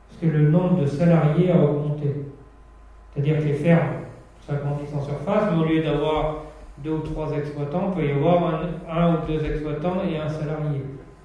Parce 0.09 0.21
que 0.33 0.39
le 0.39 0.49
nombre 0.49 0.81
de 0.81 0.87
salariés 0.87 1.51
a 1.51 1.59
augmenté. 1.59 2.15
C'est-à-dire 3.13 3.39
que 3.39 3.45
les 3.45 3.55
fermes 3.55 3.89
s'agrandissent 4.47 4.95
en 4.95 5.03
surface, 5.03 5.51
mais 5.53 5.63
au 5.63 5.67
lieu 5.69 5.83
d'avoir 5.83 6.45
deux 6.79 6.93
ou 6.93 6.99
trois 7.01 7.31
exploitants, 7.37 7.93
il 7.95 8.01
peut 8.01 8.09
y 8.09 8.13
avoir 8.13 8.55
un, 8.55 8.61
un 8.91 9.15
ou 9.15 9.17
deux 9.29 9.45
exploitants 9.45 9.97
et 10.09 10.17
un 10.17 10.29
salarié. 10.29 10.81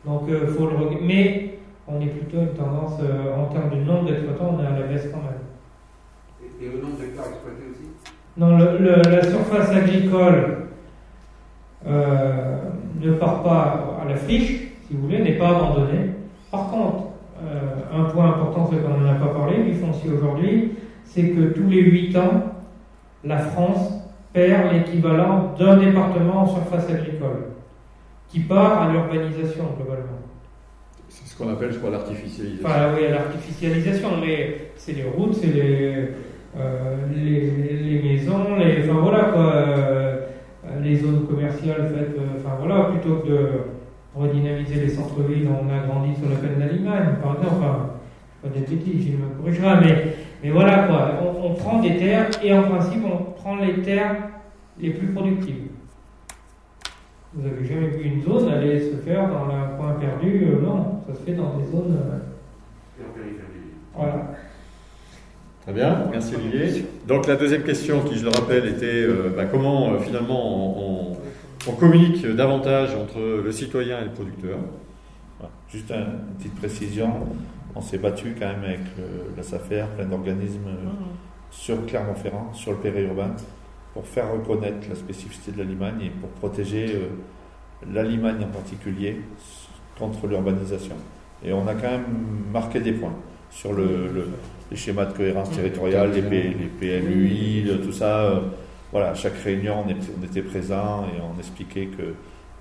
Donc, 0.06 0.24
il 0.28 0.48
faut 0.48 0.68
le 0.68 0.76
Mais 1.06 1.60
on 1.88 2.02
est 2.02 2.08
plutôt 2.08 2.42
une 2.42 2.50
tendance, 2.54 3.00
euh, 3.02 3.36
en 3.42 3.46
termes 3.46 3.70
de 3.70 3.84
nombre 3.84 4.08
d'exploitants, 4.10 4.58
on 4.58 4.64
est 4.64 4.68
à 4.68 4.80
la 4.80 4.88
baisse 4.88 5.08
quand 5.12 5.22
même. 5.22 5.40
Et, 6.44 6.66
et 6.66 6.70
le 6.70 6.82
nombre 6.82 6.98
d'hectares 7.00 7.28
exploités 7.30 7.64
aussi? 7.72 7.90
Non, 8.38 8.58
le- 8.58 8.78
le- 8.80 9.02
la 9.16 9.24
surface 9.24 9.70
agricole 9.72 10.68
euh, 11.88 12.58
ne 13.02 13.14
part 13.14 13.44
pas 13.44 13.89
la 14.10 14.16
friche, 14.16 14.48
si 14.88 14.94
vous 14.94 15.04
voulez, 15.04 15.20
n'est 15.20 15.38
pas 15.38 15.50
abandonnée. 15.50 16.12
Par 16.52 16.70
contre, 16.72 17.04
euh, 17.44 17.98
un 17.98 18.06
point 18.06 18.30
important, 18.30 18.70
c'est 18.72 18.82
qu'on 18.82 18.98
n'en 18.98 19.10
a 19.10 19.16
pas 19.16 19.34
parlé, 19.34 19.64
du 19.64 19.74
foncier 19.76 20.12
aujourd'hui, 20.12 20.72
c'est 21.06 21.30
que 21.30 21.54
tous 21.54 21.68
les 21.70 21.82
8 21.82 22.18
ans, 22.18 22.44
la 23.24 23.38
France 23.38 23.94
perd 24.34 24.74
l'équivalent 24.74 25.54
d'un 25.58 25.78
département 25.78 26.42
en 26.42 26.48
surface 26.48 26.90
agricole, 26.90 27.48
qui 28.30 28.40
part 28.42 28.82
à 28.84 28.92
l'urbanisation 28.92 29.66
globalement. 29.78 30.20
C'est 31.08 31.28
ce 31.28 31.38
qu'on 31.38 31.50
appelle, 31.50 31.72
je 31.72 31.80
crois, 31.80 31.90
l'artificialisation. 31.92 32.68
Enfin, 32.68 32.90
oui, 32.96 33.08
l'artificialisation, 33.10 34.10
mais 34.22 34.72
c'est 34.76 34.94
les 34.94 35.04
routes, 35.04 35.36
c'est 35.36 35.48
les, 35.48 36.10
euh, 36.58 36.96
les, 37.16 37.52
les, 37.82 38.02
maisons, 38.02 38.56
les, 38.58 38.88
enfin 38.90 39.00
voilà 39.00 39.24
quoi, 39.34 39.54
euh, 39.56 40.26
les 40.84 40.98
zones 40.98 41.26
commerciales 41.28 41.92
faites, 41.96 42.18
enfin 42.38 42.56
voilà, 42.60 42.92
plutôt 42.92 43.18
que 43.18 43.28
de 43.28 43.50
redynamiser 44.20 44.76
les 44.82 44.90
centres-villes, 44.90 45.48
on 45.50 45.70
a 45.74 45.86
grandi 45.88 46.16
sur 46.20 46.30
la 46.30 46.36
peine 46.36 46.60
d'Allemagne, 46.60 47.16
par 47.22 47.36
exemple, 47.36 47.56
enfin, 47.60 47.90
pas 48.44 48.50
des 48.50 48.60
bêtises, 48.62 49.06
il 49.08 49.18
me 49.18 49.30
corrigera, 49.40 49.80
mais, 49.82 50.16
mais 50.44 50.50
voilà 50.52 50.84
quoi, 50.84 51.12
on, 51.24 51.48
on 51.52 51.54
prend 51.56 51.80
des 51.82 51.98
terres 51.98 52.30
et 52.44 52.54
en 52.54 52.64
principe 52.64 53.04
on 53.06 53.32
prend 53.34 53.56
les 53.58 53.82
terres 53.82 54.16
les 54.80 54.92
plus 54.92 55.08
productives. 55.08 55.66
Vous 57.34 57.46
avez 57.48 57.66
jamais 57.66 57.88
vu 57.90 58.04
une 58.06 58.24
zone 58.24 58.50
aller 58.52 58.80
se 58.80 58.96
faire 58.98 59.28
dans 59.30 59.54
un 59.54 59.78
coin 59.78 59.94
perdu 60.00 60.46
euh, 60.48 60.62
Non, 60.66 61.02
ça 61.08 61.14
se 61.14 61.20
fait 61.22 61.34
dans 61.34 61.58
des 61.58 61.66
zones. 61.66 61.96
euh, 61.96 63.00
Et 63.00 63.06
en 63.06 63.14
périphérie. 63.14 63.44
voilà. 63.96 64.32
Très 65.64 65.74
bien, 65.74 66.06
merci 66.10 66.34
Olivier. 66.36 66.86
Donc 67.08 67.28
la 67.28 67.36
deuxième 67.36 67.62
question, 67.62 68.00
qui 68.02 68.16
je 68.18 68.24
le 68.24 68.32
rappelle, 68.32 68.68
était 68.70 69.04
euh, 69.04 69.32
bah, 69.38 69.46
comment 69.46 69.92
euh, 69.94 70.00
finalement 70.00 70.40
on, 70.42 71.12
on- 71.12 71.18
on 71.68 71.72
communique 71.74 72.26
davantage 72.26 72.96
entre 72.96 73.20
le 73.44 73.52
citoyen 73.52 74.02
et 74.02 74.06
le 74.06 74.12
producteur. 74.12 74.58
Voilà. 75.40 75.54
Juste 75.72 75.92
un- 75.92 75.96
une 76.30 76.36
petite 76.38 76.56
précision, 76.56 77.12
on 77.76 77.82
s'est 77.82 77.98
battu 77.98 78.36
quand 78.40 78.48
même 78.48 78.64
avec 78.64 78.80
le- 78.98 79.36
la 79.38 79.44
SAFER, 79.44 79.86
plein 79.96 80.06
d'organismes 80.06 80.68
euh, 80.68 80.90
sur 81.52 81.86
Clermont-Ferrand, 81.86 82.52
sur 82.54 82.72
le 82.72 82.78
périurbain, 82.78 83.32
pour 83.94 84.06
faire 84.06 84.32
reconnaître 84.32 84.88
la 84.90 84.96
spécificité 84.96 85.52
de 85.52 85.58
la 85.60 85.64
Limagne 85.64 86.02
et 86.06 86.10
pour 86.10 86.30
protéger 86.30 86.86
euh, 86.94 87.08
la 87.94 88.04
Limagne 88.04 88.44
en 88.44 88.48
particulier 88.54 89.22
contre 89.98 90.28
l'urbanisation. 90.28 90.96
Et 91.44 91.54
on 91.54 91.68
a 91.68 91.74
quand 91.74 91.90
même 91.92 92.06
marqué 92.52 92.80
des 92.80 92.92
points 92.94 93.16
sur 93.50 93.74
le, 93.74 93.84
le- 94.14 94.28
les 94.72 94.78
schémas 94.78 95.06
de 95.06 95.14
cohérence 95.14 95.50
territoriale, 95.52 96.12
les, 96.14 96.22
P- 96.22 96.56
les 96.60 97.00
PLUI, 97.00 97.72
tout 97.84 97.92
ça. 97.92 98.20
euh, 98.26 98.40
voilà, 98.92 99.10
à 99.10 99.14
chaque 99.14 99.38
réunion, 99.38 99.86
on 99.86 100.24
était, 100.24 100.42
présent 100.42 101.06
et 101.06 101.22
on 101.22 101.38
expliquait 101.40 101.88
qu'il 101.88 102.14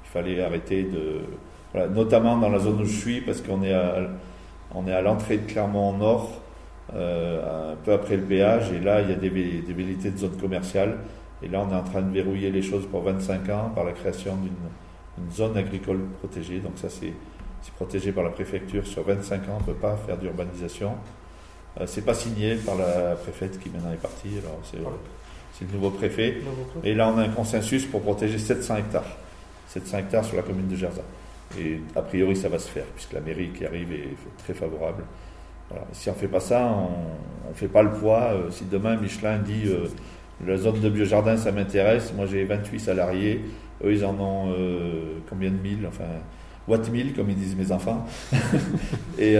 fallait 0.04 0.42
arrêter 0.42 0.84
de. 0.84 1.20
Voilà, 1.72 1.88
notamment 1.88 2.36
dans 2.38 2.48
la 2.48 2.58
zone 2.58 2.80
où 2.80 2.84
je 2.84 2.96
suis, 2.96 3.20
parce 3.20 3.40
qu'on 3.40 3.62
est 3.62 3.74
à, 3.74 3.96
on 4.74 4.86
est 4.86 4.92
à 4.92 5.02
l'entrée 5.02 5.38
de 5.38 5.50
Clermont-Nord, 5.50 6.40
euh, 6.94 7.72
un 7.72 7.76
peu 7.76 7.92
après 7.92 8.16
le 8.16 8.22
péage, 8.22 8.72
et 8.72 8.80
là, 8.80 9.02
il 9.02 9.10
y 9.10 9.12
a 9.12 9.16
des, 9.16 9.30
des 9.30 10.10
de 10.10 10.16
zone 10.16 10.36
commerciale. 10.38 10.98
Et 11.42 11.48
là, 11.48 11.64
on 11.66 11.72
est 11.72 11.76
en 11.76 11.84
train 11.84 12.02
de 12.02 12.10
verrouiller 12.10 12.50
les 12.50 12.62
choses 12.62 12.86
pour 12.86 13.02
25 13.02 13.48
ans 13.50 13.70
par 13.74 13.84
la 13.84 13.92
création 13.92 14.36
d'une 14.36 14.52
une 15.18 15.32
zone 15.32 15.56
agricole 15.56 15.98
protégée. 16.20 16.60
Donc, 16.60 16.72
ça, 16.76 16.88
c'est 16.88 17.12
c'est 17.62 17.74
protégé 17.74 18.12
par 18.12 18.24
la 18.24 18.30
préfecture. 18.30 18.86
Sur 18.86 19.04
25 19.04 19.48
ans, 19.48 19.56
on 19.56 19.60
ne 19.60 19.64
peut 19.64 19.80
pas 19.80 19.96
faire 19.96 20.16
d'urbanisation. 20.16 20.92
Euh, 21.80 21.86
c'est 21.86 22.04
pas 22.04 22.14
signé 22.14 22.56
par 22.56 22.76
la 22.76 23.16
préfète 23.16 23.58
qui 23.58 23.68
maintenant 23.70 23.92
est 23.92 23.96
partie. 24.00 24.28
Alors, 24.38 24.58
c'est 24.62 24.78
c'est 25.58 25.66
le 25.66 25.72
nouveau 25.72 25.90
préfet. 25.90 26.38
Et 26.84 26.94
là, 26.94 27.12
on 27.12 27.18
a 27.18 27.22
un 27.22 27.28
consensus 27.28 27.84
pour 27.86 28.02
protéger 28.02 28.38
700 28.38 28.76
hectares. 28.76 29.16
700 29.68 29.98
hectares 29.98 30.24
sur 30.24 30.36
la 30.36 30.42
commune 30.42 30.68
de 30.68 30.76
Gerza. 30.76 31.02
Et 31.58 31.80
a 31.96 32.02
priori, 32.02 32.36
ça 32.36 32.48
va 32.48 32.58
se 32.58 32.68
faire, 32.68 32.84
puisque 32.94 33.12
la 33.12 33.20
mairie 33.20 33.50
qui 33.50 33.64
arrive 33.64 33.92
est 33.92 34.16
très 34.38 34.54
favorable. 34.54 35.04
Voilà. 35.70 35.84
Si 35.92 36.08
on 36.08 36.12
ne 36.12 36.18
fait 36.18 36.28
pas 36.28 36.40
ça, 36.40 36.66
on 36.66 37.48
ne 37.48 37.54
fait 37.54 37.68
pas 37.68 37.82
le 37.82 37.92
poids. 37.92 38.32
Euh, 38.32 38.50
si 38.50 38.64
demain 38.64 38.96
Michelin 38.96 39.38
dit 39.38 39.64
euh, 39.66 39.86
la 40.46 40.56
zone 40.56 40.80
de 40.80 40.88
biojardin, 40.88 41.36
ça 41.36 41.52
m'intéresse, 41.52 42.12
moi 42.14 42.26
j'ai 42.26 42.44
28 42.44 42.80
salariés, 42.80 43.44
eux 43.84 43.92
ils 43.92 44.04
en 44.04 44.18
ont 44.20 44.52
euh, 44.56 45.18
combien 45.28 45.50
de 45.50 45.58
mille? 45.60 45.86
Enfin, 45.86 46.04
watt 46.68 46.88
mille, 46.90 47.14
comme 47.14 47.30
ils 47.30 47.36
disent 47.36 47.56
mes 47.56 47.72
enfants. 47.72 48.06
Et 49.18 49.36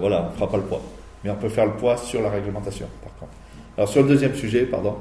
voilà, 0.00 0.24
on 0.24 0.30
ne 0.30 0.36
fera 0.36 0.50
pas 0.50 0.56
le 0.56 0.64
poids. 0.64 0.82
Mais 1.24 1.30
on 1.30 1.36
peut 1.36 1.48
faire 1.48 1.66
le 1.66 1.72
poids 1.72 1.96
sur 1.96 2.22
la 2.22 2.30
réglementation, 2.30 2.86
par 3.02 3.14
contre. 3.16 3.32
Alors 3.78 3.88
sur 3.88 4.02
le 4.02 4.08
deuxième 4.08 4.34
sujet, 4.34 4.64
pardon, 4.64 4.96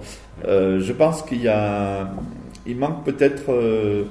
euh, 0.45 0.79
je 0.79 0.93
pense 0.93 1.23
qu'il 1.23 1.41
y 1.41 1.47
a, 1.47 2.11
il 2.67 2.77
manque 2.77 3.03
peut-être 3.03 3.45
euh, 3.51 4.03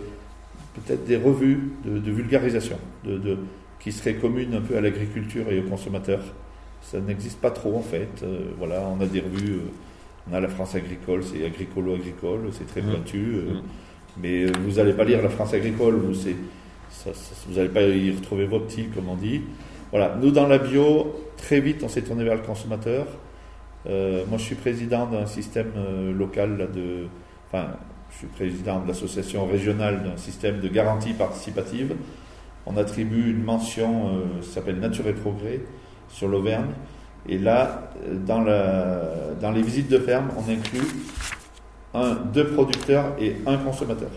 peut-être 0.75 1.05
des 1.07 1.17
revues 1.17 1.71
de, 1.85 1.99
de 2.01 2.11
vulgarisation, 2.11 2.77
de, 3.05 3.17
de- 3.17 3.39
qui 3.79 3.93
seraient 3.93 4.15
communes 4.15 4.55
un 4.55 4.61
peu 4.61 4.77
à 4.77 4.81
l'agriculture 4.81 5.49
et 5.53 5.61
aux 5.61 5.69
consommateurs. 5.71 6.23
Ça 6.83 6.99
n'existe 6.99 7.39
pas 7.41 7.53
trop 7.53 7.77
en 7.77 7.81
fait. 7.83 8.09
Euh, 8.25 8.41
voilà, 8.59 8.83
on 8.91 9.01
a 9.01 9.07
des 9.07 9.21
revues, 9.21 9.59
on 10.29 10.35
a 10.35 10.41
la 10.41 10.49
France 10.49 10.75
agricole, 10.75 11.23
c'est 11.23 11.47
agricolo-agricole, 11.47 12.49
c'est 12.51 12.67
très 12.67 12.83
Mhm. 12.83 12.91
pointu. 12.91 13.19
Mhm. 13.19 13.63
Mais 14.21 14.47
vous 14.47 14.73
n'allez 14.79 14.95
pas 14.95 15.05
lire 15.05 15.23
la 15.23 15.29
France 15.29 15.55
agricole, 15.55 15.95
vous 15.95 16.15
c'est- 16.15 16.35
ça- 16.91 17.15
ça- 17.15 17.35
vous 17.49 17.55
n'allez 17.57 17.69
pas 17.69 17.83
y 17.83 18.11
retrouver 18.11 18.47
vos 18.47 18.59
petits, 18.59 18.87
comme 18.93 19.09
on 19.09 19.15
dit. 19.15 19.43
Voilà, 19.93 20.19
nous 20.21 20.33
dans 20.33 20.49
la 20.49 20.59
bio, 20.59 21.15
très 21.37 21.61
vite 21.61 21.85
on 21.85 21.89
s'est 21.89 22.03
tourné 22.03 22.25
vers 22.25 22.35
le 22.35 22.43
consommateur. 22.43 23.07
Euh, 23.89 24.25
moi 24.29 24.39
je 24.39 24.45
suis 24.45 24.55
président 24.57 25.07
d'un 25.07 25.27
système 25.27 25.73
euh, 25.77 26.13
local 26.13 26.69
de. 26.75 27.07
Enfin, 27.49 27.69
je 28.11 28.19
suis 28.19 28.27
président 28.29 28.81
de 28.81 28.89
l'association 28.89 29.47
régionale 29.47 30.03
d'un 30.03 30.17
système 30.17 30.61
de 30.61 30.69
garantie 30.69 31.13
participative. 31.13 31.95
On 32.67 32.77
attribue 32.77 33.31
une 33.31 33.45
mention, 33.45 34.09
euh, 34.09 34.43
ça 34.43 34.55
s'appelle 34.55 34.81
Nature 34.81 35.07
et 35.07 35.13
Progrès, 35.13 35.61
sur 36.09 36.29
l'Auvergne. 36.29 36.73
Et 37.29 37.39
là, 37.39 37.91
euh, 38.29 39.35
dans 39.41 39.51
les 39.51 39.63
visites 39.63 39.89
de 39.89 39.99
ferme, 39.99 40.31
on 40.37 40.51
inclut 40.51 40.87
un, 41.95 42.15
deux 42.15 42.49
producteurs 42.49 43.15
et 43.21 43.37
un 43.47 43.57
consommateur. 43.57 44.11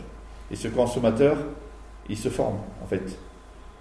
Et 0.52 0.56
ce 0.56 0.68
consommateur, 0.68 1.38
il 2.10 2.18
se 2.18 2.30
forme, 2.30 2.58
en 2.84 2.88
fait. 2.88 3.18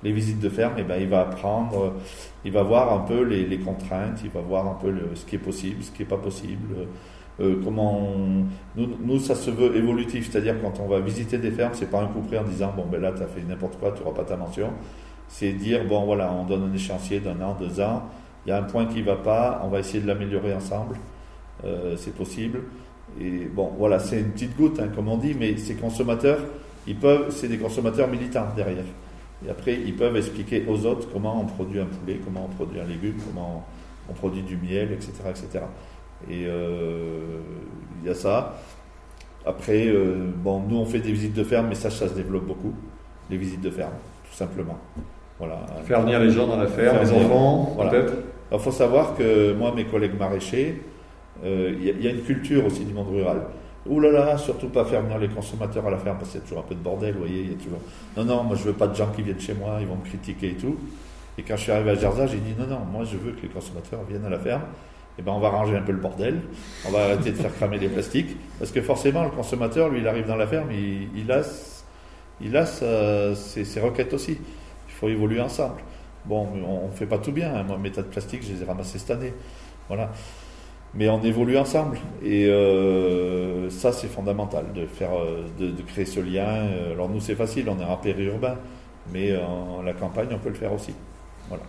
Les 0.04 0.12
visites 0.12 0.38
de 0.40 0.48
ferme, 0.48 0.74
eh 0.78 0.82
ben, 0.84 0.96
il 1.00 1.08
va 1.08 1.22
apprendre, 1.22 1.84
euh, 1.86 1.90
il 2.44 2.52
va 2.52 2.62
voir 2.62 2.92
un 2.92 3.00
peu 3.00 3.22
les, 3.24 3.58
contraintes, 3.58 4.20
il 4.24 4.30
va 4.30 4.40
voir 4.40 4.66
un 4.68 4.74
peu 4.74 4.92
ce 5.14 5.24
qui 5.24 5.36
est 5.36 5.38
possible, 5.40 5.82
ce 5.82 5.90
qui 5.90 6.02
n'est 6.02 6.08
pas 6.08 6.18
possible. 6.18 6.74
euh, 7.40 7.60
comment 7.64 8.00
on- 8.00 8.44
nous, 8.76 9.18
ça 9.20 9.34
se 9.36 9.50
veut 9.50 9.76
évolutif, 9.76 10.28
c'est-à-dire 10.30 10.56
quand 10.60 10.80
on 10.80 10.88
va 10.88 10.98
visiter 11.00 11.38
des 11.38 11.50
fermes, 11.52 11.72
c'est 11.74 11.90
pas 11.90 12.00
un 12.02 12.06
coup 12.08 12.20
près 12.20 12.38
en 12.38 12.42
disant 12.44 12.72
bon 12.76 12.84
ben 12.90 13.00
là 13.00 13.12
tu 13.12 13.22
as 13.22 13.26
fait 13.28 13.42
n'importe 13.42 13.78
quoi, 13.78 13.92
tu 13.92 14.02
n'auras 14.02 14.14
pas 14.16 14.24
ta 14.24 14.36
mention. 14.36 14.70
C'est 15.28 15.52
dire 15.52 15.84
bon 15.86 16.04
voilà, 16.04 16.32
on 16.32 16.44
donne 16.44 16.64
un 16.70 16.74
échéancier 16.74 17.20
d'un 17.20 17.40
an, 17.40 17.56
deux 17.58 17.80
ans, 17.80 18.02
il 18.46 18.50
y 18.50 18.52
a 18.52 18.58
un 18.58 18.62
point 18.64 18.86
qui 18.86 19.02
va 19.02 19.14
pas, 19.16 19.60
on 19.64 19.68
va 19.68 19.78
essayer 19.80 20.00
de 20.02 20.06
l'améliorer 20.08 20.52
ensemble, 20.54 20.96
Euh, 21.64 21.96
c'est 21.96 22.14
possible. 22.14 22.60
Et 23.20 23.46
bon 23.46 23.72
voilà, 23.78 23.98
c'est 23.98 24.20
une 24.20 24.30
petite 24.32 24.56
goutte 24.56 24.80
hein, 24.80 24.88
comme 24.94 25.08
on 25.08 25.16
dit, 25.18 25.34
mais 25.38 25.56
ces 25.56 25.74
consommateurs, 25.76 26.38
ils 26.86 26.96
peuvent, 26.96 27.30
c'est 27.30 27.48
des 27.48 27.58
consommateurs 27.58 28.08
militants 28.08 28.46
derrière. 28.56 28.84
Et 29.46 29.50
après, 29.50 29.74
ils 29.74 29.94
peuvent 29.94 30.16
expliquer 30.16 30.64
aux 30.68 30.84
autres 30.86 31.08
comment 31.12 31.40
on 31.40 31.44
produit 31.46 31.80
un 31.80 31.86
poulet, 31.86 32.20
comment 32.24 32.48
on 32.50 32.54
produit 32.54 32.80
un 32.80 32.84
légume, 32.84 33.14
comment 33.26 33.64
on 34.10 34.12
produit 34.12 34.42
du 34.42 34.56
miel, 34.56 34.92
etc. 34.92 35.12
etc. 35.30 35.64
Et 36.28 36.44
euh, 36.46 37.38
il 38.02 38.08
y 38.08 38.10
a 38.10 38.14
ça. 38.14 38.58
Après, 39.46 39.86
euh, 39.86 40.26
bon, 40.36 40.62
nous 40.68 40.76
on 40.76 40.84
fait 40.84 40.98
des 40.98 41.12
visites 41.12 41.34
de 41.34 41.44
ferme, 41.44 41.66
mais 41.68 41.74
ça, 41.76 41.90
ça 41.90 42.08
se 42.08 42.14
développe 42.14 42.46
beaucoup. 42.46 42.72
Les 43.30 43.36
visites 43.36 43.60
de 43.60 43.70
ferme, 43.70 43.92
tout 44.28 44.36
simplement. 44.36 44.78
Voilà. 45.38 45.64
Faire 45.84 46.00
venir 46.02 46.18
les 46.18 46.30
gens 46.30 46.46
dans 46.48 46.56
la 46.56 46.66
ferme, 46.66 46.98
les 47.00 47.12
enfants, 47.12 47.72
Voilà. 47.76 47.90
peut-être. 47.90 48.14
Il 48.50 48.58
faut 48.58 48.72
savoir 48.72 49.14
que 49.14 49.52
moi, 49.52 49.72
mes 49.76 49.84
collègues 49.84 50.18
maraîchers, 50.18 50.82
euh, 51.44 51.72
il 51.78 51.84
y, 52.00 52.04
y 52.04 52.08
a 52.08 52.10
une 52.10 52.22
culture 52.22 52.64
aussi 52.66 52.84
du 52.84 52.92
monde 52.92 53.08
rural. 53.10 53.42
Ouh 53.88 54.00
là 54.00 54.10
là, 54.10 54.36
surtout 54.38 54.68
pas 54.68 54.84
faire 54.84 55.02
venir 55.02 55.18
les 55.18 55.28
consommateurs 55.28 55.86
à 55.86 55.90
la 55.90 55.98
ferme 55.98 56.18
parce 56.18 56.30
qu'il 56.30 56.40
y 56.40 56.42
a 56.42 56.46
toujours 56.46 56.58
un 56.60 56.68
peu 56.68 56.74
de 56.74 56.80
bordel, 56.80 57.14
vous 57.14 57.20
voyez. 57.20 57.40
Il 57.42 57.50
y 57.50 57.54
a 57.54 57.56
toujours... 57.56 57.80
Non, 58.16 58.24
non, 58.24 58.42
moi 58.44 58.56
je 58.56 58.64
veux 58.64 58.72
pas 58.74 58.86
de 58.88 58.94
gens 58.94 59.10
qui 59.14 59.22
viennent 59.22 59.40
chez 59.40 59.54
moi, 59.54 59.78
ils 59.80 59.86
vont 59.86 59.96
me 59.96 60.04
critiquer 60.04 60.50
et 60.50 60.54
tout. 60.56 60.76
Et 61.38 61.42
quand 61.42 61.56
je 61.56 61.62
suis 61.62 61.72
arrivé 61.72 61.90
à 61.90 61.94
Gerza, 61.94 62.26
j'ai 62.26 62.38
dit 62.38 62.54
non, 62.58 62.66
non, 62.66 62.80
moi 62.80 63.04
je 63.04 63.16
veux 63.16 63.32
que 63.32 63.42
les 63.42 63.48
consommateurs 63.48 64.00
viennent 64.08 64.24
à 64.24 64.30
la 64.30 64.38
ferme. 64.38 64.62
Et 65.18 65.22
ben 65.22 65.32
on 65.32 65.40
va 65.40 65.48
ranger 65.48 65.76
un 65.76 65.82
peu 65.82 65.90
le 65.90 65.98
bordel, 65.98 66.40
on 66.86 66.92
va 66.92 67.00
arrêter 67.06 67.32
de 67.32 67.36
faire 67.36 67.52
cramer 67.52 67.78
les 67.78 67.88
plastiques. 67.88 68.36
Parce 68.60 68.70
que 68.70 68.80
forcément, 68.80 69.24
le 69.24 69.30
consommateur, 69.30 69.88
lui, 69.88 69.98
il 69.98 70.06
arrive 70.06 70.26
dans 70.26 70.36
la 70.36 70.46
ferme, 70.46 70.70
il, 70.70 71.08
il 71.16 71.32
a, 71.32 71.42
il 72.40 72.56
a 72.56 72.64
ses, 72.66 73.80
requêtes 73.80 74.14
aussi. 74.14 74.38
Il 74.88 74.94
faut 74.94 75.08
évoluer 75.08 75.40
ensemble. 75.40 75.80
Bon, 76.24 76.46
on 76.64 76.88
fait 76.92 77.06
pas 77.06 77.18
tout 77.18 77.32
bien. 77.32 77.52
hein. 77.52 77.64
Moi, 77.64 77.78
mes 77.78 77.90
tas 77.90 78.02
de 78.02 78.06
plastique, 78.08 78.44
je 78.46 78.52
les 78.52 78.62
ai 78.62 78.64
ramassés 78.64 78.98
cette 78.98 79.10
année. 79.10 79.32
Voilà. 79.88 80.12
Mais 80.94 81.08
on 81.08 81.22
évolue 81.22 81.58
ensemble. 81.58 81.98
Et 82.24 82.46
euh, 82.46 83.70
ça, 83.70 83.92
c'est 83.92 84.08
fondamental, 84.08 84.64
de, 84.74 84.86
faire, 84.86 85.10
euh, 85.18 85.42
de, 85.58 85.82
créer 85.82 86.06
ce 86.06 86.20
lien. 86.20 86.46
Euh, 86.46 86.92
Alors 86.94 87.08
nous, 87.08 87.20
c'est 87.20 87.34
facile, 87.34 87.68
on 87.68 87.80
est 87.80 87.84
en 87.84 87.96
périurbain. 87.96 88.56
Mais 89.12 89.34
en 89.36 89.82
la 89.82 89.94
campagne, 89.94 90.28
on 90.32 90.38
peut 90.38 90.50
le 90.50 90.54
faire 90.54 90.72
aussi. 90.72 90.92
Voilà. 91.48 91.62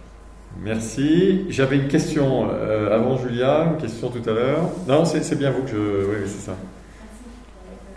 Merci. 0.62 1.46
J'avais 1.50 1.78
une 1.78 1.88
question 1.88 2.50
avant 2.50 3.18
Julia, 3.18 3.66
une 3.72 3.78
question 3.78 4.10
tout 4.10 4.28
à 4.30 4.34
l'heure. 4.34 4.64
Non, 4.90 5.06
c'est 5.06 5.38
bien 5.38 5.52
vous 5.52 5.62
que 5.62 5.70
je. 5.70 5.78
Oui, 5.78 6.16
c'est 6.26 6.48
ça. 6.48 6.56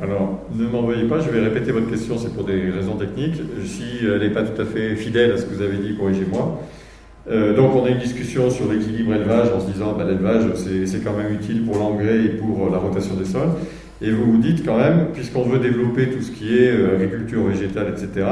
Alors, 0.01 0.41
ne 0.55 0.65
m'envoyez 0.67 1.05
pas, 1.05 1.21
je 1.21 1.29
vais 1.31 1.41
répéter 1.41 1.73
votre 1.73 1.89
question, 1.89 2.19
c'est 2.19 2.35
pour 2.35 2.45
des 2.45 2.71
raisons 2.71 2.95
techniques. 2.95 3.41
Si 3.65 3.85
elle 4.03 4.21
n'est 4.21 4.31
pas 4.31 4.43
tout 4.43 4.61
à 4.61 4.65
fait 4.65 4.95
fidèle 4.95 5.33
à 5.33 5.39
ce 5.39 5.45
que 5.45 5.55
vous 5.55 5.63
avez 5.63 5.79
dit, 5.79 5.97
corrigez-moi. 5.97 6.61
Euh, 7.31 7.55
donc 7.55 7.75
on 7.77 7.85
a 7.85 7.91
une 7.91 7.99
discussion 7.99 8.51
sur 8.51 8.71
l'équilibre 8.73 9.15
élevage 9.15 9.49
en 9.53 9.61
se 9.61 9.67
disant 9.71 9.93
bah, 9.97 10.05
l'élevage 10.05 10.43
c'est 10.57 10.87
c'est 10.87 10.99
quand 11.05 11.13
même 11.17 11.33
utile 11.33 11.65
pour 11.65 11.77
l'engrais 11.79 12.19
et 12.25 12.29
pour 12.31 12.67
euh, 12.67 12.71
la 12.73 12.79
rotation 12.79 13.15
des 13.15 13.25
sols. 13.25 13.49
Et 14.05 14.11
vous 14.11 14.33
vous 14.33 14.39
dites 14.39 14.65
quand 14.67 14.77
même, 14.79 15.07
puisqu'on 15.13 15.43
veut 15.45 15.61
développer 15.61 16.09
tout 16.11 16.21
ce 16.23 16.33
qui 16.33 16.59
est 16.59 16.71
euh, 16.73 16.97
agriculture 16.97 17.45
végétale, 17.45 17.95
etc., 17.97 18.27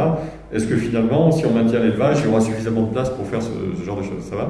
est-ce 0.53 0.67
que 0.67 0.75
finalement, 0.77 1.31
si 1.31 1.47
on 1.47 1.53
maintient 1.55 1.79
l'élevage, 1.79 2.17
il 2.19 2.25
y 2.25 2.29
aura 2.29 2.41
suffisamment 2.41 2.83
de 2.83 2.93
place 2.93 3.09
pour 3.11 3.25
faire 3.29 3.41
ce, 3.41 3.51
ce 3.79 3.85
genre 3.85 3.99
de 3.99 4.03
choses? 4.03 4.25
Ça 4.29 4.35
va? 4.35 4.49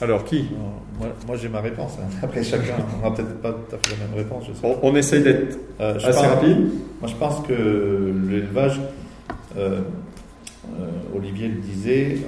Alors 0.00 0.24
qui? 0.24 0.46
Moi, 0.98 1.08
moi, 1.26 1.36
j'ai 1.36 1.50
ma 1.50 1.60
réponse. 1.60 1.98
hein. 2.00 2.08
Après, 2.22 2.42
chacun 2.42 2.72
n'aura 2.96 3.14
peut-être 3.14 3.34
pas 3.42 3.50
tout 3.52 3.76
à 3.76 3.78
fait 3.86 3.94
la 4.00 4.06
même 4.06 4.16
réponse. 4.16 4.44
Je 4.48 4.54
sais. 4.54 4.66
on, 4.82 4.88
on 4.90 4.96
essaye 4.96 5.22
d'être 5.22 5.58
Euh, 5.78 5.96
assez 5.96 6.06
pense- 6.12 6.26
rapide. 6.26 6.56
Moi, 7.02 7.10
je 7.10 7.14
pense 7.16 7.46
que 7.46 8.12
l'élevage, 8.30 8.80
Olivier 11.14 11.48
le 11.48 11.60
disait, 11.60 12.18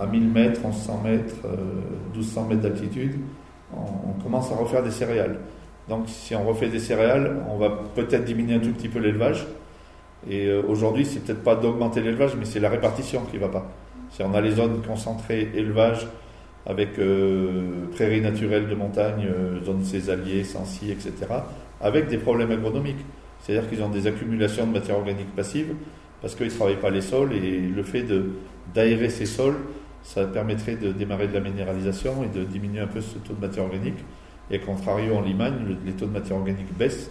à 0.00 0.06
1000 0.06 0.28
mètres, 0.28 0.60
1100 0.64 1.00
mètres, 1.02 1.34
euh, 1.44 1.56
1200 2.12 2.46
mètres 2.46 2.62
d'altitude, 2.62 3.16
on, 3.72 4.22
commence 4.22 4.50
à 4.52 4.56
refaire 4.56 4.82
des 4.82 4.90
céréales. 4.90 5.38
Donc, 5.88 6.04
si 6.08 6.34
on 6.34 6.46
refait 6.46 6.68
des 6.68 6.78
céréales, 6.78 7.36
on 7.50 7.56
va 7.56 7.70
peut-être 7.94 8.24
diminuer 8.24 8.54
un 8.54 8.60
tout 8.60 8.72
petit 8.72 8.88
peu 8.88 8.98
l'élevage. 8.98 9.46
Et 10.28 10.46
euh, 10.46 10.62
aujourd'hui, 10.66 11.04
c'est 11.04 11.20
peut-être 11.20 11.42
pas 11.42 11.56
d'augmenter 11.56 12.00
l'élevage, 12.00 12.32
mais 12.38 12.44
c'est 12.44 12.60
la 12.60 12.68
répartition 12.68 13.22
qui 13.30 13.38
va 13.38 13.48
pas. 13.48 13.66
Si 14.10 14.22
on 14.22 14.34
a 14.34 14.40
les 14.40 14.52
zones 14.52 14.82
concentrées 14.86 15.50
élevage 15.54 16.06
avec 16.66 16.98
euh, 16.98 17.86
prairies 17.94 18.20
naturelles 18.20 18.68
de 18.68 18.74
montagne, 18.74 19.26
euh, 19.26 19.64
zones 19.64 19.84
césaliers, 19.84 20.44
sensi, 20.44 20.90
etc., 20.90 21.12
avec 21.80 22.08
des 22.08 22.18
problèmes 22.18 22.50
agronomiques. 22.50 23.04
C'est-à-dire 23.40 23.68
qu'ils 23.68 23.82
ont 23.82 23.88
des 23.88 24.06
accumulations 24.06 24.66
de 24.66 24.72
matière 24.72 24.96
organique 24.96 25.34
passive 25.34 25.74
parce 26.20 26.34
qu'ils 26.34 26.46
ne 26.46 26.52
travaillent 26.52 26.80
pas 26.80 26.90
les 26.90 27.00
sols 27.00 27.32
et 27.32 27.60
le 27.60 27.82
fait 27.82 28.04
d'aérer 28.74 29.08
ces 29.08 29.26
sols, 29.26 29.56
ça 30.02 30.24
permettrait 30.24 30.76
de 30.76 30.92
démarrer 30.92 31.28
de 31.28 31.34
la 31.34 31.40
minéralisation 31.40 32.24
et 32.24 32.38
de 32.38 32.44
diminuer 32.44 32.80
un 32.80 32.86
peu 32.86 33.00
ce 33.00 33.18
taux 33.18 33.34
de 33.34 33.40
matière 33.40 33.64
organique. 33.64 33.98
Et 34.50 34.58
contrario, 34.58 35.14
en 35.16 35.20
Limagne, 35.20 35.54
le- 35.66 35.76
les 35.84 35.92
taux 35.92 36.06
de 36.06 36.12
matière 36.12 36.36
organique 36.36 36.76
baissent 36.76 37.10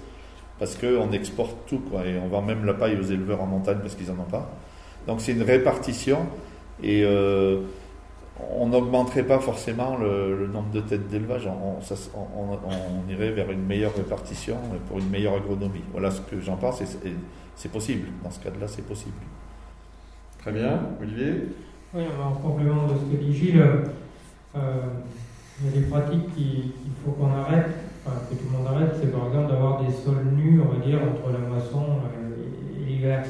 parce 0.60 0.76
qu'on 0.76 1.12
exporte 1.12 1.56
tout 1.68 1.80
quoi, 1.80 2.06
et 2.06 2.18
on 2.20 2.28
vend 2.28 2.42
même 2.42 2.66
la 2.66 2.74
paille 2.74 2.98
aux 3.00 3.04
éleveurs 3.04 3.42
en 3.42 3.46
montagne 3.46 3.78
parce 3.82 3.96
qu'ils 3.96 4.08
n'en 4.08 4.24
ont 4.24 4.30
pas. 4.30 4.52
Donc 5.06 5.22
c'est 5.22 5.34
une 5.34 5.44
répartition 5.44 6.26
et 6.82 7.04
euh, 7.04 7.60
on 8.56 8.68
n'augmenterait 8.68 9.24
pas 9.24 9.40
forcément 9.40 9.98
le, 9.98 10.48
nombre 10.48 10.70
de 10.72 10.80
têtes 10.82 11.08
d'élevage, 11.08 11.48
on, 11.48 13.12
irait 13.12 13.32
vers 13.32 13.52
une 13.52 13.66
meilleure 13.66 13.96
répartition 13.96 14.58
pour 14.88 15.00
une 15.00 15.10
meilleure 15.10 15.36
agronomie. 15.36 15.84
Voilà 15.92 16.12
ce 16.12 16.22
que 16.22 16.40
j'en 16.42 16.56
pense 16.56 16.82
c'est 17.58 17.72
possible, 17.72 18.08
dans 18.24 18.30
ce 18.32 18.40
cas-là 18.40 18.68
c'est 18.68 18.86
possible. 18.88 19.16
Très 20.40 20.52
bien. 20.52 20.80
Olivier 21.02 21.48
Oui, 21.94 22.04
en 22.24 22.32
complément 22.36 22.84
de 22.88 22.94
ce 22.94 23.16
que 23.18 23.22
dit 23.22 23.34
Gilles, 23.36 23.62
euh, 24.56 24.60
il 25.60 25.66
y 25.66 25.70
a 25.70 25.82
des 25.82 25.88
pratiques 25.88 26.34
qui- 26.36 26.72
qu'il 26.80 26.94
faut 27.04 27.12
qu'on 27.12 27.34
arrête, 27.34 27.66
que 28.30 28.36
tout 28.36 28.46
le 28.52 28.58
monde 28.58 28.68
arrête, 28.68 28.96
c'est 29.02 29.12
par 29.12 29.28
exemple 29.28 29.52
d'avoir 29.52 29.84
des 29.84 29.92
sols 29.92 30.24
nus, 30.38 30.62
on 30.62 30.78
va 30.78 30.86
dire, 30.86 31.00
entre 31.02 31.32
la 31.34 31.40
moisson 31.40 31.84
euh, 31.84 32.80
et, 32.82 32.86
l'hiver. 32.90 33.26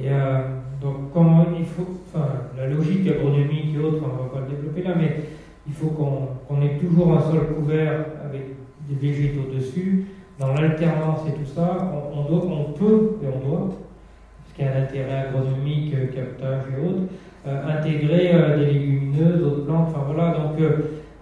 Et 0.00 0.06
euh, 0.10 0.40
donc, 0.80 1.12
comment 1.12 1.46
il 1.56 1.64
faut, 1.66 1.86
enfin, 2.12 2.26
la 2.56 2.66
logique 2.66 3.06
agronomique 3.08 3.74
et 3.74 3.78
autres, 3.78 4.02
on 4.02 4.08
ne 4.14 4.22
va 4.28 4.34
pas 4.34 4.40
le 4.40 4.56
développer 4.56 4.82
là, 4.82 4.94
mais 4.96 5.24
il 5.66 5.72
faut 5.74 5.88
qu'on 5.88 6.28
qu'on 6.48 6.62
ait 6.62 6.78
toujours 6.78 7.16
un 7.16 7.20
sol 7.20 7.54
couvert 7.54 8.04
avec 8.24 8.46
des 8.88 8.94
végétaux 8.96 9.52
dessus, 9.54 10.06
dans 10.40 10.54
l'alternance 10.54 11.20
et 11.28 11.32
tout 11.32 11.44
ça, 11.54 11.92
on, 12.14 12.72
peut 12.72 13.18
et 13.22 13.26
on 13.26 13.46
doit, 13.46 13.68
parce 13.68 14.54
qu'il 14.56 14.64
y 14.64 14.68
a 14.68 14.72
un 14.72 14.82
intérêt 14.84 15.28
agronomique, 15.28 15.92
euh, 15.94 16.06
captage 16.06 16.62
et 16.72 16.80
autres, 16.80 17.02
euh, 17.46 17.78
intégrer 17.78 18.30
euh, 18.32 18.56
des 18.58 18.72
légumineuses, 18.72 19.40
d'autres 19.40 19.66
plantes, 19.66 19.88
enfin 19.90 20.04
voilà, 20.06 20.32
donc 20.32 20.56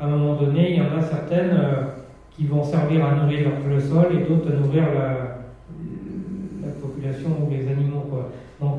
à 0.00 0.06
un 0.06 0.08
moment 0.08 0.34
donné, 0.36 0.70
il 0.70 0.76
y 0.76 0.80
en 0.80 0.96
a 0.96 1.02
certaines 1.02 1.58
qui 2.30 2.46
vont 2.46 2.62
servir 2.62 3.04
à 3.04 3.16
nourrir 3.16 3.48
le 3.68 3.80
sol 3.80 4.06
et 4.12 4.28
d'autres 4.28 4.52
à 4.52 4.56
nourrir 4.60 4.84
la, 4.94 5.38
la 6.64 6.72
population 6.80 7.30
ou 7.42 7.50
les 7.50 7.66
animaux. 7.66 8.04
Donc 8.60 8.78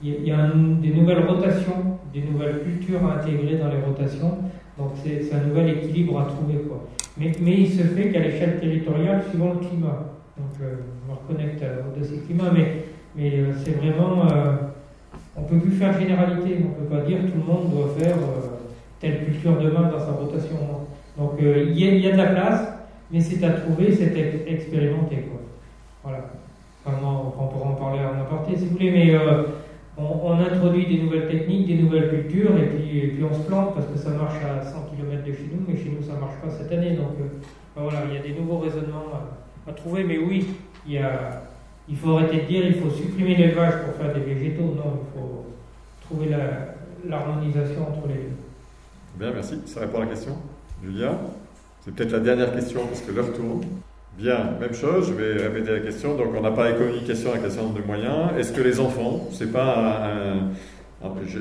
il 0.00 0.24
y 0.24 0.30
a- 0.30 0.52
des 0.80 0.90
nouvelles 0.94 1.26
rotations, 1.26 1.98
des 2.12 2.22
nouvelles 2.22 2.60
cultures 2.62 3.00
à 3.04 3.14
intégrer 3.20 3.56
dans 3.56 3.68
les 3.68 3.80
rotations, 3.84 4.38
donc 4.78 4.92
c'est 5.02 5.34
un 5.34 5.48
nouvel 5.48 5.70
équilibre 5.70 6.20
à 6.20 6.24
trouver. 6.26 6.60
Mais, 7.16 7.32
mais 7.40 7.52
il 7.60 7.70
se 7.70 7.82
fait 7.82 8.10
qu'à 8.10 8.20
l'échelle 8.20 8.58
territoriale, 8.60 9.22
suivant 9.28 9.52
le 9.54 9.66
climat. 9.66 10.10
Donc 10.36 10.50
euh, 10.60 10.74
je 11.06 11.10
me 11.12 11.16
reconnecte 11.16 11.62
à- 11.62 11.86
au 11.86 11.98
dossier 11.98 12.18
climat, 12.26 12.50
mais, 12.52 12.84
mais 13.16 13.38
euh, 13.38 13.52
c'est 13.64 13.72
vraiment... 13.76 14.26
euh, 14.30 14.52
on 15.36 15.42
ne 15.42 15.46
peut 15.48 15.58
plus 15.58 15.72
faire 15.72 15.98
généralité, 15.98 16.58
on 16.64 16.68
ne 16.80 16.86
peut 16.88 16.94
pas 16.96 17.02
dire 17.02 17.18
tout 17.20 17.38
le 17.38 17.44
monde 17.52 17.70
doit 17.70 17.94
faire 17.98 18.16
euh, 18.16 18.58
telle 19.00 19.24
culture 19.24 19.56
demain 19.60 19.88
dans 19.90 19.98
sa 19.98 20.12
rotation. 20.12 20.56
Donc 21.16 21.40
euh, 21.42 21.66
il 21.68 21.76
y, 21.78 22.00
y 22.00 22.08
a 22.08 22.12
de 22.12 22.16
la 22.16 22.26
place, 22.26 22.68
mais 23.12 23.20
c'est 23.20 23.44
à 23.44 23.50
trouver, 23.50 23.92
c'est 23.94 24.12
à 24.14 24.50
expérimenter. 24.50 25.16
Quoi. 25.28 25.40
Voilà. 26.02 26.18
Enfin, 26.84 26.98
on 27.02 27.46
pourra 27.46 27.70
en 27.70 27.74
parler 27.74 28.00
en 28.00 28.20
aparté 28.20 28.56
si 28.56 28.66
vous 28.66 28.72
voulez, 28.72 28.90
mais 28.90 29.14
euh, 29.14 29.42
on, 29.96 30.32
introduit 30.32 30.86
des 30.86 31.02
nouvelles 31.02 31.28
techniques, 31.28 31.66
des 31.66 31.82
nouvelles 31.82 32.10
cultures, 32.10 32.56
et 32.58 32.66
puis, 32.66 33.22
on 33.22 33.34
se 33.34 33.46
plante 33.46 33.74
parce 33.74 33.86
que 33.86 33.98
ça 33.98 34.10
marche 34.10 34.38
à 34.44 34.64
100 34.64 34.90
km 34.90 35.24
de 35.24 35.32
chez 35.32 35.50
nous, 35.52 35.64
mais 35.68 35.76
chez 35.76 35.90
nous 35.90 36.04
ça 36.04 36.14
ne 36.14 36.20
marche 36.20 36.36
pas 36.42 36.50
cette 36.50 36.72
année. 36.72 36.96
Donc 36.96 37.12
euh, 37.20 37.28
ben 37.76 37.82
voilà, 37.82 38.00
il 38.08 38.14
y 38.14 38.18
a 38.18 38.22
des 38.22 38.38
nouveaux 38.38 38.58
raisonnements 38.58 39.06
à, 39.66 39.72
trouver, 39.72 40.04
mais 40.04 40.18
oui, 40.18 40.46
il 40.86 41.96
faut 41.96 42.16
arrêter 42.16 42.42
de 42.42 42.46
dire 42.46 42.66
il 42.66 42.74
faut 42.74 42.90
supprimer 42.90 43.36
l'élevage 43.36 43.84
pour 43.84 43.94
faire 43.94 44.12
des 44.12 44.20
végétaux. 44.20 44.74
Non, 44.76 45.00
il 45.00 45.20
faut 45.20 45.46
trouver 46.02 46.30
l'harmonisation 47.06 47.82
entre 47.82 48.08
les 48.08 48.14
deux. 48.14 48.36
Bien, 49.16 49.30
merci. 49.32 49.60
Ça 49.66 49.80
répond 49.80 49.98
à 49.98 50.00
la 50.00 50.06
question. 50.06 50.36
Julia 50.82 51.16
C'est 51.80 51.94
peut-être 51.94 52.12
la 52.12 52.20
dernière 52.20 52.52
question 52.52 52.86
parce 52.86 53.00
que 53.00 53.12
l'heure 53.12 53.32
tourne. 53.32 53.62
Bien, 54.16 54.52
même 54.60 54.74
chose, 54.74 55.08
je 55.08 55.12
vais 55.12 55.42
répéter 55.42 55.72
la 55.72 55.80
question. 55.80 56.14
Donc, 56.16 56.28
on 56.36 56.64
les 56.64 56.74
communications 56.74 57.32
avec 57.32 57.44
un 57.44 57.50
certain 57.50 57.66
nombre 57.66 57.80
de 57.80 57.86
moyens. 57.86 58.30
Est-ce 58.38 58.52
que 58.52 58.60
les 58.60 58.78
enfants, 58.78 59.28
c'est 59.32 59.50
pas 59.50 60.08
un. 60.08 60.50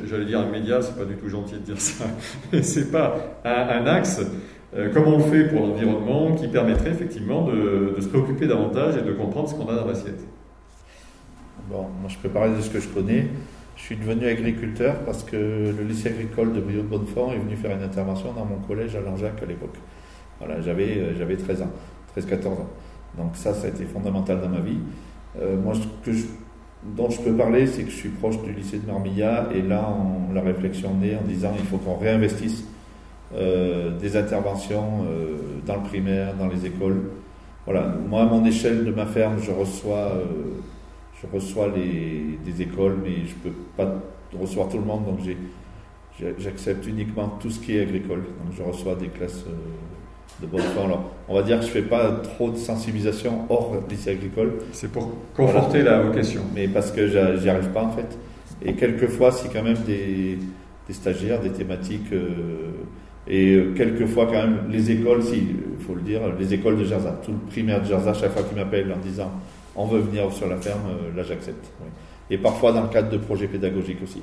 J'allais 0.10 0.26
dire 0.26 0.40
un 0.40 0.50
média, 0.50 0.82
c'est 0.82 0.98
pas 0.98 1.06
du 1.06 1.16
tout 1.16 1.30
gentil 1.30 1.54
de 1.54 1.60
dire 1.60 1.80
ça, 1.80 2.06
mais 2.52 2.64
c'est 2.64 2.92
pas 2.92 3.16
un, 3.46 3.86
axe, 3.86 4.22
euh, 4.76 4.92
comme 4.92 5.08
on 5.08 5.20
le 5.20 5.24
fait 5.24 5.46
pour 5.46 5.62
l'environnement, 5.62 6.34
qui 6.34 6.50
permettrait 6.50 6.90
effectivement 6.90 7.48
de, 7.48 7.96
se 8.02 8.08
préoccuper 8.08 8.48
davantage 8.48 8.98
et 8.98 9.02
de 9.02 9.14
comprendre 9.14 9.48
ce 9.48 9.56
qu'on 9.56 9.70
a 9.70 9.76
dans 9.76 9.86
l'assiette? 9.86 10.20
Bon, 11.70 11.84
moi 12.02 12.10
je 12.10 12.18
peux 12.18 12.28
parler 12.28 12.58
de 12.58 12.62
ce 12.62 12.70
que 12.70 12.82
je 12.82 12.90
connais. 12.90 13.28
Je 13.78 13.84
suis 13.84 13.96
devenu 13.96 14.28
agriculteur 14.28 14.96
parce 15.06 15.24
que 15.24 15.36
le 15.36 15.84
lycée 15.88 16.10
agricole 16.10 16.52
de 16.52 16.60
Brio 16.60 16.82
de 16.82 16.88
Bonnefond 16.88 17.32
est 17.32 17.40
venu 17.40 17.56
faire 17.56 17.76
une 17.76 17.84
intervention 17.84 18.34
dans 18.34 18.46
mon 18.46 18.58
collège 18.58 18.96
à 18.96 19.00
Langeac 19.00 19.42
à 19.42 19.46
l'époque. 19.46 19.78
Voilà, 20.40 20.60
j'avais, 20.62 20.98
euh, 20.98 21.18
j'avais 21.18 21.38
13 21.38 21.62
ans, 21.62 21.72
13-14 22.18 22.48
ans. 22.48 22.70
Donc 23.18 23.36
ça, 23.36 23.54
ça 23.54 23.68
a 23.68 23.70
été 23.70 23.86
fondamental 23.86 24.42
dans 24.42 24.50
ma 24.50 24.60
vie. 24.60 24.78
Euh, 25.40 25.56
moi, 25.62 25.74
ce 25.76 26.12
dont 26.84 27.10
je 27.10 27.22
peux 27.22 27.34
parler, 27.34 27.66
c'est 27.68 27.84
que 27.84 27.92
je 27.92 27.96
suis 27.96 28.10
proche 28.10 28.42
du 28.44 28.52
lycée 28.52 28.78
de 28.80 28.86
Marmilla 28.88 29.48
et 29.56 29.62
là, 29.62 29.88
on- 29.90 30.34
la 30.34 30.42
réflexion 30.42 30.94
naît 30.96 31.16
en 31.16 31.26
disant 31.28 31.52
il 31.58 31.66
faut 31.66 31.78
qu'on 31.78 31.96
réinvestisse 31.98 32.66
euh, 33.36 33.98
des 34.00 34.18
interventions 34.18 35.06
euh, 35.10 35.38
dans 35.66 35.76
le 35.78 35.84
primaire, 35.84 36.36
dans 36.36 36.48
les 36.48 36.66
écoles. 36.66 37.10
Voilà, 37.66 37.96
moi, 38.10 38.24
à 38.24 38.26
mon 38.26 38.44
échelle 38.46 38.84
de 38.86 38.92
ma 38.92 39.06
ferme, 39.06 39.38
je 39.40 39.52
reçois... 39.52 40.12
je 41.22 41.28
reçois 41.34 41.70
les, 41.74 42.38
des 42.44 42.62
écoles, 42.62 42.98
mais 43.02 43.26
je 43.26 43.34
peux 43.36 43.56
pas 43.78 43.96
recevoir 44.38 44.68
tout 44.68 44.78
le 44.78 44.84
monde, 44.84 45.06
donc 45.06 45.20
j'accepte 46.40 46.86
uniquement 46.88 47.30
tout 47.40 47.50
ce 47.50 47.60
qui 47.60 47.78
est 47.78 47.82
agricole. 47.82 48.24
Donc 48.44 48.54
je 48.58 48.62
reçois 48.64 48.96
des 48.96 49.08
classes 49.08 49.46
de 50.42 50.48
bonne 50.48 50.68
foi. 50.74 50.84
Alors, 50.86 51.12
on 51.28 51.36
va 51.36 51.44
dire 51.44 51.60
que 51.60 51.66
je 51.66 51.72
fais 51.72 51.82
pas 51.84 52.12
trop 52.12 52.52
de 52.52 52.58
sensibilisation 52.58 53.46
hors 53.50 53.76
lycée 53.90 54.12
agricole, 54.12 54.54
C'est 54.72 54.92
pour 54.92 55.12
conforter 55.36 55.82
la 55.84 56.02
vocation. 56.02 56.42
mais 56.54 56.68
parce 56.68 56.92
que 56.92 57.08
j'y 57.08 57.50
arrive 57.50 57.70
pas 57.70 57.84
en 57.84 57.92
fait. 57.92 58.18
Et 58.62 58.76
quelquefois, 58.76 59.32
c'est 59.32 59.52
quand 59.52 59.64
même 59.64 59.78
des, 59.86 60.40
des 60.88 60.94
stagiaires, 60.94 61.40
des 61.42 61.52
thématiques. 61.52 62.12
euh, 62.14 62.72
et 63.28 63.56
euh, 63.56 63.74
quelquefois, 63.76 64.26
quand 64.26 64.34
même, 64.34 64.66
les 64.70 64.92
écoles, 64.92 65.24
si, 65.24 65.38
il 65.80 65.84
faut 65.86 65.96
le 65.96 66.02
dire, 66.02 66.22
les 66.38 66.54
écoles 66.54 66.78
de 66.78 66.84
Jarza, 66.84 67.12
tout 67.24 67.32
le 67.32 67.38
primaire 67.50 67.82
de 67.82 67.86
Jarza, 67.88 68.14
chaque 68.14 68.32
fois 68.32 68.44
qu'ils 68.44 68.58
m'appellent 68.58 68.92
en 68.92 68.98
disant 69.00 69.32
on 69.76 69.86
veut 69.88 70.00
venir 70.00 70.32
sur 70.32 70.48
la 70.48 70.58
ferme, 70.58 70.82
euh, 70.90 71.16
là 71.18 71.24
j'accepte. 71.24 71.72
oui. 71.82 71.88
Et 72.30 72.38
parfois 72.38 72.72
dans 72.74 72.82
le 72.84 72.90
cadre 72.90 73.10
de 73.10 73.18
projets 73.18 73.48
pédagogiques 73.48 74.02
aussi. 74.04 74.22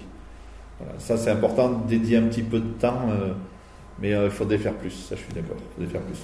Voilà. 0.78 0.95
Ça, 0.99 1.16
c'est 1.16 1.31
important 1.31 1.70
de 1.70 1.89
dédier 1.89 2.16
un 2.19 2.23
petit 2.23 2.43
peu 2.43 2.59
de 2.61 2.69
temps, 2.81 3.09
euh, 3.11 3.32
mais 4.01 4.14
euh, 4.14 4.24
il 4.27 4.31
faudrait 4.31 4.59
faire 4.59 4.74
plus, 4.74 4.90
ça 4.90 5.14
je 5.16 5.20
suis 5.22 5.32
d'accord, 5.32 5.56
il 5.59 5.74
faudrait 5.85 5.93
faire 5.98 6.02
plus. 6.06 6.20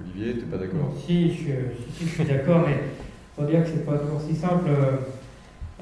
Olivier, 0.00 0.32
tu 0.34 0.38
n'es 0.40 0.44
pas 0.44 0.56
d'accord? 0.56 0.92
Si, 1.06 1.28
je, 1.30 1.34
si, 1.34 1.92
si, 1.92 2.04
je 2.06 2.10
suis 2.14 2.24
d'accord, 2.24 2.64
mais 2.66 2.74
il 2.74 3.42
faut 3.44 3.48
dire 3.50 3.62
que 3.62 3.68
c'est 3.68 3.84
pas 3.86 3.98
toujours 3.98 4.20
si 4.20 4.34
simple. 4.34 4.68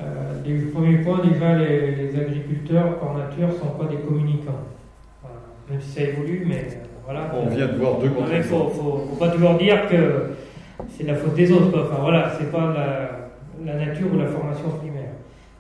Euh, 0.01 0.33
les 0.47 0.55
premiers 0.73 0.99
points, 0.99 1.21
déjà, 1.25 1.57
les, 1.59 1.95
les 1.95 2.19
agriculteurs, 2.19 2.99
par 2.99 3.17
nature, 3.17 3.53
sont 3.53 3.79
pas 3.79 3.85
des 3.91 3.99
communicants. 3.99 4.65
Voilà. 5.23 5.37
Même 5.71 5.81
si 5.81 5.91
ça 5.91 6.03
évolue, 6.03 6.45
mais 6.47 6.67
euh, 6.71 6.85
voilà. 7.05 7.33
On 7.35 7.49
vient 7.49 7.67
de 7.69 7.77
voir 7.77 7.99
deux 7.99 8.07
Il 8.07 8.37
ne 8.39 8.43
faut, 8.43 8.57
contre 8.59 8.73
faut, 8.75 9.07
faut 9.11 9.17
pas 9.17 9.29
toujours 9.29 9.55
dire 9.59 9.89
que 9.89 10.31
c'est 10.89 11.05
la 11.05 11.15
faute 11.15 11.35
des 11.35 11.53
autres. 11.53 11.71
Quoi. 11.71 11.83
Enfin, 11.91 12.01
voilà, 12.03 12.33
c'est 12.39 12.51
pas 12.51 12.73
la, 12.73 13.73
la 13.73 13.87
nature 13.87 14.07
ou 14.13 14.19
la 14.19 14.27
formation 14.27 14.71
primaire. 14.71 15.13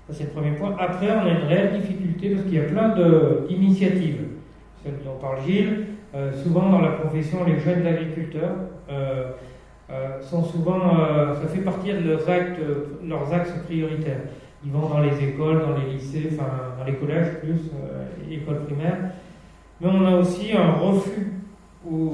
Ça, 0.09 0.15
c'est 0.17 0.25
le 0.25 0.31
premier 0.31 0.53
point. 0.53 0.75
Après, 0.79 1.07
on 1.11 1.27
a 1.27 1.31
une 1.31 1.47
réelle 1.47 1.79
difficulté 1.81 2.31
parce 2.31 2.45
qu'il 2.47 2.55
y 2.55 2.59
a 2.61 2.65
plein 2.65 2.89
de- 2.97 3.47
d'initiatives. 3.49 4.23
Celle 4.83 4.95
dont 5.05 5.19
parle 5.21 5.43
Gilles, 5.47 5.87
euh, 6.15 6.33
souvent 6.43 6.71
dans 6.71 6.81
la 6.81 6.93
profession, 6.93 7.45
les 7.45 7.61
jeunes 7.61 7.87
agriculteurs 7.87 8.55
euh, 8.91 9.33
euh, 9.91 10.21
sont 10.23 10.43
souvent, 10.43 10.81
ça 11.41 11.49
fait 11.49 11.61
partie 11.61 11.93
de 11.93 12.09
leurs, 12.09 12.29
actes, 12.31 12.61
leurs 13.07 13.33
axes 13.33 13.53
prioritaires. 13.67 14.21
Ils 14.65 14.73
vont 14.73 14.89
dans 14.89 15.01
les 15.01 15.23
écoles, 15.23 15.61
dans 15.61 15.77
les 15.77 15.93
lycées, 15.93 16.31
enfin 16.33 16.51
dans 16.79 16.85
les 16.85 16.95
collèges 16.95 17.41
plus, 17.41 17.71
écoles 18.31 18.65
primaires. 18.65 18.99
Mais 19.81 19.89
on 19.89 20.07
a 20.07 20.17
aussi 20.17 20.53
un 20.53 20.73
refus 20.73 21.33
où, 21.85 22.13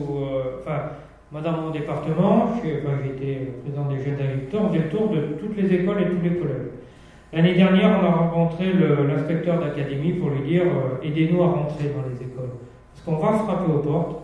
enfin, 0.60 0.90
moi 1.30 1.40
dans 1.40 1.52
mon 1.52 1.70
département, 1.70 2.52
j'ai 2.62 2.78
été 2.78 3.52
président 3.62 3.84
des 3.90 4.02
jeunes 4.02 4.20
agriculteurs, 4.20 4.62
on 4.64 4.72
fait 4.72 4.78
le 4.78 5.16
de 5.16 5.34
toutes 5.34 5.56
les 5.56 5.74
écoles 5.74 6.02
et 6.02 6.06
tous 6.06 6.22
les 6.22 6.36
collèges. 6.36 6.70
L'année 7.32 7.54
dernière, 7.54 7.98
on 8.00 8.06
a 8.06 8.10
rencontré 8.10 8.72
l'inspecteur 8.72 9.58
d'académie 9.58 10.12
pour 10.12 10.30
lui 10.30 10.48
dire 10.48 10.62
euh, 10.62 11.04
aidez-nous 11.04 11.42
à 11.42 11.46
rentrer 11.46 11.86
dans 11.86 12.08
les 12.08 12.24
écoles. 12.24 12.50
Parce 12.94 13.04
qu'on 13.04 13.16
va 13.16 13.38
frapper 13.38 13.72
aux 13.72 13.78
portes 13.78 14.20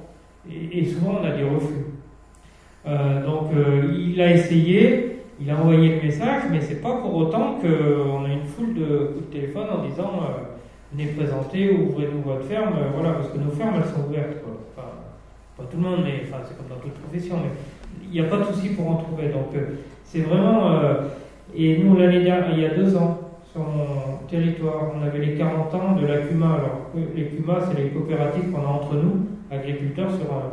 et, 0.49 0.85
souvent 0.85 1.19
on 1.21 1.25
a 1.25 1.33
des 1.33 1.43
refus. 1.43 1.85
Euh, 2.87 3.27
donc 3.27 3.51
euh, 3.57 3.93
il 3.99 4.21
a 4.21 4.33
essayé, 4.33 5.19
il 5.41 5.51
a 5.51 5.57
envoyé 5.57 5.97
le 5.97 6.03
message, 6.03 6.45
mais 6.51 6.61
c'est 6.61 6.81
pas 6.81 6.97
pour 6.97 7.15
autant 7.17 7.59
qu'on 7.61 8.25
a 8.25 8.29
une 8.29 8.47
foule 8.47 8.75
de 8.75 9.11
coups 9.15 9.27
de 9.27 9.33
téléphone 9.33 9.67
en 9.77 9.85
disant 9.85 10.13
venez 10.93 11.11
présenter, 11.11 11.73
ouvrez-nous 11.73 12.23
votre 12.23 12.45
ferme, 12.45 12.75
voilà, 12.95 13.15
parce 13.15 13.29
que 13.29 13.39
nos 13.39 13.51
fermes 13.51 13.75
elles 13.77 13.93
sont 13.93 14.09
ouvertes. 14.09 14.37
Pas 14.77 15.65
tout 15.71 15.77
le 15.77 15.83
monde, 15.83 16.01
mais 16.05 16.23
c'est 16.25 16.57
comme 16.57 16.69
dans 16.69 16.83
toute 16.83 16.95
profession, 16.95 17.37
mais 17.43 17.51
il 18.05 18.11
n'y 18.11 18.21
a 18.21 18.31
pas 18.31 18.39
de 18.39 18.45
souci 18.45 18.71
pour 18.71 18.91
en 18.91 18.97
trouver. 18.97 19.29
Donc 19.29 19.49
c'est 20.05 20.21
vraiment. 20.21 20.71
Et 21.55 21.79
nous, 21.79 21.97
l'année 21.97 22.25
dernière, 22.25 22.51
il 22.53 22.61
y 22.61 22.67
a 22.67 22.71
deux 22.71 22.97
ans, 22.97 23.19
sur 23.53 23.61
mon 23.61 24.27
territoire, 24.29 24.93
on 24.97 25.07
avait 25.07 25.19
les 25.19 25.35
40 25.35 25.75
ans 25.75 25.93
de 26.01 26.07
la 26.07 26.19
CUMA. 26.19 26.47
Alors, 26.47 26.91
les 27.15 27.27
CUMA, 27.27 27.59
c'est 27.69 27.83
les 27.83 27.91
coopératives 27.91 28.51
qu'on 28.51 28.63
a 28.63 28.71
entre 28.71 28.95
nous, 28.95 29.27
agriculteurs, 29.51 30.11
sur 30.11 30.33
euh, 30.33 30.49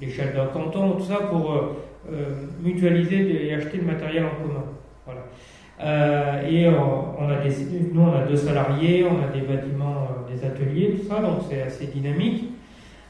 l'échelle 0.00 0.34
d'un 0.34 0.46
canton, 0.46 0.92
tout 0.92 1.02
ça, 1.04 1.16
pour 1.28 1.52
euh, 1.52 1.76
euh, 2.12 2.24
mutualiser 2.62 3.48
et 3.48 3.54
acheter 3.54 3.78
le 3.78 3.84
matériel 3.84 4.26
en 4.26 4.42
commun. 4.42 4.64
Voilà. 5.04 5.22
Et 6.48 6.68
nous, 6.68 8.00
on 8.00 8.12
a 8.12 8.26
deux 8.26 8.36
salariés, 8.36 9.04
on 9.04 9.22
a 9.24 9.32
des 9.32 9.44
bâtiments, 9.46 10.08
des 10.28 10.44
ateliers, 10.44 10.96
tout 10.98 11.08
ça, 11.08 11.20
donc 11.20 11.42
c'est 11.48 11.62
assez 11.62 11.86
dynamique. 11.86 12.50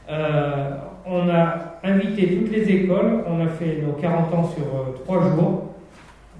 On 0.07 1.29
a 1.29 1.79
invité 1.83 2.37
toutes 2.37 2.51
les 2.51 2.69
écoles, 2.71 3.23
on 3.27 3.43
a 3.43 3.47
fait 3.47 3.81
nos 3.81 3.93
40 3.93 4.33
ans 4.33 4.43
sur 4.43 5.03
trois 5.03 5.21
jours. 5.31 5.68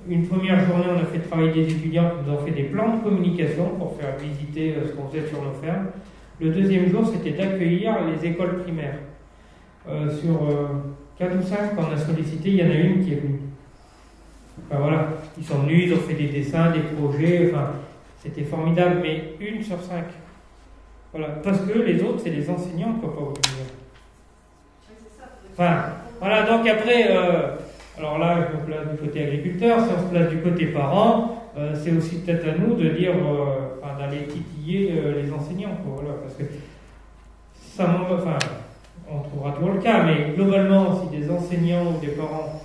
Une 0.07 0.27
première 0.27 0.65
journée, 0.65 0.85
on 0.89 1.01
a 1.01 1.05
fait 1.05 1.19
travailler 1.19 1.51
des 1.51 1.73
étudiants 1.73 2.11
qui 2.11 2.29
nous 2.29 2.35
ont 2.35 2.45
fait 2.45 2.51
des 2.51 2.63
plans 2.63 2.97
de 2.97 3.03
communication 3.03 3.69
pour 3.77 3.97
faire 3.99 4.15
visiter 4.17 4.75
euh, 4.75 4.87
ce 4.87 4.93
qu'on 4.93 5.07
faisait 5.09 5.27
sur 5.27 5.41
nos 5.41 5.53
fermes. 5.61 5.87
Le 6.39 6.51
deuxième 6.51 6.89
jour, 6.89 7.05
c'était 7.05 7.31
d'accueillir 7.37 7.95
les 8.05 8.27
écoles 8.27 8.63
primaires. 8.63 8.99
Euh, 9.87 10.09
sur 10.09 10.43
euh, 10.43 10.67
4 11.17 11.37
ou 11.37 11.41
5 11.41 11.75
qu'on 11.75 11.91
a 11.91 11.97
sollicité, 11.97 12.49
il 12.49 12.55
y 12.55 12.63
en 12.63 12.69
a 12.69 12.75
une 12.75 13.03
qui 13.03 13.13
est 13.13 13.17
venue. 13.17 13.39
Enfin 14.69 14.81
voilà, 14.81 15.09
ils 15.37 15.43
sont 15.43 15.59
venus, 15.59 15.85
ils 15.87 15.93
ont 15.93 15.99
fait 15.99 16.13
des 16.13 16.27
dessins, 16.27 16.71
des 16.71 16.81
projets, 16.81 17.49
enfin 17.51 17.71
c'était 18.21 18.43
formidable, 18.43 18.97
mais 19.01 19.33
une 19.39 19.63
sur 19.63 19.81
cinq. 19.81 20.05
Voilà, 21.13 21.35
parce 21.43 21.61
que 21.61 21.79
les 21.79 22.03
autres, 22.03 22.19
c'est 22.23 22.29
les 22.29 22.49
enseignants 22.49 22.93
qui 22.93 22.97
ne 22.97 23.01
peuvent 23.01 23.15
pas 23.15 23.49
venir. 23.49 23.65
Enfin, 25.53 25.83
voilà, 26.19 26.43
donc 26.43 26.67
après, 26.67 27.07
euh, 27.09 27.55
alors 27.99 28.17
là, 28.17 28.47
je 28.49 28.57
me 28.57 28.65
place 28.65 28.87
du 28.89 28.97
côté 28.97 29.25
agriculteur, 29.25 29.79
si 29.81 29.91
on 29.95 30.01
se 30.01 30.09
place 30.09 30.29
du 30.29 30.41
côté 30.41 30.67
parent, 30.67 31.51
euh, 31.57 31.73
c'est 31.75 31.91
aussi 31.91 32.19
peut-être 32.19 32.47
à 32.47 32.57
nous 32.57 32.75
de 32.75 32.89
dire, 32.89 33.11
euh, 33.11 33.75
enfin, 33.81 33.99
d'aller 33.99 34.25
titiller 34.25 34.93
euh, 34.95 35.21
les 35.21 35.31
enseignants, 35.31 35.77
voilà, 35.85 36.11
parce 36.21 36.35
que 36.35 36.43
ça 37.57 37.89
enfin, 38.09 38.37
on 39.11 39.19
trouvera 39.19 39.51
toujours 39.51 39.73
le 39.73 39.81
cas, 39.81 40.03
mais 40.03 40.33
globalement, 40.33 41.01
si 41.01 41.17
des 41.17 41.29
enseignants 41.29 41.93
ou 41.93 41.99
des 41.99 42.13
parents 42.13 42.61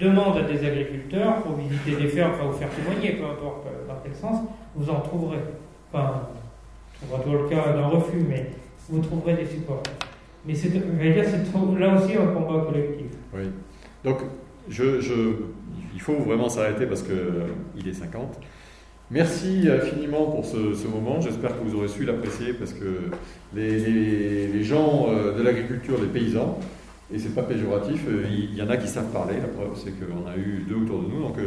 demandent 0.00 0.38
à 0.38 0.42
des 0.42 0.66
agriculteurs 0.66 1.42
pour 1.42 1.56
visiter 1.56 1.96
des 1.96 2.08
fermes, 2.08 2.32
enfin, 2.34 2.48
ou 2.48 2.52
faire 2.52 2.70
témoigner, 2.70 3.12
peu 3.12 3.24
importe 3.24 3.66
dans 3.86 3.96
quel 4.02 4.14
sens, 4.14 4.40
vous 4.74 4.88
en 4.88 5.00
trouverez. 5.00 5.38
Enfin, 5.92 6.22
on 7.02 7.06
trouvera 7.06 7.22
toujours 7.22 7.42
le 7.42 7.48
cas 7.48 7.72
d'un 7.72 7.88
refus, 7.88 8.24
mais 8.28 8.50
vous 8.88 9.00
trouverez 9.00 9.34
des 9.34 9.46
supports. 9.46 9.82
Mais 10.46 10.54
c'est, 10.54 10.72
là 10.72 11.94
aussi 11.94 12.16
un 12.16 12.26
combat 12.28 12.64
collectif. 12.64 13.10
Oui. 13.34 13.50
Donc, 14.04 14.18
je, 14.68 15.00
il 15.94 16.00
faut 16.00 16.14
vraiment 16.14 16.48
s'arrêter 16.48 16.86
parce 16.86 17.02
qu'il 17.02 17.88
est 17.88 17.94
50. 17.94 18.38
Merci 19.10 19.68
infiniment 19.70 20.26
pour 20.26 20.44
ce, 20.44 20.86
moment. 20.88 21.20
J'espère 21.20 21.50
que 21.50 21.64
vous 21.64 21.76
aurez 21.76 21.86
su 21.86 22.04
l'apprécier 22.04 22.52
parce 22.52 22.72
que 22.72 23.10
les, 23.54 24.64
gens 24.64 25.06
euh, 25.08 25.38
de 25.38 25.42
l'agriculture, 25.42 25.96
les 26.00 26.08
paysans, 26.08 26.58
et 27.14 27.20
c'est 27.20 27.34
pas 27.34 27.44
péjoratif, 27.44 28.00
euh, 28.08 28.24
il 28.28 28.56
y 28.56 28.62
en 28.62 28.68
a 28.68 28.76
qui 28.76 28.88
savent 28.88 29.12
parler. 29.12 29.36
La 29.40 29.46
preuve, 29.46 29.76
c'est 29.76 29.92
qu'on 29.92 30.28
a 30.28 30.36
eu 30.36 30.64
deux 30.68 30.74
autour 30.74 31.02
de 31.02 31.08
nous. 31.08 31.22
Donc, 31.22 31.38
euh, 31.38 31.46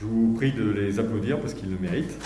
je 0.00 0.04
vous 0.04 0.34
prie 0.34 0.52
de 0.52 0.68
les 0.68 0.98
applaudir 0.98 1.38
parce 1.38 1.54
qu'ils 1.54 1.70
le 1.70 1.78
méritent. 1.78 2.18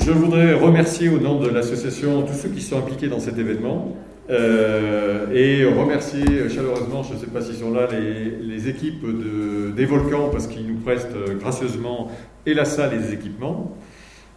Je 0.00 0.12
voudrais 0.12 0.54
remercier 0.54 1.08
au 1.08 1.18
nom 1.18 1.40
de 1.40 1.48
l'association 1.48 2.22
tous 2.22 2.34
ceux 2.34 2.48
qui 2.50 2.62
sont 2.62 2.78
impliqués 2.78 3.08
dans 3.08 3.20
cet 3.20 3.36
événement 3.36 3.96
euh, 4.30 5.32
et 5.32 5.64
remercier 5.64 6.48
chaleureusement, 6.50 7.02
je 7.02 7.14
ne 7.14 7.18
sais 7.18 7.26
pas 7.26 7.40
s'ils 7.40 7.56
sont 7.56 7.72
là, 7.72 7.88
les, 7.90 8.68
équipes 8.68 9.02
de, 9.02 9.70
des 9.70 9.86
volcans 9.86 10.28
parce 10.30 10.46
qu'ils 10.46 10.66
nous 10.66 10.80
prestent 10.80 11.14
euh, 11.16 11.34
gracieusement 11.34 12.10
et 12.44 12.52
la 12.52 12.66
salle 12.66 12.92
et 12.92 12.98
les 12.98 13.14
équipements. 13.14 13.74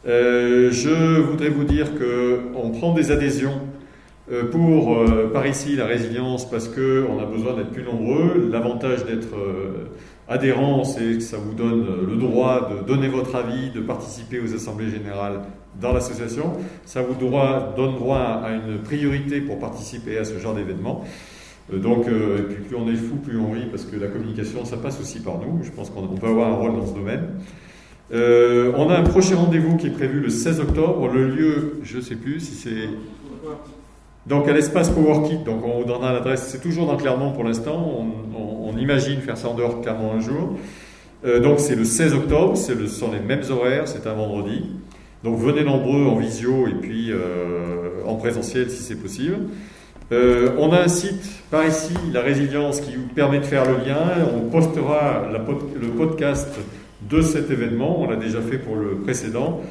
Euh, 0.08 0.72
je 0.72 1.20
voudrais 1.20 1.50
vous 1.50 1.66
dire 1.66 1.88
qu'on 1.96 2.70
prend 2.72 2.94
des 2.94 3.12
adhésions 3.12 3.60
pour 4.52 4.98
par 5.34 5.46
ici 5.46 5.76
la 5.76 5.86
résilience 5.86 6.50
parce 6.50 6.70
qu'on 6.70 7.20
a 7.20 7.26
besoin 7.26 7.54
d'être 7.54 7.72
plus 7.72 7.84
nombreux. 7.84 8.48
L'avantage 8.50 9.04
d'être 9.04 9.36
adhérent, 10.30 10.86
c'est 10.86 11.16
que 11.16 11.20
ça 11.20 11.36
vous 11.36 11.54
donne 11.54 11.86
le 12.08 12.16
droit 12.16 12.70
de 12.70 12.88
donner 12.88 13.10
votre 13.10 13.36
avis, 13.36 13.72
de 13.72 13.82
participer 13.82 14.40
aux 14.40 14.54
assemblées 14.56 14.90
générales 14.90 15.42
dans 15.80 15.94
l'association. 15.94 16.54
Ça 16.86 17.02
vous 17.02 17.16
donne 17.16 17.96
droit 17.96 18.42
à 18.44 18.52
une 18.52 18.80
priorité 18.80 19.42
pour 19.42 19.60
participer 19.60 20.18
à 20.18 20.26
ce 20.26 20.38
genre 20.38 20.54
d'événement. 20.54 21.04
Euh, 21.74 21.78
Donc, 21.80 22.08
euh, 22.08 22.40
et 22.40 22.42
puis 22.44 22.64
plus 22.64 22.76
on 22.76 22.88
est 22.88 22.96
fou, 22.96 23.16
plus 23.16 23.40
on 23.40 23.52
rit, 23.52 23.68
parce 23.70 23.86
que 23.86 23.96
la 23.96 24.08
communication, 24.08 24.66
ça 24.66 24.78
passe 24.78 25.00
aussi 25.00 25.20
par 25.20 25.38
nous. 25.40 25.64
Je 25.64 25.72
pense 25.72 25.90
qu'on 25.90 26.04
on 26.04 26.18
peut 26.18 26.28
avoir 26.28 26.50
un 26.50 26.56
rôle 26.56 26.76
dans 26.76 26.88
ce 26.88 26.94
domaine. 26.94 27.28
Euh, 28.14 28.74
on 28.76 28.90
a 28.90 28.98
un 28.98 29.04
prochain 29.04 29.38
rendez-vous 29.38 29.78
qui 29.78 29.88
est 29.88 29.92
prévu 29.92 30.20
le 30.20 30.30
16 30.30 30.60
octobre. 30.60 31.08
Le 31.08 31.30
lieu, 31.30 31.80
je 31.84 31.98
ne 31.98 32.02
sais 32.02 32.16
plus 32.16 32.40
si 32.42 32.56
c'est 32.56 32.90
donc 34.28 34.48
à 34.48 34.54
l'espace 34.54 34.92
Coworkit, 34.92 35.40
donc 35.40 35.66
on 35.66 35.80
vous 35.80 35.84
donnera 35.84 36.14
l'adresse, 36.14 36.48
c'est 36.48 36.62
toujours 36.62 36.86
dans 36.86 36.96
Clermont 36.96 37.32
pour 37.32 37.44
l'instant, 37.44 38.06
on, 38.38 38.78
imagine 38.78 39.20
faire 39.20 39.38
ça 39.38 39.50
en 39.50 39.56
dehors 39.56 39.78
de 39.78 39.82
Clermont 39.84 40.14
un 40.14 40.20
jour. 40.20 40.58
Donc 41.42 41.60
c'est 41.60 41.76
le 41.76 41.84
16 41.84 42.14
octobre, 42.14 42.56
ce 42.56 42.88
sont 42.88 43.12
les 43.12 43.20
mêmes 43.20 43.44
horaires, 43.50 43.88
c'est 43.88 44.08
un 44.08 44.14
vendredi. 44.14 44.64
Donc 45.24 45.38
venez 45.38 45.64
nombreux 45.64 46.06
en 46.06 46.16
visio 46.16 46.68
et 46.68 46.74
puis 46.74 47.12
euh, 47.12 48.04
en 48.08 48.16
présentiel 48.16 48.70
si 48.72 48.82
c'est 48.82 48.96
possible. 48.96 49.38
Euh, 50.12 50.50
on 50.58 50.72
a 50.72 50.80
un 50.80 50.88
site 50.88 51.44
par 51.52 51.66
ici, 51.66 51.94
La 52.12 52.22
Résilience, 52.22 52.82
qui 52.82 52.96
vous 52.96 53.08
permet 53.08 53.40
de 53.40 53.46
faire 53.46 53.64
le 53.66 53.86
lien. 53.86 54.26
On 54.36 54.50
postera 54.50 55.30
le 55.32 55.88
podcast 55.90 56.50
de 57.10 57.22
cet 57.22 57.52
événement, 57.52 58.02
on 58.02 58.10
l'a 58.10 58.16
déjà 58.16 58.42
fait 58.42 58.58
pour 58.58 58.76
le 58.76 58.96
précédent. 58.98 59.62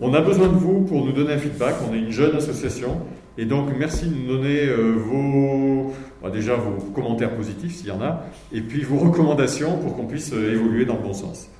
On 0.00 0.14
a 0.14 0.20
besoin 0.20 0.46
de 0.46 0.54
vous 0.54 0.82
pour 0.82 1.04
nous 1.04 1.12
donner 1.12 1.34
un 1.34 1.38
feedback, 1.38 1.74
on 1.88 1.94
est 1.94 1.98
une 1.98 2.12
jeune 2.12 2.34
association. 2.36 2.98
Et 3.36 3.44
donc, 3.44 3.66
merci 3.76 4.06
de 4.06 4.14
nous 4.14 4.26
donner 4.26 4.66
euh, 4.66 4.94
vos, 4.96 5.92
bah, 6.22 6.30
déjà 6.30 6.54
vos 6.54 6.80
commentaires 6.92 7.34
positifs 7.34 7.74
s'il 7.76 7.88
y 7.88 7.90
en 7.90 8.00
a, 8.00 8.24
et 8.52 8.60
puis 8.60 8.82
vos 8.82 8.96
recommandations 8.96 9.76
pour 9.76 9.96
qu'on 9.96 10.06
puisse 10.06 10.32
évoluer 10.32 10.84
dans 10.84 10.96
le 10.96 11.02
bon 11.02 11.12
sens. 11.12 11.50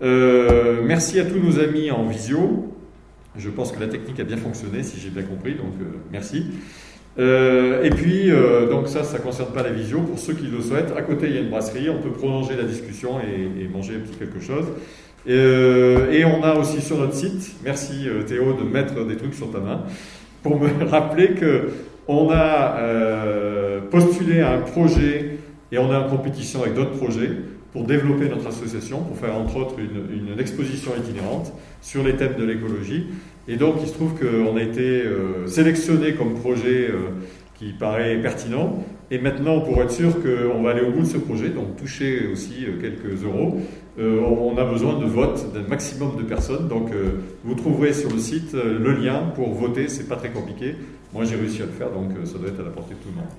Merci 0.00 1.20
à 1.20 1.24
tous 1.24 1.38
nos 1.38 1.58
amis 1.58 1.90
en 1.90 2.04
visio. 2.04 2.68
Je 3.36 3.48
pense 3.48 3.72
que 3.72 3.80
la 3.80 3.88
technique 3.88 4.20
a 4.20 4.24
bien 4.24 4.36
fonctionné, 4.36 4.82
si 4.82 5.00
j'ai 5.00 5.08
bien 5.08 5.22
compris, 5.22 5.54
donc 5.54 5.72
euh, 5.80 5.84
merci. 6.10 6.46
Euh, 7.18 7.82
et 7.82 7.90
puis, 7.90 8.30
euh, 8.30 8.68
donc 8.68 8.88
ça, 8.88 9.04
ça 9.04 9.18
ne 9.18 9.22
concerne 9.22 9.52
pas 9.52 9.62
la 9.62 9.70
visio. 9.70 10.00
Pour 10.00 10.18
ceux 10.18 10.34
qui 10.34 10.46
le 10.46 10.60
souhaitent, 10.60 10.92
à 10.96 11.02
côté, 11.02 11.28
il 11.28 11.34
y 11.34 11.38
a 11.38 11.40
une 11.40 11.50
brasserie. 11.50 11.88
On 11.88 12.02
peut 12.02 12.10
prolonger 12.10 12.56
la 12.56 12.64
discussion 12.64 13.20
et, 13.20 13.68
manger 13.68 13.96
un 13.96 14.00
petit 14.00 14.18
quelque 14.18 14.40
chose. 14.40 14.66
Et 15.26 16.24
on 16.24 16.42
a 16.42 16.54
aussi 16.56 16.82
sur 16.82 16.98
notre 16.98 17.14
site, 17.14 17.56
merci 17.64 18.08
Théo 18.26 18.54
de 18.54 18.64
mettre 18.64 19.06
des 19.06 19.16
trucs 19.16 19.34
sur 19.34 19.52
ta 19.52 19.60
main, 19.60 19.82
pour 20.42 20.58
me 20.58 20.84
rappeler 20.90 21.28
que 21.28 21.68
on 22.08 22.28
a 22.30 22.76
postulé 23.88 24.40
à 24.40 24.54
un 24.54 24.58
projet 24.58 25.36
et 25.70 25.78
on 25.78 25.92
est 25.92 25.96
en 25.96 26.08
compétition 26.08 26.62
avec 26.62 26.74
d'autres 26.74 26.96
projets 26.96 27.30
pour 27.72 27.84
développer 27.84 28.28
notre 28.28 28.48
association, 28.48 29.00
pour 29.04 29.16
faire 29.16 29.36
entre 29.36 29.56
autres 29.58 29.76
une 29.78 30.40
exposition 30.40 30.90
itinérante 30.98 31.52
sur 31.82 32.02
les 32.02 32.14
thèmes 32.14 32.36
de 32.38 32.44
l'écologie. 32.44 33.06
Et 33.48 33.56
donc 33.56 33.76
il 33.82 33.88
se 33.88 33.92
trouve 33.92 34.14
qu'on 34.14 34.56
a 34.56 34.62
été 34.62 35.02
euh, 35.02 35.46
sélectionné 35.46 36.14
comme 36.14 36.34
projet 36.34 36.88
euh, 36.88 37.10
qui 37.56 37.72
paraît 37.72 38.16
pertinent. 38.16 38.82
Et 39.10 39.18
maintenant, 39.18 39.60
pour 39.60 39.82
être 39.82 39.90
sûr 39.90 40.14
qu'on 40.22 40.62
va 40.62 40.70
aller 40.70 40.80
au 40.80 40.90
bout 40.90 41.02
de 41.02 41.06
ce 41.06 41.18
projet, 41.18 41.50
donc 41.50 41.76
toucher 41.76 42.28
aussi 42.32 42.64
euh, 42.64 42.80
quelques 42.80 43.24
euros, 43.24 43.60
on 43.98 44.56
a 44.56 44.64
besoin 44.64 44.98
de 44.98 45.04
vote 45.04 45.52
d'un 45.52 45.68
maximum 45.68 46.16
de 46.16 46.22
personnes. 46.22 46.66
Donc 46.66 46.88
vous 47.44 47.54
trouverez 47.54 47.92
sur 47.92 48.10
le 48.10 48.18
site 48.18 48.54
le 48.54 48.90
lien 48.94 49.18
pour 49.34 49.52
voter, 49.52 49.86
c'est 49.88 50.08
pas 50.08 50.16
très 50.16 50.30
compliqué. 50.30 50.76
Moi 51.12 51.24
j'ai 51.26 51.36
réussi 51.36 51.60
à 51.60 51.66
le 51.66 51.72
faire, 51.72 51.90
donc 51.90 52.08
ça 52.24 52.38
doit 52.38 52.48
être 52.48 52.60
à 52.60 52.64
la 52.64 52.70
portée 52.70 52.94
de 52.94 53.00
tout 53.00 53.10
le 53.10 53.16
monde. 53.16 53.30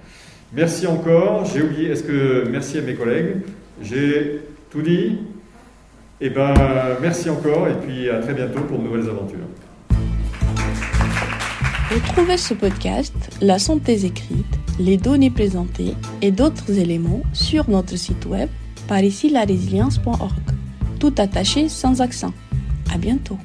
Merci 0.53 0.86
encore. 0.86 1.45
J'ai 1.45 1.64
oublié, 1.64 1.90
est-ce 1.90 2.03
que 2.03 2.48
merci 2.52 2.78
à 2.78 2.82
mes 2.84 2.94
collègues 2.94 3.38
J'ai 3.82 4.41
tout 4.70 4.84
dit 4.84 5.18
Eh 6.22 6.30
ben 6.30 6.53
merci 7.02 7.30
encore 7.30 7.68
et 7.68 7.73
puis 7.73 8.10
à 8.10 8.19
très 8.19 8.34
bientôt 8.34 8.61
pour 8.61 8.80
de 8.80 8.84
nouvelles 8.84 9.10
aventures. 9.10 9.48
Retrouvez 11.94 12.38
ce 12.38 12.53
podcast, 12.53 13.14
la 13.41 13.60
santé 13.60 14.06
écrite, 14.06 14.45
les 14.80 14.98
données 14.98 15.30
présentées 15.30 15.94
et 16.22 16.31
d'autres 16.31 16.72
éléments 16.80 17.22
sur 17.34 17.69
notre 17.69 17.95
site 17.98 18.26
web 18.26 18.49
par 18.88 19.03
ici 19.03 19.30
la 19.30 19.41
résilience.org. 19.41 20.34
Tout 20.99 21.14
attaché 21.18 21.69
sans 21.69 22.02
accent. 22.02 22.34
À 22.94 22.98
bientôt. 22.98 23.38